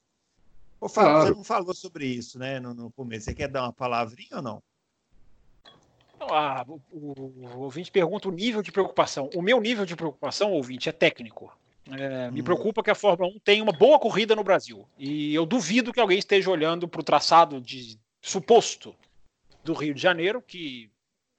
Ô, 0.80 0.88
Fábio, 0.88 1.12
claro. 1.12 1.28
você 1.28 1.34
não 1.34 1.44
falou 1.44 1.74
sobre 1.74 2.06
isso, 2.06 2.38
né, 2.38 2.60
no, 2.60 2.74
no 2.74 2.92
começo. 2.92 3.26
Você 3.26 3.34
quer 3.34 3.48
dar 3.48 3.64
uma 3.64 3.74
palavrinha 3.74 4.38
ou 4.38 4.42
não? 4.42 4.64
Ah, 6.20 6.66
o, 6.68 6.82
o, 6.92 7.14
o, 7.22 7.60
ouvinte 7.60 7.92
pergunta 7.92 8.28
o 8.28 8.32
nível 8.32 8.62
de 8.62 8.72
preocupação. 8.72 9.30
O 9.36 9.42
meu 9.42 9.62
nível 9.62 9.86
de 9.86 9.96
preocupação, 9.96 10.52
ouvinte, 10.52 10.90
é 10.90 10.92
técnico. 10.92 11.56
É, 11.92 12.32
me 12.32 12.42
hum. 12.42 12.44
preocupa 12.44 12.84
que 12.84 12.92
a 12.92 12.96
Fórmula 12.96 13.32
1 13.36 13.40
tenha 13.40 13.64
uma 13.64 13.72
boa 13.72 14.00
corrida 14.00 14.36
no 14.36 14.44
Brasil. 14.44 14.88
E 14.98 15.34
eu 15.34 15.46
duvido 15.46 15.94
que 15.94 16.00
alguém 16.00 16.20
esteja 16.20 16.50
olhando 16.50 16.88
para 16.88 17.02
o 17.02 17.04
traçado 17.04 17.62
de 17.62 17.98
suposto 18.22 18.96
do 19.64 19.74
Rio 19.74 19.94
de 19.94 20.02
Janeiro, 20.02 20.42
que, 20.42 20.90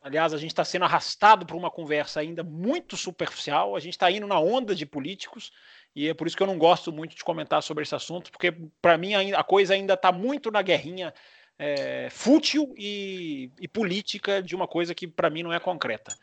aliás, 0.01 0.33
a 0.33 0.39
gente 0.39 0.51
está 0.51 0.65
sendo 0.65 0.85
arrastado 0.85 1.45
por 1.45 1.57
uma 1.57 1.71
conversa 1.71 2.21
ainda 2.21 2.43
muito 2.43 2.97
superficial. 2.97 3.77
A 3.77 3.81
gente 3.81 3.95
está 3.95 4.11
indo 4.11 4.27
na 4.27 4.39
onda 4.39 4.75
de 4.75 4.87
políticos 4.87 5.53
e 5.95 6.09
é 6.09 6.15
por 6.15 6.27
isso 6.27 6.37
que 6.37 6.43
eu 6.43 6.47
não 6.47 6.59
gosto 6.59 6.93
muito 6.93 7.17
de 7.17 7.25
comentar 7.25 7.63
sobre 7.63 7.83
esse 7.83 7.95
assunto, 7.95 8.31
porque 8.31 8.55
para 8.81 8.97
mim 8.97 9.15
a 9.15 9.43
coisa 9.43 9.75
ainda 9.75 9.95
está 9.95 10.13
muito 10.13 10.51
na 10.51 10.63
guerrinha 10.63 11.13
é, 11.59 12.09
fútil 12.11 12.73
e, 12.79 13.51
e, 13.61 13.67
política 13.67 14.41
de 14.41 14.55
uma 14.55 14.69
coisa 14.69 14.95
que 14.95 15.09
para 15.09 15.29
mim 15.29 15.43
não 15.43 15.53
é 15.53 15.59
concreta. 15.59 16.17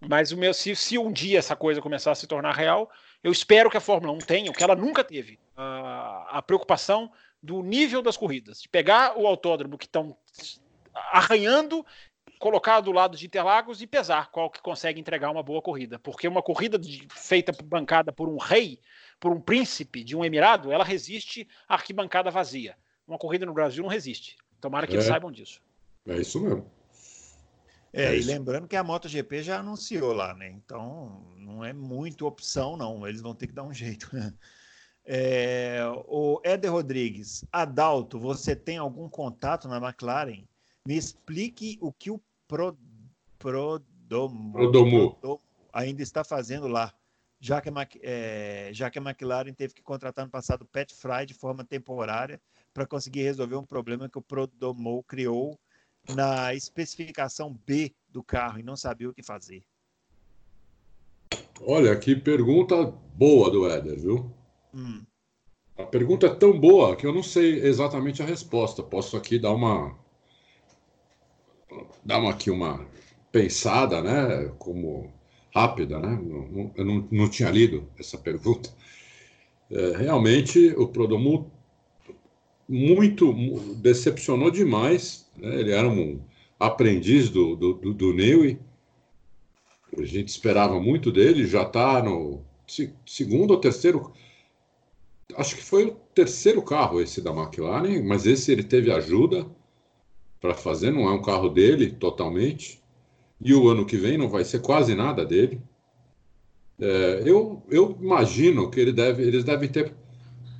Mas 0.00 0.32
o 0.32 0.38
meu, 0.38 0.54
se, 0.54 0.74
se, 0.74 0.96
um 0.96 1.12
dia 1.12 1.38
essa 1.38 1.54
coisa 1.54 1.82
começar 1.82 2.12
a 2.12 2.14
se 2.14 2.26
tornar 2.26 2.54
real, 2.54 2.90
eu 3.22 3.30
espero 3.30 3.70
que 3.70 3.76
a 3.76 3.80
Fórmula 3.80 4.12
1 4.14 4.18
tenha, 4.18 4.50
o 4.50 4.54
que 4.54 4.62
ela 4.62 4.74
nunca 4.74 5.04
teve, 5.04 5.38
a, 5.56 6.38
a 6.38 6.42
preocupação 6.42 7.10
do 7.42 7.62
nível 7.62 8.02
das 8.02 8.16
corridas, 8.16 8.60
de 8.60 8.68
pegar 8.68 9.18
o 9.18 9.26
autódromo 9.26 9.78
que 9.78 9.86
estão 9.86 10.16
arranhando, 11.12 11.84
colocar 12.38 12.80
do 12.80 12.92
lado 12.92 13.16
de 13.16 13.26
Interlagos 13.26 13.82
e 13.82 13.86
pesar 13.86 14.30
qual 14.30 14.50
que 14.50 14.62
consegue 14.62 15.00
entregar 15.00 15.30
uma 15.30 15.42
boa 15.42 15.60
corrida. 15.60 15.98
Porque 15.98 16.26
uma 16.26 16.42
corrida 16.42 16.78
de, 16.78 17.06
feita 17.10 17.52
bancada 17.64 18.12
por 18.12 18.28
um 18.28 18.38
rei, 18.38 18.80
por 19.18 19.32
um 19.32 19.40
príncipe 19.40 20.02
de 20.02 20.16
um 20.16 20.24
emirado, 20.24 20.72
ela 20.72 20.84
resiste 20.84 21.46
à 21.68 21.74
arquibancada 21.74 22.30
vazia. 22.30 22.76
Uma 23.06 23.18
corrida 23.18 23.44
no 23.44 23.52
Brasil 23.52 23.82
não 23.82 23.90
resiste. 23.90 24.36
Tomara 24.60 24.86
que 24.86 24.94
é, 24.94 24.96
eles 24.96 25.06
saibam 25.06 25.30
disso. 25.30 25.60
É 26.06 26.16
isso 26.16 26.40
mesmo. 26.40 26.70
É, 27.92 28.04
é 28.04 28.18
e 28.18 28.22
lembrando 28.22 28.68
que 28.68 28.76
a 28.76 28.84
MotoGP 28.84 29.42
já 29.42 29.58
anunciou 29.58 30.12
lá, 30.12 30.34
né? 30.34 30.48
Então 30.48 31.32
não 31.36 31.64
é 31.64 31.72
muito 31.72 32.26
opção, 32.26 32.76
não. 32.76 33.06
Eles 33.06 33.20
vão 33.20 33.34
ter 33.34 33.46
que 33.46 33.52
dar 33.52 33.64
um 33.64 33.74
jeito. 33.74 34.10
É, 35.12 35.80
o 36.06 36.40
Éder 36.44 36.70
Rodrigues, 36.70 37.44
Adalto, 37.50 38.18
você 38.18 38.54
tem 38.54 38.76
algum 38.76 39.08
contato 39.08 39.66
na 39.66 39.78
McLaren? 39.78 40.44
Me 40.86 40.96
explique 40.96 41.78
o 41.80 41.90
que 41.90 42.10
o 42.10 42.20
Pro, 42.46 42.78
Prodomo, 43.38 44.52
Prodomo. 44.52 45.14
Prodomo 45.14 45.40
ainda 45.72 46.02
está 46.02 46.22
fazendo 46.22 46.68
lá 46.68 46.94
já 47.40 47.60
que, 47.60 47.70
a, 47.70 47.72
é, 48.02 48.70
já 48.72 48.90
que 48.90 48.98
a 48.98 49.02
McLaren 49.02 49.54
teve 49.54 49.72
que 49.72 49.82
contratar 49.82 50.26
no 50.26 50.30
passado 50.30 50.66
Pat 50.66 50.92
Fry 50.92 51.24
de 51.24 51.32
forma 51.32 51.64
temporária 51.64 52.40
para 52.74 52.86
conseguir 52.86 53.22
resolver 53.22 53.56
um 53.56 53.64
problema 53.64 54.08
que 54.08 54.18
o 54.18 54.22
Prodomou 54.22 55.02
criou 55.02 55.58
na 56.08 56.54
especificação 56.54 57.58
B 57.66 57.94
do 58.08 58.22
carro 58.22 58.58
e 58.58 58.62
não 58.62 58.76
sabia 58.76 59.08
o 59.08 59.14
que 59.14 59.22
fazer. 59.22 59.62
Olha, 61.60 61.94
que 61.96 62.16
pergunta 62.16 62.86
boa 63.14 63.50
do 63.50 63.68
Éder, 63.68 64.00
viu? 64.00 64.32
Hum. 64.74 65.04
A 65.76 65.84
pergunta 65.84 66.26
é 66.26 66.34
tão 66.34 66.58
boa 66.58 66.96
que 66.96 67.06
eu 67.06 67.12
não 67.12 67.22
sei 67.22 67.60
exatamente 67.60 68.22
a 68.22 68.26
resposta. 68.26 68.82
Posso 68.82 69.16
aqui 69.16 69.38
dar 69.38 69.52
uma 69.52 69.98
dar 72.04 72.18
uma, 72.18 72.30
aqui 72.30 72.50
uma 72.50 72.86
pensada, 73.30 74.02
né? 74.02 74.52
Como 74.58 75.12
rápida, 75.54 75.98
né? 75.98 76.18
Eu 76.76 76.84
não, 76.84 77.08
não 77.10 77.28
tinha 77.28 77.50
lido 77.50 77.88
essa 77.98 78.18
pergunta. 78.18 78.70
É, 79.70 79.96
realmente, 79.96 80.74
o 80.76 80.88
Prodomu 80.88 81.50
muito 82.68 83.32
decepcionou 83.76 84.50
demais. 84.50 85.29
Né? 85.40 85.60
Ele 85.60 85.72
era 85.72 85.88
um 85.88 86.20
aprendiz 86.58 87.30
do, 87.30 87.56
do, 87.56 87.74
do, 87.74 87.94
do 87.94 88.12
Newey. 88.12 88.58
A 89.96 90.04
gente 90.04 90.28
esperava 90.28 90.80
muito 90.80 91.10
dele, 91.10 91.46
já 91.46 91.62
está 91.62 92.02
no 92.02 92.44
segundo 93.04 93.52
ou 93.52 93.58
terceiro. 93.58 94.12
Acho 95.36 95.56
que 95.56 95.62
foi 95.62 95.86
o 95.86 95.96
terceiro 96.14 96.62
carro 96.62 97.00
esse 97.00 97.20
da 97.20 97.32
McLaren, 97.32 98.02
mas 98.04 98.26
esse 98.26 98.52
ele 98.52 98.62
teve 98.62 98.92
ajuda 98.92 99.46
para 100.40 100.54
fazer, 100.54 100.90
não 100.90 101.08
é 101.08 101.12
um 101.12 101.22
carro 101.22 101.48
dele 101.48 101.90
totalmente 101.90 102.80
e 103.40 103.54
o 103.54 103.68
ano 103.68 103.86
que 103.86 103.96
vem 103.96 104.18
não 104.18 104.28
vai 104.28 104.44
ser 104.44 104.60
quase 104.60 104.94
nada 104.94 105.24
dele. 105.24 105.60
É, 106.78 107.22
eu, 107.24 107.62
eu 107.68 107.96
imagino 108.00 108.70
que 108.70 108.78
ele 108.80 108.92
deve, 108.92 109.22
eles 109.22 109.44
devem 109.44 109.68
ter 109.68 109.94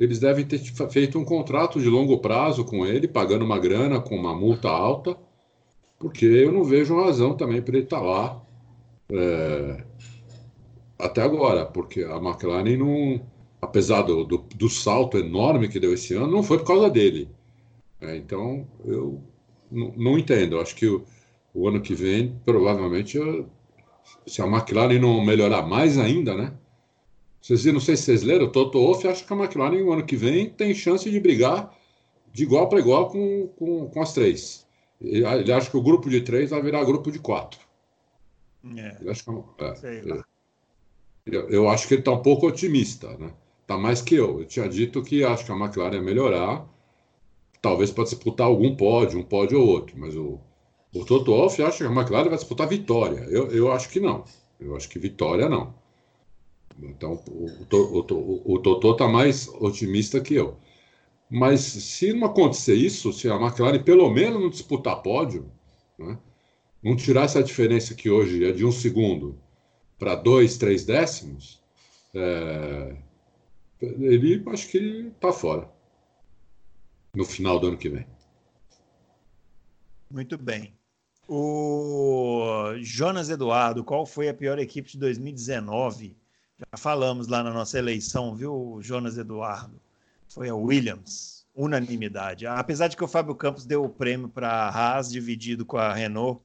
eles 0.00 0.18
devem 0.18 0.46
ter 0.46 0.58
feito 0.90 1.18
um 1.18 1.24
contrato 1.24 1.78
de 1.78 1.88
longo 1.88 2.18
prazo 2.18 2.64
com 2.64 2.86
ele, 2.86 3.06
pagando 3.06 3.44
uma 3.44 3.58
grana 3.58 4.00
com 4.00 4.16
uma 4.16 4.34
multa 4.34 4.68
alta, 4.68 5.16
porque 5.98 6.24
eu 6.24 6.50
não 6.50 6.64
vejo 6.64 6.98
razão 6.98 7.36
também 7.36 7.60
para 7.60 7.76
ele 7.76 7.84
estar 7.84 8.00
tá 8.00 8.02
lá 8.02 8.42
é, 9.12 9.84
até 10.98 11.22
agora, 11.22 11.66
porque 11.66 12.02
a 12.02 12.16
McLaren 12.16 12.78
não, 12.78 13.20
apesar 13.60 14.02
do, 14.02 14.24
do, 14.24 14.38
do, 14.38 14.68
salto 14.70 15.18
enorme 15.18 15.68
que 15.68 15.78
deu 15.78 15.92
esse 15.92 16.14
ano, 16.14 16.28
não 16.28 16.42
foi 16.42 16.58
por 16.58 16.66
causa 16.66 16.88
dele. 16.88 17.28
É, 18.00 18.16
então 18.16 18.66
eu 18.84 19.20
não, 19.70 20.18
entendo. 20.18 20.58
Acho 20.58 20.74
que 20.74 20.86
o, 20.86 21.04
o 21.52 21.68
ano 21.68 21.80
que 21.80 21.94
vem, 21.94 22.34
provavelmente, 22.44 23.18
se 24.26 24.40
a 24.40 24.46
McLaren 24.46 24.98
não 24.98 25.22
melhorar 25.24 25.62
mais 25.62 25.98
ainda, 25.98 26.34
né? 26.34 26.54
Vocês, 27.40 27.64
não 27.64 27.80
sei 27.80 27.96
se 27.96 28.04
vocês 28.04 28.22
leram, 28.22 28.46
o 28.46 28.50
Toto 28.50 28.78
Wolff 28.78 29.06
acha 29.08 29.24
que 29.24 29.32
a 29.32 29.36
McLaren, 29.36 29.82
o 29.82 29.92
ano 29.92 30.04
que 30.04 30.16
vem, 30.16 30.50
tem 30.50 30.74
chance 30.74 31.10
de 31.10 31.18
brigar 31.18 31.74
de 32.32 32.42
igual 32.42 32.68
para 32.68 32.78
igual 32.78 33.10
com, 33.10 33.48
com, 33.56 33.88
com, 33.88 34.02
as 34.02 34.12
três. 34.12 34.66
Ele 35.00 35.52
acha 35.52 35.70
que 35.70 35.76
o 35.76 35.82
grupo 35.82 36.08
de 36.10 36.20
três 36.20 36.50
vai 36.50 36.62
virar 36.62 36.84
grupo 36.84 37.10
de 37.10 37.18
quatro. 37.18 37.58
É. 38.76 38.96
Ele 39.00 39.10
acha 39.10 39.24
que, 39.24 39.30
é, 39.64 39.88
é, 39.88 40.22
eu, 41.26 41.48
eu, 41.48 41.68
acho 41.68 41.88
que 41.88 41.94
ele 41.94 42.02
está 42.02 42.12
um 42.12 42.22
pouco 42.22 42.46
otimista, 42.46 43.16
né? 43.16 43.32
Está 43.62 43.78
mais 43.78 44.02
que 44.02 44.14
eu. 44.14 44.40
Eu 44.40 44.46
tinha 44.46 44.68
dito 44.68 45.02
que 45.02 45.24
acho 45.24 45.44
que 45.46 45.52
a 45.52 45.56
McLaren 45.56 45.96
ia 45.96 46.02
melhorar, 46.02 46.68
talvez 47.62 47.90
para 47.90 48.04
disputar 48.04 48.46
algum 48.46 48.76
pódio, 48.76 49.18
um 49.18 49.24
pódio 49.24 49.60
ou 49.60 49.66
outro, 49.66 49.98
mas 49.98 50.14
o, 50.14 50.38
o 50.94 51.04
Toto 51.04 51.32
Wolff 51.32 51.62
acha 51.62 51.78
que 51.78 51.84
a 51.84 51.92
McLaren 51.92 52.28
vai 52.28 52.36
disputar 52.36 52.68
vitória. 52.68 53.20
Eu, 53.30 53.50
eu 53.50 53.72
acho 53.72 53.88
que 53.88 53.98
não. 53.98 54.24
Eu 54.60 54.76
acho 54.76 54.88
que 54.88 54.98
vitória 54.98 55.48
não. 55.48 55.74
Então, 56.82 57.22
o, 57.28 58.54
o, 58.54 58.90
está 58.92 59.08
mais 59.08 59.48
otimista 59.48 60.20
que 60.20 60.34
eu. 60.34 60.56
Mas 61.30 61.60
se 61.60 62.12
não 62.12 62.26
acontecer 62.26 62.74
isso, 62.74 63.12
se 63.12 63.28
a 63.28 63.36
McLaren 63.36 63.82
pelo 63.82 64.10
menos 64.10 64.40
não 64.40 64.50
disputar 64.50 65.02
pódio, 65.02 65.50
né, 65.98 66.18
não 66.82 66.96
tirar 66.96 67.24
essa 67.24 67.42
diferença 67.42 67.94
que 67.94 68.10
hoje 68.10 68.44
é 68.44 68.52
de 68.52 68.64
um 68.64 68.72
segundo 68.72 69.38
para 69.98 70.14
dois, 70.14 70.56
três 70.56 70.84
décimos, 70.84 71.62
é, 72.14 72.96
ele 73.80 74.42
acho 74.48 74.68
que 74.68 74.78
está 75.14 75.32
fora 75.32 75.70
no 77.14 77.24
final 77.24 77.58
do 77.58 77.68
ano 77.68 77.78
que 77.78 77.88
vem. 77.88 78.06
Muito 80.10 80.36
bem. 80.36 80.74
O 81.28 82.74
Jonas 82.80 83.30
Eduardo, 83.30 83.84
qual 83.84 84.04
foi 84.04 84.28
a 84.28 84.34
pior 84.34 84.58
equipe 84.58 84.90
de 84.90 84.98
2019? 84.98 86.16
Já 86.60 86.76
falamos 86.76 87.26
lá 87.26 87.42
na 87.42 87.50
nossa 87.50 87.78
eleição, 87.78 88.36
viu, 88.36 88.78
Jonas 88.82 89.16
Eduardo? 89.16 89.80
Foi 90.28 90.50
a 90.50 90.54
Williams, 90.54 91.46
unanimidade. 91.54 92.46
Apesar 92.46 92.88
de 92.88 92.96
que 92.96 93.02
o 93.04 93.08
Fábio 93.08 93.34
Campos 93.34 93.64
deu 93.64 93.82
o 93.82 93.88
prêmio 93.88 94.28
para 94.28 94.48
a 94.50 94.68
Haas, 94.68 95.10
dividido 95.10 95.64
com 95.64 95.78
a 95.78 95.94
Renault, 95.94 96.42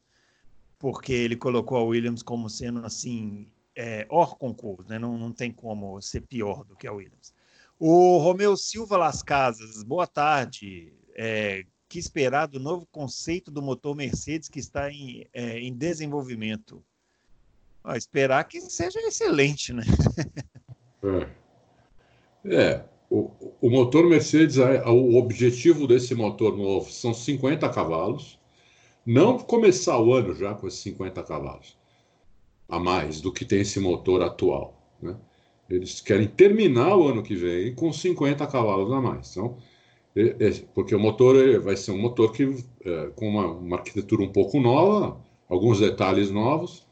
porque 0.79 1.11
ele 1.11 1.35
colocou 1.35 1.77
a 1.77 1.83
Williams 1.83 2.23
como 2.23 2.49
sendo 2.49 2.85
assim, 2.85 3.45
é, 3.75 4.05
concurso, 4.39 4.87
né? 4.87 4.97
Não, 4.97 5.17
não 5.17 5.33
tem 5.33 5.51
como 5.51 6.01
ser 6.01 6.21
pior 6.21 6.63
do 6.63 6.77
que 6.77 6.87
a 6.87 6.93
Williams. 6.93 7.33
O 7.77 8.17
Romeu 8.19 8.55
Silva 8.55 8.95
Las 8.95 9.21
Casas, 9.21 9.83
boa 9.83 10.07
tarde. 10.07 10.93
É, 11.13 11.65
que 11.89 11.99
esperar 11.99 12.47
do 12.47 12.59
novo 12.59 12.85
conceito 12.85 13.51
do 13.51 13.61
motor 13.61 13.95
Mercedes 13.95 14.47
que 14.47 14.59
está 14.59 14.89
em, 14.89 15.27
é, 15.33 15.59
em 15.59 15.73
desenvolvimento? 15.73 16.81
Esperar 17.93 18.43
que 18.45 18.59
seja 18.61 18.99
excelente, 18.99 19.73
né? 19.73 19.83
é. 22.45 22.55
é. 22.55 22.85
O, 23.09 23.31
o 23.61 23.69
motor 23.69 24.09
Mercedes, 24.09 24.57
o 24.57 25.15
objetivo 25.15 25.87
desse 25.87 26.15
motor 26.15 26.57
novo 26.57 26.91
são 26.91 27.13
50 27.13 27.69
cavalos. 27.69 28.39
Não 29.05 29.37
começar 29.37 29.99
o 29.99 30.11
ano 30.11 30.33
já 30.33 30.55
com 30.55 30.67
esses 30.67 30.79
50 30.79 31.21
cavalos 31.23 31.77
a 32.67 32.79
mais 32.79 33.21
do 33.21 33.31
que 33.31 33.45
tem 33.45 33.61
esse 33.61 33.79
motor 33.79 34.21
atual. 34.21 34.81
Né? 35.01 35.15
Eles 35.69 36.01
querem 36.01 36.27
terminar 36.27 36.95
o 36.95 37.07
ano 37.07 37.23
que 37.23 37.35
vem 37.35 37.73
com 37.73 37.91
50 37.91 38.45
cavalos 38.47 38.91
a 38.91 39.01
mais. 39.01 39.31
Então, 39.31 39.57
é, 40.15 40.35
é, 40.39 40.51
porque 40.73 40.95
o 40.95 40.99
motor 40.99 41.59
vai 41.61 41.75
ser 41.75 41.91
um 41.91 41.97
motor 41.97 42.31
que 42.31 42.43
é, 42.83 43.07
com 43.15 43.27
uma, 43.27 43.47
uma, 43.47 43.77
arquitetura 43.77 44.21
um 44.21 44.31
pouco 44.31 44.59
nova, 44.59 45.19
alguns 45.49 45.79
detalhes 45.79 46.31
novos, 46.31 46.84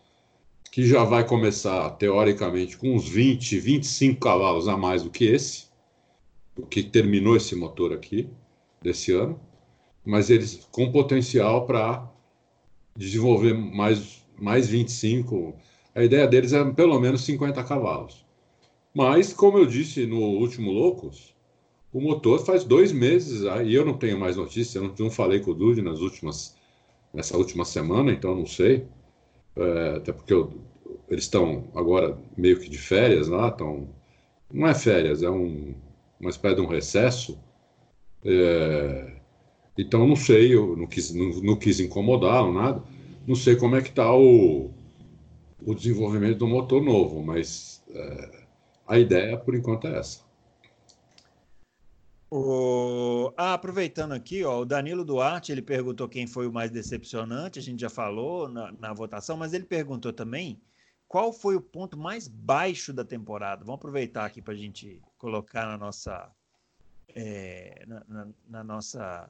que 0.74 0.88
já 0.88 1.04
vai 1.04 1.24
começar 1.24 1.88
teoricamente 1.92 2.76
com 2.76 2.96
uns 2.96 3.08
20, 3.08 3.60
25 3.60 4.20
cavalos 4.20 4.68
a 4.68 4.76
mais 4.76 5.04
do 5.04 5.12
que 5.12 5.24
esse, 5.26 5.68
do 6.56 6.66
que 6.66 6.82
terminou 6.82 7.36
esse 7.36 7.56
motor 7.56 7.94
aqui 7.94 8.28
desse 8.82 9.12
ano, 9.12 9.40
mas 10.04 10.32
eles 10.32 10.68
com 10.72 10.92
potencial 10.92 11.68
para 11.68 12.12
desenvolver 12.98 13.54
mais 13.54 14.26
mais 14.36 14.68
25. 14.68 15.54
A 15.94 16.04
ideia 16.04 16.28
deles 16.28 16.54
é 16.54 16.72
pelo 16.72 17.00
menos 17.00 17.24
50 17.24 17.64
cavalos. 17.66 18.26
Mas, 18.96 19.32
como 19.32 19.60
eu 19.60 19.68
disse 19.68 20.08
no 20.08 20.22
último 20.22 20.72
Loucos, 20.72 21.36
o 21.94 22.02
motor 22.02 22.44
faz 22.44 22.64
dois 22.64 22.92
meses, 22.92 23.46
aí 23.46 23.70
e 23.70 23.76
eu 23.76 23.86
não 23.86 23.94
tenho 23.94 24.20
mais 24.20 24.38
notícia, 24.38 24.80
eu 24.80 24.86
não, 24.86 24.96
não 24.98 25.12
falei 25.12 25.40
com 25.40 25.52
o 25.52 25.54
Dude 25.54 25.84
nas 25.84 26.00
últimas, 26.00 26.58
nessa 27.14 27.38
última 27.38 27.64
semana, 27.64 28.12
então 28.12 28.36
não 28.36 28.48
sei. 28.48 28.88
É, 29.56 29.98
até 29.98 30.12
porque 30.12 30.34
eu, 30.34 30.63
eles 31.14 31.26
estão 31.26 31.68
agora 31.76 32.18
meio 32.36 32.60
que 32.60 32.68
de 32.68 32.78
férias 32.78 33.28
lá, 33.28 33.50
estão. 33.50 33.88
Não 34.52 34.68
é 34.68 34.74
férias, 34.74 35.22
é 35.22 35.30
um, 35.30 35.76
uma 36.20 36.30
espécie 36.30 36.56
de 36.56 36.62
um 36.62 36.68
recesso. 36.68 37.40
É, 38.26 39.14
então 39.78 40.08
não 40.08 40.16
sei, 40.16 40.56
eu 40.56 40.76
não 40.76 40.88
quis, 40.88 41.14
não, 41.14 41.30
não 41.42 41.56
quis 41.56 41.80
incomodá-lo, 41.80 42.52
nada. 42.52 42.84
Não 43.28 43.36
sei 43.36 43.56
como 43.56 43.76
é 43.76 43.82
que 43.82 43.90
está 43.90 44.14
o, 44.14 44.72
o 45.66 45.76
desenvolvimento 45.76 46.40
do 46.40 46.48
motor 46.48 46.82
novo, 46.82 47.22
mas 47.24 47.84
é, 47.90 48.46
a 48.88 48.98
ideia 48.98 49.38
por 49.38 49.56
enquanto 49.56 49.88
é 49.88 50.00
essa. 50.00 50.22
O... 52.32 53.32
Ah, 53.38 53.54
aproveitando 53.54 54.14
aqui, 54.14 54.44
ó, 54.44 54.62
o 54.62 54.66
Danilo 54.66 55.06
Duarte 55.06 55.52
ele 55.52 55.62
perguntou 55.62 56.10
quem 56.10 56.26
foi 56.26 56.48
o 56.48 56.52
mais 56.52 56.72
decepcionante. 56.72 57.60
A 57.60 57.62
gente 57.62 57.82
já 57.82 57.90
falou 57.90 58.50
na, 58.50 58.72
na 58.72 58.94
votação, 58.94 59.38
mas 59.38 59.54
ele 59.54 59.66
perguntou 59.66 60.12
também 60.12 60.60
qual 61.14 61.32
foi 61.32 61.56
o 61.56 61.62
ponto 61.62 61.96
mais 61.96 62.28
baixo 62.28 62.92
da 62.92 63.06
temporada. 63.06 63.64
Vamos 63.64 63.78
aproveitar 63.78 64.26
aqui 64.26 64.42
para 64.42 64.56
a 64.56 64.58
gente 64.58 65.00
colocar 65.20 65.68
na 65.68 65.78
nossa 65.78 66.28
é, 67.14 67.84
na, 67.86 68.04
na, 68.08 68.28
na, 68.50 68.64
nossa 68.64 69.30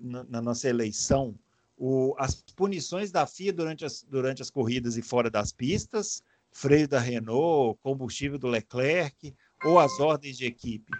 na, 0.00 0.22
na, 0.22 0.40
nossa 0.40 0.68
eleição 0.68 1.34
o, 1.76 2.14
as 2.18 2.40
punições 2.54 3.10
da 3.10 3.26
FIA 3.26 3.52
durante 3.52 3.84
as, 3.84 4.06
durante 4.08 4.42
as 4.42 4.48
corridas 4.48 4.96
e 4.96 5.02
fora 5.02 5.28
das 5.28 5.50
pistas, 5.50 6.22
freio 6.52 6.86
da 6.86 7.00
Renault, 7.00 7.76
combustível 7.82 8.38
do 8.38 8.46
Leclerc 8.46 9.34
ou 9.64 9.80
as 9.80 9.98
ordens 9.98 10.38
de 10.38 10.46
equipe. 10.46 10.92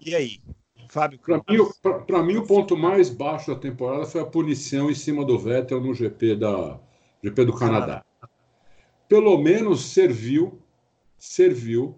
E 0.00 0.14
aí, 0.14 0.40
Fábio? 0.88 1.18
Para 1.18 2.22
mim, 2.22 2.32
mim, 2.32 2.36
o 2.38 2.46
ponto 2.46 2.74
mais 2.74 3.10
baixo 3.10 3.54
da 3.54 3.60
temporada 3.60 4.06
foi 4.06 4.22
a 4.22 4.26
punição 4.26 4.90
em 4.90 4.94
cima 4.94 5.26
do 5.26 5.38
Vettel 5.38 5.78
no 5.78 5.92
GP, 5.92 6.36
da, 6.36 6.80
GP 7.22 7.44
do 7.44 7.52
Canadá. 7.54 8.02
Pelo 9.10 9.36
menos 9.38 9.86
serviu, 9.86 10.62
serviu, 11.18 11.96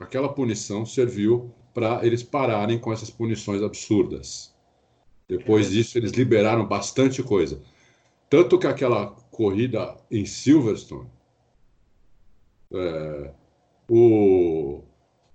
aquela 0.00 0.32
punição 0.32 0.86
serviu 0.86 1.52
para 1.74 2.06
eles 2.06 2.22
pararem 2.22 2.78
com 2.78 2.90
essas 2.90 3.10
punições 3.10 3.62
absurdas. 3.62 4.56
Depois 5.28 5.68
disso, 5.70 5.98
eles 5.98 6.12
liberaram 6.12 6.66
bastante 6.66 7.22
coisa. 7.22 7.60
Tanto 8.30 8.58
que 8.58 8.66
aquela 8.66 9.08
corrida 9.30 9.94
em 10.10 10.24
Silverstone, 10.24 11.10
é, 12.72 13.34
o, 13.86 14.80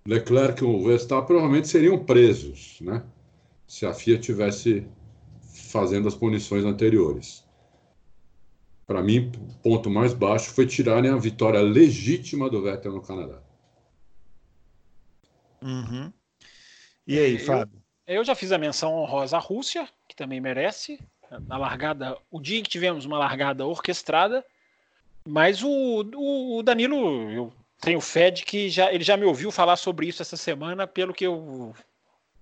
Leclerc 0.03 0.63
e 0.63 0.65
o 0.65 0.83
Verstappen 0.83 1.27
provavelmente 1.27 1.67
seriam 1.67 2.03
presos, 2.03 2.79
né? 2.81 3.05
Se 3.67 3.85
a 3.85 3.93
FIA 3.93 4.17
tivesse 4.17 4.87
fazendo 5.53 6.07
as 6.07 6.15
punições 6.15 6.65
anteriores. 6.65 7.45
Para 8.91 9.01
mim, 9.01 9.31
o 9.39 9.53
ponto 9.63 9.89
mais 9.89 10.13
baixo 10.13 10.51
foi 10.51 10.67
tirarem 10.67 11.09
a 11.09 11.15
vitória 11.15 11.61
legítima 11.61 12.49
do 12.49 12.61
Vettel 12.61 12.91
no 12.91 13.01
Canadá. 13.01 13.41
Uhum. 15.61 16.11
E 17.07 17.17
aí, 17.17 17.39
Fábio? 17.39 17.81
Eu, 18.05 18.15
eu 18.15 18.23
já 18.25 18.35
fiz 18.35 18.51
a 18.51 18.57
menção 18.57 18.93
honrosa 18.93 19.37
à 19.37 19.39
Rússia, 19.39 19.87
que 20.09 20.13
também 20.13 20.41
merece. 20.41 20.99
Na 21.47 21.55
largada, 21.55 22.17
o 22.29 22.37
dia 22.37 22.61
que 22.61 22.69
tivemos 22.69 23.05
uma 23.05 23.17
largada 23.17 23.65
orquestrada, 23.65 24.45
mas 25.25 25.63
o, 25.63 25.69
o, 26.13 26.57
o 26.57 26.61
Danilo, 26.61 27.31
eu 27.31 27.53
tenho 27.79 28.01
fé 28.01 28.29
de 28.29 28.43
que 28.43 28.69
já, 28.69 28.91
ele 28.91 29.05
já 29.05 29.15
me 29.15 29.23
ouviu 29.23 29.51
falar 29.51 29.77
sobre 29.77 30.07
isso 30.07 30.21
essa 30.21 30.35
semana, 30.35 30.85
pelo 30.85 31.13
que 31.13 31.25
eu 31.25 31.73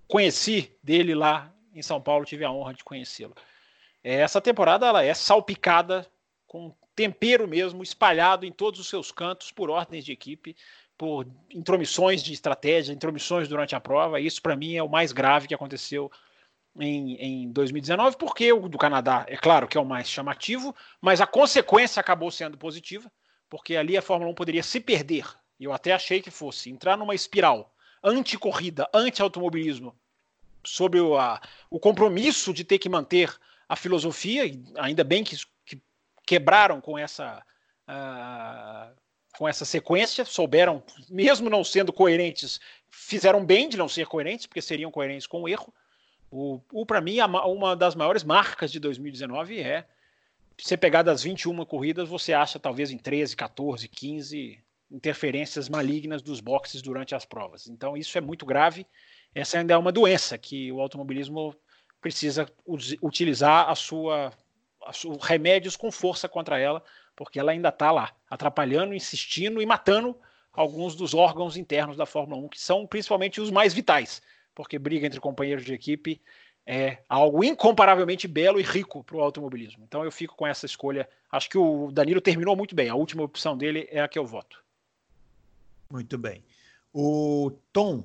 conheci 0.07 0.75
dele 0.81 1.13
lá 1.13 1.53
em 1.75 1.83
São 1.83 2.01
Paulo, 2.01 2.25
tive 2.25 2.43
a 2.43 2.51
honra 2.51 2.73
de 2.73 2.83
conhecê-lo. 2.83 3.35
É, 4.03 4.15
essa 4.15 4.41
temporada 4.41 4.87
ela 4.87 5.03
é 5.03 5.13
salpicada 5.13 6.09
com 6.49 6.75
tempero 6.95 7.47
mesmo, 7.47 7.81
espalhado 7.81 8.45
em 8.45 8.51
todos 8.51 8.79
os 8.79 8.89
seus 8.89 9.11
cantos 9.11 9.51
por 9.51 9.69
ordens 9.69 10.03
de 10.03 10.11
equipe, 10.11 10.55
por 10.97 11.25
intromissões 11.49 12.21
de 12.21 12.33
estratégia, 12.33 12.91
intromissões 12.91 13.47
durante 13.47 13.75
a 13.75 13.79
prova. 13.79 14.19
Isso 14.19 14.41
para 14.41 14.57
mim 14.57 14.75
é 14.75 14.83
o 14.83 14.89
mais 14.89 15.13
grave 15.13 15.47
que 15.47 15.53
aconteceu 15.53 16.11
em, 16.77 17.15
em 17.15 17.51
2019, 17.51 18.17
porque 18.17 18.51
o 18.51 18.67
do 18.67 18.77
Canadá, 18.77 19.25
é 19.29 19.37
claro 19.37 19.67
que 19.67 19.77
é 19.77 19.81
o 19.81 19.85
mais 19.85 20.09
chamativo, 20.09 20.75
mas 20.99 21.21
a 21.21 21.27
consequência 21.27 22.01
acabou 22.01 22.29
sendo 22.29 22.57
positiva 22.57 23.09
porque 23.49 23.75
ali 23.75 23.97
a 23.97 24.01
Fórmula 24.01 24.31
1 24.31 24.35
poderia 24.35 24.63
se 24.63 24.79
perder. 24.79 25.25
E 25.59 25.65
eu 25.65 25.73
até 25.73 25.91
achei 25.91 26.21
que 26.21 26.31
fosse 26.31 26.69
entrar 26.69 26.95
numa 26.95 27.15
espiral 27.15 27.73
anti-corrida, 28.03 28.87
anti-automobilismo, 28.93 29.93
sobre 30.63 31.01
o, 31.01 31.17
a, 31.17 31.41
o 31.69 31.79
compromisso 31.79 32.53
de 32.53 32.63
ter 32.63 32.77
que 32.77 32.87
manter 32.87 33.35
a 33.67 33.75
filosofia, 33.75 34.45
e 34.45 34.63
ainda 34.77 35.03
bem 35.03 35.23
que, 35.23 35.35
que 35.35 35.45
quebraram 36.29 36.79
com 36.79 36.95
essa. 36.95 37.43
Uh, 37.89 38.95
com 39.37 39.47
essa 39.47 39.63
sequência, 39.63 40.25
souberam, 40.25 40.83
mesmo 41.07 41.49
não 41.49 41.63
sendo 41.63 41.93
coerentes, 41.93 42.59
fizeram 42.89 43.45
bem 43.45 43.69
de 43.69 43.77
não 43.77 43.87
ser 43.87 44.07
coerentes, 44.07 44.47
porque 44.47 44.61
seriam 44.61 44.91
coerentes 44.91 45.27
com 45.27 45.43
o 45.43 45.47
erro. 45.47 45.73
O, 46.31 46.59
o 46.73 46.85
para 46.85 46.99
mim, 46.99 47.19
uma 47.21 47.75
das 47.75 47.95
maiores 47.95 48.23
marcas 48.23 48.71
de 48.71 48.79
2019 48.79 49.59
é 49.61 49.87
você 50.57 50.75
pegar 50.75 51.03
das 51.03 51.23
21 51.23 51.63
corridas, 51.63 52.09
você 52.09 52.33
acha 52.33 52.59
talvez 52.59 52.91
em 52.91 52.97
13, 52.97 53.35
14, 53.35 53.87
15 53.87 54.59
interferências 54.91 55.69
malignas 55.69 56.21
dos 56.21 56.41
boxes 56.41 56.81
durante 56.81 57.15
as 57.15 57.23
provas. 57.23 57.67
Então 57.67 57.95
isso 57.95 58.17
é 58.17 58.21
muito 58.21 58.45
grave. 58.45 58.85
Essa 59.33 59.59
ainda 59.59 59.75
é 59.75 59.77
uma 59.77 59.91
doença 59.91 60.37
que 60.37 60.71
o 60.71 60.81
automobilismo 60.81 61.55
precisa 62.01 62.47
utilizar 63.01 63.69
a 63.69 63.75
sua 63.75 64.33
remédios 65.21 65.75
com 65.75 65.91
força 65.91 66.27
contra 66.27 66.59
ela, 66.59 66.83
porque 67.15 67.39
ela 67.39 67.51
ainda 67.51 67.69
está 67.69 67.91
lá, 67.91 68.13
atrapalhando, 68.29 68.93
insistindo 68.93 69.61
e 69.61 69.65
matando 69.65 70.15
alguns 70.53 70.95
dos 70.95 71.13
órgãos 71.13 71.57
internos 71.57 71.97
da 71.97 72.05
Fórmula 72.05 72.41
1, 72.43 72.49
que 72.49 72.59
são 72.59 72.87
principalmente 72.87 73.39
os 73.39 73.51
mais 73.51 73.73
vitais, 73.73 74.21
porque 74.55 74.79
briga 74.79 75.05
entre 75.05 75.19
companheiros 75.19 75.65
de 75.65 75.73
equipe 75.73 76.21
é 76.65 76.99
algo 77.09 77.43
incomparavelmente 77.43 78.27
belo 78.27 78.59
e 78.59 78.63
rico 78.63 79.03
para 79.03 79.17
o 79.17 79.21
automobilismo. 79.21 79.83
Então 79.87 80.03
eu 80.03 80.11
fico 80.11 80.35
com 80.35 80.45
essa 80.45 80.65
escolha. 80.65 81.09
Acho 81.31 81.49
que 81.49 81.57
o 81.57 81.91
Danilo 81.91 82.21
terminou 82.21 82.55
muito 82.55 82.75
bem. 82.75 82.89
A 82.89 82.95
última 82.95 83.23
opção 83.23 83.57
dele 83.57 83.87
é 83.91 84.01
a 84.01 84.07
que 84.07 84.19
eu 84.19 84.25
voto. 84.25 84.63
Muito 85.89 86.15
bem. 86.17 86.43
O 86.93 87.51
Tom 87.73 88.03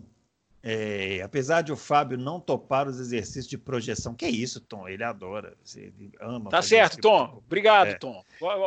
é, 0.66 1.20
apesar 1.20 1.61
de 1.61 1.70
o 1.70 1.77
Fábio 1.77 2.16
não 2.16 2.41
topar 2.41 2.89
os 2.89 2.99
exercícios 2.99 3.47
de 3.47 3.59
projeção, 3.59 4.15
que 4.15 4.24
é 4.24 4.31
isso, 4.31 4.62
Tom? 4.62 4.89
Ele 4.89 5.05
adora, 5.05 5.55
ele 5.77 6.11
ama. 6.19 6.49
Tá 6.49 6.62
certo, 6.62 6.93
tipo 6.93 7.03
Tom. 7.03 7.43
Obrigado, 7.45 7.89
é. 7.89 7.95
Tom. 7.99 8.24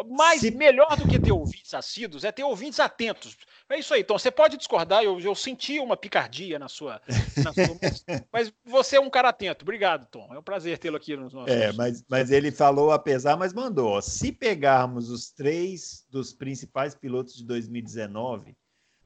Mas 0.07 0.41
Se... 0.41 0.51
melhor 0.51 0.95
do 0.95 1.07
que 1.07 1.17
ter 1.17 1.31
ouvintes 1.31 1.73
assíduos 1.73 2.23
é 2.23 2.31
ter 2.31 2.43
ouvintes 2.43 2.79
atentos. 2.79 3.35
É 3.67 3.79
isso 3.79 3.95
aí, 3.95 4.03
Tom. 4.03 4.15
Você 4.15 4.29
pode 4.29 4.57
discordar, 4.57 5.03
eu, 5.03 5.19
eu 5.19 5.33
senti 5.33 5.79
uma 5.79 5.97
picardia 5.97 6.59
na 6.59 6.67
sua. 6.67 7.01
Na 7.43 7.51
sua 7.51 7.65
mas 8.31 8.53
você 8.63 8.97
é 8.97 9.01
um 9.01 9.09
cara 9.09 9.29
atento. 9.29 9.65
Obrigado, 9.65 10.07
Tom. 10.11 10.31
É 10.31 10.37
um 10.37 10.43
prazer 10.43 10.77
tê-lo 10.77 10.97
aqui 10.97 11.17
nos 11.17 11.33
nossos. 11.33 11.51
É, 11.51 11.71
mas, 11.71 12.05
mas 12.07 12.29
ele 12.29 12.51
falou 12.51 12.91
apesar, 12.91 13.35
mas 13.35 13.53
mandou. 13.53 13.93
Ó, 13.93 14.01
se 14.01 14.31
pegarmos 14.31 15.09
os 15.09 15.31
três 15.31 16.05
dos 16.11 16.31
principais 16.31 16.93
pilotos 16.93 17.33
de 17.33 17.43
2019, 17.43 18.55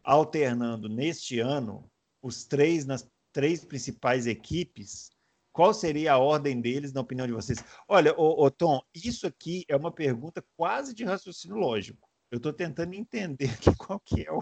alternando 0.03 0.89
neste 0.89 1.39
ano 1.39 1.89
os 2.21 2.45
três 2.45 2.85
nas 2.85 3.07
três 3.31 3.63
principais 3.63 4.27
equipes, 4.27 5.09
qual 5.51 5.73
seria 5.73 6.13
a 6.13 6.17
ordem 6.17 6.61
deles, 6.61 6.93
na 6.93 7.01
opinião 7.01 7.27
de 7.27 7.33
vocês? 7.33 7.63
Olha, 7.87 8.13
ô, 8.17 8.45
ô, 8.45 8.51
Tom, 8.51 8.81
isso 8.93 9.27
aqui 9.27 9.65
é 9.67 9.75
uma 9.75 9.91
pergunta 9.91 10.43
quase 10.55 10.93
de 10.93 11.03
raciocínio 11.03 11.57
lógico. 11.57 12.09
Eu 12.29 12.37
estou 12.37 12.53
tentando 12.53 12.93
entender 12.93 13.49
aqui 13.51 13.75
qual 13.75 13.99
que 13.99 14.25
é 14.25 14.31
o. 14.31 14.41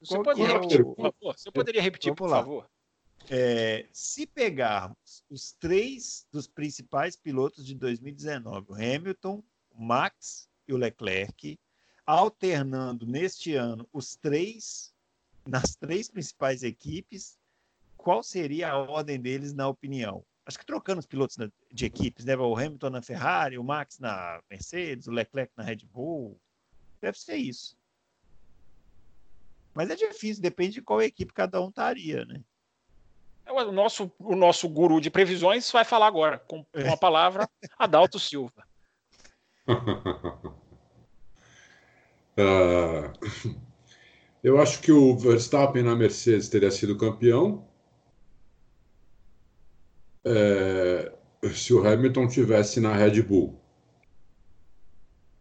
Você, 0.00 0.22
poderia, 0.22 0.44
é 0.44 0.52
repetir, 0.52 0.80
o... 0.80 0.94
por 0.94 1.02
favor? 1.02 1.38
Você 1.38 1.50
poderia 1.50 1.82
repetir, 1.82 2.14
por 2.14 2.30
favor? 2.30 2.70
É, 3.28 3.88
se 3.92 4.26
pegarmos 4.26 5.24
os 5.28 5.52
três 5.52 6.26
dos 6.30 6.46
principais 6.46 7.16
pilotos 7.16 7.66
de 7.66 7.74
2019, 7.74 8.72
o 8.72 8.74
Hamilton, 8.74 9.42
o 9.70 9.82
Max 9.82 10.48
e 10.68 10.72
o 10.72 10.76
Leclerc, 10.76 11.58
alternando 12.06 13.04
neste 13.04 13.54
ano 13.54 13.88
os 13.92 14.16
três 14.16 14.94
nas 15.46 15.76
três 15.76 16.10
principais 16.10 16.62
equipes, 16.62 17.38
qual 17.96 18.22
seria 18.22 18.70
a 18.70 18.78
ordem 18.78 19.20
deles 19.20 19.54
na 19.54 19.68
opinião? 19.68 20.24
Acho 20.44 20.58
que 20.58 20.66
trocando 20.66 21.00
os 21.00 21.06
pilotos 21.06 21.36
de 21.72 21.86
equipes, 21.86 22.24
né? 22.24 22.36
O 22.36 22.56
Hamilton 22.56 22.90
na 22.90 23.02
Ferrari, 23.02 23.58
o 23.58 23.64
Max 23.64 23.98
na 23.98 24.40
Mercedes, 24.50 25.08
o 25.08 25.12
Leclerc 25.12 25.52
na 25.56 25.64
Red 25.64 25.84
Bull. 25.92 26.38
Deve 27.00 27.18
ser 27.18 27.36
isso. 27.36 27.76
Mas 29.74 29.90
é 29.90 29.96
difícil, 29.96 30.42
depende 30.42 30.74
de 30.74 30.82
qual 30.82 31.02
equipe 31.02 31.32
cada 31.32 31.60
um 31.60 31.68
estaria, 31.68 32.24
né? 32.24 32.42
É, 33.44 33.52
o 33.52 33.72
nosso, 33.72 34.10
o 34.18 34.34
nosso 34.34 34.68
guru 34.68 35.00
de 35.00 35.10
previsões 35.10 35.70
vai 35.70 35.84
falar 35.84 36.06
agora, 36.06 36.38
com, 36.38 36.64
com 36.64 36.92
a 36.92 36.96
palavra, 36.96 37.48
Adalto 37.78 38.18
Silva. 38.18 38.66
uh, 42.38 43.56
eu 44.46 44.60
acho 44.60 44.80
que 44.80 44.92
o 44.92 45.16
Verstappen 45.18 45.82
na 45.82 45.96
Mercedes 45.96 46.48
teria 46.48 46.70
sido 46.70 46.96
campeão 46.96 47.66
é, 50.24 51.12
se 51.52 51.74
o 51.74 51.84
Hamilton 51.84 52.28
tivesse 52.28 52.78
na 52.78 52.94
Red 52.94 53.22
Bull. 53.22 53.60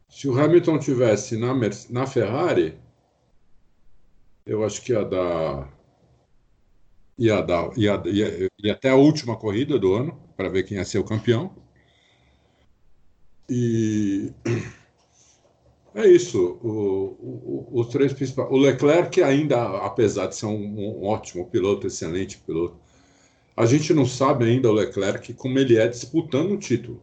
Se 0.09 0.27
o 0.27 0.35
Hamilton 0.35 0.79
tivesse 0.79 1.37
na, 1.37 1.53
na 1.91 2.07
Ferrari, 2.07 2.79
eu 4.43 4.63
acho 4.65 4.81
que 4.81 4.91
ia 4.91 5.05
dar. 5.05 5.71
Ia 7.15 7.41
dar. 7.43 7.77
Ia, 7.77 8.01
ia, 8.07 8.49
ia 8.57 8.73
até 8.73 8.89
a 8.89 8.95
última 8.95 9.37
corrida 9.37 9.77
do 9.77 9.93
ano, 9.93 10.19
para 10.35 10.49
ver 10.49 10.63
quem 10.63 10.77
ia 10.77 10.85
ser 10.85 10.97
o 10.97 11.03
campeão. 11.03 11.55
E. 13.47 14.33
É 15.95 16.05
isso. 16.05 16.59
O, 16.61 17.69
o, 17.71 17.79
os 17.79 17.87
três 17.87 18.11
principais. 18.11 18.49
O 18.51 18.57
Leclerc, 18.57 19.23
ainda, 19.23 19.77
apesar 19.77 20.27
de 20.27 20.35
ser 20.35 20.45
um, 20.45 20.99
um 21.01 21.05
ótimo 21.05 21.45
piloto, 21.49 21.87
excelente 21.87 22.37
piloto, 22.39 22.75
a 23.55 23.65
gente 23.65 23.93
não 23.93 24.05
sabe 24.05 24.45
ainda 24.45 24.69
o 24.69 24.73
Leclerc 24.73 25.33
como 25.35 25.57
ele 25.57 25.77
é 25.77 25.87
disputando 25.87 26.51
o 26.51 26.57
título. 26.57 27.01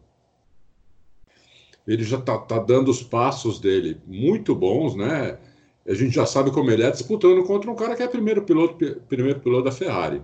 Ele 1.87 2.03
já 2.03 2.17
está 2.19 2.37
tá 2.37 2.59
dando 2.59 2.89
os 2.91 3.01
passos 3.01 3.59
dele 3.59 3.99
muito 4.05 4.55
bons, 4.55 4.95
né? 4.95 5.39
A 5.87 5.93
gente 5.95 6.13
já 6.15 6.25
sabe 6.25 6.51
como 6.51 6.69
ele 6.71 6.83
é 6.83 6.91
disputando 6.91 7.43
contra 7.43 7.69
um 7.71 7.75
cara 7.75 7.95
que 7.95 8.03
é 8.03 8.07
primeiro 8.07 8.43
piloto, 8.43 8.77
primeiro 9.09 9.39
piloto 9.39 9.65
da 9.65 9.71
Ferrari. 9.71 10.21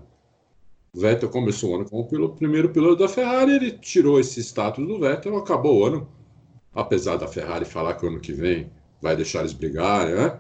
O 0.94 1.00
Vettel 1.00 1.30
começou 1.30 1.72
o 1.72 1.76
ano 1.76 1.90
como 1.90 2.08
piloto, 2.08 2.36
primeiro 2.36 2.70
piloto 2.70 2.98
da 2.98 3.10
Ferrari, 3.10 3.54
ele 3.54 3.72
tirou 3.72 4.20
esse 4.20 4.40
status 4.42 4.88
do 4.88 5.00
Vettel, 5.00 5.38
acabou 5.38 5.80
o 5.80 5.86
ano, 5.86 6.08
apesar 6.74 7.18
da 7.18 7.28
Ferrari 7.28 7.66
falar 7.66 7.96
que 7.96 8.06
o 8.06 8.10
ano 8.10 8.20
que 8.20 8.34
vem 8.34 8.72
vai 9.02 9.16
deixar 9.16 9.40
eles 9.40 9.54
brigarem, 9.54 10.16
né? 10.16 10.40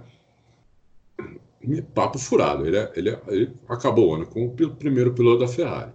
papo 1.93 2.17
furado. 2.17 2.65
Ele, 2.65 2.77
é, 2.77 2.91
ele, 2.95 3.09
é, 3.09 3.21
ele 3.27 3.53
acabou 3.67 4.09
o 4.09 4.15
ano 4.15 4.25
como 4.25 4.45
o 4.47 4.75
primeiro 4.75 5.13
piloto 5.13 5.39
da 5.39 5.47
Ferrari. 5.47 5.91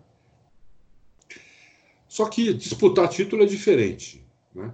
Só 2.09 2.28
que 2.28 2.55
disputar 2.55 3.09
título 3.09 3.43
é 3.43 3.47
diferente, 3.47 4.24
né? 4.55 4.73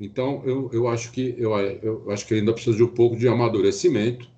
Então 0.00 0.42
eu, 0.44 0.70
eu 0.72 0.88
acho 0.88 1.10
que 1.10 1.34
eu, 1.36 1.58
eu 1.58 2.10
acho 2.10 2.24
que 2.24 2.34
ainda 2.34 2.52
precisa 2.52 2.76
de 2.76 2.84
um 2.84 2.88
pouco 2.88 3.16
de 3.16 3.26
amadurecimento 3.26 4.28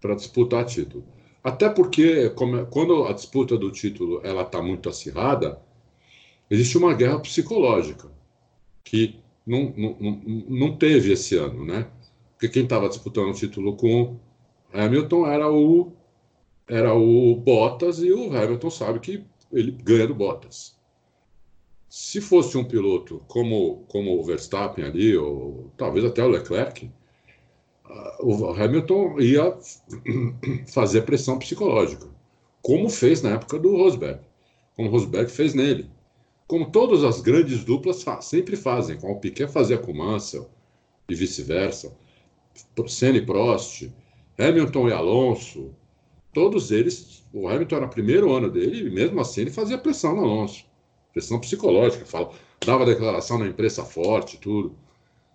para 0.00 0.14
disputar 0.14 0.64
título. 0.66 1.04
Até 1.42 1.68
porque 1.70 2.28
como, 2.30 2.66
quando 2.66 3.04
a 3.06 3.12
disputa 3.12 3.56
do 3.56 3.70
título 3.70 4.20
ela 4.22 4.42
está 4.42 4.60
muito 4.60 4.88
acirrada, 4.88 5.60
existe 6.50 6.76
uma 6.76 6.92
guerra 6.92 7.18
psicológica 7.18 8.10
que 8.84 9.19
não, 9.46 9.74
não, 9.76 9.96
não, 10.48 10.76
teve 10.76 11.12
esse 11.12 11.36
ano, 11.36 11.64
né? 11.64 11.88
Porque 12.32 12.48
quem 12.48 12.64
estava 12.64 12.88
disputando 12.88 13.30
o 13.30 13.34
título 13.34 13.76
com 13.76 14.16
Hamilton 14.72 15.26
era 15.26 15.50
o 15.50 15.92
era 16.68 16.94
o 16.94 17.34
Bottas 17.34 17.98
e 17.98 18.12
o 18.12 18.34
Hamilton 18.36 18.70
sabe 18.70 19.00
que 19.00 19.24
ele 19.52 19.72
ganha 19.72 20.06
do 20.06 20.14
Bottas. 20.14 20.78
Se 21.88 22.20
fosse 22.20 22.56
um 22.56 22.64
piloto 22.64 23.22
como 23.26 23.84
como 23.88 24.18
o 24.18 24.22
Verstappen 24.22 24.84
ali 24.84 25.16
ou 25.16 25.70
talvez 25.76 26.04
até 26.04 26.22
o 26.22 26.28
Leclerc, 26.28 26.90
o 28.20 28.46
Hamilton 28.52 29.20
ia 29.20 29.58
fazer 30.72 31.02
pressão 31.02 31.38
psicológica, 31.38 32.06
como 32.62 32.88
fez 32.88 33.22
na 33.22 33.30
época 33.30 33.58
do 33.58 33.76
Rosberg, 33.76 34.20
como 34.76 34.88
o 34.88 34.92
Rosberg 34.92 35.30
fez 35.30 35.54
nele, 35.54 35.90
como 36.50 36.68
todas 36.68 37.04
as 37.04 37.20
grandes 37.20 37.62
duplas 37.62 38.04
sempre 38.22 38.56
fazem, 38.56 38.98
como 38.98 39.12
o 39.12 39.20
Piquet 39.20 39.46
fazia 39.46 39.78
com 39.78 39.94
Mansell 39.94 40.50
e 41.08 41.14
vice-versa, 41.14 41.96
Senna 42.88 43.18
e 43.18 43.24
Prost, 43.24 43.88
Hamilton 44.36 44.88
e 44.88 44.92
Alonso, 44.92 45.72
todos 46.34 46.72
eles, 46.72 47.24
o 47.32 47.48
Hamilton 47.48 47.76
era 47.76 47.86
o 47.86 47.88
primeiro 47.88 48.32
ano 48.32 48.50
dele 48.50 48.88
e 48.88 48.90
mesmo 48.90 49.20
assim 49.20 49.42
ele 49.42 49.52
fazia 49.52 49.78
pressão 49.78 50.16
no 50.16 50.24
Alonso, 50.24 50.64
pressão 51.12 51.38
psicológica, 51.38 52.04
fala, 52.04 52.32
dava 52.66 52.84
declaração 52.84 53.38
na 53.38 53.46
imprensa 53.46 53.84
forte, 53.84 54.36
tudo. 54.36 54.74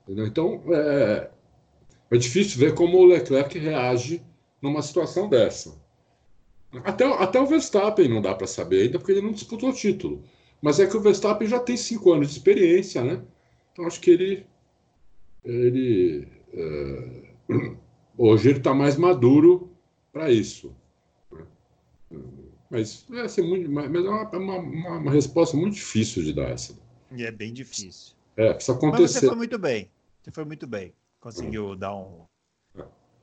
Entendeu? 0.04 0.28
Então, 0.28 0.64
é, 0.68 1.30
é 2.12 2.18
difícil 2.18 2.60
ver 2.60 2.76
como 2.76 2.98
o 2.98 3.06
Leclerc 3.06 3.58
reage 3.58 4.22
numa 4.62 4.82
situação 4.82 5.30
dessa. 5.30 5.82
Até, 6.84 7.06
até 7.06 7.40
o 7.40 7.46
Verstappen 7.46 8.10
não 8.10 8.22
dá 8.22 8.36
para 8.36 8.48
saber 8.48 8.82
ainda, 8.82 9.00
porque 9.00 9.14
ele 9.14 9.22
não 9.22 9.32
disputou 9.32 9.70
o 9.70 9.74
título. 9.74 10.22
Mas 10.66 10.80
é 10.80 10.88
que 10.88 10.98
o 10.98 11.00
Verstappen 11.00 11.48
já 11.48 11.60
tem 11.60 11.78
cinco 11.78 12.12
anos 12.12 12.30
de 12.30 12.38
experiência, 12.38 13.04
né? 13.04 13.22
Então 13.72 13.86
acho 13.86 14.02
que 14.02 14.10
ele, 14.10 14.48
ele 15.44 16.28
é, 16.52 17.26
Hoje 18.18 18.50
ele 18.50 18.58
está 18.58 18.74
mais 18.74 18.98
maduro 18.98 19.70
para 20.12 20.32
isso. 20.32 20.76
Mas, 22.68 23.06
é, 23.14 23.28
ser 23.28 23.44
muito, 23.44 23.70
mas 23.70 23.94
é 23.94 24.10
uma, 24.10 24.58
uma, 24.58 24.98
uma, 24.98 25.12
resposta 25.12 25.56
muito 25.56 25.76
difícil 25.76 26.24
de 26.24 26.34
dar 26.34 26.50
essa. 26.50 26.76
E 27.12 27.24
é 27.24 27.32
bem 27.32 27.54
difícil. 27.54 28.16
É, 28.36 28.52
precisa 28.52 28.76
acontecer. 28.76 29.04
Mas 29.04 29.12
você 29.12 29.28
foi 29.28 29.36
muito 29.36 29.60
bem. 29.60 29.92
Você 30.24 30.32
foi 30.32 30.46
muito 30.46 30.66
bem. 30.66 30.94
Conseguiu 31.20 31.76
dar 31.76 31.96
um, 31.96 32.26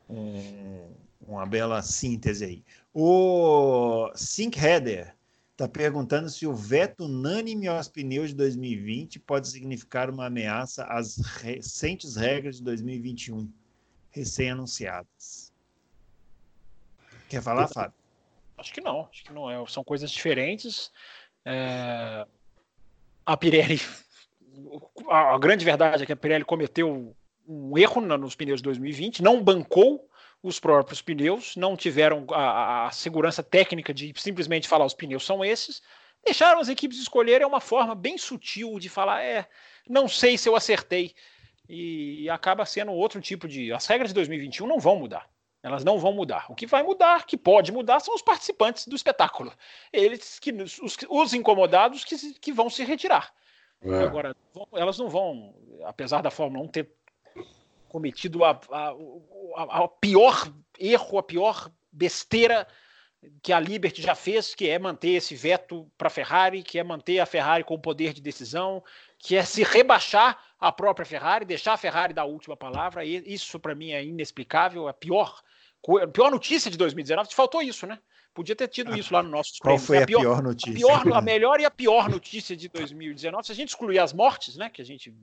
um, 0.08 0.92
uma 1.26 1.44
bela 1.44 1.82
síntese 1.82 2.44
aí. 2.44 2.64
O 2.94 4.12
Sink 4.14 4.56
Header 4.56 5.12
está 5.52 5.68
perguntando 5.68 6.28
se 6.28 6.46
o 6.46 6.54
veto 6.54 7.04
unânime 7.04 7.68
aos 7.68 7.88
pneus 7.88 8.30
de 8.30 8.36
2020 8.36 9.20
pode 9.20 9.48
significar 9.48 10.10
uma 10.10 10.26
ameaça 10.26 10.84
às 10.84 11.18
recentes 11.18 12.16
regras 12.16 12.56
de 12.56 12.64
2021 12.64 13.50
recém-anunciadas. 14.10 15.52
Quer 17.28 17.42
falar, 17.42 17.68
Fábio? 17.68 17.94
Acho 18.58 18.72
que 18.72 18.80
não, 18.80 19.08
acho 19.10 19.24
que 19.24 19.32
não 19.32 19.50
é. 19.50 19.66
São 19.66 19.84
coisas 19.84 20.10
diferentes. 20.10 20.90
É... 21.44 22.26
A 23.24 23.36
Pirelli, 23.36 23.80
a 25.08 25.38
grande 25.38 25.64
verdade 25.64 26.02
é 26.02 26.06
que 26.06 26.12
a 26.12 26.16
Pirelli 26.16 26.44
cometeu 26.44 27.14
um 27.46 27.78
erro 27.78 28.00
nos 28.00 28.34
pneus 28.34 28.60
de 28.60 28.64
2020, 28.64 29.22
não 29.22 29.42
bancou 29.42 30.08
os 30.42 30.58
próprios 30.58 31.00
pneus, 31.00 31.54
não 31.56 31.76
tiveram 31.76 32.26
a, 32.30 32.86
a, 32.86 32.90
segurança 32.90 33.42
técnica 33.42 33.94
de 33.94 34.12
simplesmente 34.16 34.68
falar 34.68 34.84
os 34.84 34.94
pneus 34.94 35.24
são 35.24 35.44
esses, 35.44 35.80
deixaram 36.24 36.60
as 36.60 36.68
equipes 36.68 36.98
escolherem 36.98 37.44
é 37.44 37.46
uma 37.46 37.60
forma 37.60 37.94
bem 37.94 38.18
sutil 38.18 38.78
de 38.78 38.88
falar, 38.88 39.22
é, 39.22 39.46
não 39.88 40.08
sei 40.08 40.36
se 40.36 40.48
eu 40.48 40.56
acertei 40.56 41.14
e, 41.68 42.28
acaba 42.28 42.66
sendo 42.66 42.92
outro 42.92 43.20
tipo 43.20 43.48
de. 43.48 43.72
As 43.72 43.86
regras 43.86 44.10
de 44.10 44.14
2021 44.14 44.66
não 44.66 44.78
vão 44.78 44.96
mudar. 44.96 45.28
Elas 45.62 45.84
não 45.84 45.98
vão 45.98 46.12
mudar. 46.12 46.46
O 46.50 46.56
que 46.56 46.66
vai 46.66 46.82
mudar, 46.82 47.24
que 47.24 47.36
pode 47.36 47.70
mudar, 47.70 48.00
são 48.00 48.14
os 48.14 48.22
participantes 48.22 48.86
do 48.86 48.96
espetáculo. 48.96 49.52
Eles 49.92 50.40
que 50.40 50.50
os, 50.52 50.78
os 51.08 51.32
incomodados 51.32 52.04
que, 52.04 52.34
que 52.34 52.52
vão 52.52 52.68
se 52.68 52.84
retirar. 52.84 53.32
É. 53.80 54.00
Agora, 54.00 54.36
elas 54.74 54.98
não 54.98 55.08
vão, 55.08 55.54
apesar 55.84 56.20
da 56.20 56.30
Fórmula 56.30 56.64
1 56.64 56.68
ter 56.68 56.90
cometido 57.92 58.42
a, 58.42 58.58
a, 58.70 58.94
a, 59.56 59.84
a 59.84 59.88
pior 59.88 60.50
erro, 60.78 61.18
a 61.18 61.22
pior 61.22 61.70
besteira 61.92 62.66
que 63.42 63.52
a 63.52 63.60
Liberty 63.60 64.02
já 64.02 64.14
fez, 64.14 64.54
que 64.54 64.68
é 64.68 64.78
manter 64.78 65.10
esse 65.10 65.34
veto 65.36 65.86
para 65.96 66.08
a 66.08 66.10
Ferrari, 66.10 66.62
que 66.62 66.78
é 66.78 66.82
manter 66.82 67.20
a 67.20 67.26
Ferrari 67.26 67.62
com 67.62 67.74
o 67.74 67.78
poder 67.78 68.12
de 68.12 68.20
decisão, 68.20 68.82
que 69.18 69.36
é 69.36 69.44
se 69.44 69.62
rebaixar 69.62 70.42
a 70.58 70.72
própria 70.72 71.06
Ferrari, 71.06 71.44
deixar 71.44 71.74
a 71.74 71.76
Ferrari 71.76 72.14
dar 72.14 72.22
a 72.22 72.26
última 72.26 72.56
palavra. 72.56 73.04
E 73.04 73.22
isso 73.26 73.60
para 73.60 73.74
mim 73.74 73.92
é 73.92 74.02
inexplicável, 74.02 74.88
a 74.88 74.94
pior, 74.94 75.40
a 76.02 76.08
pior 76.08 76.30
notícia 76.30 76.70
de 76.70 76.76
2019. 76.76 77.32
Faltou 77.32 77.62
isso, 77.62 77.86
né? 77.86 77.98
Podia 78.34 78.56
ter 78.56 78.66
tido 78.68 78.96
isso 78.96 79.12
lá 79.12 79.22
no 79.22 79.28
nosso 79.28 79.58
Qual 79.60 79.78
foi 79.78 79.98
a, 79.98 80.02
a, 80.04 80.06
pior, 80.06 80.20
pior 80.20 80.42
notícia? 80.42 80.72
A, 80.72 81.00
pior, 81.02 81.12
a 81.12 81.20
melhor 81.22 81.60
e 81.60 81.64
a 81.66 81.70
pior 81.70 82.08
notícia 82.08 82.56
de 82.56 82.68
2019, 82.68 83.46
se 83.46 83.52
a 83.52 83.54
gente 83.54 83.68
excluir 83.68 83.98
as 83.98 84.12
mortes, 84.12 84.56
né? 84.56 84.70
Que 84.70 84.80
a 84.80 84.84
gente 84.84 85.14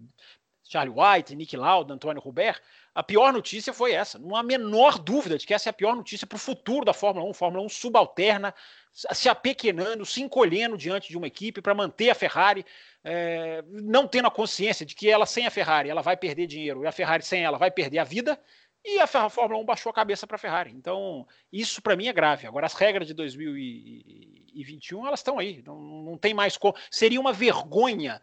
Charlie 0.69 0.93
White, 0.95 1.35
Nick 1.35 1.57
Lauda, 1.57 1.95
Antônio 1.95 2.21
Hubert, 2.23 2.61
a 2.93 3.01
pior 3.01 3.33
notícia 3.33 3.73
foi 3.73 3.91
essa. 3.91 4.19
Não 4.19 4.35
há 4.35 4.43
menor 4.43 4.99
dúvida 4.99 5.35
de 5.35 5.47
que 5.47 5.53
essa 5.53 5.69
é 5.69 5.71
a 5.71 5.73
pior 5.73 5.95
notícia 5.95 6.27
para 6.27 6.35
o 6.35 6.39
futuro 6.39 6.85
da 6.85 6.93
Fórmula 6.93 7.27
1. 7.27 7.33
Fórmula 7.33 7.65
1 7.65 7.69
subalterna, 7.69 8.53
se 8.93 9.27
apequenando, 9.27 10.05
se 10.05 10.21
encolhendo 10.21 10.77
diante 10.77 11.09
de 11.09 11.17
uma 11.17 11.25
equipe 11.25 11.59
para 11.59 11.73
manter 11.73 12.11
a 12.11 12.15
Ferrari, 12.15 12.63
é, 13.03 13.63
não 13.67 14.07
tendo 14.07 14.27
a 14.27 14.31
consciência 14.31 14.85
de 14.85 14.93
que 14.93 15.09
ela 15.09 15.25
sem 15.25 15.47
a 15.47 15.51
Ferrari 15.51 15.89
ela 15.89 16.03
vai 16.03 16.15
perder 16.15 16.45
dinheiro 16.45 16.83
e 16.83 16.87
a 16.87 16.91
Ferrari 16.91 17.23
sem 17.23 17.43
ela 17.43 17.57
vai 17.57 17.71
perder 17.71 17.97
a 17.97 18.03
vida. 18.03 18.39
E 18.85 18.99
a 18.99 19.07
Fórmula 19.07 19.59
1 19.59 19.65
baixou 19.65 19.89
a 19.89 19.93
cabeça 19.93 20.25
para 20.27 20.35
a 20.35 20.39
Ferrari. 20.39 20.71
Então, 20.71 21.27
isso 21.51 21.81
para 21.81 21.95
mim 21.97 22.07
é 22.07 22.13
grave. 22.13 22.47
Agora, 22.47 22.65
as 22.65 22.73
regras 22.73 23.07
de 23.07 23.13
2021, 23.13 25.05
elas 25.05 25.19
estão 25.19 25.37
aí. 25.37 25.61
Não, 25.65 25.79
não 25.79 26.17
tem 26.17 26.33
mais 26.33 26.55
como. 26.55 26.75
Seria 26.89 27.19
uma 27.19 27.33
vergonha 27.33 28.21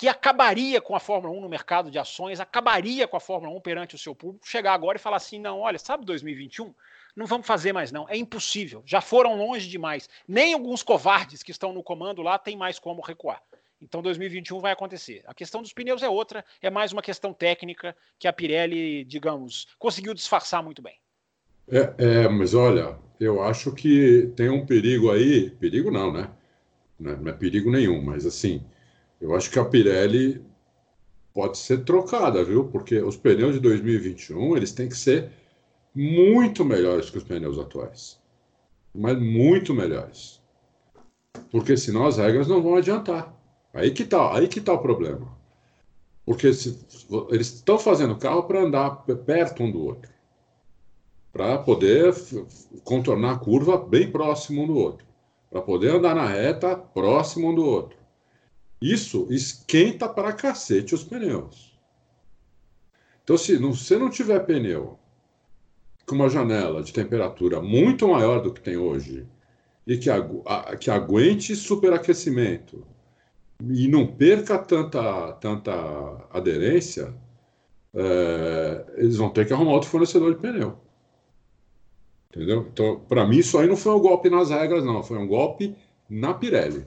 que 0.00 0.08
acabaria 0.08 0.80
com 0.80 0.96
a 0.96 0.98
Fórmula 0.98 1.36
1 1.36 1.42
no 1.42 1.48
mercado 1.50 1.90
de 1.90 1.98
ações, 1.98 2.40
acabaria 2.40 3.06
com 3.06 3.18
a 3.18 3.20
Fórmula 3.20 3.54
1 3.54 3.60
perante 3.60 3.94
o 3.96 3.98
seu 3.98 4.14
público, 4.14 4.48
chegar 4.48 4.72
agora 4.72 4.96
e 4.96 4.98
falar 4.98 5.18
assim: 5.18 5.38
não, 5.38 5.60
olha, 5.60 5.78
sabe 5.78 6.06
2021? 6.06 6.74
Não 7.14 7.26
vamos 7.26 7.46
fazer 7.46 7.74
mais, 7.74 7.92
não. 7.92 8.08
É 8.08 8.16
impossível. 8.16 8.82
Já 8.86 9.02
foram 9.02 9.36
longe 9.36 9.68
demais. 9.68 10.08
Nem 10.26 10.54
alguns 10.54 10.82
covardes 10.82 11.42
que 11.42 11.50
estão 11.50 11.74
no 11.74 11.82
comando 11.82 12.22
lá 12.22 12.38
têm 12.38 12.56
mais 12.56 12.78
como 12.78 13.02
recuar. 13.02 13.42
Então 13.78 14.00
2021 14.00 14.58
vai 14.58 14.72
acontecer. 14.72 15.22
A 15.26 15.34
questão 15.34 15.60
dos 15.60 15.74
pneus 15.74 16.02
é 16.02 16.08
outra, 16.08 16.46
é 16.62 16.70
mais 16.70 16.94
uma 16.94 17.02
questão 17.02 17.34
técnica 17.34 17.94
que 18.18 18.26
a 18.26 18.32
Pirelli, 18.32 19.04
digamos, 19.04 19.68
conseguiu 19.78 20.14
disfarçar 20.14 20.62
muito 20.62 20.80
bem. 20.80 20.98
É, 21.68 21.92
é 21.98 22.28
mas 22.28 22.54
olha, 22.54 22.98
eu 23.20 23.42
acho 23.42 23.74
que 23.74 24.32
tem 24.34 24.48
um 24.48 24.64
perigo 24.64 25.10
aí, 25.10 25.50
perigo 25.50 25.90
não, 25.90 26.10
né? 26.10 26.30
Não 26.98 27.12
é, 27.12 27.16
não 27.16 27.30
é 27.30 27.34
perigo 27.34 27.70
nenhum, 27.70 28.00
mas 28.00 28.24
assim, 28.24 28.64
eu 29.20 29.34
acho 29.34 29.50
que 29.50 29.58
a 29.58 29.64
Pirelli 29.64 30.44
pode 31.34 31.58
ser 31.58 31.84
trocada, 31.84 32.44
viu? 32.44 32.64
Porque 32.64 33.00
os 33.00 33.16
pneus 33.16 33.54
de 33.54 33.60
2021 33.60 34.56
eles 34.56 34.72
têm 34.72 34.88
que 34.88 34.96
ser 34.96 35.30
muito 35.94 36.64
melhores 36.64 37.10
que 37.10 37.18
os 37.18 37.24
pneus 37.24 37.58
atuais, 37.58 38.18
mas 38.94 39.18
muito 39.18 39.74
melhores, 39.74 40.40
porque 41.50 41.76
senão 41.76 42.06
as 42.06 42.16
regras 42.16 42.48
não 42.48 42.62
vão 42.62 42.76
adiantar. 42.76 43.36
Aí 43.72 43.90
que 43.90 44.04
tá, 44.04 44.36
aí 44.36 44.48
que 44.48 44.60
tá 44.60 44.72
o 44.72 44.78
problema. 44.78 45.38
Porque 46.24 46.52
se, 46.52 46.78
eles 47.30 47.54
estão 47.54 47.78
fazendo 47.78 48.18
carro 48.18 48.44
para 48.44 48.62
andar 48.62 48.90
perto 49.26 49.62
um 49.62 49.70
do 49.70 49.84
outro, 49.84 50.10
para 51.32 51.58
poder 51.58 52.14
contornar 52.84 53.32
a 53.32 53.38
curva 53.38 53.78
bem 53.78 54.10
próximo 54.10 54.62
um 54.62 54.66
do 54.66 54.76
outro, 54.76 55.06
para 55.50 55.62
poder 55.62 55.94
andar 55.94 56.14
na 56.14 56.26
reta 56.26 56.76
próximo 56.76 57.50
um 57.50 57.54
do 57.54 57.64
outro. 57.64 57.99
Isso 58.80 59.26
esquenta 59.30 60.08
para 60.08 60.32
cacete 60.32 60.94
os 60.94 61.04
pneus. 61.04 61.78
Então, 63.22 63.36
se 63.36 63.56
você 63.58 63.98
não 63.98 64.08
tiver 64.08 64.40
pneu 64.40 64.98
com 66.06 66.14
uma 66.14 66.30
janela 66.30 66.82
de 66.82 66.92
temperatura 66.92 67.60
muito 67.60 68.08
maior 68.08 68.42
do 68.42 68.52
que 68.52 68.60
tem 68.60 68.76
hoje 68.76 69.26
e 69.86 69.98
que, 69.98 70.08
agu 70.08 70.42
a, 70.46 70.76
que 70.76 70.90
aguente 70.90 71.54
superaquecimento 71.54 72.86
e 73.62 73.86
não 73.86 74.06
perca 74.06 74.58
tanta, 74.58 75.32
tanta 75.34 75.72
aderência, 76.30 77.14
é, 77.94 78.86
eles 78.96 79.16
vão 79.16 79.28
ter 79.28 79.46
que 79.46 79.52
arrumar 79.52 79.72
outro 79.72 79.90
fornecedor 79.90 80.34
de 80.34 80.40
pneu. 80.40 80.78
Entendeu? 82.30 82.66
Então, 82.72 83.00
para 83.08 83.26
mim, 83.26 83.38
isso 83.38 83.58
aí 83.58 83.68
não 83.68 83.76
foi 83.76 83.92
um 83.92 84.00
golpe 84.00 84.30
nas 84.30 84.48
regras, 84.48 84.84
não. 84.84 85.02
Foi 85.02 85.18
um 85.18 85.26
golpe 85.26 85.76
na 86.08 86.32
Pirelli 86.32 86.86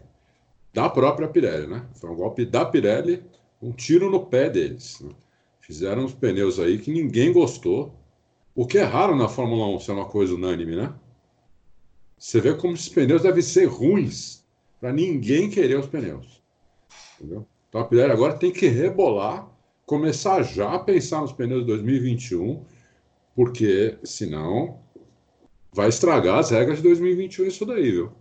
da 0.73 0.89
própria 0.89 1.27
Pirelli, 1.27 1.67
né? 1.67 1.85
Foi 1.93 2.09
um 2.09 2.15
golpe 2.15 2.45
da 2.45 2.65
Pirelli, 2.65 3.23
um 3.61 3.71
tiro 3.71 4.09
no 4.09 4.25
pé 4.25 4.49
deles. 4.49 4.99
Né? 5.01 5.11
Fizeram 5.61 6.03
uns 6.03 6.13
pneus 6.13 6.59
aí 6.59 6.79
que 6.79 6.91
ninguém 6.91 7.31
gostou, 7.31 7.93
o 8.55 8.65
que 8.65 8.77
é 8.77 8.83
raro 8.83 9.15
na 9.15 9.29
Fórmula 9.29 9.67
1 9.75 9.79
ser 9.79 9.91
uma 9.91 10.05
coisa 10.05 10.33
unânime, 10.33 10.75
né? 10.75 10.93
Você 12.17 12.41
vê 12.41 12.53
como 12.53 12.73
esses 12.73 12.89
pneus 12.89 13.21
devem 13.21 13.41
ser 13.41 13.65
ruins 13.65 14.43
para 14.79 14.91
ninguém 14.91 15.49
querer 15.49 15.77
os 15.77 15.87
pneus. 15.87 16.41
Entendeu? 17.19 17.45
Então 17.69 17.81
a 17.81 17.85
Pirelli 17.85 18.11
agora 18.11 18.33
tem 18.33 18.51
que 18.51 18.67
rebolar, 18.67 19.49
começar 19.85 20.41
já 20.43 20.73
a 20.73 20.79
pensar 20.79 21.21
nos 21.21 21.31
pneus 21.31 21.61
de 21.61 21.67
2021, 21.67 22.63
porque 23.35 23.97
senão 24.03 24.79
vai 25.71 25.89
estragar 25.89 26.39
as 26.39 26.51
regras 26.51 26.77
de 26.77 26.83
2021 26.83 27.45
isso 27.45 27.65
daí, 27.65 27.91
viu? 27.91 28.11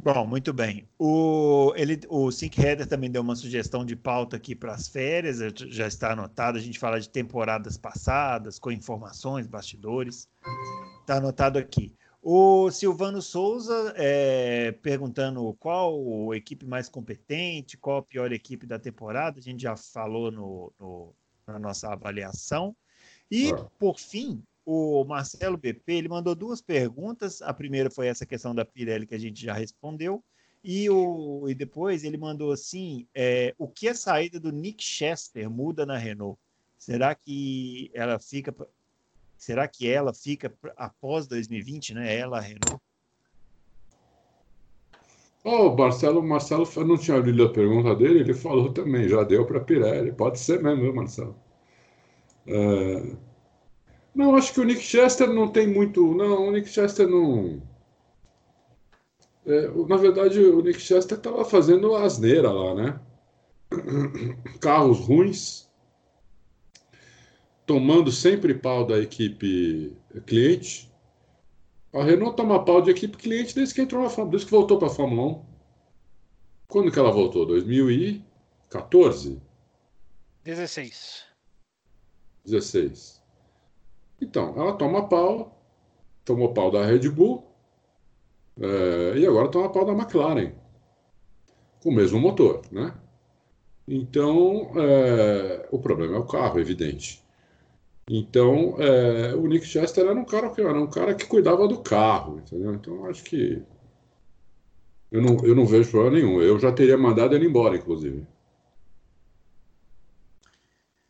Bom, 0.00 0.26
muito 0.26 0.52
bem. 0.52 0.88
O, 0.98 1.72
ele, 1.76 2.00
o 2.08 2.30
Sync 2.30 2.60
Header 2.60 2.86
também 2.86 3.10
deu 3.10 3.20
uma 3.20 3.34
sugestão 3.34 3.84
de 3.84 3.96
pauta 3.96 4.36
aqui 4.36 4.54
para 4.54 4.72
as 4.72 4.88
férias, 4.88 5.38
já 5.54 5.86
está 5.86 6.12
anotado. 6.12 6.56
A 6.56 6.60
gente 6.60 6.78
fala 6.78 7.00
de 7.00 7.08
temporadas 7.08 7.76
passadas, 7.76 8.58
com 8.58 8.70
informações, 8.70 9.46
bastidores. 9.46 10.28
Está 11.00 11.16
anotado 11.16 11.58
aqui. 11.58 11.94
O 12.22 12.70
Silvano 12.70 13.20
Souza 13.20 13.92
é, 13.96 14.72
perguntando 14.72 15.54
qual 15.58 16.32
a 16.32 16.36
equipe 16.36 16.64
mais 16.64 16.88
competente, 16.88 17.76
qual 17.76 17.98
a 17.98 18.02
pior 18.02 18.32
equipe 18.32 18.66
da 18.66 18.78
temporada. 18.78 19.38
A 19.38 19.42
gente 19.42 19.62
já 19.62 19.76
falou 19.76 20.30
no, 20.30 20.72
no 20.78 21.14
na 21.46 21.58
nossa 21.58 21.88
avaliação. 21.92 22.76
E, 23.30 23.52
por 23.78 23.98
fim, 23.98 24.42
o 24.70 25.02
Marcelo 25.02 25.56
BP 25.56 25.94
ele 25.94 26.08
mandou 26.10 26.34
duas 26.34 26.60
perguntas. 26.60 27.40
A 27.40 27.54
primeira 27.54 27.90
foi 27.90 28.06
essa 28.06 28.26
questão 28.26 28.54
da 28.54 28.66
Pirelli 28.66 29.06
que 29.06 29.14
a 29.14 29.18
gente 29.18 29.42
já 29.42 29.54
respondeu. 29.54 30.22
E, 30.62 30.90
o, 30.90 31.48
e 31.48 31.54
depois 31.54 32.04
ele 32.04 32.18
mandou 32.18 32.52
assim: 32.52 33.06
é, 33.14 33.54
o 33.56 33.66
que 33.66 33.88
a 33.88 33.94
saída 33.94 34.38
do 34.38 34.52
Nick 34.52 34.84
Chester 34.84 35.48
muda 35.48 35.86
na 35.86 35.96
Renault? 35.96 36.38
Será 36.76 37.14
que 37.14 37.90
ela 37.94 38.18
fica? 38.18 38.54
Será 39.38 39.66
que 39.66 39.88
ela 39.88 40.12
fica 40.12 40.52
após 40.76 41.26
2020, 41.26 41.94
né? 41.94 42.14
Ela, 42.14 42.36
a 42.36 42.40
Renault? 42.42 42.78
Oh, 45.42 45.74
Marcelo, 45.74 46.22
Marcelo 46.22 46.68
eu 46.76 46.84
não 46.84 46.98
tinha 46.98 47.16
lido 47.16 47.42
a 47.42 47.50
pergunta 47.50 47.94
dele, 47.94 48.20
ele 48.20 48.34
falou 48.34 48.70
também, 48.70 49.08
já 49.08 49.24
deu 49.24 49.46
para 49.46 49.60
Pirelli. 49.60 50.12
Pode 50.12 50.38
ser 50.38 50.62
mesmo, 50.62 50.92
Marcelo? 50.92 51.34
É... 52.46 53.16
Não, 54.18 54.34
acho 54.34 54.52
que 54.52 54.60
o 54.60 54.64
Nick 54.64 54.80
Chester 54.80 55.32
não 55.32 55.46
tem 55.46 55.68
muito. 55.68 56.12
Não, 56.12 56.48
o 56.48 56.50
Nick 56.50 56.68
Chester 56.68 57.06
não. 57.06 57.62
É, 59.46 59.68
na 59.86 59.96
verdade, 59.96 60.40
o 60.40 60.60
Nick 60.60 60.80
Chester 60.80 61.16
estava 61.16 61.44
fazendo 61.44 61.94
asneira 61.94 62.50
lá, 62.50 62.74
né? 62.74 63.00
Carros 64.60 64.98
ruins, 64.98 65.70
tomando 67.64 68.10
sempre 68.10 68.54
pau 68.54 68.84
da 68.84 68.98
equipe 68.98 69.96
cliente. 70.26 70.92
A 71.92 72.02
Renault 72.02 72.36
toma 72.36 72.64
pau 72.64 72.82
de 72.82 72.90
equipe 72.90 73.16
cliente 73.16 73.54
desde 73.54 73.72
que 73.72 73.82
entrou 73.82 74.02
na 74.02 74.10
Fórmula, 74.10 74.32
desde 74.32 74.46
que 74.46 74.52
voltou 74.52 74.78
para 74.80 74.88
a 74.88 74.90
Fórmula 74.90 75.28
1. 75.28 75.44
Quando 76.66 76.90
que 76.90 76.98
ela 76.98 77.12
voltou? 77.12 77.46
2014? 77.46 79.40
16. 80.42 81.24
16. 82.44 83.17
Então, 84.20 84.54
ela 84.56 84.72
toma 84.74 85.08
pau, 85.08 85.60
tomou 86.24 86.52
pau 86.52 86.70
da 86.70 86.84
Red 86.84 87.08
Bull 87.10 87.44
é, 88.60 89.18
e 89.18 89.26
agora 89.26 89.48
toma 89.48 89.70
pau 89.70 89.84
da 89.84 89.92
McLaren, 89.92 90.52
com 91.82 91.90
o 91.90 91.94
mesmo 91.94 92.18
motor, 92.18 92.62
né? 92.70 92.94
Então, 93.86 94.72
é, 94.76 95.66
o 95.70 95.78
problema 95.78 96.16
é 96.16 96.18
o 96.18 96.26
carro, 96.26 96.60
evidente. 96.60 97.24
Então, 98.10 98.76
é, 98.78 99.34
o 99.34 99.46
Nick 99.46 99.66
Chester 99.66 100.06
era 100.06 100.18
um 100.18 100.24
cara 100.24 100.50
que 100.50 100.60
era 100.60 100.80
um 100.80 100.86
cara 100.86 101.14
que 101.14 101.26
cuidava 101.26 101.68
do 101.68 101.78
carro, 101.78 102.38
entendeu? 102.38 102.74
Então, 102.74 103.06
acho 103.06 103.22
que 103.24 103.62
eu 105.10 105.22
não, 105.22 105.36
eu 105.44 105.54
não 105.54 105.66
vejo 105.66 105.90
problema 105.90 106.16
nenhum. 106.16 106.40
Eu 106.40 106.58
já 106.58 106.72
teria 106.72 106.96
mandado 106.98 107.34
ele 107.34 107.46
embora, 107.46 107.76
inclusive. 107.76 108.26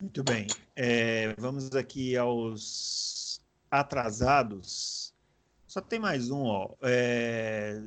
Muito 0.00 0.22
bem. 0.22 0.46
É, 0.76 1.34
vamos 1.38 1.74
aqui 1.74 2.16
aos 2.16 3.40
atrasados. 3.70 5.12
Só 5.66 5.80
tem 5.80 5.98
mais 5.98 6.30
um, 6.30 6.44
ó. 6.44 6.70
É, 6.82 7.82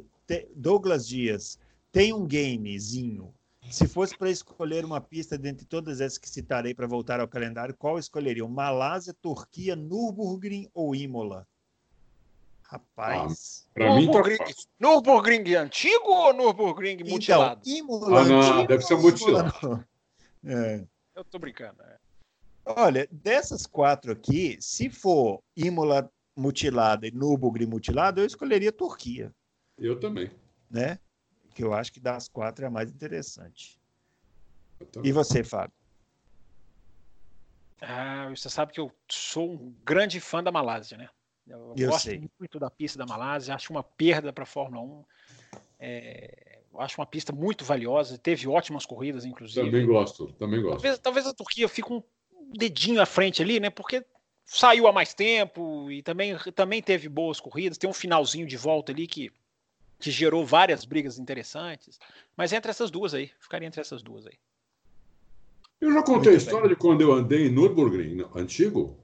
Douglas 0.55 1.07
Dias. 1.07 1.57
Tem 1.91 2.13
um 2.13 2.27
gamezinho. 2.27 3.33
Se 3.69 3.87
fosse 3.87 4.17
para 4.17 4.29
escolher 4.29 4.83
uma 4.83 4.99
pista 4.99 5.37
dentre 5.37 5.65
todas 5.65 6.01
essas 6.01 6.17
que 6.17 6.29
citarei 6.29 6.73
para 6.73 6.87
voltar 6.87 7.21
ao 7.21 7.27
calendário, 7.27 7.75
qual 7.75 7.97
escolheria? 7.97 8.45
Malásia, 8.45 9.13
Turquia, 9.13 9.75
Nürburgring 9.75 10.69
ou 10.73 10.93
Imola? 10.93 11.47
Rapaz. 12.63 13.65
Ah, 13.69 13.73
para 13.73 13.95
mim, 13.95 14.11
tá 14.11 14.21
Nürburgring 14.79 15.55
antigo 15.55 16.07
ou 16.07 16.33
Nürburgring 16.33 16.95
então, 16.95 17.07
mutilado? 17.07 17.61
Então, 17.65 17.77
Imola 17.77 18.21
ah, 18.21 18.25
não, 18.25 18.41
antigo, 18.41 18.67
deve 18.67 18.83
ser 18.83 18.97
mutilado. 18.97 19.85
É. 20.43 20.83
Eu 21.15 21.23
tô 21.23 21.37
brincando. 21.37 21.81
É. 21.83 22.00
Olha, 22.65 23.07
dessas 23.11 23.65
quatro 23.65 24.11
aqui, 24.11 24.57
se 24.59 24.89
for 24.89 25.41
Imola 25.55 26.09
mutilada 26.35 27.07
e 27.07 27.11
Nürburgring 27.11 27.65
mutilado, 27.65 28.21
eu 28.21 28.25
escolheria 28.25 28.71
Turquia. 28.71 29.33
Eu 29.77 29.99
também. 29.99 30.31
Né? 30.69 30.99
Que 31.53 31.63
eu 31.63 31.73
acho 31.73 31.91
que 31.91 31.99
das 31.99 32.27
quatro 32.27 32.63
é 32.63 32.67
a 32.67 32.71
mais 32.71 32.89
interessante. 32.89 33.79
E 35.03 35.11
você, 35.11 35.43
Fábio? 35.43 35.73
Ah, 37.81 38.29
você 38.29 38.49
sabe 38.49 38.71
que 38.71 38.79
eu 38.79 38.91
sou 39.09 39.53
um 39.53 39.75
grande 39.83 40.19
fã 40.19 40.43
da 40.43 40.51
Malásia, 40.51 40.97
né? 40.97 41.09
Eu, 41.47 41.73
eu 41.75 41.87
gosto 41.89 42.05
sei. 42.05 42.29
muito 42.39 42.59
da 42.59 42.69
pista 42.69 42.97
da 42.97 43.05
Malásia, 43.05 43.55
acho 43.55 43.73
uma 43.73 43.83
perda 43.83 44.31
para 44.31 44.43
a 44.43 44.47
Fórmula 44.47 44.81
1. 44.83 45.05
É, 45.79 46.59
acho 46.77 47.01
uma 47.01 47.07
pista 47.07 47.33
muito 47.33 47.65
valiosa, 47.65 48.17
teve 48.17 48.47
ótimas 48.47 48.85
corridas, 48.85 49.25
inclusive. 49.25 49.65
Também 49.65 49.85
gosto, 49.85 50.31
também 50.33 50.61
gosto. 50.61 50.75
Talvez, 50.75 50.99
talvez 50.99 51.27
a 51.27 51.33
Turquia 51.33 51.67
fique 51.67 51.91
um 51.91 52.03
dedinho 52.51 53.01
à 53.01 53.05
frente 53.05 53.41
ali, 53.41 53.59
né? 53.59 53.69
Porque 53.69 54.05
saiu 54.45 54.87
há 54.87 54.91
mais 54.91 55.13
tempo 55.13 55.89
e 55.89 56.01
também, 56.03 56.37
também 56.53 56.81
teve 56.81 57.07
boas 57.07 57.39
corridas. 57.39 57.77
Tem 57.77 57.89
um 57.89 57.93
finalzinho 57.93 58.45
de 58.45 58.57
volta 58.57 58.91
ali 58.91 59.07
que, 59.07 59.31
que 59.99 60.11
gerou 60.11 60.45
várias 60.45 60.85
brigas 60.85 61.17
interessantes. 61.17 61.99
Mas 62.35 62.51
entre 62.51 62.69
essas 62.69 62.91
duas 62.91 63.13
aí, 63.13 63.31
ficaria 63.39 63.67
entre 63.67 63.81
essas 63.81 64.03
duas 64.03 64.27
aí. 64.27 64.37
Eu 65.79 65.93
já 65.93 66.03
contei 66.03 66.13
Muito 66.13 66.29
a 66.29 66.33
história 66.33 66.67
bem. 66.67 66.69
de 66.69 66.75
quando 66.75 67.01
eu 67.01 67.11
andei 67.11 67.47
em 67.47 67.51
Nürburgring 67.51 68.25
antigo. 68.35 68.95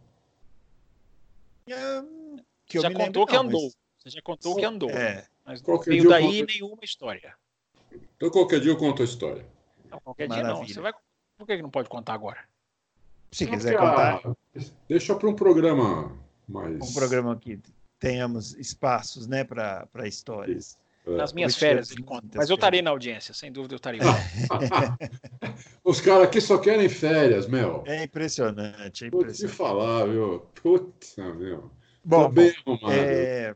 É, 1.68 2.04
que 2.66 2.80
já 2.80 2.92
contou 2.92 3.26
que 3.26 3.36
andou. 3.36 3.64
Mas... 3.64 3.78
Você 3.98 4.10
já 4.12 4.22
contou 4.22 4.56
que 4.56 4.66
andou. 4.66 4.90
É. 4.92 5.26
Mas 5.44 5.62
não 5.62 5.80
veio 5.80 6.10
daí 6.10 6.42
conto... 6.42 6.54
nenhuma 6.54 6.84
história. 6.84 7.36
Então 8.16 8.30
qualquer 8.30 8.60
dia 8.60 8.72
eu 8.72 8.78
conto 8.78 9.02
a 9.02 9.06
história. 9.06 9.46
Não, 9.90 10.00
qualquer 10.02 10.28
Maravilha. 10.28 10.54
dia 10.54 10.60
não. 10.62 10.68
Você 10.68 10.80
vai... 10.80 10.94
Por 11.38 11.48
que 11.48 11.62
não 11.62 11.70
pode 11.70 11.90
contar 11.90 12.14
agora? 12.14 12.48
Se 13.32 13.46
não 13.46 13.52
quiser 13.54 13.78
contar. 13.78 14.22
Deixa 14.88 15.16
para 15.16 15.30
um 15.30 15.36
programa 15.36 16.18
mais. 16.48 16.90
Um 16.90 16.94
programa 16.94 17.36
que 17.36 17.60
tenhamos 18.00 18.54
espaços 18.56 19.28
né, 19.28 19.44
para 19.44 20.08
histórias. 20.08 20.78
É. 21.06 21.12
Nas 21.16 21.32
minhas 21.32 21.56
férias 21.56 21.90
ele 21.92 22.04
conta. 22.04 22.28
Mas 22.36 22.50
eu 22.50 22.56
estarei 22.56 22.82
na 22.82 22.90
audiência, 22.90 23.34
sem 23.34 23.50
dúvida 23.50 23.76
eu 23.76 23.78
estarei. 23.78 24.02
Os 25.84 26.02
caras 26.02 26.24
aqui 26.24 26.42
só 26.42 26.58
querem 26.58 26.90
férias, 26.90 27.48
Mel. 27.48 27.84
É 27.88 28.04
impressionante, 28.04 29.06
é 29.06 29.08
impressionante. 29.08 29.12
Vou 29.12 29.34
te 29.34 29.48
falar, 29.48 30.06
viu? 30.06 30.40
Putz, 30.62 31.16
meu. 31.16 31.72
Bom, 32.04 32.30
bem 32.30 32.54
bom 32.66 32.78
é... 32.90 33.56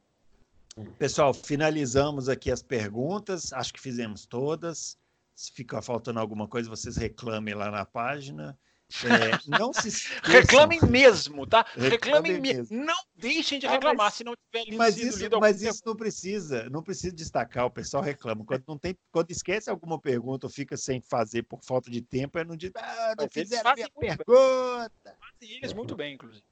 pessoal, 0.98 1.34
finalizamos 1.34 2.30
aqui 2.30 2.50
as 2.50 2.62
perguntas. 2.62 3.52
Acho 3.52 3.74
que 3.74 3.82
fizemos 3.82 4.26
todas. 4.26 4.98
Se 5.36 5.52
ficar 5.52 5.82
faltando 5.82 6.20
alguma 6.20 6.48
coisa, 6.48 6.70
vocês 6.70 6.96
reclamem 6.96 7.54
lá 7.54 7.70
na 7.70 7.86
página. 7.86 8.58
É, 9.06 9.58
não 9.58 9.72
se 9.74 9.90
Reclamem 10.24 10.80
mesmo, 10.82 11.48
tá? 11.48 11.66
Reclamem, 11.76 12.34
Reclamem 12.34 12.42
mesmo. 12.42 12.86
Não 12.86 12.98
deixem 13.16 13.60
de 13.60 13.68
ah, 13.68 13.72
reclamar 13.72 14.08
mas, 14.08 14.14
se 14.16 14.24
não 14.24 14.34
tiver 14.36 14.66
lido, 14.66 14.78
mas 14.78 14.98
isso, 14.98 15.20
lido 15.20 15.40
Mas 15.40 15.62
isso 15.62 15.82
não 15.86 15.96
precisa, 15.96 16.70
não 16.70 16.84
precisa 16.84 17.16
destacar, 17.16 17.66
o 17.66 17.72
pessoal 17.72 18.04
reclama. 18.04 18.46
Quando, 18.46 18.64
não 18.68 18.78
tem, 18.78 18.96
quando 19.12 19.32
esquece 19.32 19.70
alguma 19.70 20.00
pergunta 20.00 20.48
ou 20.48 20.52
fica 20.52 20.76
sem 20.76 21.02
fazer 21.02 21.44
por 21.44 21.64
falta 21.64 21.90
de 21.90 22.02
tempo, 22.02 22.38
é 22.38 22.44
não 22.44 22.56
diz, 22.56 22.72
ah, 22.76 23.14
não 23.18 23.26
mas 23.26 23.34
fizeram 23.34 23.72
a 23.72 23.76
minha 23.76 23.90
pergunta. 23.90 24.92
Fazem 25.04 25.58
eles 25.58 25.74
muito 25.74 25.96
bem, 25.96 26.16
inclusive. 26.16 26.44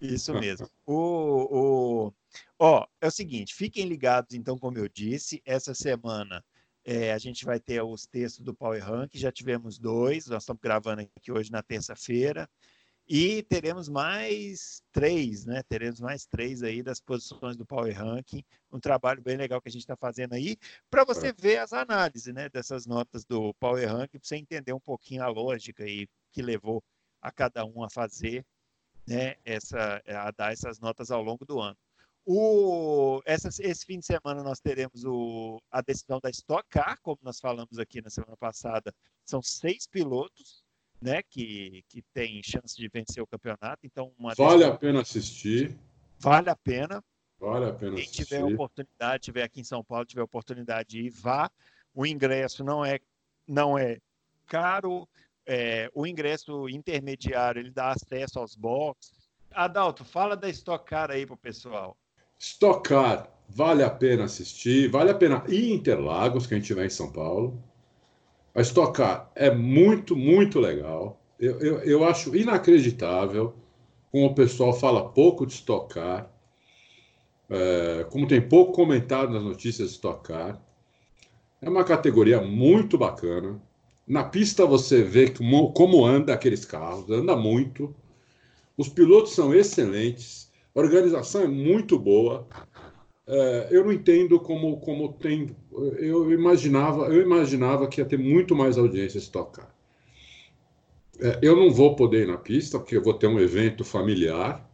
Isso 0.00 0.34
mesmo. 0.34 0.68
o, 0.84 2.06
o... 2.06 2.12
Ó, 2.58 2.86
é 3.00 3.06
o 3.06 3.10
seguinte, 3.10 3.54
fiquem 3.54 3.86
ligados, 3.86 4.34
então, 4.34 4.58
como 4.58 4.78
eu 4.78 4.88
disse, 4.88 5.42
essa 5.44 5.74
semana 5.74 6.44
é, 6.86 7.12
a 7.12 7.18
gente 7.18 7.44
vai 7.44 7.58
ter 7.58 7.82
os 7.82 8.06
textos 8.06 8.44
do 8.44 8.54
Power 8.54 8.82
Rank, 8.82 9.10
já 9.14 9.32
tivemos 9.32 9.76
dois, 9.76 10.28
nós 10.28 10.44
estamos 10.44 10.62
gravando 10.62 11.02
aqui 11.02 11.32
hoje 11.32 11.50
na 11.50 11.60
terça-feira, 11.60 12.48
e 13.08 13.42
teremos 13.42 13.88
mais 13.88 14.82
três, 14.92 15.44
né? 15.44 15.62
Teremos 15.68 16.00
mais 16.00 16.26
três 16.26 16.62
aí 16.62 16.82
das 16.84 17.00
posições 17.00 17.56
do 17.56 17.66
Power 17.66 17.92
Ranking, 17.96 18.44
um 18.70 18.78
trabalho 18.78 19.20
bem 19.20 19.36
legal 19.36 19.60
que 19.60 19.68
a 19.68 19.72
gente 19.72 19.82
está 19.82 19.96
fazendo 19.96 20.34
aí, 20.34 20.56
para 20.88 21.04
você 21.04 21.32
ver 21.32 21.58
as 21.58 21.72
análises 21.72 22.32
né, 22.32 22.48
dessas 22.48 22.86
notas 22.86 23.24
do 23.24 23.52
Power 23.54 23.88
Ranking, 23.88 24.18
para 24.18 24.28
você 24.28 24.36
entender 24.36 24.72
um 24.72 24.80
pouquinho 24.80 25.24
a 25.24 25.28
lógica 25.28 25.82
aí 25.82 26.08
que 26.30 26.40
levou 26.40 26.82
a 27.20 27.32
cada 27.32 27.64
um 27.64 27.82
a 27.82 27.90
fazer, 27.90 28.46
né, 29.06 29.34
essa, 29.44 30.00
a 30.06 30.30
dar 30.30 30.52
essas 30.52 30.78
notas 30.78 31.10
ao 31.10 31.22
longo 31.22 31.44
do 31.44 31.60
ano. 31.60 31.76
O, 32.28 33.22
essa, 33.24 33.48
esse 33.62 33.86
fim 33.86 34.00
de 34.00 34.06
semana 34.06 34.42
nós 34.42 34.58
teremos 34.58 35.04
o, 35.04 35.62
a 35.70 35.80
decisão 35.80 36.18
da 36.20 36.28
Stock 36.28 36.68
Car, 36.68 36.98
como 37.00 37.18
nós 37.22 37.38
falamos 37.38 37.78
aqui 37.78 38.02
na 38.02 38.10
semana 38.10 38.36
passada. 38.36 38.92
São 39.24 39.40
seis 39.40 39.86
pilotos 39.86 40.64
né, 41.00 41.22
que, 41.22 41.84
que 41.88 42.02
têm 42.12 42.42
chance 42.42 42.76
de 42.76 42.88
vencer 42.88 43.22
o 43.22 43.28
campeonato. 43.28 43.86
Então, 43.86 44.12
vale 44.18 44.34
decisão... 44.34 44.72
a 44.72 44.76
pena 44.76 45.00
assistir. 45.02 45.78
Vale 46.18 46.50
a 46.50 46.56
pena. 46.56 47.00
Vale 47.38 47.66
a 47.66 47.72
pena 47.72 47.94
Quem 47.94 48.04
assistir. 48.04 48.24
tiver 48.24 48.42
oportunidade, 48.42 49.22
tiver 49.22 49.44
aqui 49.44 49.60
em 49.60 49.64
São 49.64 49.84
Paulo, 49.84 50.04
tiver 50.04 50.22
oportunidade 50.22 50.88
de 50.88 51.02
ir, 51.02 51.10
vá. 51.10 51.48
O 51.94 52.04
ingresso 52.04 52.64
não 52.64 52.84
é, 52.84 52.98
não 53.46 53.78
é 53.78 53.98
caro. 54.46 55.08
É, 55.46 55.88
o 55.94 56.04
ingresso 56.04 56.68
intermediário 56.68 57.60
ele 57.60 57.70
dá 57.70 57.90
acesso 57.92 58.40
aos 58.40 58.56
boxes. 58.56 59.30
Adalto, 59.52 60.04
fala 60.04 60.36
da 60.36 60.48
Stock 60.48 60.84
Car 60.84 61.12
aí 61.12 61.24
para 61.24 61.34
o 61.34 61.38
pessoal. 61.38 61.96
Stock 62.38 62.88
Car, 62.88 63.30
vale 63.48 63.82
a 63.82 63.90
pena 63.90 64.24
assistir, 64.24 64.88
vale 64.88 65.10
a 65.10 65.14
pena 65.14 65.42
ir 65.48 65.70
em 65.70 65.74
Interlagos, 65.74 66.46
gente 66.46 66.74
vai 66.74 66.86
em 66.86 66.90
São 66.90 67.10
Paulo. 67.10 67.62
A 68.54 68.60
Stock 68.60 68.96
Car 68.96 69.30
é 69.34 69.50
muito, 69.50 70.14
muito 70.14 70.60
legal. 70.60 71.20
Eu, 71.38 71.58
eu, 71.60 71.78
eu 71.80 72.04
acho 72.04 72.34
inacreditável 72.34 73.54
como 74.10 74.26
o 74.26 74.34
pessoal 74.34 74.72
fala 74.72 75.08
pouco 75.10 75.46
de 75.46 75.52
Stock 75.54 75.92
Car, 75.92 76.30
é, 77.48 78.06
como 78.10 78.26
tem 78.26 78.40
pouco 78.40 78.72
comentário 78.72 79.30
nas 79.30 79.42
notícias 79.42 79.88
de 79.88 79.94
Stock 79.94 80.22
Car. 80.22 80.60
É 81.60 81.68
uma 81.68 81.84
categoria 81.84 82.40
muito 82.40 82.98
bacana. 82.98 83.60
Na 84.06 84.24
pista 84.24 84.64
você 84.64 85.02
vê 85.02 85.30
como, 85.30 85.72
como 85.72 86.04
anda 86.04 86.32
aqueles 86.32 86.64
carros, 86.64 87.10
anda 87.10 87.34
muito. 87.34 87.94
Os 88.76 88.88
pilotos 88.88 89.32
são 89.32 89.54
excelentes 89.54 90.45
a 90.76 90.80
organização 90.80 91.42
é 91.42 91.46
muito 91.48 91.98
boa. 91.98 92.46
É, 93.26 93.68
eu 93.70 93.82
não 93.82 93.92
entendo 93.92 94.38
como, 94.38 94.78
como 94.78 95.14
tem. 95.14 95.56
Eu 95.98 96.30
imaginava, 96.30 97.06
eu 97.06 97.22
imaginava 97.22 97.88
que 97.88 98.00
ia 98.00 98.04
ter 98.04 98.18
muito 98.18 98.54
mais 98.54 98.76
audiência 98.76 99.18
se 99.18 99.30
tocar. 99.30 99.74
É, 101.18 101.38
eu 101.40 101.56
não 101.56 101.72
vou 101.72 101.96
poder 101.96 102.24
ir 102.24 102.26
na 102.26 102.36
pista, 102.36 102.78
porque 102.78 102.96
eu 102.96 103.02
vou 103.02 103.14
ter 103.14 103.26
um 103.26 103.40
evento 103.40 103.84
familiar 103.84 104.70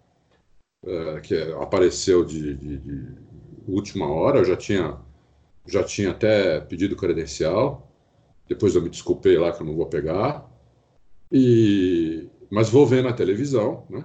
é, 0.84 1.20
que 1.20 1.36
apareceu 1.60 2.24
de, 2.24 2.54
de, 2.56 2.78
de, 2.78 3.14
última 3.68 4.10
hora. 4.10 4.40
Eu 4.40 4.44
já 4.44 4.56
tinha, 4.56 4.98
já 5.66 5.84
tinha 5.84 6.10
até 6.10 6.60
pedido 6.60 6.96
credencial. 6.96 7.88
Depois 8.48 8.74
eu 8.74 8.82
me 8.82 8.90
desculpei 8.90 9.38
lá 9.38 9.52
que 9.52 9.62
eu 9.62 9.66
não 9.66 9.76
vou 9.76 9.86
pegar. 9.86 10.50
E, 11.30 12.28
mas 12.50 12.68
vou 12.68 12.84
ver 12.86 13.04
na 13.04 13.12
televisão, 13.12 13.86
né? 13.88 14.04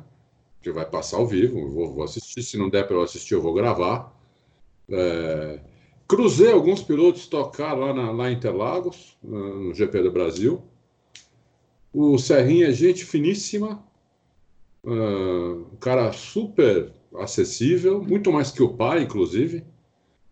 Que 0.62 0.72
vai 0.72 0.86
passar 0.86 1.18
ao 1.18 1.28
vivo, 1.28 1.70
vou, 1.70 1.94
vou 1.94 2.04
assistir, 2.04 2.44
se 2.44 2.58
não 2.58 2.70
der 2.70 2.88
para 2.88 2.96
eu 2.96 3.04
assistir, 3.04 3.34
eu 3.34 3.42
vou 3.42 3.54
gravar. 3.54 4.14
É, 4.90 5.60
cruzei 6.08 6.52
alguns 6.52 6.82
pilotos 6.82 7.28
tocar 7.28 7.74
lá, 7.74 7.94
na, 7.94 8.12
lá 8.12 8.32
em 8.32 8.36
Interlagos, 8.36 9.18
no 9.22 9.74
GP 9.74 10.04
do 10.04 10.12
Brasil. 10.12 10.64
O 11.94 12.18
Serrinha 12.18 12.68
é 12.68 12.72
gente 12.72 13.06
finíssima, 13.06 13.84
uh, 14.84 15.68
um 15.74 15.78
cara 15.80 16.12
super 16.12 16.92
acessível, 17.16 18.04
muito 18.04 18.32
mais 18.32 18.52
que 18.52 18.62
o 18.62 18.74
pai, 18.74 19.04
inclusive. 19.04 19.64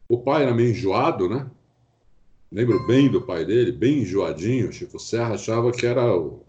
O 0.08 0.20
pai 0.20 0.44
era 0.44 0.54
meio 0.54 0.72
enjoado, 0.72 1.28
né? 1.28 1.50
Lembro 2.52 2.86
bem 2.86 3.10
do 3.10 3.22
pai 3.22 3.44
dele, 3.44 3.72
bem 3.72 4.00
enjoadinho. 4.00 4.72
Chico 4.72 5.00
Serra 5.00 5.34
achava 5.34 5.72
que 5.72 5.86
era 5.86 6.16
o, 6.16 6.44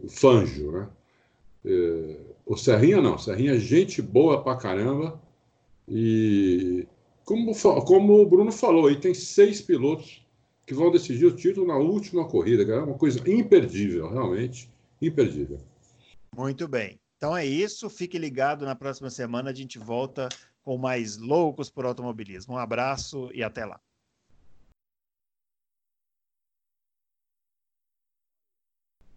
o 0.00 0.08
Fanjo, 0.08 0.72
né? 0.72 0.88
É, 1.64 2.16
o 2.46 2.56
Serrinha 2.56 3.00
não, 3.00 3.18
Serrinha 3.18 3.54
é 3.54 3.58
gente 3.58 4.02
boa 4.02 4.42
pra 4.42 4.56
caramba. 4.56 5.20
E 5.88 6.86
como, 7.24 7.54
como 7.84 8.20
o 8.20 8.26
Bruno 8.26 8.52
falou, 8.52 8.86
aí 8.86 9.00
tem 9.00 9.14
seis 9.14 9.60
pilotos 9.60 10.24
que 10.66 10.74
vão 10.74 10.90
decidir 10.90 11.26
o 11.26 11.36
título 11.36 11.66
na 11.66 11.76
última 11.76 12.26
corrida, 12.26 12.64
que 12.64 12.70
é 12.70 12.78
uma 12.78 12.98
coisa 12.98 13.18
imperdível, 13.28 14.08
realmente 14.08 14.70
imperdível. 15.00 15.58
Muito 16.34 16.66
bem. 16.66 16.98
Então 17.16 17.36
é 17.36 17.44
isso. 17.44 17.88
Fique 17.88 18.18
ligado 18.18 18.64
na 18.64 18.74
próxima 18.74 19.10
semana. 19.10 19.50
A 19.50 19.54
gente 19.54 19.78
volta 19.78 20.28
com 20.62 20.76
mais 20.76 21.16
loucos 21.16 21.70
por 21.70 21.84
automobilismo. 21.84 22.54
Um 22.54 22.58
abraço 22.58 23.30
e 23.32 23.42
até 23.42 23.64
lá. 23.64 23.80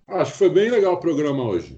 Acho 0.07 0.31
que 0.31 0.37
foi 0.37 0.49
bem 0.49 0.69
legal 0.69 0.93
o 0.93 0.99
programa 0.99 1.43
hoje. 1.43 1.77